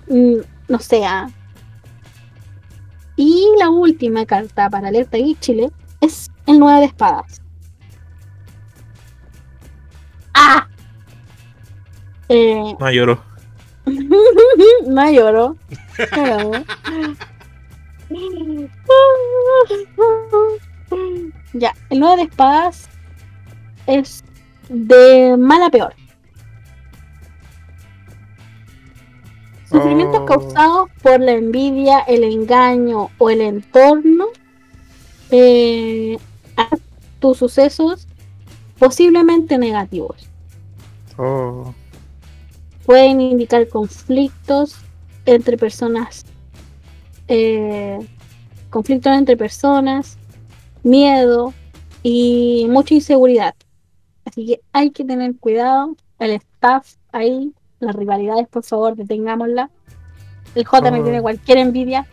Mm, 0.09 0.41
no 0.69 0.79
sé. 0.79 1.03
ah. 1.07 1.31
Y 3.17 3.47
la 3.59 3.71
última 3.71 4.27
carta 4.27 4.69
para 4.69 4.89
Alerta 4.89 5.17
Geek 5.17 5.41
Chile 5.41 5.71
es 6.03 6.31
el 6.47 6.59
9 6.59 6.81
de 6.81 6.87
espadas. 6.87 7.41
¡Ah! 10.35 10.69
Eh, 12.29 12.75
No 12.79 12.91
lloro. 12.91 13.25
no 14.87 15.11
lloro. 15.11 15.57
Ya, 21.55 21.75
el 21.91 22.01
9 22.01 22.17
de 22.17 22.23
espadas 22.29 22.89
es 23.87 24.23
de 24.69 25.37
mal 25.39 25.63
a 25.63 25.71
peor. 25.71 25.95
Sufrimientos 29.71 30.21
Oh. 30.21 30.27
causados 30.27 30.91
por 31.03 31.21
la 31.21 31.33
envidia, 31.33 32.01
el 32.01 32.25
engaño 32.25 33.11
o 33.19 33.31
el 33.31 33.41
entorno 33.41 34.27
eh, 35.31 36.19
a 36.57 36.69
tus 37.21 37.39
sucesos 37.39 38.07
posiblemente 38.79 39.57
negativos. 39.59 40.29
Oh. 41.19 41.75
pueden 42.85 43.21
indicar 43.21 43.69
conflictos 43.69 44.77
entre 45.25 45.57
personas, 45.57 46.25
eh, 47.29 47.99
conflictos 48.71 49.13
entre 49.13 49.37
personas, 49.37 50.19
miedo 50.83 51.55
y 52.03 52.67
mucha 52.69 52.95
inseguridad. 52.95 53.55
Así 54.25 54.47
que 54.47 54.61
hay 54.73 54.91
que 54.91 55.05
tener 55.05 55.35
cuidado. 55.39 55.97
El 56.19 56.31
staff 56.33 56.95
ahí, 57.13 57.53
las 57.81 57.95
rivalidades, 57.97 58.47
por 58.49 58.63
favor, 58.65 58.95
detengámosla. 58.97 59.71
El 60.55 60.65
J 60.65 60.91
me 60.91 61.01
Oh. 61.01 61.05
tiene 61.05 61.21
cualquier 61.23 61.59
envidia, 61.59 62.07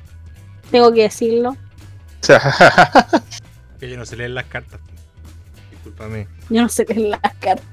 tengo 0.71 0.91
que 0.93 1.03
decirlo. 1.03 1.55
Que 3.79 3.89
yo 3.89 3.95
no 3.97 4.05
se 4.05 4.17
leen 4.17 4.35
las 4.35 4.43
cartas. 4.45 4.79
Discúlpame. 5.71 6.27
Yo 6.49 6.61
no 6.61 6.67
sé 6.69 6.85
qué 6.85 6.93
es 6.93 6.99
la 6.99 7.17
carta. 7.39 7.63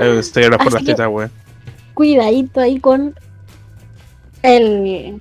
Estoy 0.00 0.44
ahora 0.44 0.58
por 0.58 0.72
las 0.72 0.84
tetas, 0.84 1.08
weón. 1.08 1.30
cuidadito 1.94 2.60
ahí 2.60 2.78
con 2.80 3.14
el... 4.42 5.20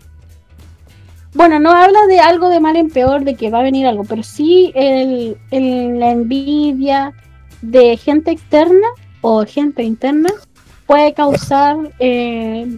Bueno, 1.33 1.59
no 1.59 1.71
habla 1.71 2.05
de 2.07 2.19
algo 2.19 2.49
de 2.49 2.59
mal 2.59 2.75
en 2.75 2.89
peor, 2.89 3.23
de 3.23 3.35
que 3.35 3.49
va 3.51 3.59
a 3.59 3.63
venir 3.63 3.85
algo, 3.87 4.03
pero 4.03 4.23
sí 4.23 4.71
el, 4.75 5.37
el- 5.51 5.99
la 5.99 6.11
envidia 6.11 7.13
de 7.61 7.97
gente 7.97 8.31
externa 8.31 8.87
o 9.21 9.45
gente 9.45 9.83
interna 9.83 10.29
puede 10.85 11.13
causar 11.13 11.77
eh, 11.99 12.77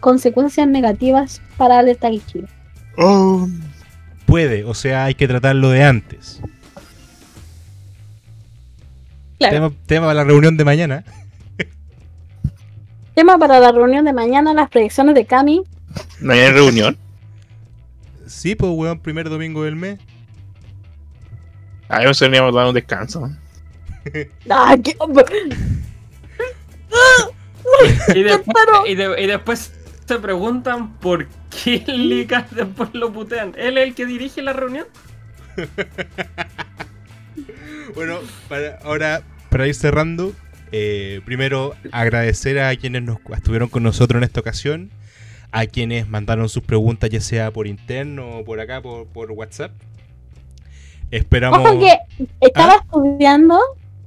consecuencias 0.00 0.68
negativas 0.68 1.40
para 1.56 1.82
Geek 1.82 2.26
Chile. 2.26 2.48
Oh, 2.96 3.48
Puede, 4.28 4.62
o 4.64 4.74
sea, 4.74 5.06
hay 5.06 5.14
que 5.14 5.26
tratarlo 5.26 5.70
de 5.70 5.82
antes. 5.82 6.42
Claro. 9.38 9.54
Tema, 9.54 9.72
tema 9.86 10.06
para 10.06 10.14
la 10.14 10.24
reunión 10.24 10.58
de 10.58 10.64
mañana. 10.66 11.02
Tema 13.14 13.38
para 13.38 13.58
la 13.58 13.72
reunión 13.72 14.04
de 14.04 14.12
mañana, 14.12 14.52
las 14.52 14.68
predicciones 14.68 15.14
de 15.14 15.24
Cami. 15.24 15.62
no 16.20 16.32
hay 16.34 16.50
reunión. 16.50 16.98
Sí, 18.26 18.54
pues, 18.54 18.70
weón, 18.70 19.00
primer 19.00 19.30
domingo 19.30 19.64
del 19.64 19.76
mes. 19.76 19.98
A 21.88 22.00
ver, 22.00 22.14
teníamos 22.14 22.54
dar 22.54 22.66
un 22.66 22.74
descanso. 22.74 23.30
¡Ah, 24.50 24.76
qué- 24.82 24.96
Y 28.14 28.22
después, 28.22 28.56
y, 28.86 28.94
de- 28.94 29.22
y 29.22 29.26
después 29.26 29.72
se 30.06 30.18
preguntan 30.18 30.94
por 30.98 31.26
qué 31.50 31.84
Likas 31.86 32.46
después 32.54 32.90
lo 32.94 33.12
putean. 33.12 33.52
¿Él 33.56 33.76
es 33.78 33.88
el 33.88 33.94
que 33.94 34.06
dirige 34.06 34.40
la 34.42 34.52
reunión? 34.54 34.86
Bueno, 37.94 38.18
para, 38.48 38.78
ahora, 38.84 39.22
para 39.50 39.66
ir 39.66 39.74
cerrando, 39.74 40.32
eh, 40.72 41.20
primero 41.24 41.74
agradecer 41.92 42.58
a 42.60 42.74
quienes 42.76 43.02
nos 43.02 43.18
estuvieron 43.34 43.68
con 43.68 43.82
nosotros 43.82 44.18
en 44.20 44.24
esta 44.24 44.40
ocasión, 44.40 44.90
a 45.52 45.66
quienes 45.66 46.08
mandaron 46.08 46.48
sus 46.48 46.62
preguntas, 46.62 47.10
ya 47.10 47.20
sea 47.20 47.50
por 47.50 47.66
interno 47.66 48.38
o 48.38 48.44
por 48.44 48.60
acá, 48.60 48.82
por, 48.82 49.06
por 49.06 49.30
WhatsApp. 49.32 49.72
Esperamos. 51.10 51.60
Ojo 51.60 51.78
que 51.80 51.98
estaba 52.40 52.74
estudiando, 52.76 53.58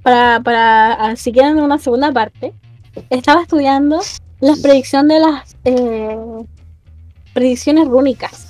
para, 0.04 0.40
para 0.42 0.94
ah, 0.94 1.16
si 1.16 1.32
quieren 1.32 1.60
una 1.60 1.78
segunda 1.78 2.12
parte, 2.12 2.54
estaba 3.10 3.42
estudiando 3.42 4.00
la 4.40 4.54
predicción 4.62 5.08
de 5.08 5.20
las 5.20 5.56
eh, 5.66 6.18
predicciones 7.34 7.88
rúnicas 7.88 8.48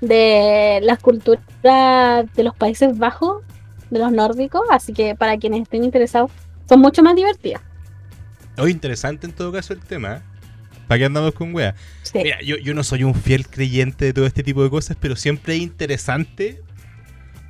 de 0.00 0.80
las 0.82 0.98
culturas 0.98 1.40
de 1.62 2.42
los 2.42 2.54
Países 2.54 2.96
Bajos, 2.98 3.42
de 3.90 3.98
los 3.98 4.12
nórdicos, 4.12 4.62
así 4.70 4.92
que 4.92 5.14
para 5.14 5.38
quienes 5.38 5.62
estén 5.62 5.84
interesados, 5.84 6.30
son 6.68 6.80
mucho 6.80 7.02
más 7.02 7.16
divertidas. 7.16 7.62
Hoy 8.58 8.70
interesante 8.70 9.26
en 9.26 9.32
todo 9.32 9.52
caso 9.52 9.72
el 9.72 9.80
tema. 9.80 10.16
¿eh? 10.16 10.20
¿Para 10.86 10.98
qué 10.98 11.04
andamos 11.06 11.32
con 11.34 11.54
wea? 11.54 11.74
Sí. 12.02 12.20
Mira, 12.22 12.40
yo, 12.42 12.56
yo 12.56 12.74
no 12.74 12.84
soy 12.84 13.04
un 13.04 13.14
fiel 13.14 13.48
creyente 13.48 14.04
de 14.04 14.12
todo 14.12 14.26
este 14.26 14.42
tipo 14.42 14.62
de 14.62 14.70
cosas, 14.70 14.96
pero 15.00 15.16
siempre 15.16 15.56
es 15.56 15.62
interesante, 15.62 16.62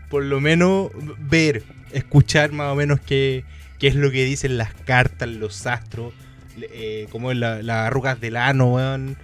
por 0.08 0.22
lo 0.24 0.40
menos, 0.40 0.90
ver, 1.18 1.64
escuchar 1.94 2.52
más 2.52 2.70
o 2.72 2.74
menos 2.74 3.00
qué, 3.00 3.44
qué 3.78 3.88
es 3.88 3.94
lo 3.94 4.10
que 4.10 4.24
dicen 4.24 4.56
las 4.58 4.74
cartas, 4.74 5.28
los 5.28 5.66
astros, 5.66 6.12
eh, 6.60 7.06
como 7.10 7.32
la- 7.32 7.62
las 7.62 7.86
arrugas 7.86 8.20
del 8.20 8.36
ano, 8.36 8.74
weón. 8.74 9.16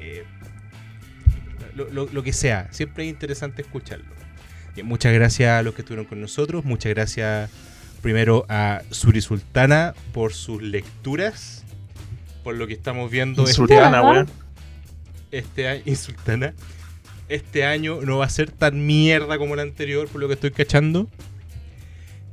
eh, 0.00 0.24
lo, 1.74 1.88
lo- 1.90 2.08
lo 2.12 2.22
que 2.22 2.32
sea, 2.32 2.68
siempre 2.70 3.04
es 3.04 3.10
interesante 3.10 3.62
escucharlo. 3.62 4.06
Bien, 4.74 4.86
muchas 4.86 5.12
gracias 5.12 5.50
a 5.50 5.62
los 5.62 5.74
que 5.74 5.82
estuvieron 5.82 6.04
con 6.06 6.20
nosotros, 6.20 6.64
muchas 6.64 6.90
gracias 6.94 7.50
primero 8.02 8.44
a 8.48 8.82
Suri 8.90 9.20
Sultana 9.20 9.94
por 10.12 10.32
sus 10.34 10.62
lecturas, 10.62 11.64
por 12.42 12.54
lo 12.56 12.66
que 12.66 12.74
estamos 12.74 13.10
viendo 13.10 13.42
este 13.44 13.54
Sultana, 13.54 14.02
¿verdad? 14.02 14.10
weón. 14.10 14.28
este 15.30 15.68
año, 15.68 15.82
insultana, 15.86 16.54
este 17.28 17.64
año 17.64 18.00
no 18.02 18.18
va 18.18 18.26
a 18.26 18.28
ser 18.30 18.50
tan 18.50 18.84
mierda 18.86 19.38
como 19.38 19.54
el 19.54 19.60
anterior, 19.60 20.06
por 20.08 20.20
lo 20.20 20.28
que 20.28 20.34
estoy 20.34 20.50
cachando. 20.50 21.08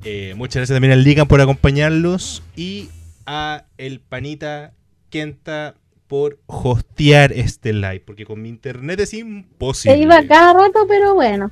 Eh, 0.04 0.34
muchas 0.36 0.56
gracias 0.58 0.76
también 0.76 0.94
al 0.94 1.04
Ligan 1.04 1.28
por 1.28 1.42
acompañarlos 1.42 2.42
y 2.56 2.90
a 3.26 3.66
el 3.78 4.00
panita 4.00 4.74
Kenta 5.10 5.76
por 6.08 6.40
hostear 6.48 7.32
este 7.34 7.72
live, 7.74 8.02
porque 8.06 8.26
con 8.26 8.42
mi 8.42 8.50
internet 8.50 9.00
es 9.00 9.10
Se 9.12 9.18
imposible. 9.18 9.98
iba 9.98 10.22
cada 10.28 10.54
rato, 10.54 10.86
pero 10.88 11.14
bueno, 11.16 11.52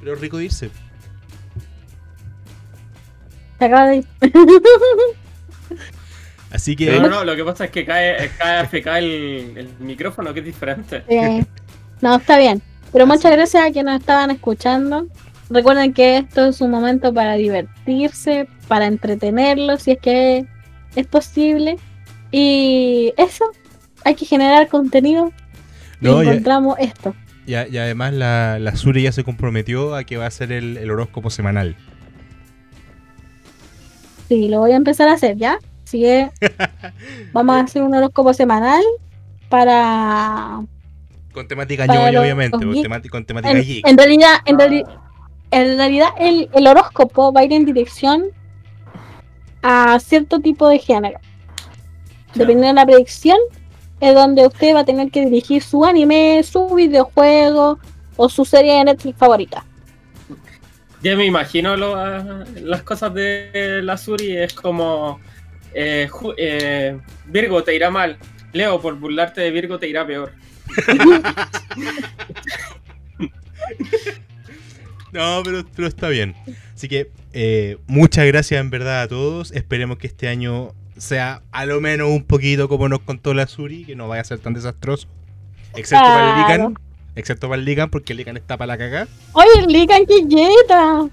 Pero 0.00 0.14
es 0.14 0.20
rico 0.20 0.40
irse. 0.40 0.70
se 3.58 3.64
acaba 3.64 3.86
de 3.88 3.96
ir. 3.98 4.06
Así 6.50 6.76
que 6.76 6.90
No, 6.92 7.02
no, 7.02 7.08
no, 7.08 7.24
lo 7.24 7.36
que 7.36 7.44
pasa 7.44 7.66
es 7.66 7.70
que 7.70 7.84
cae, 7.84 8.30
cae 8.38 8.58
AFK 8.60 8.86
el, 8.98 9.52
el 9.56 9.68
micrófono, 9.80 10.32
que 10.32 10.40
es 10.40 10.46
diferente. 10.46 11.04
Eh, 11.08 11.44
no, 12.00 12.16
está 12.16 12.38
bien. 12.38 12.62
Pero 12.92 13.06
muchas 13.06 13.30
gracias 13.32 13.62
a 13.64 13.70
quienes 13.70 13.92
nos 13.92 14.00
estaban 14.00 14.30
escuchando. 14.30 15.06
Recuerden 15.50 15.92
que 15.94 16.18
esto 16.18 16.46
es 16.46 16.60
un 16.60 16.70
momento 16.70 17.12
para 17.14 17.34
divertirse, 17.34 18.48
para 18.68 18.86
entretenerlos, 18.86 19.82
si 19.82 19.92
es 19.92 19.98
que 19.98 20.46
es 20.94 21.06
posible. 21.06 21.76
Y 22.30 23.12
eso, 23.16 23.44
hay 24.04 24.14
que 24.14 24.26
generar 24.26 24.68
contenido. 24.68 25.32
No, 26.00 26.22
y 26.22 26.28
encontramos 26.28 26.76
esto. 26.78 27.14
y, 27.46 27.54
a- 27.54 27.66
y 27.66 27.78
además 27.78 28.12
la, 28.12 28.58
la 28.58 28.76
Suri 28.76 29.02
ya 29.02 29.12
se 29.12 29.24
comprometió 29.24 29.94
a 29.94 30.04
que 30.04 30.16
va 30.18 30.24
a 30.24 30.28
hacer 30.28 30.52
el, 30.52 30.76
el 30.76 30.90
horóscopo 30.90 31.30
semanal. 31.30 31.76
Sí, 34.28 34.48
lo 34.48 34.58
voy 34.60 34.72
a 34.72 34.76
empezar 34.76 35.08
a 35.08 35.12
hacer 35.14 35.36
ya. 35.36 35.58
Así 35.84 36.00
que 36.02 36.30
vamos 37.32 37.56
a 37.56 37.60
hacer 37.60 37.82
un 37.82 37.94
horóscopo 37.94 38.34
semanal 38.34 38.82
para... 39.48 40.60
Con 41.32 41.48
temática 41.48 41.86
Para 41.86 42.20
obviamente, 42.20 42.58
con, 42.58 42.74
temati- 42.74 43.08
con 43.08 43.24
temática 43.24 43.52
En, 43.58 43.64
geek. 43.64 43.86
en 43.86 43.96
realidad, 43.96 44.34
en, 44.44 44.58
reali- 44.58 44.84
en 45.50 45.76
realidad 45.76 46.08
el, 46.18 46.48
el 46.52 46.66
horóscopo 46.66 47.32
va 47.32 47.40
a 47.40 47.44
ir 47.44 47.52
en 47.52 47.64
dirección 47.64 48.24
a 49.62 49.98
cierto 50.00 50.40
tipo 50.40 50.68
de 50.68 50.78
género. 50.78 51.18
Dependiendo 52.34 52.68
de 52.68 52.74
la 52.74 52.86
predicción, 52.86 53.38
es 54.00 54.14
donde 54.14 54.46
usted 54.46 54.74
va 54.74 54.80
a 54.80 54.84
tener 54.84 55.10
que 55.10 55.24
dirigir 55.24 55.62
su 55.62 55.84
anime, 55.84 56.42
su 56.44 56.68
videojuego 56.74 57.78
o 58.16 58.28
su 58.28 58.44
serie 58.44 58.74
de 58.74 58.84
Netflix 58.84 59.18
favorita. 59.18 59.64
Ya 61.02 61.16
me 61.16 61.24
imagino 61.24 61.76
lo- 61.76 61.96
ah, 61.96 62.44
las 62.62 62.82
cosas 62.82 63.14
de 63.14 63.80
la 63.82 63.96
Suri, 63.96 64.36
es 64.36 64.52
como 64.52 65.20
eh, 65.74 66.08
Ju- 66.10 66.34
eh, 66.36 66.98
Virgo 67.26 67.62
te 67.64 67.74
irá 67.74 67.90
mal. 67.90 68.18
Leo, 68.52 68.80
por 68.80 68.94
burlarte 68.96 69.40
de 69.42 69.50
Virgo 69.50 69.78
te 69.78 69.88
irá 69.88 70.06
peor. 70.06 70.32
No, 75.12 75.42
pero, 75.44 75.64
pero 75.74 75.88
está 75.88 76.08
bien. 76.08 76.34
Así 76.74 76.88
que 76.88 77.10
eh, 77.32 77.78
muchas 77.86 78.26
gracias 78.26 78.60
en 78.60 78.70
verdad 78.70 79.02
a 79.02 79.08
todos. 79.08 79.52
Esperemos 79.52 79.98
que 79.98 80.06
este 80.06 80.28
año 80.28 80.72
sea 80.96 81.42
a 81.52 81.64
lo 81.66 81.80
menos 81.80 82.08
un 82.08 82.24
poquito 82.24 82.68
como 82.68 82.88
nos 82.88 83.00
contó 83.00 83.34
la 83.34 83.46
Suri, 83.46 83.84
que 83.84 83.94
no 83.96 84.08
vaya 84.08 84.22
a 84.22 84.24
ser 84.24 84.38
tan 84.38 84.54
desastroso. 84.54 85.08
Excepto 85.74 86.04
para 86.04 86.28
el 86.40 86.44
Claro. 86.46 86.68
Lican. 86.70 86.78
Excepto 87.14 87.48
para 87.48 87.58
el 87.58 87.64
Lican, 87.64 87.90
porque 87.90 88.12
el 88.12 88.18
Lican 88.18 88.36
está 88.36 88.56
para 88.56 88.68
la 88.68 88.78
cagada. 88.78 89.08
Oye, 89.32 89.66
Lican 89.66 90.04
Quilleta. 90.06 91.08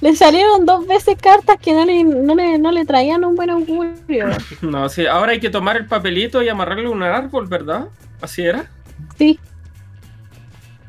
Le 0.00 0.16
salieron 0.16 0.66
dos 0.66 0.84
veces 0.88 1.16
cartas 1.20 1.58
que 1.62 1.72
no 1.72 1.84
le, 1.84 2.02
no 2.02 2.34
le, 2.34 2.58
no 2.58 2.72
le 2.72 2.84
traían 2.84 3.24
un 3.24 3.36
buen 3.36 3.50
augurio. 3.50 4.26
No, 4.60 4.88
sí, 4.88 5.06
ahora 5.06 5.32
hay 5.32 5.38
que 5.40 5.48
tomar 5.50 5.76
el 5.76 5.86
papelito 5.86 6.42
y 6.42 6.48
amarrarlo 6.48 6.88
a 6.88 6.92
un 6.92 7.02
árbol, 7.04 7.46
¿verdad? 7.46 7.86
¿Así 8.20 8.42
era? 8.42 8.68
Sí. 9.16 9.38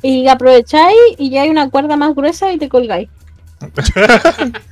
Y 0.03 0.27
aprovecháis 0.27 0.95
y 1.17 1.31
ya 1.31 1.41
hay 1.43 1.49
una 1.49 1.69
cuerda 1.71 1.95
más 1.95 2.13
gruesa 2.13 2.51
y 2.53 2.57
te 2.59 2.69
colgáis. 2.69 3.09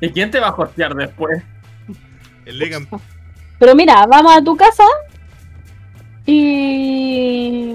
¿Y 0.00 0.10
quién 0.10 0.30
te 0.30 0.40
va 0.40 0.48
a 0.48 0.54
hostear 0.54 0.94
después? 0.94 1.42
El 2.44 2.58
Lican. 2.58 2.86
Pero 3.58 3.74
mira, 3.74 4.04
vamos 4.06 4.36
a 4.36 4.42
tu 4.42 4.56
casa 4.56 4.84
y. 6.26 7.72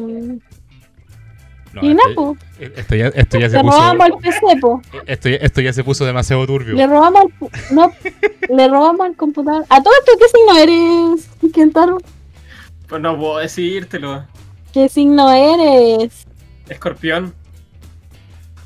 No, 1.74 1.82
y 1.84 1.92
esto, 1.92 2.04
po. 2.16 2.38
esto 2.60 2.96
ya, 2.96 3.08
esto 3.08 3.40
ya 3.40 3.50
se 3.50 3.56
Le 3.58 3.64
puso. 3.64 3.78
robamos 3.78 4.06
al 4.06 4.18
PC, 4.18 4.40
po. 4.60 4.82
Esto 5.06 5.30
ya, 5.30 5.36
esto 5.38 5.62
ya 5.62 5.72
se 5.74 5.84
puso 5.86 6.04
demasiado 6.06 6.46
turbio. 6.46 6.76
Le 6.76 6.86
robamos 6.86 7.22
al. 7.22 7.28
pu- 7.40 7.50
No, 7.72 7.92
le 8.56 8.68
robamos 8.68 9.02
al 9.08 9.16
computador. 9.16 9.64
¿A 9.70 9.82
todo 9.82 9.94
esto 10.00 10.12
qué 10.20 10.26
signo 10.28 10.58
eres, 10.58 11.30
Kentaro? 11.54 11.98
Pues 12.90 13.02
no 13.02 13.18
puedo 13.18 13.38
decírtelo. 13.38 14.26
¿Qué 14.74 14.90
signo 14.90 15.32
eres? 15.32 16.28
Escorpión. 16.72 17.34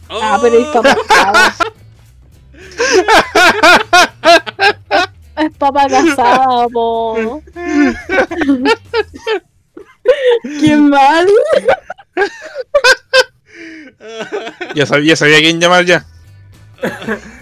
Ah, 0.10 0.38
pero 0.42 0.60
es 0.60 0.68
papá 0.68 0.96
casado. 0.96 1.40
Es 5.38 5.58
casado, 6.16 6.70
po. 6.70 7.42
Qué 10.44 10.76
mal. 10.78 11.28
Ya 14.76 14.86
sabía, 14.86 15.16
sabía 15.16 15.40
quién 15.40 15.60
llamar 15.60 15.86
ya. 15.86 16.06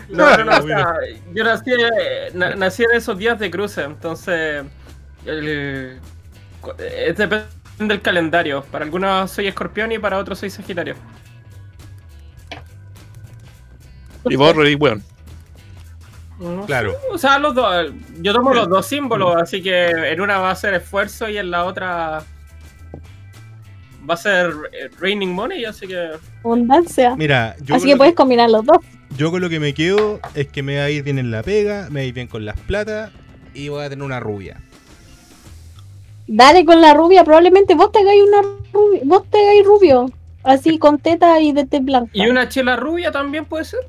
No, 0.10 0.38
no, 0.38 0.46
no, 0.46 0.52
Ah, 0.54 0.60
o 0.60 0.68
sea, 0.68 0.94
yo 1.34 1.44
nací, 1.44 1.72
eh, 1.72 2.32
na- 2.34 2.56
nací 2.56 2.84
en 2.84 2.92
esos 2.94 3.18
días 3.18 3.38
de 3.40 3.52
cruce, 3.52 3.84
entonces. 3.84 4.64
el- 5.26 6.00
eh, 6.80 7.14
del 7.88 8.02
calendario. 8.02 8.64
Para 8.72 8.86
algunos 8.86 9.32
soy 9.32 9.48
escorpión 9.48 9.92
y 9.92 10.00
para 10.00 10.18
otros 10.18 10.40
soy 10.40 10.50
sagitario. 10.50 10.96
Y 14.26 14.36
vos, 14.36 14.56
Rey, 14.56 14.76
weón. 14.76 15.04
No 16.40 16.66
Claro. 16.66 16.92
sé, 16.92 16.98
O 17.12 17.18
sea, 17.18 17.40
los 17.40 17.54
dos. 17.56 17.92
Yo 18.22 18.34
tomo 18.34 18.54
los 18.54 18.68
dos 18.70 18.86
símbolos, 18.86 19.36
así 19.36 19.62
que 19.62 19.90
en 20.12 20.22
una 20.22 20.40
va 20.40 20.52
a 20.52 20.56
ser 20.56 20.74
esfuerzo 20.74 21.30
y 21.30 21.38
en 21.38 21.52
la 21.52 21.66
otra. 21.66 22.24
Va 24.10 24.16
a 24.16 24.18
ser 24.18 24.52
eh, 24.74 24.90
Raining 25.00 25.32
Money, 25.34 25.66
así 25.66 25.88
que. 25.88 26.12
Abundancia. 26.44 27.16
Mira, 27.16 27.56
yo 27.62 27.76
Así 27.76 27.88
que 27.88 27.96
puedes 27.98 28.16
combinar 28.16 28.50
los 28.50 28.66
dos. 28.66 28.78
Yo 29.18 29.30
con 29.32 29.42
lo 29.42 29.50
que 29.50 29.60
me 29.60 29.74
quedo 29.74 30.20
es 30.34 30.48
que 30.48 30.64
me 30.64 30.78
va 30.80 30.86
a 30.86 30.90
ir 30.90 31.04
bien 31.04 31.20
en 31.20 31.30
la 31.32 31.44
pega, 31.44 31.88
me 31.90 32.00
va 32.00 32.04
a 32.04 32.06
ir 32.06 32.14
bien 32.14 32.28
con 32.28 32.46
las 32.46 32.60
platas 32.62 33.12
y 33.54 33.70
voy 33.70 33.86
a 33.86 33.90
tener 33.90 34.04
una 34.04 34.20
rubia. 34.20 34.60
Dale 36.28 36.66
con 36.66 36.82
la 36.82 36.94
rubia, 36.94 37.24
probablemente 37.24 37.76
vos 37.76 37.92
te 37.92 38.00
hagáis 38.00 38.22
una 38.24 38.42
rubia, 38.72 39.02
vos 39.04 39.24
te 39.30 39.38
hagáis 39.40 39.66
rubio. 39.66 40.12
Así 40.44 40.78
con 40.78 41.00
teta 41.00 41.40
y 41.40 41.54
de 41.54 41.66
tez 41.66 41.84
blanca. 41.84 42.12
Y 42.14 42.28
una 42.28 42.50
chela 42.50 42.76
rubia 42.76 43.12
también 43.12 43.46
puede 43.46 43.64
ser. 43.66 43.80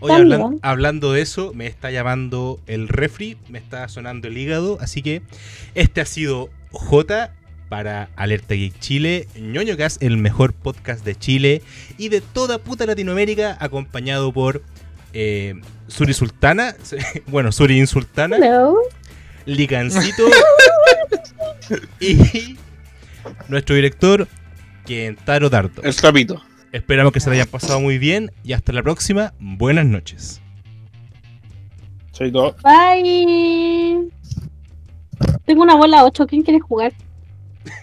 Oye, 0.00 0.14
hablan- 0.14 0.58
hablando 0.62 1.12
de 1.12 1.22
eso, 1.22 1.52
me 1.54 1.66
está 1.66 1.90
llamando 1.90 2.58
el 2.66 2.88
refri, 2.88 3.36
me 3.48 3.58
está 3.58 3.86
sonando 3.88 4.28
el 4.28 4.36
hígado, 4.38 4.78
así 4.80 5.02
que 5.02 5.22
este 5.74 6.00
ha 6.00 6.06
sido 6.06 6.48
J 6.72 7.32
para 7.68 8.08
Alerta 8.16 8.54
Geek 8.54 8.78
Chile, 8.78 9.28
ñoño 9.38 9.76
Gas, 9.76 9.98
el 10.00 10.16
mejor 10.16 10.52
podcast 10.54 11.04
de 11.04 11.14
Chile 11.14 11.62
y 11.98 12.08
de 12.08 12.20
toda 12.20 12.58
puta 12.58 12.84
Latinoamérica, 12.86 13.56
acompañado 13.60 14.32
por 14.32 14.62
eh, 15.12 15.54
Suri 15.88 16.12
Sultana, 16.14 16.74
bueno, 17.26 17.52
Suri 17.52 17.78
Insultana, 17.78 18.38
No. 18.38 18.74
Licancito 19.46 20.24
y 22.00 22.56
nuestro 23.48 23.74
director, 23.74 24.28
Kentaro 24.86 25.50
Dardo. 25.50 25.82
El 25.82 25.94
trapito. 25.94 26.42
Esperamos 26.72 27.12
que 27.12 27.20
se 27.20 27.28
la 27.28 27.34
hayan 27.34 27.48
pasado 27.48 27.80
muy 27.80 27.98
bien 27.98 28.30
y 28.44 28.52
hasta 28.52 28.72
la 28.72 28.82
próxima. 28.82 29.34
Buenas 29.40 29.86
noches. 29.86 30.40
Todo. 32.12 32.54
Bye. 32.62 34.10
Tengo 35.46 35.62
una 35.62 35.74
bola 35.74 36.04
8, 36.04 36.26
¿quién 36.26 36.42
quiere 36.42 36.60
jugar? 36.60 36.92